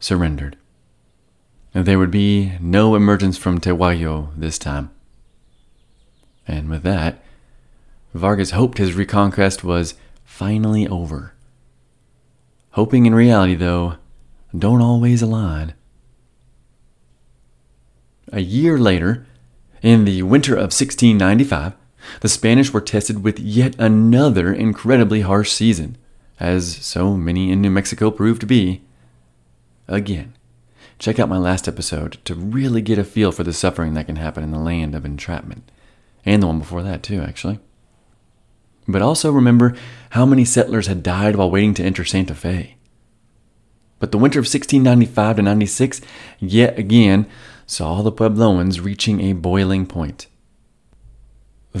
surrendered. 0.00 0.56
There 1.72 1.98
would 1.98 2.10
be 2.10 2.52
no 2.60 2.94
emergence 2.94 3.36
from 3.36 3.60
Tehuayo 3.60 4.30
this 4.36 4.58
time. 4.58 4.90
And 6.46 6.70
with 6.70 6.82
that, 6.82 7.22
Vargas 8.14 8.52
hoped 8.52 8.78
his 8.78 8.94
reconquest 8.94 9.62
was 9.62 9.94
finally 10.24 10.88
over. 10.88 11.34
Hoping 12.70 13.06
and 13.06 13.14
reality, 13.14 13.54
though, 13.54 13.96
don't 14.56 14.80
always 14.80 15.20
align. 15.20 15.74
A 18.32 18.40
year 18.40 18.78
later, 18.78 19.26
in 19.82 20.04
the 20.04 20.22
winter 20.22 20.54
of 20.54 20.72
1695, 20.72 21.74
the 22.20 22.28
Spanish 22.28 22.72
were 22.72 22.80
tested 22.80 23.22
with 23.22 23.38
yet 23.38 23.74
another 23.78 24.52
incredibly 24.52 25.22
harsh 25.22 25.50
season, 25.50 25.96
as 26.40 26.76
so 26.76 27.16
many 27.16 27.50
in 27.50 27.60
New 27.60 27.70
Mexico 27.70 28.10
proved 28.10 28.40
to 28.40 28.46
be. 28.46 28.82
Again, 29.88 30.34
check 30.98 31.18
out 31.18 31.28
my 31.28 31.38
last 31.38 31.66
episode 31.66 32.18
to 32.24 32.34
really 32.34 32.82
get 32.82 32.98
a 32.98 33.04
feel 33.04 33.32
for 33.32 33.42
the 33.44 33.52
suffering 33.52 33.94
that 33.94 34.06
can 34.06 34.16
happen 34.16 34.44
in 34.44 34.50
the 34.50 34.58
land 34.58 34.94
of 34.94 35.04
entrapment, 35.04 35.70
and 36.24 36.42
the 36.42 36.46
one 36.46 36.58
before 36.58 36.82
that, 36.82 37.02
too, 37.02 37.22
actually. 37.22 37.58
But 38.86 39.02
also 39.02 39.32
remember 39.32 39.74
how 40.10 40.24
many 40.24 40.44
settlers 40.44 40.86
had 40.86 41.02
died 41.02 41.36
while 41.36 41.50
waiting 41.50 41.74
to 41.74 41.84
enter 41.84 42.04
Santa 42.04 42.34
Fe. 42.34 42.76
But 43.98 44.12
the 44.12 44.18
winter 44.18 44.38
of 44.38 44.44
1695 44.44 45.36
to 45.36 45.42
96 45.42 46.00
yet 46.38 46.78
again 46.78 47.26
saw 47.66 48.00
the 48.00 48.12
Puebloans 48.12 48.82
reaching 48.82 49.20
a 49.20 49.32
boiling 49.34 49.86
point. 49.86 50.27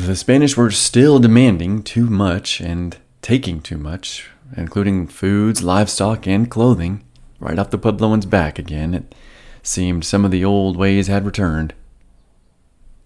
The 0.06 0.14
Spanish 0.14 0.56
were 0.56 0.70
still 0.70 1.18
demanding 1.18 1.82
too 1.82 2.06
much 2.08 2.60
and 2.60 2.96
taking 3.20 3.60
too 3.60 3.76
much, 3.76 4.30
including 4.56 5.08
foods, 5.08 5.64
livestock, 5.64 6.26
and 6.26 6.48
clothing, 6.48 7.02
right 7.40 7.58
off 7.58 7.70
the 7.70 7.78
Puebloans' 7.78 8.24
back 8.24 8.60
again. 8.60 8.94
It 8.94 9.14
seemed 9.62 10.04
some 10.04 10.24
of 10.24 10.30
the 10.30 10.44
old 10.44 10.76
ways 10.76 11.08
had 11.08 11.26
returned. 11.26 11.74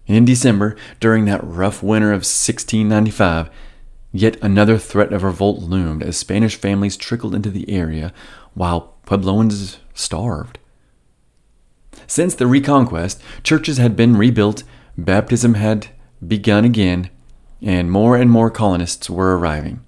In 0.05 0.23
December, 0.23 0.77
during 0.99 1.25
that 1.25 1.43
rough 1.43 1.81
winter 1.81 2.09
of 2.09 2.19
1695, 2.19 3.49
Yet 4.15 4.37
another 4.43 4.77
threat 4.77 5.11
of 5.11 5.23
revolt 5.23 5.63
loomed 5.63 6.03
as 6.03 6.15
Spanish 6.15 6.55
families 6.55 6.95
trickled 6.95 7.33
into 7.33 7.49
the 7.49 7.67
area 7.67 8.13
while 8.53 8.93
Puebloans 9.07 9.77
starved. 9.95 10.59
Since 12.05 12.35
the 12.35 12.45
Reconquest, 12.45 13.19
churches 13.41 13.79
had 13.79 13.95
been 13.95 14.15
rebuilt, 14.15 14.63
baptism 14.95 15.55
had 15.55 15.87
begun 16.27 16.65
again, 16.65 17.09
and 17.61 17.91
more 17.91 18.17
and 18.17 18.29
more 18.29 18.49
colonists 18.49 19.09
were 19.09 19.37
arriving. 19.37 19.81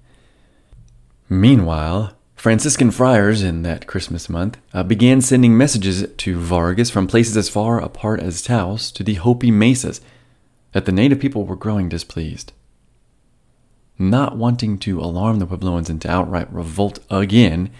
Meanwhile, 1.28 2.12
Franciscan 2.34 2.90
friars 2.90 3.42
in 3.42 3.62
that 3.62 3.86
Christmas 3.86 4.28
month 4.28 4.58
uh, 4.72 4.82
began 4.82 5.20
sending 5.20 5.56
messages 5.56 6.06
to 6.16 6.38
Vargas 6.38 6.90
from 6.90 7.06
places 7.06 7.36
as 7.36 7.48
far 7.48 7.80
apart 7.80 8.20
as 8.20 8.42
Taos 8.42 8.90
to 8.92 9.02
the 9.02 9.14
Hopi 9.14 9.50
Mesas 9.50 10.00
that 10.72 10.84
the 10.84 10.92
native 10.92 11.18
people 11.18 11.44
were 11.44 11.56
growing 11.56 11.88
displeased 11.88 12.52
not 13.98 14.36
wanting 14.36 14.78
to 14.78 15.00
alarm 15.00 15.38
the 15.38 15.46
Puebloans 15.46 15.88
into 15.88 16.10
outright 16.10 16.52
revolt 16.52 16.98
again 17.10 17.70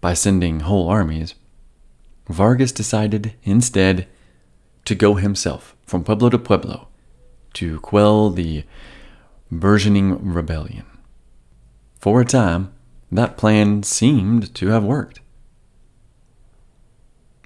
by 0.00 0.12
sending 0.12 0.60
whole 0.60 0.88
armies, 0.88 1.34
Vargas 2.28 2.72
decided 2.72 3.34
instead 3.42 4.06
to 4.84 4.94
go 4.94 5.14
himself 5.14 5.74
from 5.86 6.04
pueblo 6.04 6.28
to 6.28 6.38
pueblo 6.38 6.88
to 7.54 7.80
quell 7.80 8.30
the 8.30 8.64
burgeoning 9.50 10.32
rebellion. 10.32 10.86
For 11.98 12.20
a 12.20 12.24
time, 12.24 12.72
that 13.10 13.36
plan 13.36 13.82
seemed 13.82 14.54
to 14.54 14.68
have 14.68 14.84
worked. 14.84 15.20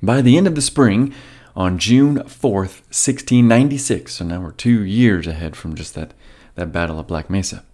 By 0.02 0.22
the 0.22 0.36
end 0.36 0.46
of 0.46 0.54
the 0.54 0.62
spring, 0.62 1.12
on 1.56 1.78
June 1.78 2.18
4th, 2.18 2.82
1696, 2.92 4.14
so 4.14 4.24
now 4.24 4.40
we're 4.40 4.52
two 4.52 4.84
years 4.84 5.26
ahead 5.26 5.56
from 5.56 5.74
just 5.74 5.94
that, 5.96 6.14
that 6.54 6.70
battle 6.70 7.00
of 7.00 7.08
Black 7.08 7.28
Mesa, 7.28 7.64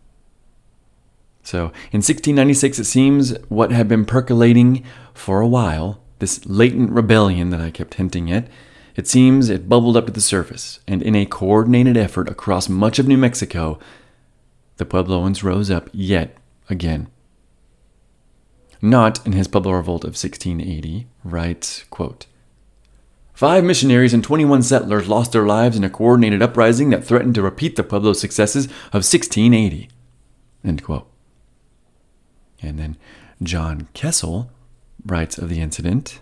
So 1.43 1.65
in 1.93 2.01
1696, 2.01 2.79
it 2.79 2.85
seems 2.85 3.37
what 3.49 3.73
had 3.73 3.87
been 3.87 4.07
percolating 4.07 4.85
for 5.13 5.43
a 5.43 5.47
while, 5.47 6.01
this 6.19 6.45
latent 6.47 6.93
rebellion 6.93 7.51
that 7.51 7.61
I 7.61 7.71
kept 7.71 7.95
hinting 7.95 8.33
at, 8.33 8.49
it 8.95 9.09
seems 9.09 9.49
it 9.49 9.69
bubbled 9.69 9.97
up 9.97 10.07
to 10.07 10.13
the 10.13 10.21
surface, 10.21 10.81
and 10.87 11.03
in 11.03 11.15
a 11.15 11.27
coordinated 11.27 11.97
effort 11.97 12.29
across 12.29 12.69
much 12.69 12.99
of 12.99 13.09
New 13.09 13.19
Mexico, 13.19 13.79
the 14.77 14.85
Puebloans 14.85 15.43
rose 15.43 15.71
up 15.71 15.89
yet 15.93 16.37
again. 16.69 17.09
Knaut 18.81 19.25
in 19.27 19.33
his 19.33 19.49
Pueblo 19.49 19.73
Revolt 19.73 20.05
of 20.05 20.11
1680, 20.11 21.07
writes, 21.25 21.85
quote, 21.91 22.27
Five 23.33 23.65
missionaries 23.65 24.15
and 24.15 24.23
21 24.23 24.63
settlers 24.63 25.09
lost 25.09 25.33
their 25.33 25.47
lives 25.47 25.77
in 25.77 25.83
a 25.83 25.91
coordinated 25.91 26.41
uprising 26.41 26.91
that 26.91 27.05
threatened 27.05 27.35
to 27.35 27.43
repeat 27.43 27.75
the 27.75 27.83
Pueblo 27.83 28.13
successes 28.13 28.67
of 28.67 29.03
1680. 29.03 29.89
End 30.65 30.85
quote. 30.85 31.11
And 32.63 32.79
then 32.79 32.97
John 33.43 33.89
Kessel 33.93 34.51
writes 35.05 35.37
of 35.37 35.49
the 35.49 35.61
incident. 35.61 36.21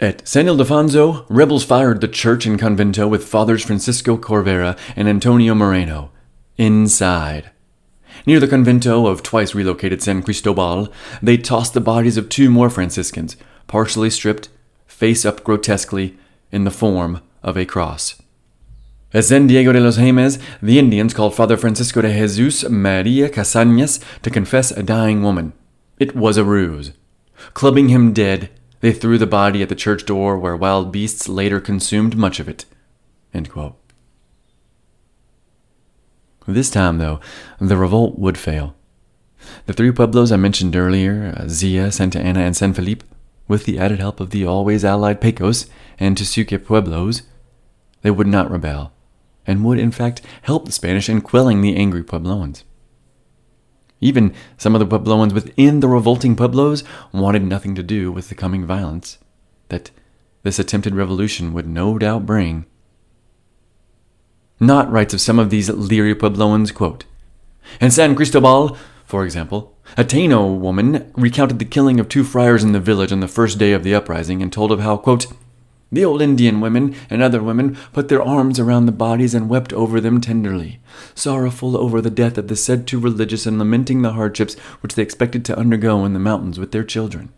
At 0.00 0.26
San 0.26 0.46
Ildefonso, 0.46 1.26
rebels 1.28 1.62
fired 1.62 2.00
the 2.00 2.08
church 2.08 2.46
and 2.46 2.58
convento 2.58 3.06
with 3.06 3.28
Fathers 3.28 3.62
Francisco 3.62 4.16
Corvera 4.16 4.78
and 4.96 5.06
Antonio 5.06 5.54
Moreno 5.54 6.10
inside. 6.56 7.50
Near 8.24 8.40
the 8.40 8.48
convento 8.48 9.06
of 9.06 9.22
twice 9.22 9.54
relocated 9.54 10.02
San 10.02 10.22
Cristobal, 10.22 10.88
they 11.20 11.36
tossed 11.36 11.74
the 11.74 11.82
bodies 11.82 12.16
of 12.16 12.30
two 12.30 12.48
more 12.48 12.70
Franciscans, 12.70 13.36
partially 13.66 14.08
stripped 14.08 14.48
face 14.86 15.26
up 15.26 15.44
grotesquely 15.44 16.16
in 16.50 16.64
the 16.64 16.70
form 16.70 17.20
of 17.42 17.58
a 17.58 17.66
cross. 17.66 18.22
At 19.12 19.26
San 19.26 19.48
Diego 19.48 19.70
de 19.70 19.80
los 19.80 19.98
Jemez, 19.98 20.40
the 20.62 20.78
Indians 20.78 21.12
called 21.12 21.34
Father 21.34 21.58
Francisco 21.58 22.00
de 22.00 22.10
Jesus 22.10 22.66
Maria 22.70 23.28
Casañas 23.28 24.02
to 24.22 24.30
confess 24.30 24.70
a 24.70 24.82
dying 24.82 25.22
woman. 25.22 25.52
It 25.98 26.16
was 26.16 26.38
a 26.38 26.44
ruse. 26.44 26.92
Clubbing 27.52 27.90
him 27.90 28.14
dead, 28.14 28.48
they 28.80 28.92
threw 28.92 29.18
the 29.18 29.26
body 29.26 29.62
at 29.62 29.68
the 29.68 29.74
church 29.74 30.04
door 30.06 30.38
where 30.38 30.56
wild 30.56 30.90
beasts 30.90 31.28
later 31.28 31.60
consumed 31.60 32.16
much 32.16 32.40
of 32.40 32.48
it. 32.48 32.64
This 36.46 36.70
time, 36.70 36.98
though, 36.98 37.20
the 37.60 37.76
revolt 37.76 38.18
would 38.18 38.36
fail. 38.36 38.74
The 39.66 39.72
three 39.72 39.92
pueblos 39.92 40.32
I 40.32 40.36
mentioned 40.36 40.74
earlier, 40.74 41.34
uh, 41.36 41.48
Zia, 41.48 41.92
Santa 41.92 42.20
Ana, 42.20 42.40
and 42.40 42.56
San 42.56 42.72
Felipe, 42.72 43.04
with 43.46 43.64
the 43.64 43.78
added 43.78 44.00
help 44.00 44.20
of 44.20 44.30
the 44.30 44.44
always 44.46 44.84
allied 44.84 45.20
Pecos 45.20 45.66
and 45.98 46.16
Tesuque 46.16 46.64
Pueblos, 46.64 47.22
they 48.02 48.10
would 48.10 48.26
not 48.26 48.50
rebel, 48.50 48.92
and 49.46 49.64
would 49.64 49.78
in 49.78 49.90
fact 49.90 50.22
help 50.42 50.64
the 50.66 50.72
Spanish 50.72 51.08
in 51.08 51.20
quelling 51.20 51.60
the 51.60 51.76
angry 51.76 52.02
Puebloans. 52.02 52.64
Even 54.00 54.32
some 54.56 54.74
of 54.74 54.80
the 54.80 54.86
Puebloans 54.86 55.32
within 55.32 55.80
the 55.80 55.88
revolting 55.88 56.34
Pueblos 56.34 56.82
wanted 57.12 57.42
nothing 57.42 57.74
to 57.74 57.82
do 57.82 58.10
with 58.10 58.28
the 58.28 58.34
coming 58.34 58.64
violence 58.64 59.18
that 59.68 59.90
this 60.42 60.58
attempted 60.58 60.94
revolution 60.94 61.52
would 61.52 61.66
no 61.66 61.98
doubt 61.98 62.24
bring. 62.24 62.64
Knaut 64.58 64.90
writes 64.90 65.14
of 65.14 65.20
some 65.20 65.38
of 65.38 65.50
these 65.50 65.68
leery 65.70 66.14
Puebloans, 66.14 66.72
quote, 66.72 67.04
In 67.80 67.90
San 67.90 68.14
Cristobal, 68.14 68.76
for 69.04 69.24
example, 69.24 69.76
a 69.96 70.04
Tano 70.04 70.56
woman 70.56 71.10
recounted 71.16 71.58
the 71.58 71.64
killing 71.64 71.98
of 71.98 72.08
two 72.08 72.24
friars 72.24 72.62
in 72.62 72.72
the 72.72 72.80
village 72.80 73.12
on 73.12 73.20
the 73.20 73.28
first 73.28 73.58
day 73.58 73.72
of 73.72 73.82
the 73.82 73.94
uprising 73.94 74.42
and 74.42 74.52
told 74.52 74.70
of 74.70 74.80
how, 74.80 74.96
quote, 74.96 75.26
the 75.92 76.04
old 76.04 76.22
Indian 76.22 76.60
women 76.60 76.94
and 77.08 77.22
other 77.22 77.42
women 77.42 77.76
put 77.92 78.08
their 78.08 78.22
arms 78.22 78.60
around 78.60 78.86
the 78.86 78.92
bodies 78.92 79.34
and 79.34 79.48
wept 79.48 79.72
over 79.72 80.00
them 80.00 80.20
tenderly, 80.20 80.80
sorrowful 81.14 81.76
over 81.76 82.00
the 82.00 82.10
death 82.10 82.38
of 82.38 82.48
the 82.48 82.56
said 82.56 82.86
two 82.86 82.98
religious 82.98 83.46
and 83.46 83.58
lamenting 83.58 84.02
the 84.02 84.12
hardships 84.12 84.54
which 84.80 84.94
they 84.94 85.02
expected 85.02 85.44
to 85.44 85.58
undergo 85.58 86.04
in 86.04 86.12
the 86.12 86.18
mountains 86.18 86.58
with 86.58 86.72
their 86.72 86.84
children. 86.84 87.32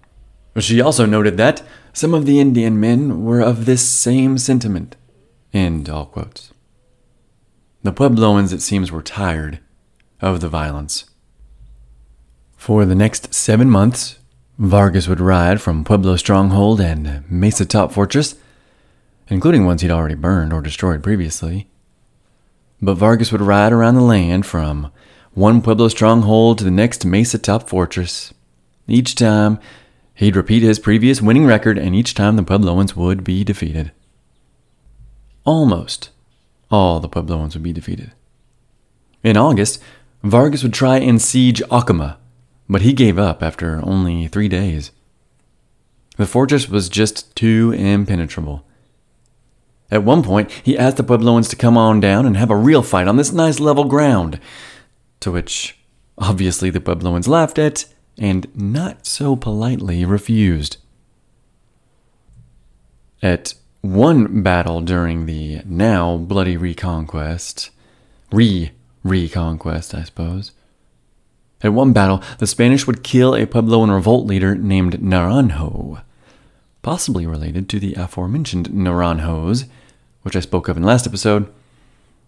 She 0.58 0.80
also 0.80 1.06
noted 1.06 1.38
that 1.38 1.62
some 1.94 2.12
of 2.12 2.26
the 2.26 2.38
Indian 2.38 2.78
men 2.78 3.24
were 3.24 3.40
of 3.40 3.64
this 3.64 3.86
same 3.88 4.36
sentiment. 4.36 4.96
End 5.54 5.88
all 5.88 6.06
quotes. 6.06 6.52
The 7.82 7.92
Puebloans, 7.92 8.52
it 8.52 8.60
seems, 8.60 8.92
were 8.92 9.02
tired 9.02 9.60
of 10.20 10.40
the 10.40 10.48
violence. 10.48 11.04
For 12.56 12.84
the 12.84 12.94
next 12.94 13.34
seven 13.34 13.68
months, 13.68 14.18
Vargas 14.62 15.08
would 15.08 15.18
ride 15.18 15.60
from 15.60 15.82
Pueblo 15.82 16.14
Stronghold 16.14 16.80
and 16.80 17.28
Mesa 17.28 17.66
Top 17.66 17.90
Fortress, 17.90 18.36
including 19.26 19.66
ones 19.66 19.82
he'd 19.82 19.90
already 19.90 20.14
burned 20.14 20.52
or 20.52 20.62
destroyed 20.62 21.02
previously. 21.02 21.66
But 22.80 22.94
Vargas 22.94 23.32
would 23.32 23.40
ride 23.40 23.72
around 23.72 23.96
the 23.96 24.02
land 24.02 24.46
from 24.46 24.92
one 25.34 25.62
Pueblo 25.62 25.88
stronghold 25.88 26.58
to 26.58 26.64
the 26.64 26.70
next 26.70 27.04
Mesa 27.04 27.40
Top 27.40 27.68
Fortress. 27.68 28.32
Each 28.86 29.16
time, 29.16 29.58
he'd 30.14 30.36
repeat 30.36 30.62
his 30.62 30.78
previous 30.78 31.20
winning 31.20 31.44
record, 31.44 31.76
and 31.76 31.92
each 31.92 32.14
time 32.14 32.36
the 32.36 32.44
Puebloans 32.44 32.94
would 32.94 33.24
be 33.24 33.42
defeated. 33.42 33.90
Almost 35.44 36.10
all 36.70 37.00
the 37.00 37.08
Puebloans 37.08 37.54
would 37.54 37.64
be 37.64 37.72
defeated. 37.72 38.12
In 39.24 39.36
August, 39.36 39.82
Vargas 40.22 40.62
would 40.62 40.72
try 40.72 40.98
and 40.98 41.20
siege 41.20 41.60
Acoma, 41.68 42.18
but 42.72 42.82
he 42.82 42.94
gave 42.94 43.18
up 43.18 43.42
after 43.42 43.80
only 43.84 44.26
three 44.26 44.48
days. 44.48 44.90
The 46.16 46.26
fortress 46.26 46.68
was 46.68 46.88
just 46.88 47.36
too 47.36 47.72
impenetrable. 47.76 48.64
At 49.90 50.04
one 50.04 50.22
point, 50.22 50.50
he 50.50 50.78
asked 50.78 50.96
the 50.96 51.04
Puebloans 51.04 51.50
to 51.50 51.56
come 51.56 51.76
on 51.76 52.00
down 52.00 52.24
and 52.24 52.36
have 52.38 52.50
a 52.50 52.56
real 52.56 52.82
fight 52.82 53.06
on 53.06 53.16
this 53.16 53.30
nice 53.30 53.60
level 53.60 53.84
ground, 53.84 54.40
to 55.20 55.30
which 55.30 55.78
obviously 56.16 56.70
the 56.70 56.80
Puebloans 56.80 57.28
laughed 57.28 57.58
at 57.58 57.84
and 58.16 58.46
not 58.56 59.06
so 59.06 59.36
politely 59.36 60.06
refused. 60.06 60.78
At 63.22 63.54
one 63.82 64.42
battle 64.42 64.80
during 64.80 65.26
the 65.26 65.60
now 65.66 66.16
bloody 66.16 66.56
reconquest, 66.56 67.70
re 68.30 68.72
reconquest, 69.04 69.94
I 69.94 70.04
suppose, 70.04 70.52
at 71.62 71.72
one 71.72 71.92
battle, 71.92 72.22
the 72.38 72.46
Spanish 72.46 72.86
would 72.86 73.02
kill 73.02 73.34
a 73.34 73.46
Puebloan 73.46 73.92
revolt 73.92 74.26
leader 74.26 74.54
named 74.54 75.00
Naranjo, 75.00 76.02
possibly 76.82 77.26
related 77.26 77.68
to 77.68 77.78
the 77.78 77.94
aforementioned 77.94 78.70
Naranjos, 78.70 79.68
which 80.22 80.36
I 80.36 80.40
spoke 80.40 80.68
of 80.68 80.76
in 80.76 80.82
the 80.82 80.88
last 80.88 81.06
episode. 81.06 81.52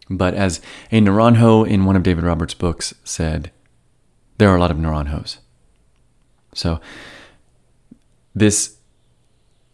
But 0.09 0.35
as 0.35 0.61
a 0.93 1.01
Naranjo 1.01 1.66
in 1.66 1.85
one 1.85 1.97
of 1.97 2.02
David 2.02 2.24
Roberts' 2.24 2.55
books 2.55 2.94
said, 3.05 3.51
there 4.39 4.51
are 4.51 4.56
a 4.56 4.61
lot 4.61 4.70
of 4.70 4.77
Naranjos. 4.77 5.39
So, 6.55 6.81
this 8.35 8.77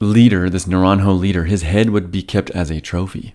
leader, 0.00 0.48
this 0.48 0.66
Naranjo 0.66 1.18
leader, 1.18 1.44
his 1.44 1.62
head 1.62 1.90
would 1.90 2.10
be 2.10 2.22
kept 2.22 2.50
as 2.50 2.70
a 2.70 2.80
trophy. 2.80 3.34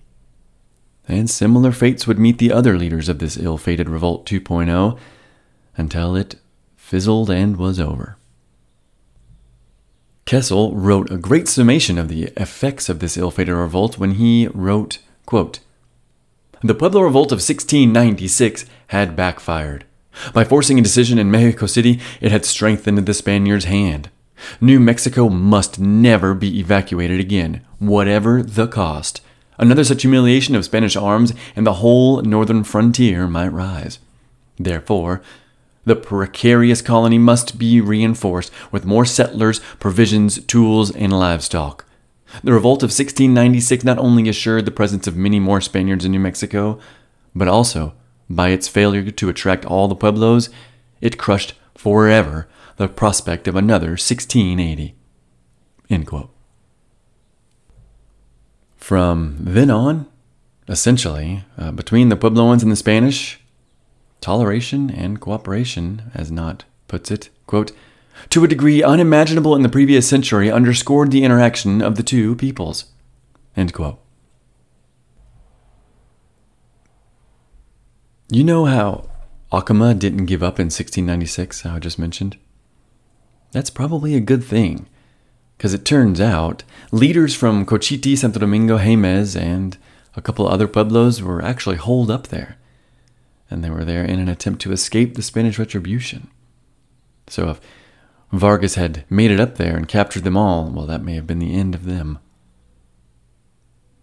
And 1.08 1.30
similar 1.30 1.70
fates 1.70 2.06
would 2.06 2.18
meet 2.18 2.38
the 2.38 2.52
other 2.52 2.76
leaders 2.76 3.08
of 3.08 3.20
this 3.20 3.36
ill 3.36 3.58
fated 3.58 3.88
Revolt 3.88 4.26
2.0 4.26 4.98
until 5.76 6.16
it 6.16 6.36
fizzled 6.76 7.30
and 7.30 7.56
was 7.56 7.80
over. 7.80 8.16
Kessell 10.24 10.72
wrote 10.74 11.10
a 11.10 11.16
great 11.16 11.46
summation 11.46 11.98
of 11.98 12.08
the 12.08 12.24
effects 12.36 12.88
of 12.88 12.98
this 12.98 13.16
ill-fated 13.16 13.54
revolt 13.54 13.96
when 13.96 14.12
he 14.12 14.48
wrote, 14.48 14.98
quote, 15.24 15.60
The 16.62 16.74
Pueblo 16.74 17.02
Revolt 17.02 17.30
of 17.30 17.36
1696 17.36 18.66
had 18.88 19.14
backfired. 19.14 19.84
By 20.32 20.44
forcing 20.44 20.78
a 20.78 20.82
decision 20.82 21.18
in 21.18 21.30
Mexico 21.30 21.66
City, 21.66 22.00
it 22.20 22.32
had 22.32 22.44
strengthened 22.44 22.98
the 22.98 23.14
Spaniards' 23.14 23.66
hand. 23.66 24.10
New 24.60 24.80
Mexico 24.80 25.28
must 25.28 25.78
never 25.78 26.34
be 26.34 26.58
evacuated 26.58 27.20
again, 27.20 27.64
whatever 27.78 28.42
the 28.42 28.66
cost. 28.66 29.20
Another 29.58 29.84
such 29.84 30.02
humiliation 30.02 30.54
of 30.54 30.64
Spanish 30.64 30.96
arms 30.96 31.32
and 31.54 31.66
the 31.66 31.74
whole 31.74 32.20
northern 32.22 32.64
frontier 32.64 33.26
might 33.26 33.48
rise. 33.48 33.98
Therefore, 34.58 35.22
the 35.86 35.96
precarious 35.96 36.82
colony 36.82 37.16
must 37.16 37.58
be 37.58 37.80
reinforced 37.80 38.52
with 38.70 38.84
more 38.84 39.06
settlers, 39.06 39.60
provisions, 39.78 40.44
tools, 40.44 40.94
and 40.94 41.18
livestock. 41.18 41.86
The 42.42 42.52
revolt 42.52 42.82
of 42.82 42.88
1696 42.88 43.84
not 43.84 43.98
only 43.98 44.28
assured 44.28 44.64
the 44.66 44.72
presence 44.72 45.06
of 45.06 45.16
many 45.16 45.38
more 45.40 45.60
Spaniards 45.60 46.04
in 46.04 46.10
New 46.10 46.18
Mexico, 46.18 46.78
but 47.34 47.48
also, 47.48 47.94
by 48.28 48.48
its 48.48 48.66
failure 48.66 49.10
to 49.10 49.28
attract 49.28 49.64
all 49.64 49.86
the 49.86 49.94
pueblos, 49.94 50.50
it 51.00 51.18
crushed 51.18 51.54
forever 51.76 52.48
the 52.76 52.88
prospect 52.88 53.46
of 53.46 53.54
another 53.54 53.90
1680. 53.90 54.96
From 58.76 59.36
then 59.40 59.70
on, 59.70 60.06
essentially, 60.68 61.44
uh, 61.56 61.70
between 61.70 62.08
the 62.08 62.16
Puebloans 62.16 62.62
and 62.62 62.72
the 62.72 62.76
Spanish, 62.76 63.40
toleration 64.20 64.90
and 64.90 65.20
cooperation, 65.20 66.10
as 66.14 66.30
Knaut 66.30 66.64
puts 66.88 67.10
it, 67.10 67.30
quote, 67.46 67.72
to 68.30 68.44
a 68.44 68.48
degree 68.48 68.82
unimaginable 68.82 69.54
in 69.54 69.62
the 69.62 69.68
previous 69.68 70.08
century, 70.08 70.50
underscored 70.50 71.10
the 71.10 71.22
interaction 71.22 71.82
of 71.82 71.96
the 71.96 72.02
two 72.02 72.34
peoples. 72.34 72.86
You 78.28 78.42
know 78.42 78.64
how 78.64 79.08
Acoma 79.52 79.94
didn't 79.94 80.26
give 80.26 80.42
up 80.42 80.58
in 80.58 80.66
1696, 80.66 81.60
how 81.62 81.76
I 81.76 81.78
just 81.78 81.98
mentioned. 81.98 82.36
That's 83.52 83.70
probably 83.70 84.14
a 84.14 84.20
good 84.20 84.42
thing, 84.42 84.88
because 85.56 85.72
it 85.72 85.84
turns 85.84 86.20
out 86.20 86.64
leaders 86.90 87.34
from 87.34 87.64
Cochiti, 87.64 88.18
Santo 88.18 88.40
Domingo, 88.40 88.78
Jemez, 88.78 89.40
and 89.40 89.78
a 90.16 90.22
couple 90.22 90.48
other 90.48 90.66
pueblos 90.66 91.22
were 91.22 91.40
actually 91.42 91.76
holed 91.76 92.10
up 92.10 92.26
there, 92.28 92.58
and 93.50 93.62
they 93.62 93.70
were 93.70 93.84
there 93.84 94.04
in 94.04 94.18
an 94.18 94.28
attempt 94.28 94.60
to 94.62 94.72
escape 94.72 95.14
the 95.14 95.22
Spanish 95.22 95.58
retribution. 95.58 96.28
So 97.28 97.50
if 97.50 97.60
Vargas 98.32 98.74
had 98.74 99.04
made 99.08 99.30
it 99.30 99.40
up 99.40 99.56
there 99.56 99.76
and 99.76 99.88
captured 99.88 100.24
them 100.24 100.36
all, 100.36 100.70
well, 100.70 100.86
that 100.86 101.02
may 101.02 101.14
have 101.14 101.26
been 101.26 101.38
the 101.38 101.54
end 101.54 101.74
of 101.74 101.84
them. 101.84 102.18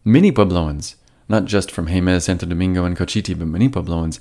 Many 0.05 0.31
Puebloans, 0.31 0.95
not 1.29 1.45
just 1.45 1.71
from 1.71 1.87
Jemez, 1.87 2.23
Santo 2.23 2.45
Domingo, 2.45 2.85
and 2.85 2.97
Cochiti, 2.97 3.37
but 3.37 3.47
many 3.47 3.69
Puebloans, 3.69 4.19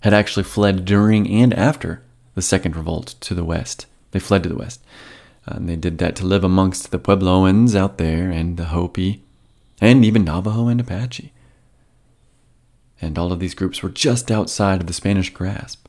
had 0.00 0.14
actually 0.14 0.44
fled 0.44 0.84
during 0.84 1.28
and 1.28 1.52
after 1.54 2.02
the 2.34 2.42
Second 2.42 2.76
Revolt 2.76 3.14
to 3.20 3.34
the 3.34 3.44
west. 3.44 3.86
They 4.12 4.18
fled 4.18 4.42
to 4.44 4.48
the 4.48 4.56
west. 4.56 4.84
Uh, 5.46 5.56
and 5.56 5.68
they 5.68 5.76
did 5.76 5.98
that 5.98 6.14
to 6.16 6.26
live 6.26 6.44
amongst 6.44 6.90
the 6.90 6.98
Puebloans 6.98 7.74
out 7.74 7.98
there 7.98 8.30
and 8.30 8.56
the 8.56 8.66
Hopi 8.66 9.22
and 9.80 10.04
even 10.04 10.24
Navajo 10.24 10.68
and 10.68 10.80
Apache. 10.80 11.32
And 13.00 13.18
all 13.18 13.32
of 13.32 13.38
these 13.38 13.54
groups 13.54 13.82
were 13.82 13.90
just 13.90 14.30
outside 14.30 14.80
of 14.80 14.86
the 14.86 14.92
Spanish 14.92 15.30
grasp. 15.30 15.86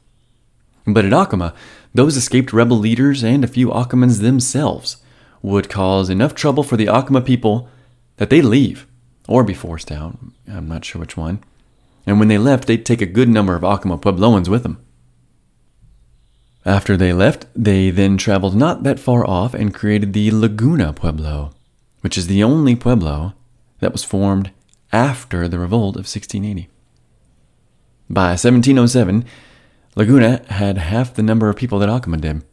But 0.86 1.06
at 1.06 1.14
Acoma, 1.14 1.54
those 1.94 2.18
escaped 2.18 2.54
rebel 2.54 2.78
leaders 2.78 3.24
and 3.24 3.44
a 3.44 3.48
few 3.48 3.70
Acomans 3.70 4.20
themselves 4.22 4.98
would 5.42 5.70
cause 5.70 6.10
enough 6.10 6.36
trouble 6.36 6.64
for 6.64 6.78
the 6.78 6.88
Acoma 6.88 7.22
people 7.22 7.70
that 8.18 8.30
they'd 8.30 8.44
leave 8.44 8.86
or 9.28 9.44
be 9.44 9.54
forced 9.54 9.92
out. 9.92 10.18
I'm 10.48 10.68
not 10.68 10.86
sure 10.86 11.00
which 11.00 11.18
one. 11.18 11.44
And 12.06 12.20
when 12.20 12.28
they 12.28 12.38
left, 12.38 12.68
they'd 12.68 12.86
take 12.86 13.02
a 13.02 13.06
good 13.06 13.30
number 13.30 13.56
of 13.56 13.64
Acoma 13.64 13.98
Puebloans 13.98 14.48
with 14.48 14.64
them. 14.64 14.84
After 16.66 16.98
they 16.98 17.14
left, 17.14 17.46
they 17.56 17.90
then 17.90 18.18
traveled 18.18 18.56
not 18.56 18.84
that 18.84 19.00
far 19.00 19.26
off 19.28 19.54
and 19.54 19.74
created 19.74 20.14
the 20.14 20.32
Laguna 20.32 20.94
Pueblo, 20.94 21.52
which 22.02 22.18
is 22.18 22.28
the 22.28 22.44
only 22.44 22.76
pueblo 22.76 23.34
that 23.80 23.92
was 23.92 24.04
formed 24.04 24.52
after 24.92 25.48
the 25.48 25.60
revolt 25.60 25.96
of 25.96 26.06
1680. 26.06 26.70
By 28.10 28.30
1707, 28.30 29.24
Laguna 29.96 30.42
had 30.50 30.78
half 30.78 31.14
the 31.14 31.22
number 31.22 31.50
of 31.50 31.56
people 31.56 31.78
that 31.80 31.90
Acoma 31.90 32.18
did. 32.18 32.44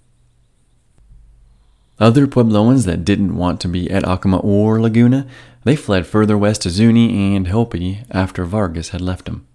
Other 1.98 2.26
Puebloans 2.26 2.84
that 2.84 3.04
didn't 3.04 3.36
want 3.36 3.60
to 3.62 3.68
be 3.68 3.90
at 3.90 4.06
Acoma 4.06 4.38
or 4.38 4.80
Laguna, 4.80 5.26
they 5.64 5.74
fled 5.74 6.06
further 6.06 6.36
west 6.36 6.62
to 6.62 6.70
Zuni 6.70 7.34
and 7.34 7.48
Hopi 7.48 8.02
after 8.10 8.44
Vargas 8.44 8.90
had 8.90 9.00
left 9.00 9.24
them. 9.24 9.46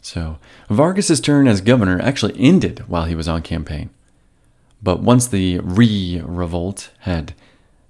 So, 0.00 0.38
Vargas's 0.68 1.20
turn 1.20 1.46
as 1.46 1.60
governor 1.60 2.00
actually 2.00 2.34
ended 2.38 2.88
while 2.88 3.04
he 3.04 3.14
was 3.14 3.28
on 3.28 3.42
campaign. 3.42 3.90
But 4.82 5.00
once 5.00 5.28
the 5.28 5.60
re 5.60 6.20
revolt 6.24 6.90
had 7.00 7.34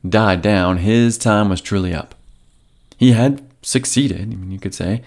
died 0.07 0.43
down, 0.43 0.79
his 0.79 1.17
time 1.17 1.49
was 1.49 1.61
truly 1.61 1.95
up. 1.95 2.15
He 2.99 3.13
had 3.13 3.43
succeeded, 3.63 4.37
you 4.51 4.59
could 4.59 4.75
say. 4.75 5.03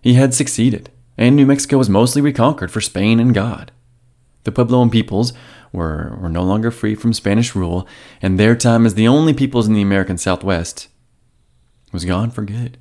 He 0.00 0.14
had 0.14 0.34
succeeded, 0.34 0.90
and 1.16 1.34
New 1.34 1.46
Mexico 1.46 1.78
was 1.78 1.88
mostly 1.88 2.22
reconquered 2.22 2.70
for 2.70 2.80
Spain 2.80 3.20
and 3.20 3.34
God. 3.34 3.72
The 4.44 4.52
Puebloan 4.52 4.90
peoples 4.90 5.32
were, 5.72 6.16
were 6.20 6.28
no 6.28 6.42
longer 6.42 6.70
free 6.70 6.94
from 6.94 7.12
Spanish 7.12 7.54
rule, 7.54 7.86
and 8.22 8.38
their 8.38 8.56
time 8.56 8.86
as 8.86 8.94
the 8.94 9.08
only 9.08 9.34
peoples 9.34 9.66
in 9.66 9.74
the 9.74 9.82
American 9.82 10.18
Southwest 10.18 10.88
was 11.92 12.04
gone 12.04 12.30
for 12.30 12.42
good. 12.42 12.78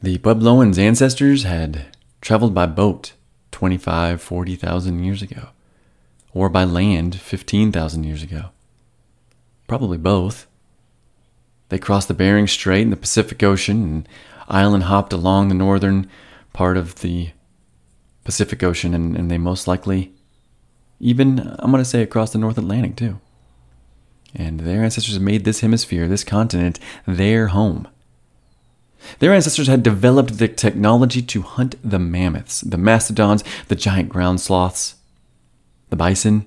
The 0.00 0.18
Puebloans' 0.18 0.78
ancestors 0.78 1.44
had 1.44 1.96
traveled 2.20 2.54
by 2.54 2.66
boat 2.66 3.12
25, 3.52 4.20
40,000 4.20 5.04
years 5.04 5.22
ago, 5.22 5.50
or 6.32 6.48
by 6.48 6.64
land 6.64 7.20
15,000 7.20 8.04
years 8.04 8.22
ago. 8.22 8.46
Probably 9.68 9.98
both. 9.98 10.46
They 11.68 11.78
crossed 11.78 12.08
the 12.08 12.14
Bering 12.14 12.48
Strait 12.48 12.82
and 12.82 12.92
the 12.92 12.96
Pacific 12.96 13.42
Ocean 13.42 13.82
and 13.84 14.08
island 14.52 14.84
hopped 14.84 15.12
along 15.12 15.48
the 15.48 15.54
northern 15.54 16.08
part 16.52 16.76
of 16.76 17.00
the 17.00 17.30
Pacific 18.24 18.62
Ocean, 18.62 18.94
and, 18.94 19.16
and 19.16 19.30
they 19.30 19.38
most 19.38 19.66
likely 19.66 20.12
even, 21.00 21.56
I'm 21.58 21.72
going 21.72 21.82
to 21.82 21.88
say, 21.88 22.00
across 22.00 22.30
the 22.30 22.38
North 22.38 22.56
Atlantic 22.56 22.94
too. 22.94 23.20
And 24.34 24.60
their 24.60 24.84
ancestors 24.84 25.18
made 25.18 25.44
this 25.44 25.60
hemisphere, 25.60 26.06
this 26.06 26.24
continent, 26.24 26.78
their 27.06 27.48
home. 27.48 27.88
Their 29.18 29.32
ancestors 29.32 29.66
had 29.66 29.82
developed 29.82 30.38
the 30.38 30.46
technology 30.46 31.20
to 31.22 31.42
hunt 31.42 31.74
the 31.82 31.98
mammoths, 31.98 32.60
the 32.60 32.78
mastodons, 32.78 33.42
the 33.66 33.74
giant 33.74 34.08
ground 34.08 34.40
sloths, 34.40 34.94
the 35.90 35.96
bison, 35.96 36.46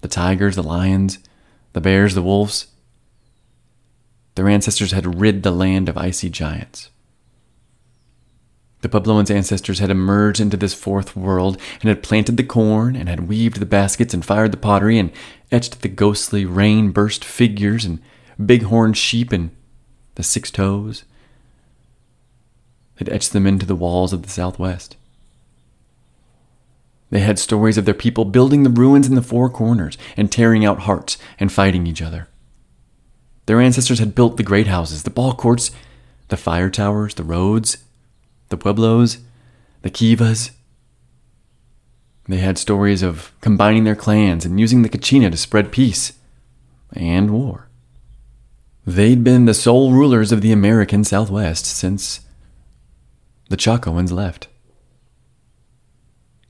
the 0.00 0.08
tigers, 0.08 0.56
the 0.56 0.62
lions, 0.62 1.18
the 1.74 1.80
bears, 1.80 2.14
the 2.14 2.22
wolves. 2.22 2.68
Their 4.34 4.48
ancestors 4.48 4.92
had 4.92 5.20
rid 5.20 5.42
the 5.42 5.50
land 5.50 5.90
of 5.90 5.98
icy 5.98 6.30
giants. 6.30 6.88
The 8.84 8.90
Puebloans' 8.90 9.30
ancestors 9.30 9.78
had 9.78 9.88
emerged 9.88 10.40
into 10.40 10.58
this 10.58 10.74
fourth 10.74 11.16
world 11.16 11.56
and 11.80 11.88
had 11.88 12.02
planted 12.02 12.36
the 12.36 12.44
corn 12.44 12.94
and 12.94 13.08
had 13.08 13.28
weaved 13.28 13.58
the 13.58 13.64
baskets 13.64 14.12
and 14.12 14.22
fired 14.22 14.52
the 14.52 14.58
pottery 14.58 14.98
and 14.98 15.10
etched 15.50 15.80
the 15.80 15.88
ghostly 15.88 16.44
rain 16.44 16.90
burst 16.90 17.24
figures 17.24 17.86
and 17.86 17.98
big-horned 18.44 18.98
sheep 18.98 19.32
and 19.32 19.52
the 20.16 20.22
six 20.22 20.50
toes 20.50 21.04
had 22.96 23.08
etched 23.08 23.32
them 23.32 23.46
into 23.46 23.64
the 23.64 23.74
walls 23.74 24.12
of 24.12 24.22
the 24.22 24.28
Southwest. 24.28 24.98
They 27.08 27.20
had 27.20 27.38
stories 27.38 27.78
of 27.78 27.86
their 27.86 27.94
people 27.94 28.26
building 28.26 28.64
the 28.64 28.68
ruins 28.68 29.08
in 29.08 29.14
the 29.14 29.22
four 29.22 29.48
corners 29.48 29.96
and 30.14 30.30
tearing 30.30 30.62
out 30.62 30.80
hearts 30.80 31.16
and 31.40 31.50
fighting 31.50 31.86
each 31.86 32.02
other. 32.02 32.28
Their 33.46 33.62
ancestors 33.62 33.98
had 33.98 34.14
built 34.14 34.36
the 34.36 34.42
great 34.42 34.66
houses, 34.66 35.04
the 35.04 35.08
ball 35.08 35.32
courts, 35.32 35.70
the 36.28 36.36
fire 36.36 36.68
towers, 36.68 37.14
the 37.14 37.24
roads, 37.24 37.78
the 38.48 38.56
pueblos, 38.56 39.18
the 39.82 39.90
kivas. 39.90 40.50
They 42.26 42.38
had 42.38 42.56
stories 42.56 43.02
of 43.02 43.32
combining 43.40 43.84
their 43.84 43.96
clans 43.96 44.44
and 44.44 44.58
using 44.58 44.82
the 44.82 44.88
kachina 44.88 45.30
to 45.30 45.36
spread 45.36 45.72
peace 45.72 46.14
and 46.94 47.30
war. 47.30 47.68
They'd 48.86 49.24
been 49.24 49.46
the 49.46 49.54
sole 49.54 49.92
rulers 49.92 50.32
of 50.32 50.40
the 50.40 50.52
American 50.52 51.04
Southwest 51.04 51.66
since 51.66 52.20
the 53.48 53.56
Chacoans 53.56 54.12
left. 54.12 54.48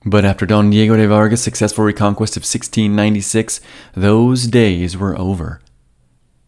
But 0.05 0.25
after 0.25 0.45
Don 0.45 0.69
Diego 0.71 0.97
de 0.97 1.09
Vargas' 1.09 1.43
successful 1.43 1.85
reconquest 1.85 2.37
of 2.37 2.43
1696, 2.43 3.61
those 3.95 4.47
days 4.47 4.97
were 4.97 5.19
over, 5.19 5.61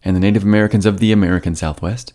and 0.05 0.15
the 0.15 0.21
Native 0.21 0.43
Americans 0.43 0.85
of 0.85 0.99
the 0.99 1.11
American 1.11 1.55
Southwest, 1.55 2.13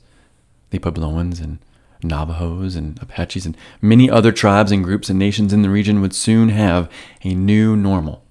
the 0.70 0.80
Puebloans 0.80 1.42
and 1.42 1.58
Navajos 2.04 2.76
and 2.76 3.02
Apaches 3.02 3.46
and 3.46 3.58
many 3.82 4.10
other 4.10 4.32
tribes 4.32 4.72
and 4.72 4.84
groups 4.84 5.10
and 5.10 5.20
nations 5.20 5.54
in 5.54 5.62
the 5.62 5.70
region 5.70 6.02
would 6.02 6.14
soon 6.14 6.50
have 6.50 6.90
a 7.24 7.34
new 7.34 7.76
normal, 7.76 8.24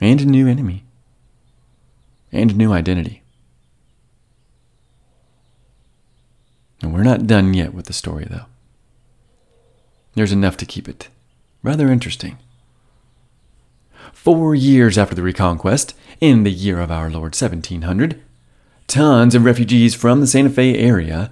and 0.00 0.20
a 0.20 0.24
new 0.24 0.46
enemy, 0.46 0.84
and 2.32 2.50
a 2.50 2.54
new 2.54 2.72
identity. 2.72 3.22
And 6.82 6.94
we're 6.94 7.02
not 7.02 7.26
done 7.26 7.52
yet 7.54 7.74
with 7.74 7.86
the 7.86 7.92
story, 7.92 8.26
though. 8.28 8.46
There's 10.14 10.32
enough 10.32 10.56
to 10.58 10.66
keep 10.66 10.88
it 10.88 11.08
rather 11.62 11.88
interesting. 11.88 12.38
Four 14.12 14.54
years 14.54 14.98
after 14.98 15.14
the 15.14 15.22
Reconquest, 15.22 15.94
in 16.20 16.42
the 16.42 16.50
year 16.50 16.80
of 16.80 16.90
our 16.90 17.10
Lord 17.10 17.34
1700, 17.34 18.20
tons 18.86 19.34
of 19.34 19.44
refugees 19.44 19.94
from 19.94 20.20
the 20.20 20.26
Santa 20.26 20.50
Fe 20.50 20.76
area 20.76 21.30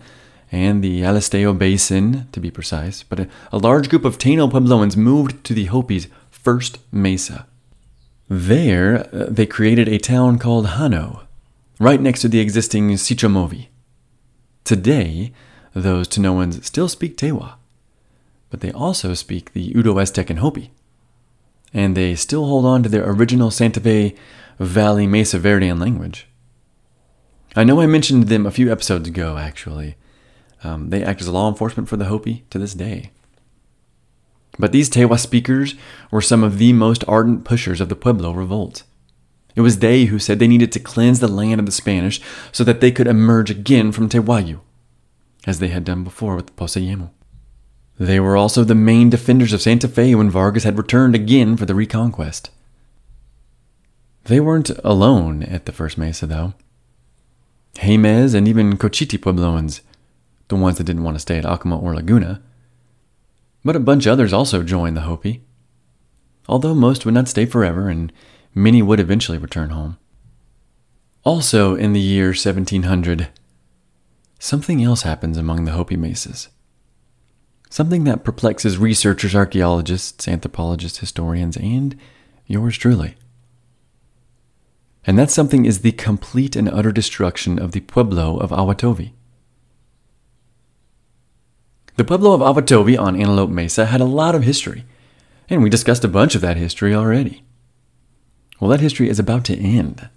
and 0.50 0.82
the 0.82 1.02
Galisteo 1.02 1.56
Basin, 1.56 2.26
to 2.32 2.40
be 2.40 2.50
precise, 2.50 3.02
but 3.02 3.20
a, 3.20 3.28
a 3.52 3.58
large 3.58 3.88
group 3.88 4.04
of 4.04 4.18
Tano 4.18 4.50
Puebloans 4.50 4.96
moved 4.96 5.44
to 5.44 5.54
the 5.54 5.66
Hopi's 5.66 6.08
first 6.30 6.78
mesa. 6.90 7.46
There, 8.28 9.08
uh, 9.14 9.26
they 9.28 9.46
created 9.46 9.88
a 9.88 9.98
town 9.98 10.38
called 10.38 10.66
Hano, 10.66 11.26
right 11.78 12.00
next 12.00 12.20
to 12.22 12.28
the 12.28 12.40
existing 12.40 12.90
Sichomovi. 12.90 13.68
Today, 14.64 15.32
those 15.74 16.08
Tanoans 16.08 16.64
still 16.64 16.88
speak 16.88 17.16
Tewa, 17.16 17.54
but 18.50 18.60
they 18.60 18.72
also 18.72 19.14
speak 19.14 19.52
the 19.52 19.72
Uto-Aztec 19.74 20.30
and 20.30 20.38
Hopi. 20.38 20.70
And 21.74 21.94
they 21.96 22.14
still 22.14 22.46
hold 22.46 22.64
on 22.64 22.82
to 22.82 22.88
their 22.88 23.08
original 23.08 23.50
Santa 23.50 23.80
Fe 23.80 24.14
Valley 24.58 25.06
Mesa 25.06 25.38
Verdean 25.38 25.78
language. 25.78 26.26
I 27.54 27.64
know 27.64 27.80
I 27.80 27.86
mentioned 27.86 28.24
them 28.24 28.46
a 28.46 28.50
few 28.50 28.72
episodes 28.72 29.08
ago, 29.08 29.36
actually. 29.36 29.96
Um, 30.64 30.90
they 30.90 31.02
act 31.02 31.20
as 31.20 31.28
law 31.28 31.48
enforcement 31.48 31.88
for 31.88 31.96
the 31.96 32.06
Hopi 32.06 32.44
to 32.50 32.58
this 32.58 32.74
day. 32.74 33.10
But 34.58 34.72
these 34.72 34.90
Tewa 34.90 35.18
speakers 35.18 35.76
were 36.10 36.20
some 36.20 36.42
of 36.42 36.58
the 36.58 36.72
most 36.72 37.04
ardent 37.06 37.44
pushers 37.44 37.80
of 37.80 37.88
the 37.88 37.96
Pueblo 37.96 38.32
revolt. 38.32 38.82
It 39.54 39.60
was 39.60 39.78
they 39.78 40.06
who 40.06 40.18
said 40.18 40.38
they 40.38 40.48
needed 40.48 40.72
to 40.72 40.80
cleanse 40.80 41.20
the 41.20 41.28
land 41.28 41.60
of 41.60 41.66
the 41.66 41.72
Spanish 41.72 42.20
so 42.52 42.64
that 42.64 42.80
they 42.80 42.90
could 42.90 43.06
emerge 43.06 43.50
again 43.50 43.92
from 43.92 44.08
Tehuayu, 44.08 44.60
as 45.46 45.58
they 45.58 45.68
had 45.68 45.84
done 45.84 46.04
before 46.04 46.36
with 46.36 46.54
Poseyemo. 46.56 47.10
They 47.98 48.20
were 48.20 48.36
also 48.36 48.62
the 48.62 48.74
main 48.76 49.10
defenders 49.10 49.52
of 49.52 49.60
Santa 49.60 49.88
Fe 49.88 50.14
when 50.14 50.30
Vargas 50.30 50.62
had 50.64 50.78
returned 50.78 51.14
again 51.14 51.56
for 51.56 51.66
the 51.66 51.74
reconquest. 51.74 52.50
They 54.24 54.38
weren't 54.38 54.70
alone 54.84 55.42
at 55.42 55.66
the 55.66 55.72
First 55.72 55.98
Mesa, 55.98 56.26
though. 56.26 56.54
Jemez 57.74 58.34
and 58.34 58.46
even 58.46 58.76
Cochiti 58.76 59.18
Puebloans, 59.18 59.80
the 60.48 60.56
ones 60.56 60.78
that 60.78 60.84
didn't 60.84 61.04
want 61.04 61.14
to 61.14 61.20
stay 61.20 61.38
at 61.38 61.44
Acoma 61.44 61.78
or 61.78 61.94
Laguna, 61.94 62.42
but 63.64 63.76
a 63.76 63.80
bunch 63.80 64.06
others 64.06 64.32
also 64.32 64.62
joined 64.62 64.96
the 64.96 65.02
Hopi, 65.02 65.42
although 66.48 66.74
most 66.74 67.04
would 67.04 67.14
not 67.14 67.28
stay 67.28 67.44
forever 67.44 67.88
and 67.88 68.12
many 68.54 68.82
would 68.82 69.00
eventually 69.00 69.38
return 69.38 69.70
home. 69.70 69.98
Also, 71.24 71.74
in 71.74 71.92
the 71.92 72.00
year 72.00 72.28
1700, 72.28 73.28
something 74.38 74.82
else 74.82 75.02
happens 75.02 75.36
among 75.36 75.64
the 75.64 75.72
Hopi 75.72 75.96
Mesas. 75.96 76.48
Something 77.70 78.04
that 78.04 78.24
perplexes 78.24 78.78
researchers, 78.78 79.34
archaeologists, 79.34 80.26
anthropologists, 80.26 80.98
historians, 80.98 81.56
and 81.58 81.98
yours 82.46 82.78
truly. 82.78 83.16
And 85.04 85.18
that 85.18 85.30
something 85.30 85.66
is 85.66 85.80
the 85.80 85.92
complete 85.92 86.56
and 86.56 86.68
utter 86.68 86.92
destruction 86.92 87.58
of 87.58 87.72
the 87.72 87.80
Pueblo 87.80 88.38
of 88.38 88.50
Awatovi. 88.50 89.12
The 91.98 92.04
Pueblo 92.04 92.32
of 92.32 92.40
Awatovi 92.40 92.96
on 92.96 93.16
Antelope 93.16 93.50
Mesa 93.50 93.86
had 93.86 94.00
a 94.00 94.04
lot 94.04 94.36
of 94.36 94.44
history, 94.44 94.84
and 95.48 95.64
we 95.64 95.68
discussed 95.68 96.04
a 96.04 96.08
bunch 96.08 96.36
of 96.36 96.40
that 96.42 96.56
history 96.56 96.94
already. 96.94 97.42
Well, 98.60 98.70
that 98.70 98.78
history 98.78 99.08
is 99.08 99.18
about 99.18 99.44
to 99.46 99.58
end 99.58 100.08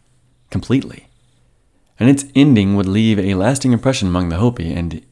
completely, 0.52 1.08
and 2.00 2.08
its 2.08 2.26
ending 2.36 2.76
would 2.76 2.86
leave 2.86 3.18
a 3.18 3.34
lasting 3.34 3.74
impression 3.74 4.10
among 4.10 4.30
the 4.30 4.38
Hopi 4.38 4.72
and 4.72 5.04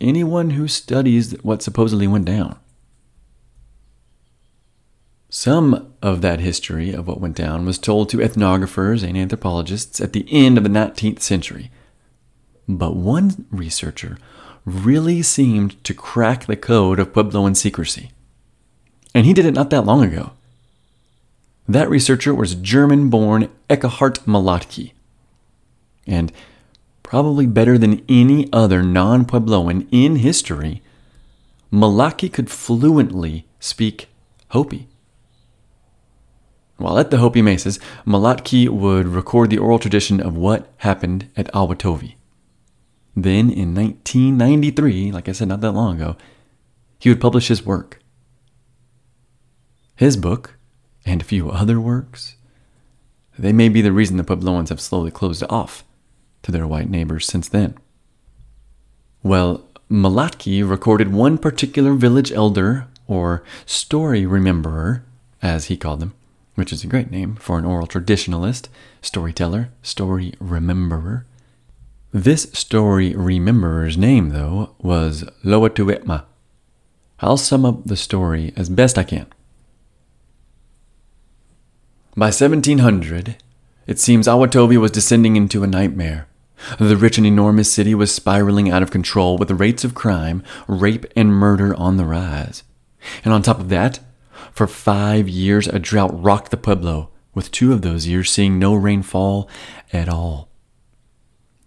anyone 0.00 0.50
who 0.50 0.66
studies 0.66 1.30
what 1.44 1.62
supposedly 1.62 2.08
went 2.08 2.24
down. 2.24 2.58
Some 5.28 5.92
of 6.02 6.22
that 6.22 6.40
history 6.40 6.92
of 6.92 7.06
what 7.06 7.20
went 7.20 7.36
down 7.36 7.64
was 7.64 7.78
told 7.78 8.08
to 8.08 8.16
ethnographers 8.16 9.04
and 9.04 9.16
anthropologists 9.16 10.00
at 10.00 10.12
the 10.12 10.26
end 10.28 10.58
of 10.58 10.64
the 10.64 10.70
19th 10.70 11.20
century. 11.20 11.70
But 12.68 12.96
one 12.96 13.46
researcher 13.52 14.18
really 14.66 15.22
seemed 15.22 15.82
to 15.84 15.94
crack 15.94 16.44
the 16.44 16.56
code 16.56 16.98
of 16.98 17.12
Puebloan 17.12 17.56
secrecy. 17.56 18.10
And 19.14 19.24
he 19.24 19.32
did 19.32 19.46
it 19.46 19.54
not 19.54 19.70
that 19.70 19.86
long 19.86 20.04
ago. 20.04 20.32
That 21.68 21.88
researcher 21.88 22.34
was 22.34 22.54
German 22.54 23.08
born 23.08 23.48
Ekkehart 23.70 24.24
Malotki. 24.26 24.92
And 26.06 26.32
probably 27.02 27.46
better 27.46 27.78
than 27.78 28.04
any 28.08 28.52
other 28.52 28.82
non 28.82 29.24
Puebloan 29.24 29.86
in 29.90 30.16
history, 30.16 30.82
Malotki 31.72 32.32
could 32.32 32.50
fluently 32.50 33.46
speak 33.60 34.08
Hopi. 34.48 34.88
While 36.76 36.98
at 36.98 37.10
the 37.10 37.18
Hopi 37.18 37.40
Mesas, 37.40 37.78
Malattke 38.06 38.68
would 38.68 39.08
record 39.08 39.48
the 39.48 39.58
oral 39.58 39.78
tradition 39.78 40.20
of 40.20 40.36
what 40.36 40.70
happened 40.78 41.30
at 41.36 41.50
Awatovi. 41.54 42.15
Then, 43.16 43.48
in 43.48 43.74
1993, 43.74 45.10
like 45.10 45.26
I 45.28 45.32
said 45.32 45.48
not 45.48 45.62
that 45.62 45.72
long 45.72 45.96
ago, 45.96 46.16
he 46.98 47.08
would 47.08 47.20
publish 47.20 47.48
his 47.48 47.64
work. 47.64 47.98
His 49.96 50.18
book, 50.18 50.58
and 51.06 51.22
a 51.22 51.24
few 51.24 51.50
other 51.50 51.80
works, 51.80 52.36
they 53.38 53.52
may 53.52 53.70
be 53.70 53.80
the 53.80 53.92
reason 53.92 54.18
the 54.18 54.24
Puebloans 54.24 54.68
have 54.68 54.80
slowly 54.80 55.10
closed 55.10 55.42
off 55.48 55.82
to 56.42 56.52
their 56.52 56.66
white 56.66 56.90
neighbors 56.90 57.26
since 57.26 57.48
then. 57.48 57.78
Well, 59.22 59.64
Malotki 59.90 60.68
recorded 60.68 61.12
one 61.12 61.38
particular 61.38 61.94
village 61.94 62.32
elder, 62.32 62.86
or 63.06 63.42
story 63.64 64.26
rememberer, 64.26 65.02
as 65.40 65.66
he 65.66 65.76
called 65.76 66.00
them, 66.00 66.12
which 66.54 66.72
is 66.72 66.84
a 66.84 66.88
great 66.88 67.10
name 67.10 67.36
for 67.36 67.58
an 67.58 67.64
oral 67.64 67.86
traditionalist, 67.86 68.68
storyteller, 69.00 69.70
story 69.82 70.34
rememberer. 70.38 71.24
This 72.16 72.44
story 72.54 73.14
rememberer's 73.14 73.98
name, 73.98 74.30
though, 74.30 74.74
was 74.78 75.24
Lomatuway'ma. 75.44 76.24
I'll 77.20 77.36
sum 77.36 77.66
up 77.66 77.84
the 77.84 77.94
story 77.94 78.54
as 78.56 78.70
best 78.70 78.96
I 78.96 79.02
can. 79.02 79.26
By 82.16 82.28
1700, 82.28 83.36
it 83.86 83.98
seems 83.98 84.26
Awatovi 84.26 84.78
was 84.78 84.92
descending 84.92 85.36
into 85.36 85.62
a 85.62 85.66
nightmare. 85.66 86.26
The 86.78 86.96
rich 86.96 87.18
and 87.18 87.26
enormous 87.26 87.70
city 87.70 87.94
was 87.94 88.14
spiraling 88.14 88.70
out 88.70 88.82
of 88.82 88.90
control 88.90 89.36
with 89.36 89.50
rates 89.50 89.84
of 89.84 89.94
crime, 89.94 90.42
rape, 90.66 91.04
and 91.14 91.30
murder 91.30 91.74
on 91.74 91.98
the 91.98 92.06
rise. 92.06 92.62
And 93.26 93.34
on 93.34 93.42
top 93.42 93.60
of 93.60 93.68
that, 93.68 94.00
for 94.52 94.66
five 94.66 95.28
years, 95.28 95.66
a 95.66 95.78
drought 95.78 96.18
rocked 96.22 96.50
the 96.50 96.56
Pueblo, 96.56 97.10
with 97.34 97.50
two 97.50 97.74
of 97.74 97.82
those 97.82 98.06
years 98.06 98.30
seeing 98.30 98.58
no 98.58 98.74
rainfall 98.74 99.50
at 99.92 100.08
all. 100.08 100.45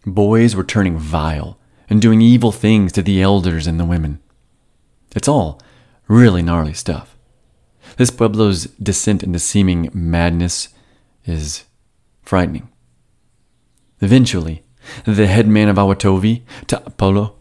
Boys 0.06 0.56
were 0.56 0.64
turning 0.64 0.98
vile 0.98 1.58
and 1.90 2.02
doing 2.02 2.22
evil 2.22 2.52
things 2.52 2.92
to 2.94 3.02
the 3.02 3.22
elders 3.22 3.68
and 3.68 3.80
the 3.80 3.86
women. 3.86 4.20
It's 5.16 5.28
all 5.28 5.62
really 6.08 6.42
gnarly 6.42 6.74
stuff. 6.74 7.18
This 7.98 8.12
Pueblo's 8.12 8.66
descent 8.82 9.24
into 9.24 9.40
seeming 9.40 9.90
madness 9.94 10.70
is 11.26 11.66
frightening. 12.22 12.70
Eventually, 14.02 14.64
the 15.06 15.28
headman 15.28 15.68
of 15.68 15.78
Awatovi, 15.78 16.44
Ta'apolo, 16.68 17.34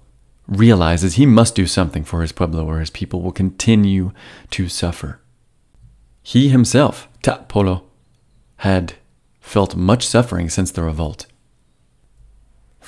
realizes 0.48 1.14
he 1.14 1.26
must 1.26 1.54
do 1.54 1.66
something 1.66 2.04
for 2.04 2.22
his 2.22 2.32
Pueblo 2.32 2.66
or 2.66 2.80
his 2.80 2.90
people 2.90 3.20
will 3.20 3.32
continue 3.32 4.12
to 4.50 4.68
suffer. 4.68 5.20
He 6.22 6.48
himself, 6.48 7.08
Ta'apolo, 7.22 7.82
had 8.58 8.94
felt 9.40 9.76
much 9.76 10.06
suffering 10.06 10.48
since 10.48 10.70
the 10.70 10.82
revolt. 10.82 11.26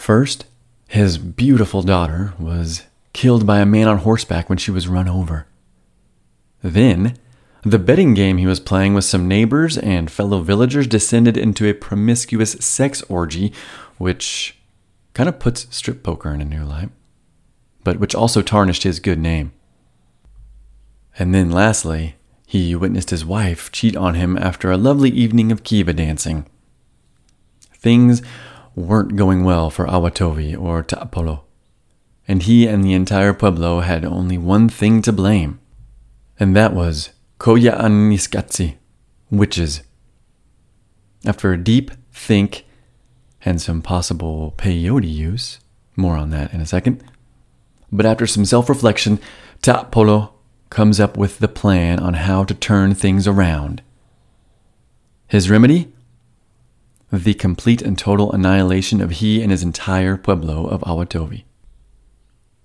First, 0.00 0.46
his 0.88 1.18
beautiful 1.18 1.82
daughter 1.82 2.32
was 2.38 2.86
killed 3.12 3.46
by 3.46 3.60
a 3.60 3.66
man 3.66 3.86
on 3.86 3.98
horseback 3.98 4.48
when 4.48 4.56
she 4.56 4.70
was 4.70 4.88
run 4.88 5.06
over. 5.06 5.46
Then, 6.62 7.18
the 7.64 7.78
betting 7.78 8.14
game 8.14 8.38
he 8.38 8.46
was 8.46 8.60
playing 8.60 8.94
with 8.94 9.04
some 9.04 9.28
neighbors 9.28 9.76
and 9.76 10.10
fellow 10.10 10.40
villagers 10.40 10.86
descended 10.86 11.36
into 11.36 11.68
a 11.68 11.74
promiscuous 11.74 12.52
sex 12.52 13.02
orgy, 13.10 13.52
which 13.98 14.56
kind 15.12 15.28
of 15.28 15.38
puts 15.38 15.66
strip 15.68 16.02
poker 16.02 16.32
in 16.32 16.40
a 16.40 16.46
new 16.46 16.64
light, 16.64 16.88
but 17.84 18.00
which 18.00 18.14
also 18.14 18.40
tarnished 18.40 18.84
his 18.84 19.00
good 19.00 19.18
name. 19.18 19.52
And 21.18 21.34
then 21.34 21.50
lastly, 21.50 22.14
he 22.46 22.74
witnessed 22.74 23.10
his 23.10 23.26
wife 23.26 23.70
cheat 23.70 23.96
on 23.96 24.14
him 24.14 24.38
after 24.38 24.70
a 24.70 24.78
lovely 24.78 25.10
evening 25.10 25.52
of 25.52 25.62
kiva 25.62 25.92
dancing. 25.92 26.46
Things 27.74 28.22
weren't 28.74 29.16
going 29.16 29.44
well 29.44 29.70
for 29.70 29.86
Awatovi 29.86 30.58
or 30.58 30.82
Ta'apolo, 30.82 31.42
and 32.26 32.42
he 32.42 32.66
and 32.66 32.84
the 32.84 32.94
entire 32.94 33.34
Pueblo 33.34 33.80
had 33.80 34.04
only 34.04 34.38
one 34.38 34.68
thing 34.68 35.02
to 35.02 35.12
blame, 35.12 35.60
and 36.38 36.54
that 36.56 36.72
was 36.74 37.10
Koyaanisqatsi, 37.38 38.76
witches. 39.30 39.82
After 41.24 41.52
a 41.52 41.62
deep 41.62 41.90
think 42.12 42.64
and 43.44 43.60
some 43.60 43.82
possible 43.82 44.54
peyote 44.56 45.12
use, 45.12 45.60
more 45.96 46.16
on 46.16 46.30
that 46.30 46.52
in 46.52 46.60
a 46.60 46.66
second, 46.66 47.02
but 47.92 48.06
after 48.06 48.26
some 48.26 48.44
self 48.44 48.68
reflection, 48.68 49.18
Ta'apolo 49.62 50.32
comes 50.70 51.00
up 51.00 51.16
with 51.16 51.38
the 51.38 51.48
plan 51.48 51.98
on 51.98 52.14
how 52.14 52.44
to 52.44 52.54
turn 52.54 52.94
things 52.94 53.26
around. 53.26 53.82
His 55.26 55.50
remedy? 55.50 55.92
The 57.12 57.34
complete 57.34 57.82
and 57.82 57.98
total 57.98 58.30
annihilation 58.30 59.00
of 59.00 59.10
he 59.10 59.42
and 59.42 59.50
his 59.50 59.64
entire 59.64 60.16
pueblo 60.16 60.66
of 60.66 60.82
Awatovi. 60.82 61.42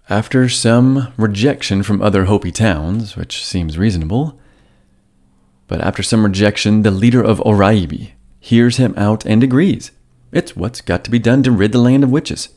After 0.08 0.48
some 0.50 1.12
rejection 1.18 1.82
from 1.82 2.00
other 2.00 2.26
Hopi 2.26 2.52
towns, 2.52 3.16
which 3.18 3.44
seems 3.44 3.80
reasonable, 3.80 4.40
but 5.68 5.82
after 5.82 6.04
some 6.04 6.24
rejection, 6.24 6.84
the 6.84 6.92
leader 6.92 7.24
of 7.24 7.40
Oraibi 7.40 8.12
hears 8.40 8.78
him 8.78 8.94
out 8.96 9.26
and 9.26 9.42
agrees. 9.44 9.90
It's 10.32 10.56
what's 10.56 10.82
got 10.82 11.04
to 11.06 11.12
be 11.12 11.18
done 11.18 11.42
to 11.42 11.52
rid 11.52 11.72
the 11.72 11.80
land 11.80 12.04
of 12.04 12.12
witches. 12.12 12.50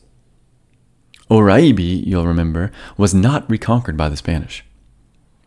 Oraibi, 1.31 2.05
you'll 2.05 2.27
remember, 2.27 2.71
was 2.97 3.15
not 3.15 3.49
reconquered 3.49 3.97
by 3.97 4.09
the 4.09 4.17
Spanish. 4.17 4.63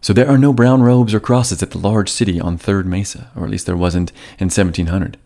So 0.00 0.12
there 0.12 0.28
are 0.28 0.38
no 0.38 0.52
brown 0.52 0.82
robes 0.82 1.14
or 1.14 1.20
crosses 1.20 1.62
at 1.62 1.70
the 1.70 1.78
large 1.78 2.08
city 2.08 2.40
on 2.40 2.58
Third 2.58 2.84
Mesa, 2.84 3.30
or 3.36 3.44
at 3.44 3.50
least 3.50 3.66
there 3.66 3.76
wasn't 3.76 4.10
in 4.40 4.46
1700. 4.46 5.18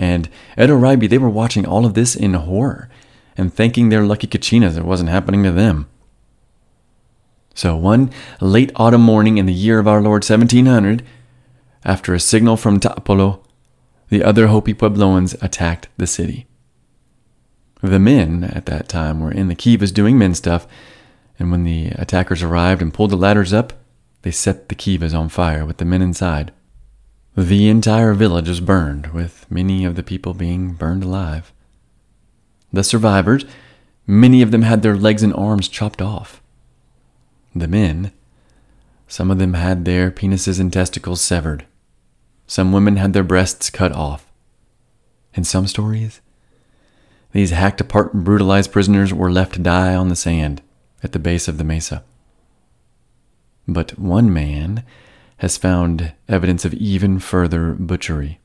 And 0.00 0.30
at 0.56 0.70
Oraibi, 0.70 1.10
they 1.10 1.18
were 1.18 1.28
watching 1.28 1.66
all 1.66 1.84
of 1.84 1.92
this 1.92 2.16
in 2.16 2.32
horror 2.32 2.88
and 3.36 3.52
thanking 3.52 3.90
their 3.90 4.02
lucky 4.02 4.26
kachinas 4.26 4.78
it 4.78 4.86
wasn't 4.86 5.10
happening 5.10 5.42
to 5.42 5.52
them. 5.52 5.88
So 7.54 7.76
one 7.76 8.10
late 8.40 8.72
autumn 8.76 9.02
morning 9.02 9.36
in 9.36 9.44
the 9.44 9.52
year 9.52 9.78
of 9.78 9.86
our 9.86 10.00
Lord 10.00 10.24
1700, 10.24 11.04
after 11.84 12.14
a 12.14 12.20
signal 12.20 12.56
from 12.56 12.80
Ta'apolo, 12.80 13.44
the 14.08 14.24
other 14.24 14.46
Hopi 14.46 14.72
Puebloans 14.72 15.40
attacked 15.42 15.88
the 15.98 16.06
city. 16.06 16.46
The 17.82 17.98
men 17.98 18.44
at 18.44 18.64
that 18.66 18.88
time 18.88 19.20
were 19.20 19.30
in 19.30 19.48
the 19.48 19.54
kivas 19.54 19.92
doing 19.92 20.16
men 20.16 20.34
stuff, 20.34 20.66
And 21.38 21.50
when 21.50 21.64
the 21.64 21.88
attackers 21.88 22.42
arrived 22.42 22.80
and 22.80 22.92
pulled 22.92 23.10
the 23.10 23.16
ladders 23.16 23.52
up, 23.52 23.74
they 24.22 24.30
set 24.30 24.70
the 24.70 24.74
kivas 24.74 25.14
on 25.14 25.28
fire 25.28 25.66
with 25.66 25.76
the 25.76 25.84
men 25.84 26.00
inside. 26.00 26.52
The 27.36 27.68
entire 27.68 28.12
village 28.12 28.48
was 28.48 28.60
burned, 28.60 29.08
with 29.08 29.46
many 29.50 29.84
of 29.84 29.94
the 29.94 30.02
people 30.02 30.34
being 30.34 30.72
burned 30.72 31.04
alive. 31.04 31.52
The 32.72 32.82
survivors, 32.82 33.44
many 34.06 34.42
of 34.42 34.50
them 34.50 34.62
had 34.62 34.82
their 34.82 34.96
legs 34.96 35.22
and 35.22 35.34
arms 35.34 35.68
chopped 35.68 36.02
off. 36.02 36.42
The 37.54 37.68
men, 37.68 38.12
some 39.06 39.30
of 39.30 39.38
them 39.38 39.54
had 39.54 39.84
their 39.84 40.10
penises 40.10 40.60
and 40.60 40.72
testicles 40.72 41.20
severed. 41.20 41.66
Some 42.46 42.72
women 42.72 42.96
had 42.96 43.12
their 43.12 43.24
breasts 43.24 43.70
cut 43.70 43.92
off. 43.92 44.26
In 45.34 45.44
some 45.44 45.68
stories, 45.68 46.20
these 47.32 47.50
hacked 47.50 47.80
apart 47.80 48.12
and 48.12 48.24
brutalized 48.24 48.72
prisoners 48.72 49.14
were 49.14 49.30
left 49.30 49.54
to 49.54 49.60
die 49.60 49.94
on 49.94 50.08
the 50.08 50.16
sand 50.16 50.62
at 51.02 51.12
the 51.12 51.20
base 51.20 51.46
of 51.46 51.58
the 51.58 51.64
mesa. 51.64 52.02
But 53.68 53.98
one 53.98 54.32
man 54.32 54.84
has 55.40 55.56
found 55.56 56.12
evidence 56.28 56.66
of 56.66 56.74
even 56.74 57.18
further 57.18 57.72
butchery. 57.72 58.38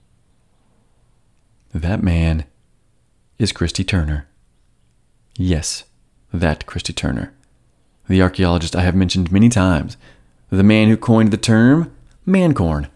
That 1.73 2.01
man 2.01 2.45
is 3.37 3.51
Christy 3.51 3.83
Turner. 3.83 4.29
Yes, 5.37 5.83
that 6.33 6.65
Christy 6.65 6.93
Turner, 6.93 7.33
the 8.07 8.21
archaeologist 8.21 8.77
I 8.77 8.83
have 8.83 8.95
mentioned 8.95 9.29
many 9.29 9.49
times, 9.49 9.97
the 10.49 10.63
man 10.63 10.87
who 10.87 10.95
coined 10.95 11.31
the 11.31 11.37
term 11.37 11.93
mancorn. 12.25 12.87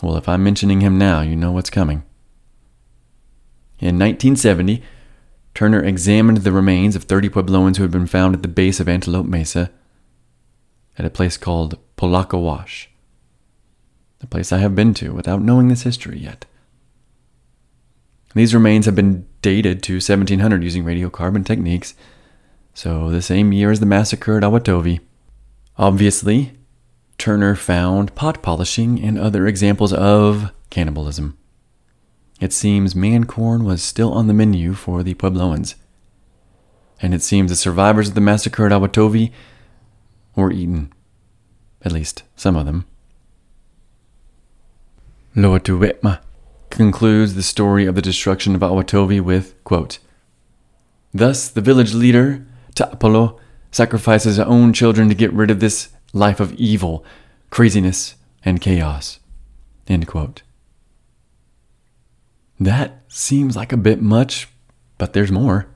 Well, 0.00 0.16
if 0.16 0.28
I'm 0.28 0.44
mentioning 0.44 0.80
him 0.80 0.96
now, 0.96 1.22
you 1.22 1.34
know 1.34 1.50
what's 1.50 1.70
coming. 1.70 2.04
In 3.80 3.98
1970, 3.98 4.80
Turner 5.54 5.82
examined 5.82 6.38
the 6.38 6.52
remains 6.52 6.94
of 6.94 7.02
30 7.02 7.30
Puebloans 7.30 7.78
who 7.78 7.82
had 7.82 7.90
been 7.90 8.06
found 8.06 8.36
at 8.36 8.42
the 8.42 8.48
base 8.48 8.78
of 8.78 8.88
Antelope 8.88 9.26
Mesa 9.26 9.72
at 11.00 11.06
a 11.06 11.10
place 11.10 11.38
called 11.38 11.78
Polacca 11.96 12.38
Wash, 12.38 12.90
a 14.20 14.26
place 14.26 14.52
I 14.52 14.58
have 14.58 14.74
been 14.74 14.92
to 14.94 15.14
without 15.14 15.40
knowing 15.40 15.68
this 15.68 15.84
history 15.84 16.18
yet. 16.18 16.44
These 18.34 18.52
remains 18.52 18.84
have 18.84 18.94
been 18.94 19.26
dated 19.40 19.82
to 19.84 19.94
1700 19.94 20.62
using 20.62 20.84
radiocarbon 20.84 21.46
techniques, 21.46 21.94
so 22.74 23.08
the 23.08 23.22
same 23.22 23.50
year 23.50 23.70
as 23.70 23.80
the 23.80 23.86
massacre 23.86 24.36
at 24.36 24.42
Awatovi. 24.42 25.00
Obviously, 25.78 26.52
Turner 27.16 27.56
found 27.56 28.14
pot 28.14 28.42
polishing 28.42 29.02
and 29.02 29.18
other 29.18 29.46
examples 29.46 29.94
of 29.94 30.52
cannibalism. 30.68 31.38
It 32.42 32.52
seems 32.52 32.92
mancorn 32.92 33.64
was 33.64 33.82
still 33.82 34.12
on 34.12 34.26
the 34.26 34.34
menu 34.34 34.74
for 34.74 35.02
the 35.02 35.14
Puebloans. 35.14 35.76
And 37.00 37.14
it 37.14 37.22
seems 37.22 37.50
the 37.50 37.56
survivors 37.56 38.10
of 38.10 38.14
the 38.14 38.20
massacre 38.20 38.66
at 38.66 38.72
Awatovi 38.72 39.32
were 40.34 40.52
eaten. 40.52 40.92
At 41.82 41.92
least 41.92 42.24
some 42.36 42.56
of 42.56 42.66
them. 42.66 42.84
Lomatuway'ma 45.36 46.20
concludes 46.70 47.34
the 47.34 47.42
story 47.42 47.86
of 47.86 47.94
the 47.94 48.02
destruction 48.02 48.54
of 48.54 48.60
Awatovi 48.60 49.20
with, 49.20 49.62
quote, 49.64 49.98
Thus 51.12 51.48
the 51.48 51.60
village 51.60 51.94
leader, 51.94 52.46
Ta'apalo, 52.74 53.38
sacrifices 53.70 54.36
his 54.36 54.46
own 54.46 54.72
children 54.72 55.08
to 55.08 55.14
get 55.14 55.32
rid 55.32 55.50
of 55.50 55.60
this 55.60 55.90
life 56.12 56.40
of 56.40 56.52
evil, 56.54 57.04
craziness, 57.50 58.14
and 58.44 58.60
chaos. 58.60 59.20
End 59.86 60.06
quote. 60.06 60.42
That 62.58 63.02
seems 63.08 63.56
like 63.56 63.72
a 63.72 63.76
bit 63.76 64.02
much, 64.02 64.48
but 64.98 65.12
there's 65.12 65.32
more. 65.32 65.66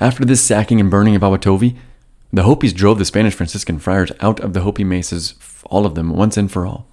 After 0.00 0.24
this 0.24 0.40
sacking 0.40 0.80
and 0.80 0.90
burning 0.90 1.14
of 1.14 1.22
Awatovi, 1.22 1.76
the 2.36 2.42
Hopis 2.42 2.72
drove 2.72 2.98
the 2.98 3.04
Spanish 3.04 3.34
Franciscan 3.34 3.78
friars 3.78 4.12
out 4.20 4.40
of 4.40 4.52
the 4.52 4.60
Hopi 4.60 4.84
mesas, 4.84 5.34
all 5.64 5.86
of 5.86 5.94
them, 5.94 6.10
once 6.10 6.36
and 6.36 6.52
for 6.52 6.66
all. 6.66 6.86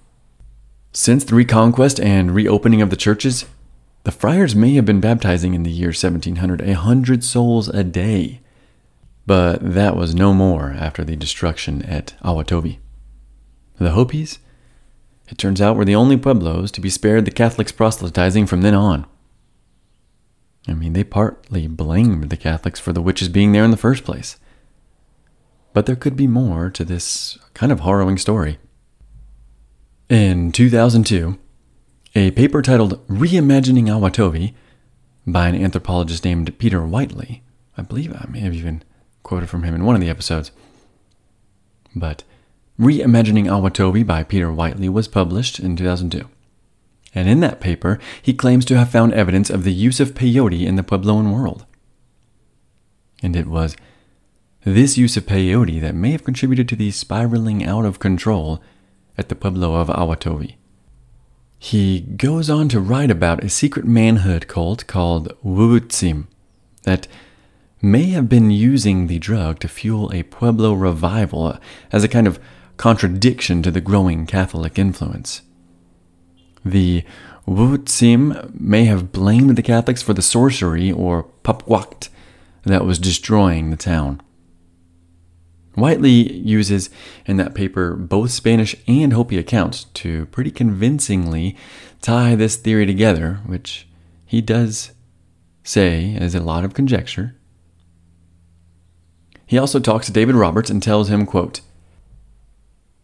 Since 0.92 1.24
the 1.24 1.34
reconquest 1.34 2.00
and 2.00 2.34
reopening 2.34 2.80
of 2.80 2.88
the 2.88 2.96
churches, 2.96 3.44
the 4.04 4.10
friars 4.10 4.56
may 4.56 4.74
have 4.74 4.86
been 4.86 5.00
baptizing 5.00 5.52
in 5.52 5.62
the 5.62 5.70
year 5.70 5.88
1700 5.88 6.62
a 6.62 6.74
hundred 6.74 7.22
souls 7.22 7.68
a 7.68 7.84
day, 7.84 8.40
but 9.26 9.58
that 9.60 9.96
was 9.96 10.14
no 10.14 10.32
more 10.32 10.70
after 10.78 11.04
the 11.04 11.16
destruction 11.16 11.82
at 11.82 12.14
Awatovi. 12.24 12.78
The 13.78 13.90
Hopis 13.90 14.38
it 15.28 15.38
turns 15.38 15.60
out 15.60 15.76
we're 15.76 15.84
the 15.84 15.94
only 15.94 16.16
pueblos 16.16 16.70
to 16.72 16.80
be 16.80 16.90
spared 16.90 17.24
the 17.24 17.30
Catholics 17.30 17.72
proselytizing 17.72 18.46
from 18.46 18.62
then 18.62 18.74
on. 18.74 19.06
I 20.68 20.74
mean, 20.74 20.92
they 20.92 21.04
partly 21.04 21.66
blamed 21.66 22.30
the 22.30 22.36
Catholics 22.36 22.80
for 22.80 22.92
the 22.92 23.02
witches 23.02 23.28
being 23.28 23.52
there 23.52 23.64
in 23.64 23.70
the 23.70 23.76
first 23.76 24.04
place. 24.04 24.38
But 25.74 25.84
there 25.84 25.96
could 25.96 26.16
be 26.16 26.26
more 26.26 26.70
to 26.70 26.84
this 26.84 27.36
kind 27.52 27.70
of 27.70 27.80
harrowing 27.80 28.16
story. 28.16 28.58
In 30.08 30.52
2002, 30.52 31.38
a 32.14 32.30
paper 32.30 32.62
titled 32.62 33.06
Reimagining 33.08 33.88
Awatovi 33.88 34.54
by 35.26 35.48
an 35.48 35.56
anthropologist 35.56 36.24
named 36.24 36.58
Peter 36.58 36.86
Whiteley, 36.86 37.42
I 37.76 37.82
believe 37.82 38.14
I 38.14 38.26
may 38.30 38.40
have 38.40 38.54
even 38.54 38.82
quoted 39.22 39.50
from 39.50 39.64
him 39.64 39.74
in 39.74 39.84
one 39.84 39.94
of 39.94 40.00
the 40.00 40.10
episodes, 40.10 40.52
but 41.94 42.22
Reimagining 42.78 43.46
Awatovi 43.46 44.06
by 44.06 44.22
Peter 44.22 44.52
Whiteley 44.52 44.88
was 44.88 45.08
published 45.08 45.58
in 45.58 45.76
2002. 45.76 46.28
And 47.14 47.28
in 47.28 47.40
that 47.40 47.60
paper, 47.60 47.98
he 48.20 48.34
claims 48.34 48.64
to 48.66 48.76
have 48.76 48.90
found 48.90 49.12
evidence 49.14 49.50
of 49.50 49.64
the 49.64 49.72
use 49.72 50.00
of 50.00 50.14
peyote 50.14 50.66
in 50.66 50.76
the 50.76 50.82
Puebloan 50.82 51.32
world. 51.32 51.64
And 53.22 53.34
it 53.34 53.46
was 53.46 53.76
this 54.64 54.96
use 54.96 55.16
of 55.16 55.26
peyote 55.26 55.80
that 55.80 55.94
may 55.94 56.12
have 56.12 56.24
contributed 56.24 56.68
to 56.68 56.76
the 56.76 56.90
spiraling 56.90 57.64
out 57.64 57.84
of 57.84 57.98
control 57.98 58.62
at 59.18 59.28
the 59.28 59.34
Pueblo 59.34 59.74
of 59.74 59.88
Awatovi. 59.88 60.56
He 61.58 62.00
goes 62.00 62.50
on 62.50 62.68
to 62.70 62.80
write 62.80 63.10
about 63.10 63.44
a 63.44 63.48
secret 63.48 63.84
manhood 63.84 64.48
cult 64.48 64.86
called 64.86 65.32
Wubutsim 65.44 66.26
that 66.82 67.06
may 67.80 68.04
have 68.04 68.28
been 68.28 68.50
using 68.50 69.06
the 69.06 69.18
drug 69.18 69.60
to 69.60 69.68
fuel 69.68 70.10
a 70.12 70.22
Pueblo 70.24 70.72
revival 70.72 71.58
as 71.92 72.02
a 72.02 72.08
kind 72.08 72.26
of 72.26 72.40
contradiction 72.76 73.62
to 73.62 73.70
the 73.70 73.80
growing 73.80 74.26
Catholic 74.26 74.78
influence. 74.78 75.42
The 76.64 77.04
Wutsim 77.46 78.58
may 78.58 78.86
have 78.86 79.12
blamed 79.12 79.56
the 79.56 79.62
Catholics 79.62 80.02
for 80.02 80.14
the 80.14 80.22
sorcery 80.22 80.90
or 80.90 81.24
papwakt 81.42 82.08
that 82.62 82.86
was 82.86 82.98
destroying 82.98 83.70
the 83.70 83.76
town. 83.76 84.20
Whiteley 85.74 86.32
uses 86.32 86.90
in 87.26 87.36
that 87.38 87.54
paper 87.54 87.94
both 87.94 88.30
Spanish 88.30 88.76
and 88.86 89.12
Hopi 89.12 89.38
accounts 89.38 89.84
to 89.84 90.26
pretty 90.26 90.50
convincingly 90.50 91.56
tie 92.00 92.34
this 92.34 92.56
theory 92.56 92.86
together, 92.86 93.40
which 93.46 93.88
he 94.24 94.40
does 94.40 94.92
say 95.62 96.14
is 96.14 96.34
a 96.34 96.40
lot 96.40 96.64
of 96.64 96.74
conjecture. 96.74 97.34
He 99.46 99.58
also 99.58 99.80
talks 99.80 100.06
to 100.06 100.12
David 100.12 100.34
Roberts 100.34 100.70
and 100.70 100.82
tells 100.82 101.08
him, 101.08 101.26
quote, 101.26 101.60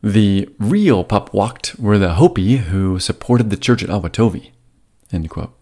the 0.02 0.48
real 0.58 1.04
Papwakt 1.04 1.78
were 1.78 1.98
the 1.98 2.14
Hopi 2.14 2.56
who 2.56 2.98
supported 2.98 3.50
the 3.50 3.56
church 3.56 3.82
at 3.82 3.90
Awatovi. 3.90 4.50
End 5.12 5.28
quote. 5.28 5.54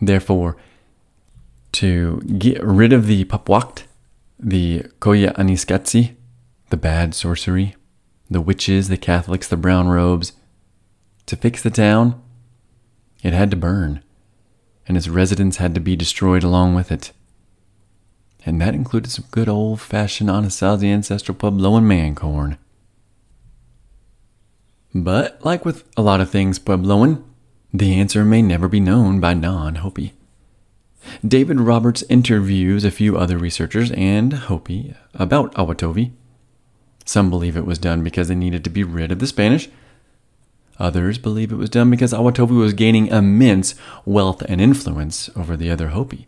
Therefore, 0.00 0.56
to 1.72 2.20
get 2.38 2.62
rid 2.62 2.92
of 2.92 3.06
the 3.06 3.24
Papwakt, 3.24 3.84
the 4.38 4.80
Koyaanisqatsi, 5.00 6.14
the 6.70 6.76
bad 6.76 7.14
sorcery, 7.14 7.74
the 8.28 8.40
witches, 8.40 8.88
the 8.88 8.96
Catholics, 8.96 9.48
the 9.48 9.56
brown 9.56 9.88
robes, 9.88 10.32
to 11.26 11.36
fix 11.36 11.62
the 11.62 11.70
town, 11.70 12.20
it 13.22 13.32
had 13.32 13.50
to 13.50 13.56
burn, 13.56 14.02
and 14.86 14.96
its 14.96 15.08
residents 15.08 15.56
had 15.56 15.74
to 15.74 15.80
be 15.80 15.96
destroyed 15.96 16.42
along 16.42 16.74
with 16.74 16.92
it. 16.92 17.12
And 18.44 18.60
that 18.60 18.74
included 18.74 19.10
some 19.10 19.24
good 19.30 19.48
old 19.48 19.80
fashioned 19.80 20.30
Anasazi 20.30 20.92
ancestral 20.92 21.36
Puebloan 21.36 21.82
man 21.82 22.14
corn. 22.14 22.58
But, 24.94 25.44
like 25.44 25.64
with 25.64 25.84
a 25.96 26.02
lot 26.02 26.20
of 26.20 26.30
things 26.30 26.58
Puebloan, 26.58 27.24
the 27.74 27.98
answer 27.98 28.24
may 28.24 28.42
never 28.42 28.68
be 28.68 28.80
known 28.80 29.18
by 29.18 29.34
non 29.34 29.76
Hopi. 29.76 30.14
David 31.26 31.60
Roberts 31.60 32.04
interviews 32.08 32.84
a 32.84 32.90
few 32.90 33.16
other 33.16 33.38
researchers 33.38 33.90
and 33.92 34.32
Hopi 34.32 34.94
about 35.14 35.54
Awatovi. 35.54 36.12
Some 37.04 37.30
believe 37.30 37.56
it 37.56 37.66
was 37.66 37.78
done 37.78 38.02
because 38.02 38.28
they 38.28 38.34
needed 38.34 38.64
to 38.64 38.70
be 38.70 38.84
rid 38.84 39.12
of 39.12 39.18
the 39.18 39.26
Spanish. 39.26 39.68
Others 40.78 41.18
believe 41.18 41.52
it 41.52 41.56
was 41.56 41.70
done 41.70 41.90
because 41.90 42.12
Awatovi 42.12 42.58
was 42.58 42.72
gaining 42.72 43.06
immense 43.06 43.74
wealth 44.04 44.42
and 44.42 44.60
influence 44.60 45.30
over 45.36 45.56
the 45.56 45.70
other 45.70 45.88
Hopi. 45.88 46.26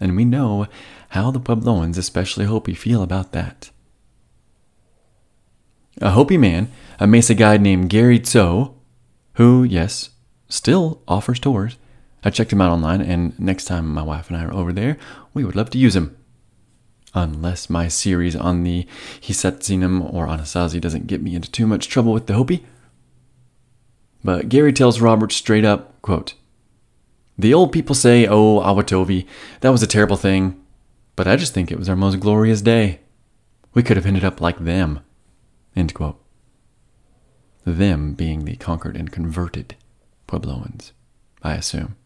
And 0.00 0.16
we 0.16 0.24
know 0.24 0.66
how 1.10 1.30
the 1.30 1.40
Puebloans, 1.40 1.98
especially 1.98 2.46
Hopi, 2.46 2.74
feel 2.74 3.02
about 3.02 3.32
that. 3.32 3.70
A 6.00 6.12
Hopi 6.12 6.38
man 6.38 6.70
a 7.00 7.06
Mesa 7.06 7.34
guide 7.34 7.62
named 7.62 7.88
Gary 7.88 8.18
Tso, 8.18 8.74
who, 9.34 9.64
yes, 9.64 10.10
still 10.50 11.00
offers 11.08 11.40
tours. 11.40 11.78
I 12.22 12.30
checked 12.30 12.52
him 12.52 12.60
out 12.60 12.70
online, 12.70 13.00
and 13.00 13.38
next 13.38 13.64
time 13.64 13.92
my 13.92 14.02
wife 14.02 14.28
and 14.28 14.36
I 14.36 14.44
are 14.44 14.52
over 14.52 14.72
there, 14.72 14.96
we 15.32 15.44
would 15.44 15.56
love 15.56 15.70
to 15.70 15.78
use 15.78 15.96
him. 15.96 16.16
unless 17.14 17.68
my 17.68 17.88
series 17.88 18.36
on 18.36 18.62
the 18.62 18.86
Hisatsinom 19.20 20.12
or 20.12 20.26
Anasazi 20.26 20.80
doesn't 20.80 21.06
get 21.06 21.22
me 21.22 21.34
into 21.34 21.50
too 21.50 21.66
much 21.66 21.88
trouble 21.88 22.12
with 22.12 22.26
the 22.26 22.34
Hopi. 22.34 22.64
But 24.22 24.48
Gary 24.48 24.72
tells 24.72 25.00
Robert 25.00 25.32
straight 25.32 25.64
up, 25.64 26.00
quote, 26.02 26.34
The 27.38 27.54
old 27.54 27.72
people 27.72 27.94
say, 27.94 28.26
oh, 28.26 28.60
Awatovi, 28.60 29.26
that 29.60 29.70
was 29.70 29.82
a 29.82 29.86
terrible 29.86 30.16
thing, 30.16 30.62
but 31.16 31.26
I 31.26 31.36
just 31.36 31.54
think 31.54 31.70
it 31.70 31.78
was 31.78 31.88
our 31.88 31.96
most 31.96 32.20
glorious 32.20 32.62
day. 32.62 33.00
We 33.74 33.82
could 33.82 33.96
have 33.96 34.06
ended 34.06 34.24
up 34.24 34.40
like 34.40 34.58
them. 34.58 35.00
End 35.74 35.94
quote. 35.94 36.20
Them 37.64 38.14
being 38.14 38.44
the 38.44 38.56
conquered 38.56 38.96
and 38.96 39.12
converted 39.12 39.76
Puebloans, 40.26 40.92
I 41.42 41.54
assume. 41.54 41.96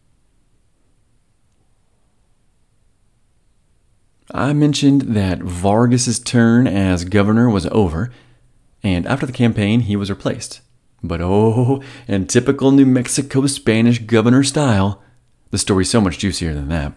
I 4.31 4.53
mentioned 4.53 5.01
that 5.01 5.39
Vargas's 5.39 6.19
turn 6.19 6.67
as 6.67 7.05
governor 7.05 7.49
was 7.49 7.67
over, 7.67 8.11
and 8.81 9.05
after 9.05 9.25
the 9.25 9.31
campaign, 9.31 9.81
he 9.81 9.95
was 9.95 10.09
replaced. 10.09 10.61
But 11.03 11.21
oh, 11.21 11.83
in 12.07 12.25
typical 12.27 12.71
New 12.71 12.85
Mexico 12.85 13.45
Spanish 13.45 13.99
governor 13.99 14.43
style, 14.43 15.01
the 15.51 15.57
story's 15.57 15.89
so 15.89 16.01
much 16.01 16.17
juicier 16.17 16.53
than 16.53 16.69
that. 16.69 16.93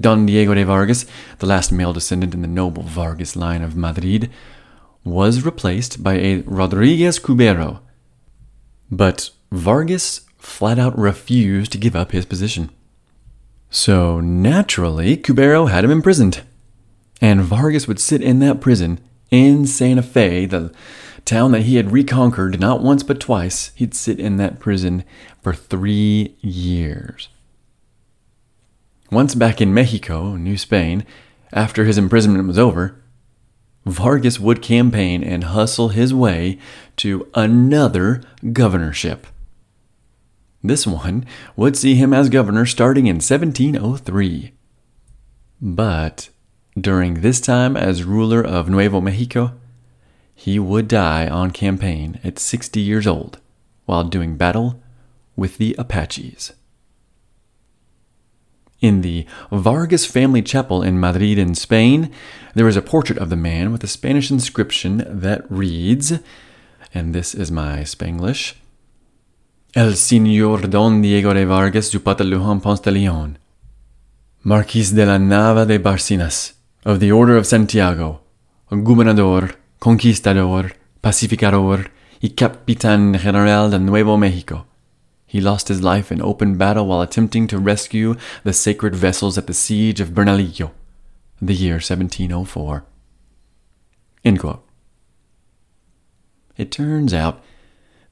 Don 0.00 0.26
Diego 0.26 0.54
de 0.54 0.64
Vargas, 0.64 1.06
the 1.38 1.46
last 1.46 1.70
male 1.70 1.92
descendant 1.92 2.34
in 2.34 2.42
the 2.42 2.48
noble 2.48 2.82
Vargas 2.82 3.36
line 3.36 3.62
of 3.62 3.76
Madrid, 3.76 4.28
was 5.04 5.44
replaced 5.44 6.02
by 6.02 6.14
a 6.14 6.38
Rodriguez 6.42 7.20
Cubero. 7.20 7.80
But 8.90 9.30
Vargas 9.52 10.22
flat 10.38 10.78
out 10.80 10.98
refused 10.98 11.70
to 11.72 11.78
give 11.78 11.94
up 11.94 12.10
his 12.10 12.26
position. 12.26 12.70
So 13.74 14.20
naturally, 14.20 15.16
Cubero 15.16 15.68
had 15.68 15.82
him 15.82 15.90
imprisoned. 15.90 16.42
And 17.20 17.40
Vargas 17.40 17.88
would 17.88 17.98
sit 17.98 18.22
in 18.22 18.38
that 18.38 18.60
prison 18.60 19.00
in 19.32 19.66
Santa 19.66 20.02
Fe, 20.02 20.46
the 20.46 20.72
town 21.24 21.50
that 21.50 21.62
he 21.62 21.74
had 21.74 21.90
reconquered 21.90 22.60
not 22.60 22.84
once 22.84 23.02
but 23.02 23.18
twice. 23.18 23.72
He'd 23.74 23.92
sit 23.92 24.20
in 24.20 24.36
that 24.36 24.60
prison 24.60 25.02
for 25.42 25.52
three 25.52 26.36
years. 26.40 27.28
Once 29.10 29.34
back 29.34 29.60
in 29.60 29.74
Mexico, 29.74 30.36
New 30.36 30.56
Spain, 30.56 31.04
after 31.52 31.84
his 31.84 31.98
imprisonment 31.98 32.46
was 32.46 32.58
over, 32.58 33.02
Vargas 33.84 34.38
would 34.38 34.62
campaign 34.62 35.24
and 35.24 35.42
hustle 35.42 35.88
his 35.88 36.14
way 36.14 36.60
to 36.98 37.28
another 37.34 38.22
governorship. 38.52 39.26
This 40.64 40.86
one 40.86 41.26
would 41.56 41.76
see 41.76 41.94
him 41.94 42.14
as 42.14 42.30
governor 42.30 42.64
starting 42.64 43.06
in 43.06 43.16
1703. 43.16 44.52
But 45.60 46.30
during 46.80 47.20
this 47.20 47.38
time 47.38 47.76
as 47.76 48.02
ruler 48.02 48.42
of 48.42 48.70
Nuevo 48.70 49.02
Mexico, 49.02 49.52
he 50.34 50.58
would 50.58 50.88
die 50.88 51.28
on 51.28 51.50
campaign 51.50 52.18
at 52.24 52.38
60 52.38 52.80
years 52.80 53.06
old 53.06 53.38
while 53.84 54.04
doing 54.04 54.36
battle 54.36 54.82
with 55.36 55.58
the 55.58 55.76
Apaches. 55.78 56.54
In 58.80 59.02
the 59.02 59.26
Vargas 59.52 60.06
family 60.06 60.40
chapel 60.40 60.82
in 60.82 60.98
Madrid, 60.98 61.38
in 61.38 61.54
Spain, 61.54 62.10
there 62.54 62.68
is 62.68 62.76
a 62.76 62.82
portrait 62.82 63.18
of 63.18 63.28
the 63.28 63.36
man 63.36 63.70
with 63.70 63.84
a 63.84 63.88
Spanish 63.88 64.30
inscription 64.30 65.04
that 65.06 65.44
reads, 65.50 66.14
and 66.94 67.14
this 67.14 67.34
is 67.34 67.52
my 67.52 67.80
Spanglish 67.80 68.54
El 69.74 69.96
Señor 69.96 70.70
Don 70.70 71.02
Diego 71.02 71.34
de 71.34 71.44
Vargas 71.44 71.90
Zapata 71.90 72.22
Lujan 72.22 72.60
Ponce 72.60 72.80
de 72.84 72.92
Leon, 72.92 73.38
Marquis 74.44 74.94
de 74.94 75.04
la 75.04 75.18
Nava 75.18 75.66
de 75.66 75.80
Barcinas, 75.80 76.54
of 76.84 77.00
the 77.00 77.10
Order 77.10 77.36
of 77.36 77.44
Santiago, 77.44 78.20
Gobernador, 78.70 79.56
Conquistador, 79.80 80.76
Pacificador, 81.00 81.90
y 82.20 82.36
Capitán 82.36 83.18
General 83.18 83.68
de 83.68 83.80
Nuevo 83.80 84.16
Mexico. 84.16 84.64
He 85.26 85.40
lost 85.40 85.66
his 85.66 85.82
life 85.82 86.12
in 86.12 86.22
open 86.22 86.56
battle 86.56 86.86
while 86.86 87.02
attempting 87.02 87.48
to 87.48 87.58
rescue 87.58 88.14
the 88.44 88.52
sacred 88.52 88.94
vessels 88.94 89.36
at 89.36 89.48
the 89.48 89.54
siege 89.54 90.00
of 90.00 90.14
Bernalillo, 90.14 90.70
the 91.42 91.52
year 91.52 91.80
1704. 91.80 92.84
End 94.24 94.38
quote. 94.38 94.64
It 96.56 96.70
turns 96.70 97.12
out 97.12 97.42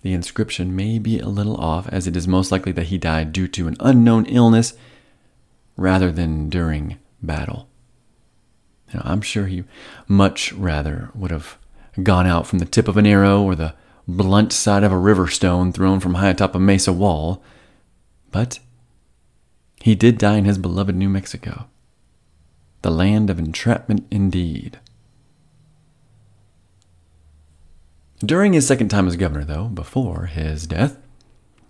the 0.02 0.12
inscription 0.12 0.74
may 0.74 0.98
be 0.98 1.18
a 1.18 1.28
little 1.28 1.56
off, 1.56 1.88
as 1.88 2.06
it 2.06 2.16
is 2.16 2.28
most 2.28 2.52
likely 2.52 2.72
that 2.72 2.86
he 2.86 2.98
died 2.98 3.32
due 3.32 3.48
to 3.48 3.68
an 3.68 3.76
unknown 3.80 4.26
illness 4.26 4.74
rather 5.76 6.12
than 6.12 6.48
during 6.48 6.98
battle. 7.22 7.68
I'm 8.94 9.22
sure 9.22 9.46
he 9.46 9.64
much 10.06 10.52
rather 10.52 11.10
would 11.14 11.30
have 11.30 11.56
gone 12.02 12.26
out 12.26 12.46
from 12.46 12.58
the 12.58 12.64
tip 12.66 12.88
of 12.88 12.96
an 12.96 13.06
arrow 13.06 13.42
or 13.42 13.54
the 13.54 13.74
blunt 14.06 14.52
side 14.52 14.82
of 14.82 14.92
a 14.92 14.98
river 14.98 15.28
stone 15.28 15.72
thrown 15.72 16.00
from 16.00 16.14
high 16.14 16.30
atop 16.30 16.54
a 16.54 16.58
mesa 16.58 16.92
wall, 16.92 17.42
but 18.30 18.58
he 19.80 19.94
did 19.94 20.18
die 20.18 20.36
in 20.36 20.44
his 20.44 20.58
beloved 20.58 20.94
New 20.94 21.08
Mexico, 21.08 21.66
the 22.82 22.90
land 22.90 23.30
of 23.30 23.38
entrapment 23.38 24.06
indeed. 24.10 24.78
During 28.24 28.52
his 28.52 28.66
second 28.66 28.88
time 28.88 29.08
as 29.08 29.16
governor, 29.16 29.44
though, 29.44 29.64
before 29.64 30.26
his 30.26 30.66
death, 30.68 30.96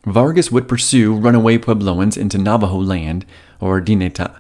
Vargas 0.05 0.53
would 0.53 0.69
pursue 0.69 1.15
runaway 1.15 1.57
Puebloans 1.57 2.19
into 2.19 2.37
Navajo 2.37 2.77
land, 2.77 3.25
or 3.59 3.81
Dinetah, 3.81 4.39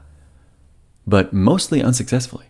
but 1.06 1.32
mostly 1.32 1.82
unsuccessfully. 1.82 2.46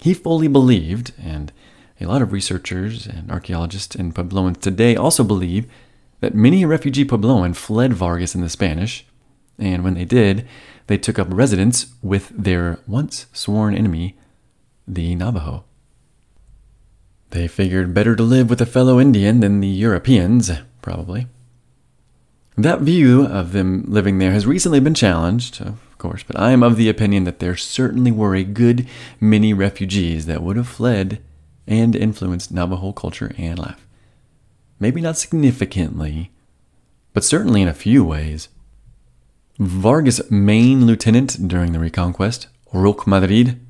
He 0.00 0.14
fully 0.14 0.46
believed, 0.46 1.12
and 1.20 1.52
a 2.00 2.06
lot 2.06 2.22
of 2.22 2.32
researchers 2.32 3.06
and 3.06 3.32
archaeologists 3.32 3.96
in 3.96 4.12
Puebloans 4.12 4.60
today 4.60 4.94
also 4.94 5.24
believe, 5.24 5.66
that 6.20 6.34
many 6.34 6.64
refugee 6.64 7.04
Puebloan 7.04 7.56
fled 7.56 7.94
Vargas 7.94 8.34
and 8.34 8.44
the 8.44 8.48
Spanish, 8.48 9.06
and 9.58 9.82
when 9.82 9.94
they 9.94 10.04
did, 10.04 10.46
they 10.86 10.98
took 10.98 11.18
up 11.18 11.28
residence 11.30 11.86
with 12.00 12.28
their 12.28 12.78
once 12.86 13.26
sworn 13.32 13.74
enemy, 13.74 14.16
the 14.86 15.14
Navajo. 15.16 15.64
They 17.30 17.48
figured 17.48 17.94
better 17.94 18.16
to 18.16 18.22
live 18.22 18.48
with 18.48 18.60
a 18.60 18.66
fellow 18.66 19.00
Indian 19.00 19.40
than 19.40 19.60
the 19.60 19.68
Europeans, 19.68 20.50
probably. 20.80 21.26
That 22.56 22.80
view 22.80 23.26
of 23.26 23.52
them 23.52 23.84
living 23.86 24.18
there 24.18 24.32
has 24.32 24.46
recently 24.46 24.80
been 24.80 24.94
challenged, 24.94 25.60
of 25.60 25.78
course, 25.98 26.22
but 26.22 26.38
I 26.38 26.52
am 26.52 26.62
of 26.62 26.76
the 26.76 26.88
opinion 26.88 27.24
that 27.24 27.38
there 27.38 27.56
certainly 27.56 28.10
were 28.10 28.34
a 28.34 28.44
good 28.44 28.88
many 29.20 29.52
refugees 29.52 30.26
that 30.26 30.42
would 30.42 30.56
have 30.56 30.68
fled 30.68 31.20
and 31.66 31.94
influenced 31.94 32.52
Navajo 32.52 32.92
culture 32.92 33.32
and 33.36 33.58
life. 33.58 33.86
Maybe 34.78 35.00
not 35.00 35.18
significantly, 35.18 36.30
but 37.12 37.24
certainly 37.24 37.60
in 37.60 37.68
a 37.68 37.74
few 37.74 38.04
ways. 38.04 38.48
Vargas' 39.58 40.30
main 40.30 40.86
lieutenant 40.86 41.48
during 41.48 41.72
the 41.72 41.78
Reconquest, 41.78 42.46
Roque 42.72 43.06
Madrid, 43.06 43.60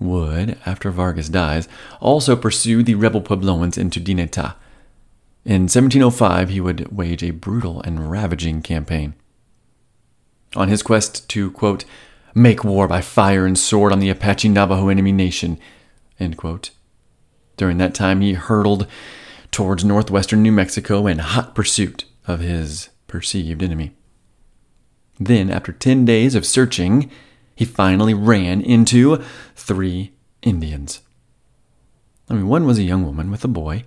would, 0.00 0.58
after 0.66 0.90
Vargas 0.90 1.28
dies, 1.28 1.68
also 2.00 2.36
pursue 2.36 2.82
the 2.82 2.94
rebel 2.94 3.20
Puebloans 3.20 3.78
into 3.78 4.00
Dinetah. 4.00 4.54
In 5.44 5.62
1705, 5.62 6.48
he 6.48 6.60
would 6.60 6.96
wage 6.96 7.22
a 7.22 7.30
brutal 7.30 7.82
and 7.82 8.10
ravaging 8.10 8.62
campaign. 8.62 9.14
On 10.56 10.68
his 10.68 10.82
quest 10.82 11.28
to, 11.30 11.50
quote, 11.50 11.84
make 12.34 12.64
war 12.64 12.88
by 12.88 13.00
fire 13.00 13.46
and 13.46 13.58
sword 13.58 13.92
on 13.92 14.00
the 14.00 14.08
Apache 14.10 14.48
Navajo 14.48 14.88
enemy 14.88 15.12
nation, 15.12 15.58
During 17.56 17.78
that 17.78 17.94
time, 17.94 18.20
he 18.20 18.32
hurtled 18.32 18.86
towards 19.50 19.84
northwestern 19.84 20.42
New 20.42 20.52
Mexico 20.52 21.06
in 21.06 21.18
hot 21.18 21.54
pursuit 21.54 22.04
of 22.26 22.40
his 22.40 22.88
perceived 23.06 23.62
enemy. 23.62 23.92
Then, 25.20 25.50
after 25.50 25.72
10 25.72 26.04
days 26.04 26.34
of 26.34 26.46
searching, 26.46 27.10
he 27.54 27.64
finally 27.64 28.14
ran 28.14 28.60
into 28.60 29.22
three 29.54 30.12
Indians. 30.42 31.00
I 32.28 32.34
mean, 32.34 32.48
one 32.48 32.66
was 32.66 32.78
a 32.78 32.82
young 32.82 33.04
woman 33.04 33.30
with 33.30 33.44
a 33.44 33.48
boy, 33.48 33.84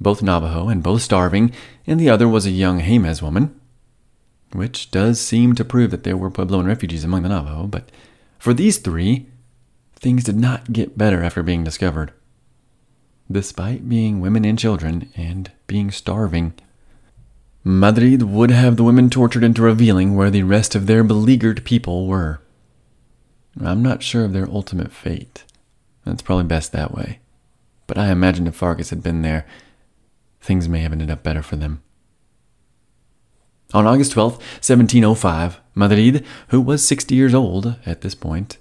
both 0.00 0.22
Navajo 0.22 0.68
and 0.68 0.82
both 0.82 1.02
starving, 1.02 1.52
and 1.86 1.98
the 1.98 2.10
other 2.10 2.28
was 2.28 2.46
a 2.46 2.50
young 2.50 2.80
Jemez 2.80 3.20
woman, 3.20 3.58
which 4.52 4.90
does 4.90 5.20
seem 5.20 5.54
to 5.54 5.64
prove 5.64 5.90
that 5.90 6.04
there 6.04 6.16
were 6.16 6.30
Puebloan 6.30 6.66
refugees 6.66 7.04
among 7.04 7.22
the 7.22 7.28
Navajo, 7.28 7.66
but 7.66 7.90
for 8.38 8.54
these 8.54 8.78
three, 8.78 9.26
things 9.96 10.24
did 10.24 10.36
not 10.36 10.72
get 10.72 10.98
better 10.98 11.22
after 11.22 11.42
being 11.42 11.64
discovered. 11.64 12.12
Despite 13.30 13.88
being 13.88 14.20
women 14.20 14.44
and 14.44 14.58
children 14.58 15.10
and 15.16 15.50
being 15.66 15.90
starving, 15.90 16.52
Madrid 17.64 18.22
would 18.22 18.50
have 18.50 18.76
the 18.76 18.84
women 18.84 19.08
tortured 19.08 19.42
into 19.42 19.62
revealing 19.62 20.14
where 20.14 20.30
the 20.30 20.42
rest 20.42 20.74
of 20.74 20.86
their 20.86 21.02
beleaguered 21.02 21.64
people 21.64 22.06
were. 22.06 22.40
I'm 23.62 23.82
not 23.82 24.02
sure 24.02 24.24
of 24.24 24.32
their 24.32 24.48
ultimate 24.50 24.92
fate. 24.92 25.44
It's 26.06 26.22
probably 26.22 26.44
best 26.44 26.72
that 26.72 26.92
way. 26.92 27.20
But 27.86 27.98
I 27.98 28.10
imagine 28.10 28.46
if 28.46 28.56
Vargas 28.56 28.90
had 28.90 29.02
been 29.02 29.22
there, 29.22 29.46
things 30.40 30.68
may 30.68 30.80
have 30.80 30.92
ended 30.92 31.10
up 31.10 31.22
better 31.22 31.42
for 31.42 31.56
them. 31.56 31.82
On 33.72 33.86
August 33.86 34.12
12, 34.12 34.34
1705, 34.34 35.60
Madrid, 35.74 36.24
who 36.48 36.60
was 36.60 36.86
60 36.86 37.14
years 37.14 37.34
old 37.34 37.76
at 37.84 38.02
this 38.02 38.14
point, 38.14 38.58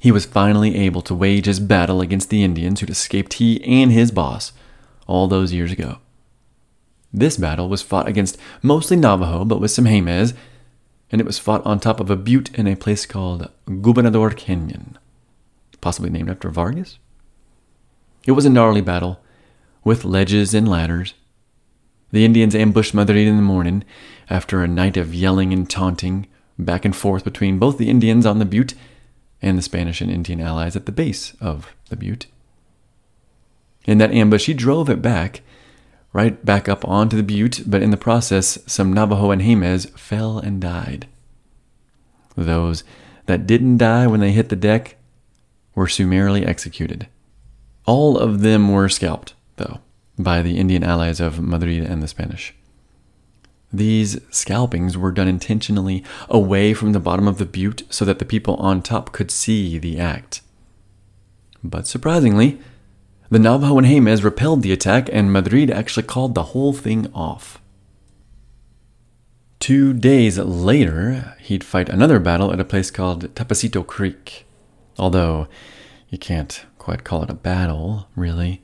he 0.00 0.12
was 0.12 0.26
finally 0.26 0.76
able 0.76 1.00
to 1.02 1.14
wage 1.14 1.46
his 1.46 1.60
battle 1.60 2.00
against 2.02 2.28
the 2.28 2.44
Indians 2.44 2.80
who'd 2.80 2.90
escaped 2.90 3.34
he 3.34 3.62
and 3.64 3.90
his 3.90 4.10
boss 4.10 4.52
all 5.06 5.28
those 5.28 5.52
years 5.52 5.72
ago. 5.72 5.98
This 7.12 7.36
battle 7.36 7.68
was 7.68 7.80
fought 7.80 8.08
against 8.08 8.36
mostly 8.60 8.96
Navajo, 8.96 9.44
but 9.44 9.60
with 9.60 9.70
some 9.70 9.84
Jemez, 9.84 10.34
and 11.14 11.20
it 11.20 11.26
was 11.28 11.38
fought 11.38 11.64
on 11.64 11.78
top 11.78 12.00
of 12.00 12.10
a 12.10 12.16
butte 12.16 12.52
in 12.58 12.66
a 12.66 12.74
place 12.74 13.06
called 13.06 13.48
Gobernador 13.80 14.30
Canyon, 14.30 14.98
possibly 15.80 16.10
named 16.10 16.28
after 16.28 16.50
Vargas. 16.50 16.98
It 18.26 18.32
was 18.32 18.44
a 18.44 18.50
gnarly 18.50 18.80
battle, 18.80 19.20
with 19.84 20.04
ledges 20.04 20.54
and 20.54 20.66
ladders. 20.66 21.14
The 22.10 22.24
Indians 22.24 22.56
ambushed 22.56 22.94
Madrid 22.94 23.28
in 23.28 23.36
the 23.36 23.42
morning 23.42 23.84
after 24.28 24.64
a 24.64 24.66
night 24.66 24.96
of 24.96 25.14
yelling 25.14 25.52
and 25.52 25.70
taunting 25.70 26.26
back 26.58 26.84
and 26.84 26.96
forth 26.96 27.22
between 27.22 27.60
both 27.60 27.78
the 27.78 27.90
Indians 27.90 28.26
on 28.26 28.40
the 28.40 28.44
butte 28.44 28.74
and 29.40 29.56
the 29.56 29.62
Spanish 29.62 30.00
and 30.00 30.10
Indian 30.10 30.40
allies 30.40 30.74
at 30.74 30.84
the 30.84 30.90
base 30.90 31.36
of 31.40 31.76
the 31.90 31.96
butte. 31.96 32.26
In 33.84 33.98
that 33.98 34.10
ambush, 34.10 34.46
he 34.46 34.52
drove 34.52 34.90
it 34.90 35.00
back, 35.00 35.42
right 36.14 36.42
back 36.46 36.68
up 36.68 36.86
onto 36.88 37.16
the 37.16 37.22
butte, 37.22 37.64
but 37.66 37.82
in 37.82 37.90
the 37.90 37.98
process, 37.98 38.58
some 38.66 38.94
Navajo 38.94 39.30
and 39.32 39.42
Jemez 39.42 39.90
fell 39.98 40.38
and 40.38 40.60
died. 40.60 41.06
Those 42.36 42.84
that 43.26 43.46
didn't 43.46 43.78
die 43.78 44.06
when 44.06 44.20
they 44.20 44.32
hit 44.32 44.48
the 44.48 44.56
deck 44.56 44.96
were 45.74 45.88
summarily 45.88 46.46
executed. 46.46 47.08
All 47.84 48.16
of 48.16 48.40
them 48.40 48.70
were 48.70 48.88
scalped, 48.88 49.34
though, 49.56 49.80
by 50.18 50.40
the 50.40 50.56
Indian 50.56 50.84
allies 50.84 51.20
of 51.20 51.40
Madrid 51.40 51.84
and 51.84 52.02
the 52.02 52.08
Spanish. 52.08 52.54
These 53.72 54.20
scalpings 54.30 54.96
were 54.96 55.10
done 55.10 55.26
intentionally 55.26 56.04
away 56.28 56.74
from 56.74 56.92
the 56.92 57.00
bottom 57.00 57.26
of 57.26 57.38
the 57.38 57.44
butte 57.44 57.82
so 57.90 58.04
that 58.04 58.20
the 58.20 58.24
people 58.24 58.54
on 58.56 58.82
top 58.82 59.10
could 59.10 59.32
see 59.32 59.78
the 59.78 59.98
act. 59.98 60.42
But 61.64 61.88
surprisingly, 61.88 62.60
the 63.34 63.40
Navajo 63.40 63.78
and 63.78 63.86
Jemez 63.88 64.22
repelled 64.22 64.62
the 64.62 64.72
attack, 64.72 65.10
and 65.12 65.32
Madrid 65.32 65.68
actually 65.68 66.04
called 66.04 66.36
the 66.36 66.52
whole 66.54 66.72
thing 66.72 67.10
off. 67.12 67.60
Two 69.58 69.92
days 69.92 70.38
later, 70.38 71.34
he'd 71.40 71.64
fight 71.64 71.88
another 71.88 72.20
battle 72.20 72.52
at 72.52 72.60
a 72.60 72.64
place 72.64 72.92
called 72.92 73.34
Tapacito 73.34 73.84
Creek. 73.84 74.46
Although, 75.00 75.48
you 76.10 76.16
can't 76.16 76.64
quite 76.78 77.02
call 77.02 77.24
it 77.24 77.30
a 77.30 77.34
battle, 77.34 78.06
really. 78.14 78.62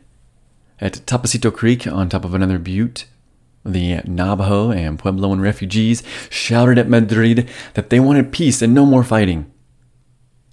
At 0.80 1.04
Tapacito 1.04 1.52
Creek, 1.52 1.88
on 1.88 2.08
top 2.08 2.24
of 2.24 2.32
another 2.32 2.60
butte, 2.60 3.06
the 3.64 4.00
Navajo 4.04 4.70
and 4.70 5.00
Puebloan 5.00 5.40
refugees 5.40 6.04
shouted 6.28 6.78
at 6.78 6.88
Madrid 6.88 7.48
that 7.74 7.90
they 7.90 7.98
wanted 7.98 8.30
peace 8.30 8.62
and 8.62 8.72
no 8.72 8.86
more 8.86 9.02
fighting. 9.02 9.49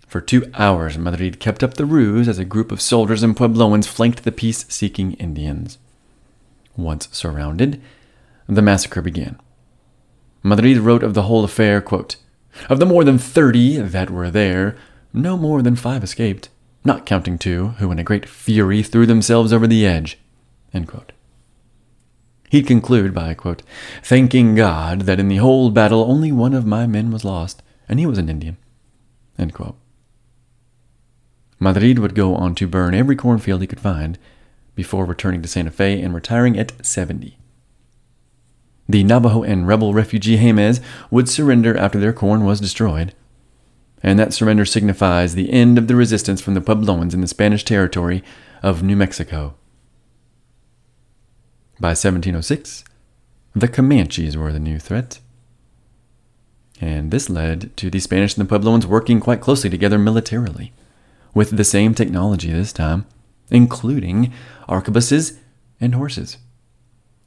For 0.07 0.21
two 0.21 0.49
hours, 0.53 0.97
Madrid 0.97 1.39
kept 1.39 1.63
up 1.63 1.73
the 1.73 1.85
ruse 1.85 2.27
as 2.27 2.39
a 2.39 2.45
group 2.45 2.71
of 2.71 2.81
soldiers 2.81 3.23
and 3.23 3.35
Puebloans 3.35 3.85
flanked 3.85 4.23
the 4.23 4.31
peace 4.31 4.65
seeking 4.69 5.13
Indians. 5.13 5.77
Once 6.77 7.09
surrounded, 7.11 7.81
the 8.47 8.61
massacre 8.61 9.01
began. 9.01 9.37
Madrid 10.43 10.77
wrote 10.77 11.03
of 11.03 11.13
the 11.13 11.23
whole 11.23 11.43
affair, 11.43 11.81
quote, 11.81 12.15
Of 12.69 12.79
the 12.79 12.85
more 12.85 13.03
than 13.03 13.17
thirty 13.17 13.77
that 13.77 14.09
were 14.09 14.31
there, 14.31 14.77
no 15.11 15.35
more 15.35 15.61
than 15.61 15.75
five 15.75 16.03
escaped, 16.03 16.49
not 16.85 17.05
counting 17.05 17.37
two 17.37 17.69
who 17.79 17.91
in 17.91 17.99
a 17.99 18.03
great 18.03 18.29
fury 18.29 18.81
threw 18.83 19.05
themselves 19.05 19.51
over 19.51 19.67
the 19.67 19.85
edge. 19.85 20.17
He'd 22.49 22.67
conclude 22.67 23.13
by, 23.13 23.33
quote, 23.33 23.61
thanking 24.03 24.55
God 24.55 25.01
that 25.01 25.19
in 25.19 25.27
the 25.27 25.37
whole 25.37 25.69
battle 25.69 26.09
only 26.09 26.31
one 26.31 26.53
of 26.53 26.65
my 26.65 26.87
men 26.87 27.11
was 27.11 27.25
lost, 27.25 27.61
and 27.89 27.99
he 27.99 28.05
was 28.05 28.17
an 28.17 28.29
Indian. 28.29 28.55
Madrid 31.59 31.99
would 31.99 32.15
go 32.15 32.35
on 32.35 32.55
to 32.55 32.67
burn 32.67 32.93
every 32.93 33.15
cornfield 33.15 33.61
he 33.61 33.67
could 33.67 33.79
find 33.79 34.17
before 34.75 35.05
returning 35.05 35.41
to 35.41 35.47
Santa 35.47 35.71
Fe 35.71 36.01
and 36.01 36.13
retiring 36.13 36.57
at 36.57 36.85
70. 36.85 37.37
The 38.87 39.03
Navajo 39.03 39.43
and 39.43 39.67
rebel 39.67 39.93
refugee 39.93 40.37
Jemez 40.37 40.81
would 41.11 41.27
surrender 41.27 41.75
after 41.75 41.99
their 41.99 42.13
corn 42.13 42.45
was 42.45 42.61
destroyed, 42.61 43.13
and 44.01 44.17
that 44.19 44.33
surrender 44.33 44.65
signifies 44.65 45.33
the 45.33 45.51
end 45.51 45.77
of 45.77 45.87
the 45.87 45.95
resistance 45.95 46.39
from 46.39 46.53
the 46.53 46.61
Puebloans 46.61 47.13
in 47.13 47.21
the 47.21 47.27
Spanish 47.27 47.65
territory 47.65 48.23
of 48.63 48.83
New 48.83 48.95
Mexico. 48.95 49.55
By 51.79 51.89
1706, 51.89 52.83
the 53.55 53.67
Comanches 53.67 54.37
were 54.37 54.53
the 54.53 54.59
new 54.59 54.79
threat. 54.79 55.19
And 56.79 57.09
this 57.09 57.29
led 57.29 57.75
to 57.77 57.89
the 57.89 57.99
Spanish 57.99 58.37
and 58.37 58.47
the 58.47 58.49
Puebloans 58.49 58.85
working 58.85 59.19
quite 59.19 59.41
closely 59.41 59.69
together 59.69 59.97
militarily, 59.97 60.73
with 61.37 61.55
the 61.55 61.63
same 61.63 61.93
technology 61.93 62.51
this 62.51 62.73
time, 62.73 63.05
including 63.51 64.33
arquebuses 64.67 65.37
and 65.79 65.93
horses. 65.93 66.37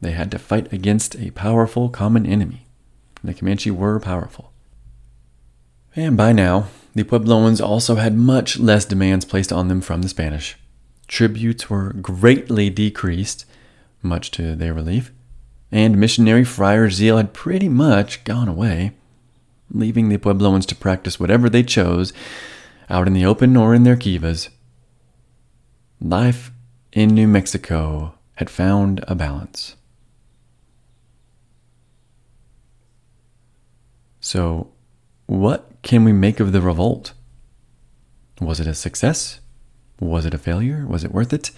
They 0.01 0.11
had 0.11 0.33
to 0.33 0.39
fight 0.41 0.73
against 0.73 1.15
a 1.15 1.31
powerful 1.31 1.89
common 1.89 2.27
enemy. 2.27 2.67
The 3.23 3.35
Comanche 3.35 3.71
were 3.71 4.01
powerful. 4.01 4.53
And 5.95 6.17
by 6.17 6.33
now, 6.33 6.67
the 6.93 7.05
Puebloans 7.05 7.65
also 7.65 7.95
had 7.95 8.17
much 8.17 8.59
less 8.59 8.85
demands 8.85 9.25
placed 9.25 9.53
on 9.53 9.69
them 9.69 9.81
from 9.81 10.03
the 10.03 10.09
Spanish. 10.09 10.57
Tributes 11.07 11.71
were 11.71 11.93
greatly 11.93 12.69
decreased, 12.69 13.45
much 14.03 14.33
to 14.33 14.57
their 14.57 14.75
relief, 14.75 15.13
and 15.71 15.97
missionary 15.97 16.43
friar 16.43 16.91
zeal 16.91 17.17
had 17.17 17.33
pretty 17.33 17.69
much 17.69 18.25
gone 18.25 18.49
away, 18.49 18.91
leaving 19.73 20.09
the 20.09 20.19
Puebloans 20.19 20.67
to 20.67 20.75
practice 20.75 21.21
whatever 21.21 21.49
they 21.49 21.63
chose 21.63 22.13
out 22.91 23.07
in 23.07 23.13
the 23.13 23.25
open 23.25 23.57
or 23.57 23.75
in 23.75 23.85
their 23.85 23.97
kivas. 23.97 24.49
Life 26.01 26.51
in 26.93 27.11
New 27.11 27.29
Mexico 27.29 28.15
had 28.35 28.51
found 28.51 29.05
a 29.07 29.15
balance. 29.15 29.77
So, 34.21 34.71
what 35.27 35.71
can 35.83 36.05
we 36.05 36.13
make 36.13 36.41
of 36.41 36.53
the 36.53 36.61
revolt? 36.61 37.13
Was 38.41 38.61
it 38.61 38.67
a 38.67 38.75
success? 38.75 39.41
Was 39.99 40.27
it 40.27 40.35
a 40.35 40.39
failure? 40.39 40.87
Was 40.87 41.05
it 41.05 41.13
worth 41.13 41.33
it? 41.33 41.51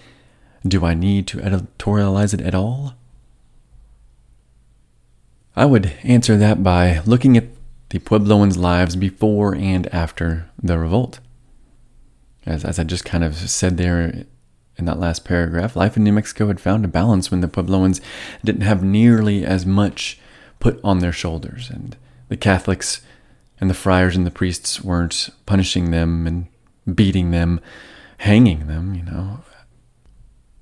Do 0.65 0.85
I 0.85 0.93
need 0.93 1.27
to 1.27 1.39
editorialize 1.39 2.33
it 2.33 2.41
at 2.41 2.55
all? 2.55 2.93
I 5.55 5.65
would 5.65 5.93
answer 6.03 6.35
that 6.37 6.63
by 6.63 7.01
looking 7.05 7.37
at 7.37 7.45
the 7.89 7.99
Puebloans' 7.99 8.57
lives 8.57 8.95
before 8.95 9.53
and 9.55 9.87
after 9.93 10.49
the 10.61 10.79
revolt. 10.79 11.19
As, 12.45 12.65
as 12.65 12.79
I 12.79 12.83
just 12.83 13.05
kind 13.05 13.23
of 13.23 13.35
said 13.35 13.77
there 13.77 14.25
in 14.77 14.85
that 14.85 14.99
last 14.99 15.23
paragraph, 15.23 15.75
life 15.75 15.95
in 15.95 16.03
New 16.03 16.13
Mexico 16.13 16.47
had 16.47 16.59
found 16.59 16.83
a 16.83 16.89
balance 16.89 17.29
when 17.29 17.41
the 17.41 17.47
Puebloans 17.47 18.01
didn't 18.43 18.61
have 18.61 18.83
nearly 18.83 19.45
as 19.45 19.65
much 19.65 20.19
put 20.59 20.79
on 20.83 20.99
their 20.99 21.11
shoulders, 21.11 21.69
and 21.69 21.95
the 22.29 22.37
Catholics 22.37 23.01
and 23.59 23.69
the 23.69 23.75
friars 23.75 24.15
and 24.15 24.25
the 24.25 24.31
priests 24.31 24.83
weren't 24.83 25.29
punishing 25.45 25.91
them 25.91 26.27
and 26.27 26.95
beating 26.95 27.31
them, 27.31 27.59
hanging 28.17 28.67
them, 28.67 28.95
you 28.95 29.03
know. 29.03 29.39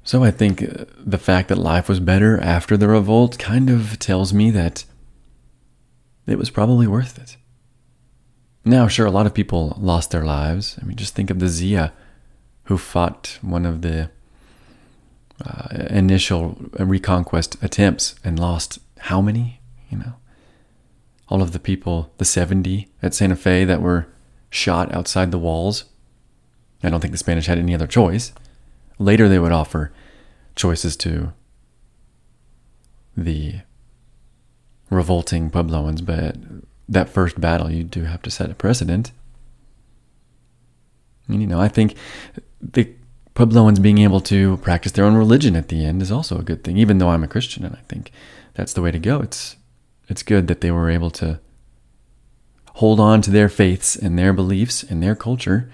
So 0.04 0.24
I 0.24 0.32
think 0.32 0.64
uh, 0.64 0.86
the 0.98 1.18
fact 1.18 1.50
that 1.50 1.58
life 1.58 1.88
was 1.88 2.00
better 2.00 2.40
after 2.40 2.76
the 2.76 2.88
revolt 2.88 3.38
kind 3.38 3.70
of 3.70 4.00
tells 4.00 4.34
me 4.34 4.52
that 4.52 4.86
it 6.28 6.38
was 6.38 6.50
probably 6.50 6.88
worth 6.88 7.18
it. 7.20 7.38
Now, 8.64 8.88
sure, 8.88 9.08
a 9.08 9.12
lot 9.12 9.26
of 9.26 9.34
people 9.34 9.76
lost 9.80 10.12
their 10.12 10.24
lives. 10.24 10.78
I 10.82 10.86
mean, 10.86 10.98
just 10.98 11.16
think 11.16 11.30
of 11.30 11.40
the 11.40 11.48
Zia 11.48 11.94
who 12.66 12.78
fought 12.78 13.40
one 13.42 13.66
of 13.66 13.82
the 13.82 14.12
uh, 15.44 15.68
initial 15.90 16.56
reconquest 16.80 17.58
attempts 17.64 18.16
and 18.24 18.38
lost 18.40 18.80
how 19.00 19.22
many? 19.22 19.60
You 19.90 19.98
know, 19.98 20.14
all 21.28 21.42
of 21.42 21.54
the 21.54 21.60
people, 21.60 22.12
the 22.18 22.26
70 22.26 22.88
at 23.02 23.14
Santa 23.14 23.36
Fe 23.36 23.66
that 23.66 23.82
were 23.82 24.08
shot 24.50 24.94
outside 24.94 25.32
the 25.32 25.40
walls. 25.40 25.86
I 26.84 26.90
don't 26.90 27.00
think 27.00 27.12
the 27.12 27.18
Spanish 27.18 27.48
had 27.48 27.58
any 27.58 27.74
other 27.74 27.88
choice. 27.88 28.32
Later, 29.00 29.28
they 29.28 29.40
would 29.40 29.52
offer 29.52 29.92
choices 30.56 30.96
to 30.98 31.34
the 33.18 33.62
revolting 34.90 35.50
Puebloans, 35.50 36.06
but 36.06 36.36
that 36.92 37.10
first 37.10 37.42
battle, 37.42 37.72
you 37.72 37.84
do 37.84 38.04
have 38.04 38.22
to 38.22 38.30
set 38.30 38.52
a 38.52 38.54
precedent. 38.54 39.12
And, 41.28 41.42
you 41.42 41.48
know, 41.48 41.60
I 41.60 41.70
think 41.70 41.96
the 42.62 42.90
Puebloans 43.34 43.82
being 43.82 44.00
able 44.00 44.20
to 44.22 44.58
practice 44.58 44.92
their 44.92 45.06
own 45.06 45.16
religion 45.16 45.56
at 45.56 45.70
the 45.70 45.86
end 45.86 46.02
is 46.02 46.12
also 46.12 46.38
a 46.38 46.44
good 46.44 46.64
thing, 46.64 46.78
even 46.78 46.98
though 46.98 47.10
I'm 47.10 47.24
a 47.24 47.30
Christian, 47.30 47.64
and 47.64 47.76
I 47.76 47.80
think 47.88 48.12
that's 48.54 48.74
the 48.74 48.82
way 48.82 48.92
to 48.92 49.00
go. 49.00 49.22
It's 49.22 49.56
it's 50.10 50.24
good 50.24 50.48
that 50.48 50.60
they 50.60 50.72
were 50.72 50.90
able 50.90 51.10
to 51.12 51.40
hold 52.76 53.00
on 53.00 53.22
to 53.22 53.32
their 53.32 53.48
faiths 53.48 53.96
and 53.96 54.20
their 54.20 54.34
beliefs 54.34 54.84
and 54.84 55.02
their 55.02 55.16
culture. 55.16 55.72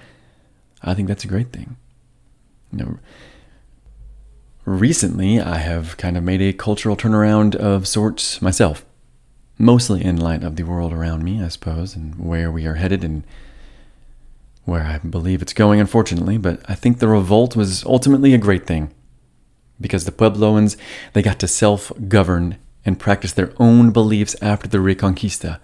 I 0.83 0.93
think 0.93 1.07
that's 1.07 1.23
a 1.23 1.27
great 1.27 1.51
thing. 1.51 1.77
You 2.71 2.77
know, 2.77 2.99
recently 4.65 5.39
I 5.39 5.57
have 5.57 5.97
kind 5.97 6.17
of 6.17 6.23
made 6.23 6.41
a 6.41 6.53
cultural 6.53 6.95
turnaround 6.95 7.55
of 7.55 7.87
sorts 7.87 8.39
myself, 8.41 8.85
mostly 9.57 10.03
in 10.03 10.17
light 10.17 10.43
of 10.43 10.55
the 10.55 10.63
world 10.63 10.93
around 10.93 11.23
me, 11.23 11.41
I 11.41 11.47
suppose, 11.47 11.95
and 11.95 12.15
where 12.15 12.51
we 12.51 12.65
are 12.65 12.75
headed 12.75 13.03
and 13.03 13.23
where 14.65 14.83
I 14.83 14.97
believe 14.97 15.41
it's 15.41 15.53
going, 15.53 15.79
unfortunately, 15.79 16.37
but 16.37 16.59
I 16.65 16.75
think 16.75 16.99
the 16.99 17.07
revolt 17.07 17.55
was 17.55 17.85
ultimately 17.85 18.33
a 18.33 18.37
great 18.37 18.67
thing 18.67 18.91
because 19.79 20.05
the 20.05 20.11
Puebloans, 20.11 20.75
they 21.13 21.21
got 21.21 21.39
to 21.39 21.47
self 21.47 21.91
govern 22.07 22.57
and 22.85 22.99
practice 22.99 23.33
their 23.33 23.53
own 23.59 23.91
beliefs 23.91 24.35
after 24.41 24.67
the 24.67 24.79
Reconquista. 24.79 25.59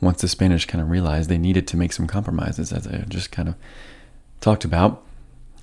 Once 0.00 0.20
the 0.20 0.28
Spanish 0.28 0.64
kind 0.64 0.80
of 0.80 0.90
realized 0.90 1.28
they 1.28 1.38
needed 1.38 1.66
to 1.68 1.76
make 1.76 1.92
some 1.92 2.06
compromises, 2.06 2.72
as 2.72 2.86
I 2.86 3.04
just 3.08 3.30
kind 3.30 3.48
of 3.48 3.54
talked 4.40 4.64
about. 4.64 5.04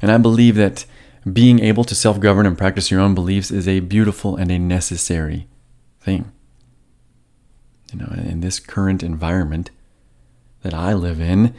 And 0.02 0.12
I 0.12 0.18
believe 0.18 0.56
that 0.56 0.86
being 1.32 1.60
able 1.60 1.84
to 1.86 1.96
self 1.96 2.20
govern 2.20 2.46
and 2.46 2.58
practice 2.58 2.92
your 2.92 3.00
own 3.00 3.16
beliefs 3.16 3.50
is 3.50 3.68
a 3.68 3.80
beautiful 3.80 4.36
and 4.36 4.52
a 4.52 4.60
necessary 4.60 5.48
thing. 6.00 6.32
You 7.92 8.00
know, 8.00 8.14
in 8.16 8.42
this 8.42 8.60
current 8.60 9.04
environment 9.04 9.72
that 10.62 10.74
I 10.74 10.94
live 10.94 11.22
in, 11.22 11.54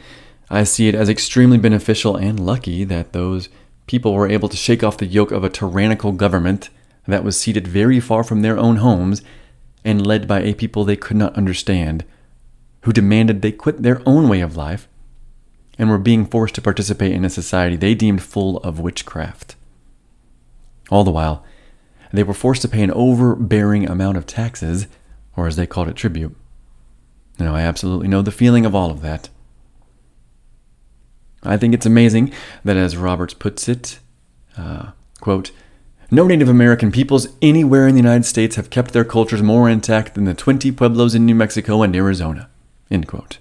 I 0.49 0.63
see 0.63 0.87
it 0.87 0.95
as 0.95 1.09
extremely 1.09 1.57
beneficial 1.57 2.15
and 2.15 2.39
lucky 2.39 2.83
that 2.83 3.13
those 3.13 3.49
people 3.87 4.13
were 4.13 4.29
able 4.29 4.49
to 4.49 4.57
shake 4.57 4.83
off 4.83 4.97
the 4.97 5.05
yoke 5.05 5.31
of 5.31 5.43
a 5.43 5.49
tyrannical 5.49 6.11
government 6.11 6.69
that 7.07 7.23
was 7.23 7.39
seated 7.39 7.67
very 7.67 7.99
far 7.99 8.23
from 8.23 8.41
their 8.41 8.57
own 8.57 8.77
homes 8.77 9.21
and 9.83 10.05
led 10.05 10.27
by 10.27 10.41
a 10.41 10.53
people 10.53 10.83
they 10.83 10.95
could 10.95 11.17
not 11.17 11.35
understand, 11.35 12.05
who 12.81 12.93
demanded 12.93 13.41
they 13.41 13.51
quit 13.51 13.81
their 13.81 14.01
own 14.05 14.29
way 14.29 14.41
of 14.41 14.55
life 14.55 14.87
and 15.77 15.89
were 15.89 15.97
being 15.97 16.25
forced 16.25 16.55
to 16.55 16.61
participate 16.61 17.13
in 17.13 17.25
a 17.25 17.29
society 17.29 17.75
they 17.75 17.95
deemed 17.95 18.21
full 18.21 18.57
of 18.57 18.79
witchcraft. 18.79 19.55
All 20.91 21.03
the 21.03 21.11
while, 21.11 21.43
they 22.11 22.23
were 22.23 22.33
forced 22.33 22.61
to 22.63 22.67
pay 22.67 22.83
an 22.83 22.91
overbearing 22.91 23.87
amount 23.87 24.17
of 24.17 24.25
taxes, 24.25 24.87
or 25.39 25.47
as 25.47 25.55
they 25.55 25.65
called 25.65 25.87
it, 25.87 25.95
tribute. 25.95 26.35
Now, 27.39 27.55
I 27.55 27.61
absolutely 27.61 28.07
know 28.07 28.21
the 28.21 28.31
feeling 28.31 28.65
of 28.65 28.75
all 28.75 28.91
of 28.91 29.01
that. 29.01 29.29
I 31.41 31.55
think 31.55 31.73
it's 31.73 31.85
amazing 31.85 32.33
that, 32.65 32.75
as 32.75 32.97
Roberts 32.97 33.33
puts 33.33 33.69
it, 33.69 33.99
uh, 34.57 34.91
quote, 35.21 35.51
no 36.11 36.25
Native 36.27 36.49
American 36.49 36.91
peoples 36.91 37.27
anywhere 37.41 37.87
in 37.87 37.93
the 37.93 38.01
United 38.01 38.25
States 38.25 38.55
have 38.55 38.69
kept 38.69 38.91
their 38.91 39.05
cultures 39.05 39.43
more 39.43 39.69
intact 39.69 40.15
than 40.15 40.25
the 40.25 40.33
20 40.33 40.71
pueblos 40.71 41.15
in 41.15 41.25
New 41.25 41.35
Mexico 41.35 41.81
and 41.81 41.95
Arizona. 41.95 42.49
End 42.91 43.07
quote. 43.07 43.37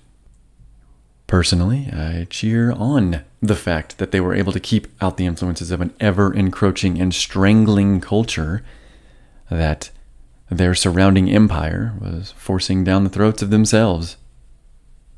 Personally, 1.26 1.88
I 1.92 2.26
cheer 2.30 2.72
on 2.72 3.22
the 3.40 3.56
fact 3.56 3.98
that 3.98 4.12
they 4.12 4.20
were 4.20 4.34
able 4.34 4.52
to 4.52 4.60
keep 4.60 4.86
out 5.02 5.16
the 5.16 5.26
influences 5.26 5.70
of 5.70 5.80
an 5.80 5.94
ever 5.98 6.32
encroaching 6.32 7.00
and 7.00 7.14
strangling 7.14 8.00
culture 8.00 8.62
that 9.50 9.90
their 10.50 10.74
surrounding 10.74 11.30
empire 11.30 11.94
was 12.00 12.32
forcing 12.32 12.84
down 12.84 13.04
the 13.04 13.10
throats 13.10 13.42
of 13.42 13.50
themselves 13.50 14.16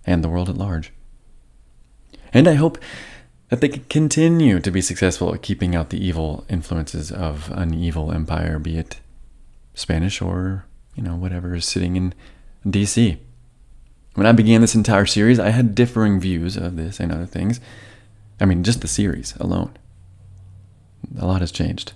and 0.04 0.24
the 0.24 0.28
world 0.28 0.48
at 0.48 0.56
large. 0.56 0.92
And 2.32 2.48
I 2.48 2.54
hope 2.54 2.78
that 3.48 3.60
they 3.60 3.68
can 3.68 3.84
continue 3.84 4.60
to 4.60 4.70
be 4.70 4.80
successful 4.80 5.34
at 5.34 5.42
keeping 5.42 5.74
out 5.74 5.90
the 5.90 6.04
evil 6.04 6.44
influences 6.48 7.10
of 7.10 7.50
an 7.50 7.74
evil 7.74 8.12
empire, 8.12 8.58
be 8.58 8.78
it 8.78 9.00
Spanish 9.74 10.22
or, 10.22 10.66
you 10.94 11.02
know, 11.02 11.16
whatever 11.16 11.54
is 11.54 11.66
sitting 11.66 11.96
in 11.96 12.14
DC. 12.64 13.18
When 14.14 14.26
I 14.26 14.32
began 14.32 14.60
this 14.60 14.74
entire 14.74 15.06
series, 15.06 15.38
I 15.38 15.50
had 15.50 15.74
differing 15.74 16.20
views 16.20 16.56
of 16.56 16.76
this 16.76 17.00
and 17.00 17.12
other 17.12 17.26
things. 17.26 17.60
I 18.40 18.44
mean, 18.44 18.64
just 18.64 18.80
the 18.80 18.88
series 18.88 19.36
alone. 19.36 19.76
A 21.18 21.26
lot 21.26 21.40
has 21.40 21.52
changed. 21.52 21.92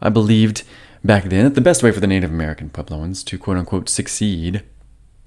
I 0.00 0.08
believed 0.08 0.64
back 1.04 1.24
then 1.24 1.52
the 1.52 1.60
best 1.60 1.82
way 1.82 1.90
for 1.92 2.00
the 2.00 2.06
Native 2.06 2.30
American 2.30 2.70
Puebloans 2.70 3.24
to 3.24 3.38
quote 3.38 3.56
unquote 3.56 3.88
succeed 3.88 4.62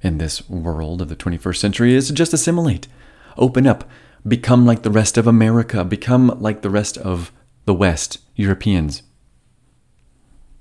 in 0.02 0.18
this 0.18 0.47
world 0.49 1.02
of 1.02 1.10
the 1.10 1.15
21st 1.15 1.57
century 1.57 1.93
is 1.93 2.07
to 2.07 2.14
just 2.14 2.34
assimilate 2.34 2.88
open 3.38 3.68
up, 3.68 3.89
become 4.27 4.65
like 4.65 4.84
the 4.84 4.91
rest 4.91 5.18
of 5.18 5.27
America, 5.27 5.84
become 5.84 6.38
like 6.39 6.61
the 6.61 6.69
rest 6.69 6.97
of 6.97 7.31
the 7.65 7.73
West, 7.73 8.19
Europeans. 8.35 9.03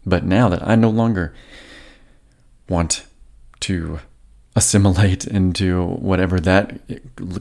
But 0.07 0.25
now 0.25 0.49
that 0.49 0.67
I 0.67 0.75
no 0.75 0.91
longer 0.91 1.35
want 2.69 3.07
to 3.61 4.01
assimilate 4.57 5.27
into 5.27 5.85
whatever 5.85 6.41
that 6.41 6.81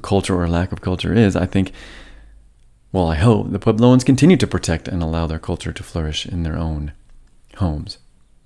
culture 0.02 0.40
or 0.40 0.48
lack 0.48 0.72
of 0.72 0.82
culture 0.82 1.14
is, 1.14 1.36
I 1.36 1.46
think, 1.46 1.72
well, 2.92 3.08
I 3.08 3.16
hope 3.16 3.52
the 3.52 3.60
Puebloans 3.60 4.06
continue 4.06 4.38
to 4.38 4.48
protect 4.48 4.88
and 4.88 5.02
allow 5.02 5.28
their 5.28 5.40
culture 5.40 5.74
to 5.74 5.84
flourish 5.84 6.26
in 6.26 6.44
their 6.44 6.58
own 6.58 6.94
homes, 7.58 7.98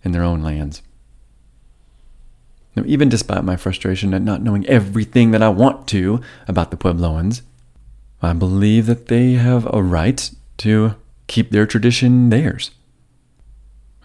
in 0.04 0.12
their 0.12 0.24
own 0.24 0.42
lands. 0.42 0.82
Now, 2.76 2.84
even 2.86 3.10
despite 3.10 3.44
my 3.44 3.56
frustration 3.56 4.14
at 4.14 4.22
not 4.22 4.42
knowing 4.42 4.66
everything 4.68 5.32
that 5.32 5.42
I 5.42 5.50
want 5.50 5.88
to 5.90 6.22
about 6.48 6.70
the 6.70 6.78
Puebloans, 6.78 7.42
I 8.22 8.34
believe 8.34 8.86
that 8.86 9.08
they 9.08 9.34
have 9.34 9.68
a 9.74 9.82
right 9.82 10.30
to 10.58 10.96
keep 11.28 11.50
their 11.50 11.66
tradition 11.66 12.30
theirs. 12.30 12.72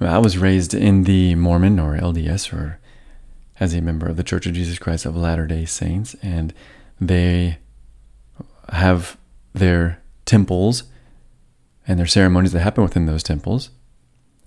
I 0.01 0.19
was 0.19 0.39
raised 0.39 0.75
in 0.75 1.05
the 1.05 1.35
Mormon 1.35 1.79
or 1.79 1.97
LDS 1.97 2.53
or 2.53 2.81
as 3.61 3.75
a 3.75 3.81
member 3.81 4.09
of 4.09 4.17
the 4.17 4.25
Church 4.25 4.47
of 4.47 4.55
Jesus 4.55 4.79
Christ 4.79 5.07
of 5.07 5.17
Latter 5.17 5.47
day 5.47 5.65
Saints, 5.65 6.17
and 6.23 6.53
they 7.01 7.59
have 8.71 9.17
their 9.53 10.03
temples 10.25 10.85
and 11.87 11.99
their 11.99 12.07
ceremonies 12.07 12.53
that 12.53 12.61
happen 12.61 12.83
within 12.83 13.07
those 13.07 13.23
temples. 13.23 13.71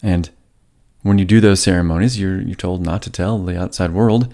And 0.01 0.29
when 1.05 1.19
you 1.19 1.25
do 1.25 1.39
those 1.39 1.61
ceremonies, 1.61 2.19
you're, 2.19 2.41
you're 2.41 2.55
told 2.55 2.83
not 2.83 3.03
to 3.03 3.11
tell 3.11 3.37
the 3.37 3.61
outside 3.61 3.91
world. 3.91 4.33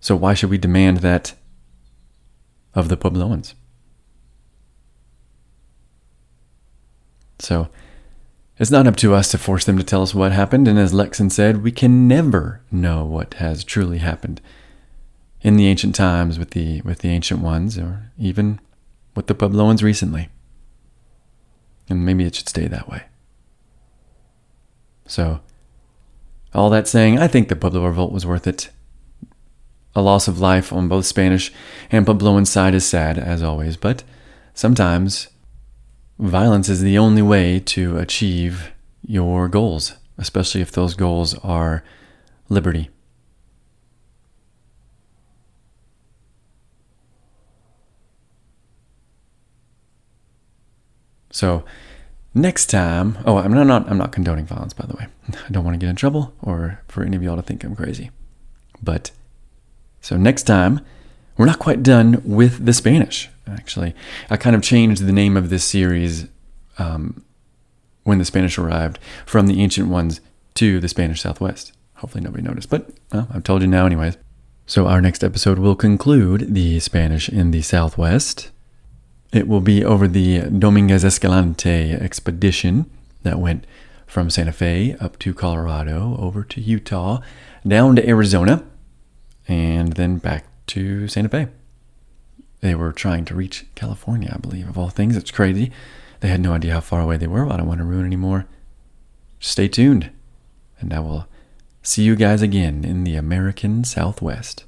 So 0.00 0.14
why 0.14 0.34
should 0.34 0.50
we 0.50 0.58
demand 0.58 0.98
that 0.98 1.32
of 2.74 2.90
the 2.90 2.96
Puebloans? 2.98 3.54
So 7.38 7.70
it's 8.58 8.70
not 8.70 8.86
up 8.86 8.96
to 8.96 9.14
us 9.14 9.30
to 9.30 9.38
force 9.38 9.64
them 9.64 9.78
to 9.78 9.82
tell 9.82 10.02
us 10.02 10.14
what 10.14 10.30
happened. 10.30 10.68
And 10.68 10.78
as 10.78 10.92
Lekson 10.92 11.32
said, 11.32 11.62
we 11.62 11.72
can 11.72 12.06
never 12.06 12.60
know 12.70 13.06
what 13.06 13.32
has 13.34 13.64
truly 13.64 13.96
happened 13.96 14.42
in 15.40 15.56
the 15.56 15.68
ancient 15.68 15.94
times 15.94 16.38
with 16.38 16.50
the 16.50 16.82
with 16.82 16.98
the 16.98 17.08
ancient 17.08 17.40
ones, 17.40 17.78
or 17.78 18.10
even 18.18 18.60
with 19.14 19.26
the 19.26 19.34
Puebloans 19.34 19.82
recently. 19.82 20.28
And 21.88 22.04
maybe 22.04 22.26
it 22.26 22.34
should 22.34 22.50
stay 22.50 22.66
that 22.66 22.90
way. 22.90 23.04
So 25.06 25.40
all 26.56 26.70
that 26.70 26.88
saying, 26.88 27.18
I 27.18 27.28
think 27.28 27.48
the 27.48 27.56
Pueblo 27.56 27.84
Revolt 27.84 28.12
was 28.12 28.24
worth 28.24 28.46
it. 28.46 28.70
A 29.94 30.00
loss 30.00 30.26
of 30.26 30.40
life 30.40 30.72
on 30.72 30.88
both 30.88 31.04
Spanish 31.04 31.52
and 31.90 32.06
Puebloan 32.06 32.46
side 32.46 32.74
is 32.74 32.86
sad, 32.86 33.18
as 33.18 33.42
always, 33.42 33.76
but 33.76 34.02
sometimes 34.54 35.28
violence 36.18 36.68
is 36.68 36.80
the 36.80 36.96
only 36.96 37.22
way 37.22 37.60
to 37.60 37.98
achieve 37.98 38.72
your 39.06 39.48
goals, 39.48 39.94
especially 40.16 40.62
if 40.62 40.72
those 40.72 40.94
goals 40.94 41.34
are 41.38 41.84
liberty. 42.48 42.88
So, 51.30 51.64
Next 52.36 52.66
time, 52.66 53.16
oh, 53.24 53.38
I'm 53.38 53.54
not, 53.54 53.88
I'm 53.88 53.96
not 53.96 54.12
condoning 54.12 54.44
violence, 54.44 54.74
by 54.74 54.84
the 54.84 54.94
way. 54.94 55.06
I 55.32 55.50
don't 55.50 55.64
want 55.64 55.74
to 55.74 55.78
get 55.78 55.88
in 55.88 55.96
trouble 55.96 56.34
or 56.42 56.82
for 56.86 57.02
any 57.02 57.16
of 57.16 57.22
y'all 57.22 57.36
to 57.36 57.40
think 57.40 57.64
I'm 57.64 57.74
crazy. 57.74 58.10
But 58.82 59.10
so 60.02 60.18
next 60.18 60.42
time, 60.42 60.82
we're 61.38 61.46
not 61.46 61.58
quite 61.58 61.82
done 61.82 62.20
with 62.26 62.66
the 62.66 62.74
Spanish. 62.74 63.30
Actually, 63.46 63.94
I 64.28 64.36
kind 64.36 64.54
of 64.54 64.62
changed 64.62 65.06
the 65.06 65.14
name 65.14 65.34
of 65.34 65.48
this 65.48 65.64
series 65.64 66.26
um, 66.78 67.24
when 68.02 68.18
the 68.18 68.24
Spanish 68.26 68.58
arrived 68.58 68.98
from 69.24 69.46
the 69.46 69.62
ancient 69.62 69.88
ones 69.88 70.20
to 70.56 70.78
the 70.78 70.88
Spanish 70.88 71.22
Southwest. 71.22 71.72
Hopefully, 71.94 72.22
nobody 72.22 72.42
noticed, 72.42 72.68
but 72.68 72.90
well, 73.14 73.28
I've 73.32 73.44
told 73.44 73.62
you 73.62 73.68
now, 73.68 73.86
anyways. 73.86 74.18
So, 74.66 74.86
our 74.86 75.00
next 75.00 75.24
episode 75.24 75.58
will 75.58 75.74
conclude 75.74 76.52
the 76.52 76.80
Spanish 76.80 77.30
in 77.30 77.50
the 77.50 77.62
Southwest. 77.62 78.50
It 79.32 79.48
will 79.48 79.60
be 79.60 79.84
over 79.84 80.06
the 80.08 80.42
Dominguez 80.42 81.04
Escalante 81.04 81.92
expedition 81.92 82.90
that 83.22 83.38
went 83.38 83.66
from 84.06 84.30
Santa 84.30 84.52
Fe 84.52 84.96
up 85.00 85.18
to 85.18 85.34
Colorado, 85.34 86.16
over 86.18 86.44
to 86.44 86.60
Utah, 86.60 87.20
down 87.66 87.96
to 87.96 88.08
Arizona, 88.08 88.64
and 89.48 89.94
then 89.94 90.18
back 90.18 90.46
to 90.68 91.08
Santa 91.08 91.28
Fe. 91.28 91.48
They 92.60 92.74
were 92.74 92.92
trying 92.92 93.24
to 93.26 93.34
reach 93.34 93.66
California, 93.74 94.32
I 94.32 94.38
believe, 94.38 94.68
of 94.68 94.78
all 94.78 94.88
things. 94.88 95.16
It's 95.16 95.30
crazy. 95.30 95.72
They 96.20 96.28
had 96.28 96.40
no 96.40 96.52
idea 96.52 96.72
how 96.74 96.80
far 96.80 97.00
away 97.00 97.16
they 97.16 97.26
were. 97.26 97.50
I 97.50 97.56
don't 97.56 97.66
want 97.66 97.78
to 97.78 97.84
ruin 97.84 98.06
any 98.06 98.16
more. 98.16 98.46
Stay 99.40 99.68
tuned, 99.68 100.10
and 100.80 100.94
I 100.94 101.00
will 101.00 101.26
see 101.82 102.02
you 102.02 102.16
guys 102.16 102.42
again 102.42 102.84
in 102.84 103.04
the 103.04 103.16
American 103.16 103.84
Southwest. 103.84 104.64